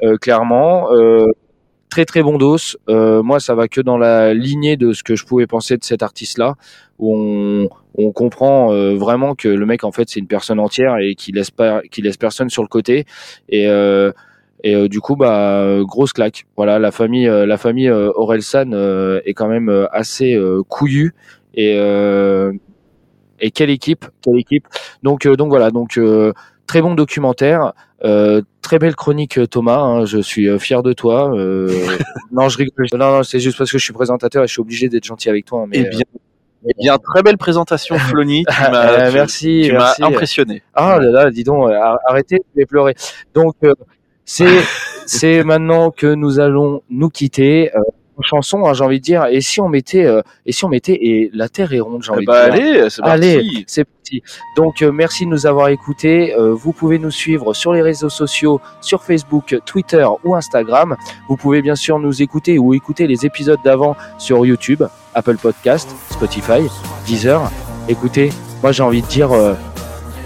euh, 0.03 0.17
clairement. 0.17 0.93
Euh, 0.93 1.27
très 1.93 2.07
très 2.07 2.23
bon 2.23 2.39
dos. 2.39 2.57
Euh, 2.89 3.23
moi 3.23 3.39
ça 3.39 3.55
va 3.55 3.69
que 3.69 3.83
dans 3.83 3.99
la 3.99 4.33
lignée 4.33 4.77
de 4.79 4.93
ce 4.93 5.03
que 5.03 5.15
je 5.15 5.27
pouvais 5.27 5.47
penser 5.47 5.77
de 5.77 5.85
cet 5.85 6.03
artiste-là, 6.03 6.55
où 6.99 7.15
on 7.15 7.69
on 7.95 8.13
comprend 8.13 8.73
euh, 8.73 8.97
vraiment 8.97 9.35
que 9.35 9.49
le 9.49 9.67
mec 9.67 9.85
en 9.85 9.93
fait 9.93 10.09
c'est 10.09 10.21
une 10.21 10.27
personne 10.27 10.59
entière 10.59 10.97
et 10.99 11.15
qui 11.15 11.33
laisse 11.33 11.51
pas 11.51 11.83
qui 11.91 12.01
laisse 12.01 12.17
personne 12.17 12.49
sur 12.49 12.63
le 12.63 12.69
côté 12.69 13.05
et 13.51 13.69
euh, 13.69 14.11
et 14.65 14.75
euh, 14.75 14.89
du 14.89 15.01
coup, 15.01 15.17
bah, 15.17 15.79
grosse 15.83 16.13
claque. 16.13 16.47
Voilà, 16.57 16.79
la 16.79 16.93
famille, 16.93 17.29
euh, 17.29 17.47
la 17.47 17.59
famille 17.59 17.89
euh, 17.89 18.13
Orelsan 18.15 18.73
est 19.25 19.35
quand 19.35 19.49
même 19.49 19.89
assez 19.93 20.39
couillue 20.69 21.15
et 21.55 21.77
et 23.45 23.51
quelle 23.51 23.71
équipe, 23.71 24.07
quelle 24.23 24.39
équipe. 24.39 24.67
Donc 25.03 25.27
donc 25.27 25.49
voilà, 25.49 25.71
donc 25.71 25.99
très 26.73 26.81
bon 26.81 26.95
documentaire, 26.95 27.75
euh, 28.03 28.41
très 28.63 28.79
belle 28.79 28.97
chronique 28.97 29.37
euh, 29.37 29.47
Thomas. 29.47 29.77
hein, 29.77 30.07
je 30.07 30.17
suis 30.19 30.49
euh, 30.49 30.59
fier 30.59 30.83
de 30.83 30.95
toi. 30.95 31.31
Euh, 31.37 31.69
non, 32.33 32.49
je 32.49 32.57
rigole. 32.57 32.87
Non 32.95 32.99
non, 33.19 33.23
c'est 33.23 33.41
juste 33.41 33.59
parce 33.59 33.71
que 33.71 33.77
je 33.77 33.85
suis 33.85 33.93
présentateur 33.93 34.43
et 34.43 34.47
je 34.47 34.53
suis 34.55 34.63
obligé 34.63 34.89
d'être 34.89 35.05
gentil 35.05 35.29
avec 35.29 35.45
toi. 35.45 35.61
hein, 35.61 35.67
mais 35.69 35.81
Eh 35.81 35.89
bien, 35.91 36.01
eh 36.67 36.73
bien, 36.79 36.97
très 36.97 37.23
belle 37.23 37.37
présentation, 37.37 37.99
Flony. 37.99 38.45
Tu 38.49 38.55
tu- 38.65 39.13
merci, 39.13 39.63
Tu 39.67 39.73
m'as 39.75 39.93
impressionné. 40.01 40.63
Ah 40.73 40.99
là 40.99 41.11
là, 41.11 41.31
dis 41.31 41.45
donc, 41.45 41.71
arrêtez, 42.07 42.39
je 42.55 42.61
vais 42.61 42.65
pleurer. 42.65 42.95
Donc 43.35 43.55
c'est 44.25 44.47
c'est 45.05 45.45
maintenant 45.45 45.91
que 45.91 46.07
nous 46.07 46.41
allons 46.41 46.81
nous 46.89 47.11
quitter. 47.11 47.71
Chanson, 48.23 48.65
hein, 48.67 48.75
j'ai 48.75 48.85
envie 48.85 48.99
de 48.99 49.05
dire. 49.05 49.27
Et 49.31 49.41
si 49.41 49.61
on 49.61 49.69
mettait, 49.69 50.05
euh, 50.05 50.23
et 50.47 50.53
si 50.53 50.65
on 50.65 50.69
mettait, 50.69 50.99
et 51.01 51.31
la 51.33 51.49
terre 51.49 51.73
est 51.73 51.81
ronde, 51.81 52.03
j'ai 52.03 52.11
Eh 52.13 52.17
envie 52.17 52.27
bah, 52.27 52.51
de 52.51 52.57
dire. 52.57 52.65
allez, 52.65 52.91
c'est 52.91 53.03
parti. 53.03 53.13
Allez, 53.15 53.65
c'est 53.67 53.85
parti. 53.85 54.23
Donc 54.57 54.83
euh, 54.83 54.93
merci 54.93 55.25
de 55.25 55.31
nous 55.31 55.47
avoir 55.47 55.69
écoutés. 55.69 56.35
Euh, 56.35 56.53
vous 56.55 56.73
pouvez 56.73 56.99
nous 56.99 57.11
suivre 57.11 57.55
sur 57.55 57.73
les 57.73 57.83
réseaux 57.83 58.09
sociaux, 58.11 58.61
sur 58.81 59.03
Facebook, 59.05 59.57
Twitter 59.65 60.07
ou 60.25 60.35
Instagram. 60.35 60.97
Vous 61.29 61.37
pouvez 61.37 61.63
bien 61.63 61.75
sûr 61.77 61.99
nous 61.99 62.23
écouter 62.23 62.59
ou 62.59 62.75
écouter 62.75 63.07
les 63.07 63.25
épisodes 63.25 63.61
d'avant 63.65 63.97
sur 64.19 64.45
YouTube, 64.45 64.83
Apple 65.15 65.37
Podcast, 65.37 65.89
Spotify, 66.11 66.69
Deezer. 67.07 67.51
Écoutez, 67.89 68.31
moi 68.63 68.73
j'ai 68.73 68.83
envie 68.83 69.03
de 69.03 69.07
dire 69.07 69.31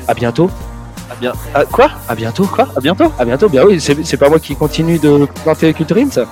à 0.08 0.14
bientôt. 0.14 0.50
À 1.10 1.14
bien. 1.14 1.32
Ah, 1.54 1.64
quoi? 1.64 1.90
À 2.08 2.14
bientôt, 2.14 2.44
quoi? 2.46 2.68
À 2.76 2.80
bientôt 2.80 3.12
À 3.18 3.24
bientôt, 3.24 3.48
bien 3.48 3.64
oui, 3.64 3.80
c'est 3.80 4.16
pas 4.16 4.28
moi 4.28 4.40
qui 4.40 4.56
continue 4.56 4.98
de 4.98 5.26
planter 5.44 5.72
Culture 5.72 5.96
ça 6.10 6.26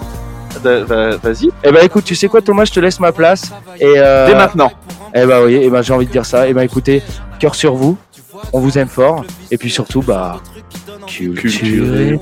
Vas-y. 0.62 1.50
Eh 1.62 1.72
ben 1.72 1.84
écoute, 1.84 2.04
tu 2.04 2.14
sais 2.14 2.28
quoi 2.28 2.40
Thomas, 2.42 2.64
je 2.64 2.72
te 2.72 2.80
laisse 2.80 3.00
ma 3.00 3.12
place. 3.12 3.52
Et 3.80 3.94
euh, 3.96 4.26
Dès 4.26 4.34
maintenant. 4.34 4.72
Eh 5.14 5.26
ben 5.26 5.42
oui, 5.44 5.60
eh 5.62 5.70
ben 5.70 5.82
j'ai 5.82 5.92
envie 5.92 6.06
de 6.06 6.12
dire 6.12 6.26
ça. 6.26 6.48
Eh 6.48 6.54
ben 6.54 6.62
écoutez, 6.62 7.02
cœur 7.38 7.54
sur 7.54 7.74
vous, 7.74 7.96
on 8.52 8.60
vous 8.60 8.78
aime 8.78 8.88
fort. 8.88 9.24
Et 9.50 9.58
puis 9.58 9.70
surtout, 9.70 10.02
bah, 10.02 10.40
culturez. 11.06 12.18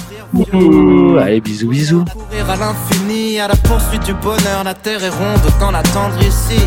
Allez, 1.20 1.40
bisous, 1.40 1.68
bisous. 1.68 2.04
courir 2.04 2.50
à 2.50 2.56
l'infini, 2.56 3.40
à 3.40 3.48
la 3.48 3.56
poursuite 3.56 4.04
du 4.04 4.14
bonheur. 4.14 4.64
La 4.64 4.74
terre 4.74 5.02
est 5.02 5.08
ronde, 5.08 5.40
autant 5.46 5.70
l'attendre 5.70 6.16
ici. 6.20 6.60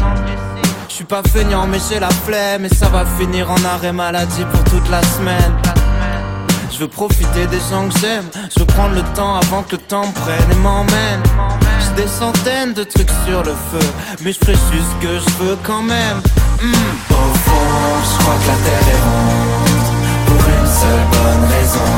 Je 0.88 0.94
suis 0.94 1.06
pas 1.06 1.22
feignant, 1.24 1.68
mais 1.68 1.78
j'ai 1.90 2.00
la 2.00 2.10
flemme. 2.10 2.66
Et 2.66 2.70
ça 2.70 2.88
va 2.88 3.06
finir 3.06 3.52
en 3.52 3.64
arrêt 3.66 3.94
maladie 3.94 4.46
pour 4.52 4.64
toute 4.64 4.90
la 4.90 5.04
semaine. 5.04 5.54
Je 6.76 6.82
veux 6.82 6.90
profiter 6.90 7.48
des 7.48 7.60
gens 7.72 7.88
que 7.88 7.98
j'aime. 8.00 8.26
Je 8.54 8.60
veux 8.60 8.66
prendre 8.66 8.96
le 8.96 9.04
temps 9.16 9.36
avant 9.38 9.64
que 9.64 9.78
le 9.78 9.82
temps 9.82 10.12
prenne 10.12 10.52
et 10.52 10.56
m'emmène. 10.56 11.24
J'ai 11.80 12.04
des 12.04 12.10
centaines 12.10 12.74
de 12.74 12.84
trucs 12.84 13.10
sur 13.26 13.44
le 13.44 13.54
feu. 13.72 13.88
Mais 14.22 14.34
je 14.34 14.40
ferai 14.40 14.56
juste 14.74 14.92
ce 14.92 15.08
que 15.08 15.14
je 15.20 15.30
veux 15.42 15.58
quand 15.64 15.84
même. 15.84 16.18
Hmm. 16.62 16.92
Au 17.12 17.32
fond, 17.46 17.72
je 18.04 18.18
crois 18.20 18.36
que 18.36 18.48
la 18.52 18.58
terre 18.66 18.88
est 18.92 19.02
ronde. 19.08 19.88
Pour 20.28 20.44
une 20.52 20.68
seule 20.68 21.06
bonne 21.16 21.46
raison. 21.56 21.92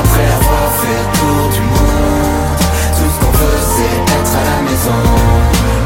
Après 0.00 0.28
avoir 0.32 0.66
fait 0.80 1.00
le 1.04 1.18
tour 1.18 1.44
du 1.52 1.60
monde, 1.60 2.56
tout 2.96 3.10
ce 3.12 3.16
qu'on 3.20 3.32
veut 3.36 3.60
c'est 3.76 3.96
être 4.16 4.34
à 4.40 4.44
la 4.48 4.60
maison. 4.64 5.02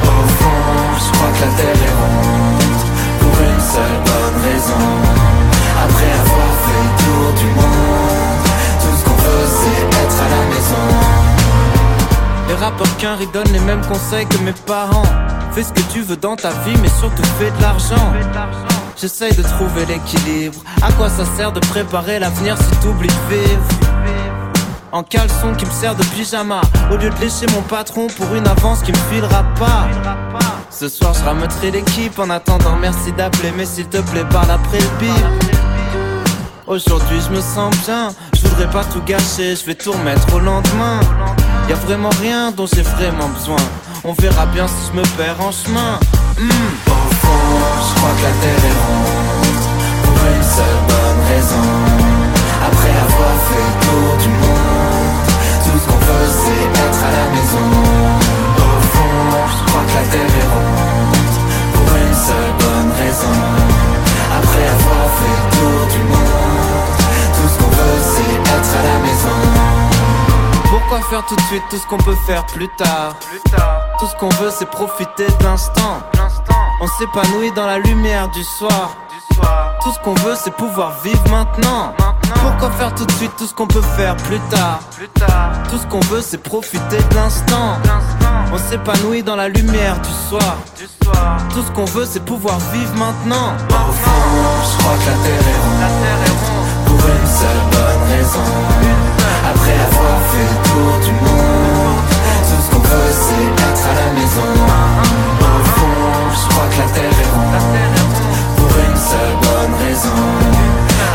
Au 0.07 0.23
fond, 0.39 0.71
je 1.03 1.09
crois 1.19 1.33
que 1.35 1.41
la 1.47 1.51
terre 1.59 1.83
est 1.83 1.97
ronde. 1.99 2.83
Pour 3.19 3.35
une 3.43 3.63
seule 3.75 3.99
bonne 4.07 4.39
raison. 4.47 4.87
Après 5.83 6.13
avoir 6.23 6.53
fait 6.63 6.83
le 6.87 6.93
tour 7.03 7.27
du 7.41 7.47
monde, 7.55 7.68
Les 12.49 12.55
rappeurs 12.55 12.97
qu'un 12.97 13.17
donnent 13.33 13.53
les 13.53 13.61
mêmes 13.61 13.85
conseils 13.87 14.27
que 14.27 14.39
mes 14.39 14.53
parents. 14.53 15.03
Fais 15.53 15.63
ce 15.63 15.73
que 15.73 15.83
tu 15.93 16.03
veux 16.03 16.17
dans 16.17 16.37
ta 16.37 16.51
vie, 16.51 16.77
mais 16.83 16.89
surtout 16.89 17.23
fais 17.39 17.51
de 17.51 17.63
l'argent. 17.63 18.13
J'essaye 19.01 19.35
de 19.35 19.43
trouver 19.43 19.87
l'équilibre. 19.87 20.61
À 20.83 20.91
quoi 20.93 21.09
ça 21.09 21.25
sert 21.37 21.53
de 21.53 21.61
préparer 21.61 22.19
l'avenir 22.19 22.57
si 22.57 22.77
t'oublies 22.81 23.09
de 23.09 23.35
vivre? 23.35 23.63
En 24.91 25.03
caleçon 25.03 25.55
qui 25.57 25.67
me 25.67 25.71
sert 25.71 25.95
de 25.95 26.03
pyjama 26.03 26.63
Au 26.91 26.97
lieu 26.97 27.11
de 27.11 27.21
lécher 27.21 27.47
mon 27.55 27.61
patron 27.61 28.07
pour 28.07 28.35
une 28.35 28.47
avance 28.47 28.81
qui 28.83 28.91
me 28.91 28.97
filera 29.13 29.45
pas 29.59 29.87
Ce 30.71 30.89
soir 30.89 31.13
je 31.13 31.23
rameuterai 31.25 31.71
l'équipe 31.71 32.19
En 32.19 32.31
attendant 32.31 32.77
merci 32.81 33.13
d'appeler 33.13 33.53
Mais 33.55 33.67
s'il 33.67 33.87
te 33.87 33.99
plaît 33.99 34.25
parle 34.31 34.51
après 34.51 34.79
le 34.79 34.99
bip 34.99 35.68
Aujourd'hui 36.69 37.19
je 37.27 37.35
me 37.35 37.41
sens 37.41 37.75
bien. 37.87 38.11
Je 38.35 38.47
voudrais 38.47 38.69
pas 38.69 38.85
tout 38.85 39.01
gâcher 39.07 39.57
Je 39.57 39.65
vais 39.65 39.75
tout 39.75 39.91
remettre 39.91 40.35
au 40.35 40.39
lendemain. 40.39 41.01
Y 41.67 41.73
a 41.73 41.77
vraiment 41.77 42.11
rien 42.21 42.51
dont 42.53 42.67
j'ai 42.67 42.83
vraiment 42.83 43.29
besoin. 43.29 43.57
On 44.05 44.13
verra 44.13 44.45
bien 44.45 44.69
si 44.69 44.93
je 44.93 44.99
me 44.99 45.03
perds 45.17 45.41
en 45.41 45.51
chemin. 45.51 45.99
Hmm. 46.39 46.51
Au 46.87 47.11
fond, 47.25 47.57
je 47.89 47.95
crois 47.99 48.11
que 48.19 48.23
la 48.23 48.35
terre 48.43 48.65
est 48.71 48.79
ronde. 48.85 49.65
Pour 50.05 50.19
une 50.29 50.43
seule 50.45 50.81
bonne 50.93 51.23
raison. 51.33 51.69
Après 52.69 52.95
avoir 53.07 53.35
fait 53.49 53.65
le 53.65 53.87
tour 53.87 54.17
du 54.21 54.29
monde 54.29 55.25
Tout 55.65 55.79
ce 55.81 55.87
qu'on 55.89 56.01
veut 56.05 56.29
c'est 56.43 56.81
être 56.85 57.03
à 57.03 57.13
la 57.17 57.27
maison. 57.33 57.69
Au 58.59 58.81
fond, 58.93 59.17
je 59.57 59.71
crois 59.71 59.85
que 59.89 59.95
la 59.97 60.07
terre 60.13 60.37
est 60.43 60.49
ronde. 60.53 61.35
Pour 61.73 61.97
une 61.97 62.15
seule 62.15 62.53
bonne 62.61 62.93
raison 63.01 63.68
fait 65.17 65.37
le 65.39 65.45
tour 65.57 65.81
du 65.95 66.01
monde. 66.11 66.29
Tout 67.35 67.49
ce 67.49 67.57
qu'on 67.59 67.71
veut 67.71 68.01
c'est 68.13 68.35
être 68.57 68.73
à 68.79 68.83
la 68.83 68.99
maison. 69.07 69.39
Pourquoi 70.71 71.01
faire 71.09 71.25
tout 71.27 71.37
de 71.37 71.41
suite 71.43 71.63
tout 71.71 71.77
ce 71.77 71.87
qu'on 71.87 71.99
peut 71.99 72.17
faire 72.27 72.45
plus 72.47 72.69
tard? 72.77 73.15
Tout 73.99 74.07
ce 74.07 74.15
qu'on 74.17 74.29
veut 74.41 74.51
c'est 74.51 74.71
profiter 74.71 75.27
de 75.27 75.45
l'instant. 75.45 76.01
On 76.81 76.87
s'épanouit 76.87 77.53
dans 77.53 77.67
la 77.67 77.79
lumière 77.79 78.29
du 78.29 78.43
soir. 78.45 78.91
Tout 79.83 79.93
ce 79.93 79.99
qu'on 80.01 80.15
veut 80.15 80.37
c'est 80.37 80.55
pouvoir 80.55 80.93
vivre 81.03 81.23
maintenant. 81.31 81.95
Pourquoi 82.43 82.71
faire 82.73 82.95
tout 82.95 83.05
de 83.05 83.13
suite 83.13 83.33
tout 83.37 83.47
ce 83.47 83.55
qu'on 83.55 83.67
peut 83.67 83.83
faire 83.97 84.17
plus 84.17 84.41
tard? 84.51 84.81
Tout 85.71 85.79
ce 85.79 85.87
qu'on 85.87 86.01
veut 86.01 86.23
c'est 86.23 86.43
profiter 86.43 86.99
de 87.11 87.15
l'instant 87.15 87.79
on 88.51 88.57
s'épanouit 88.57 89.23
dans 89.23 89.37
la 89.37 89.49
lumière 89.49 90.01
du 90.01 90.09
soir. 90.29 90.57
Du 90.77 90.87
soir. 91.05 91.37
Tout 91.53 91.63
ce 91.63 91.71
qu'on 91.71 91.85
veut, 91.85 92.07
c'est 92.11 92.25
pouvoir 92.25 92.59
vivre 92.73 92.95
maintenant. 92.95 93.53
Au 93.69 93.93
fond, 93.93 94.25
je 94.65 94.79
crois 94.79 94.97
que 94.97 95.07
la 95.11 95.17
terre 95.23 95.47
est 95.53 95.61
ronde. 95.65 95.85
Pour 96.87 96.97
une 96.97 97.29
seule 97.29 97.63
bonne 97.73 98.05
raison. 98.09 98.49
Après 99.51 99.77
avoir 99.89 100.19
fait 100.31 100.49
le 100.49 100.57
tour 100.69 100.93
du 101.05 101.13
monde, 101.25 102.01
tout 102.49 102.61
ce 102.65 102.69
qu'on 102.73 102.81
veut, 102.81 103.13
c'est 103.13 103.49
être 103.69 103.85
à 103.85 103.95
la 104.01 104.09
maison. 104.19 104.53
Au 105.41 105.65
fond, 105.77 106.01
je 106.33 106.49
crois 106.49 106.69
que 106.73 106.79
la 106.79 106.89
terre 106.97 107.19
est 107.25 107.33
ronde. 107.37 107.99
Pour 108.57 108.73
une 108.89 108.97
seule 108.97 109.37
bonne 109.45 109.75
raison. 109.85 110.21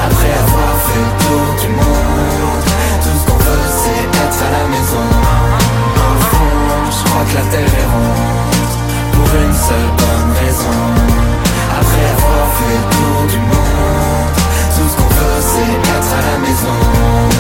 Après 0.05 0.33
avoir 0.45 0.73
fait 0.85 1.01
le 1.01 1.13
tour 1.23 1.47
du 1.61 1.69
monde, 1.81 2.63
tout 3.01 3.15
ce 3.17 3.23
qu'on 3.25 3.37
veut, 3.37 3.67
c'est 3.81 4.05
être 4.21 4.41
à 4.43 4.51
la 4.51 4.67
maison 4.69 5.22
la 7.33 7.41
terre 7.41 7.73
est 7.81 7.89
ronde. 7.91 8.73
Pour 9.13 9.29
une 9.41 9.53
seule 9.53 9.91
bonne 9.97 10.31
raison. 10.43 10.79
Après 11.79 12.05
avoir 12.15 12.47
fait 12.57 12.77
le 12.77 12.85
tour 12.95 13.27
du 13.27 13.39
monde 13.39 14.35
Tout 14.75 14.87
ce 14.89 14.95
qu'on 14.95 15.09
veut 15.09 15.41
c'est 15.41 15.97
être 15.97 16.13
à 16.13 16.31
la 16.31 16.37
maison. 16.39 17.32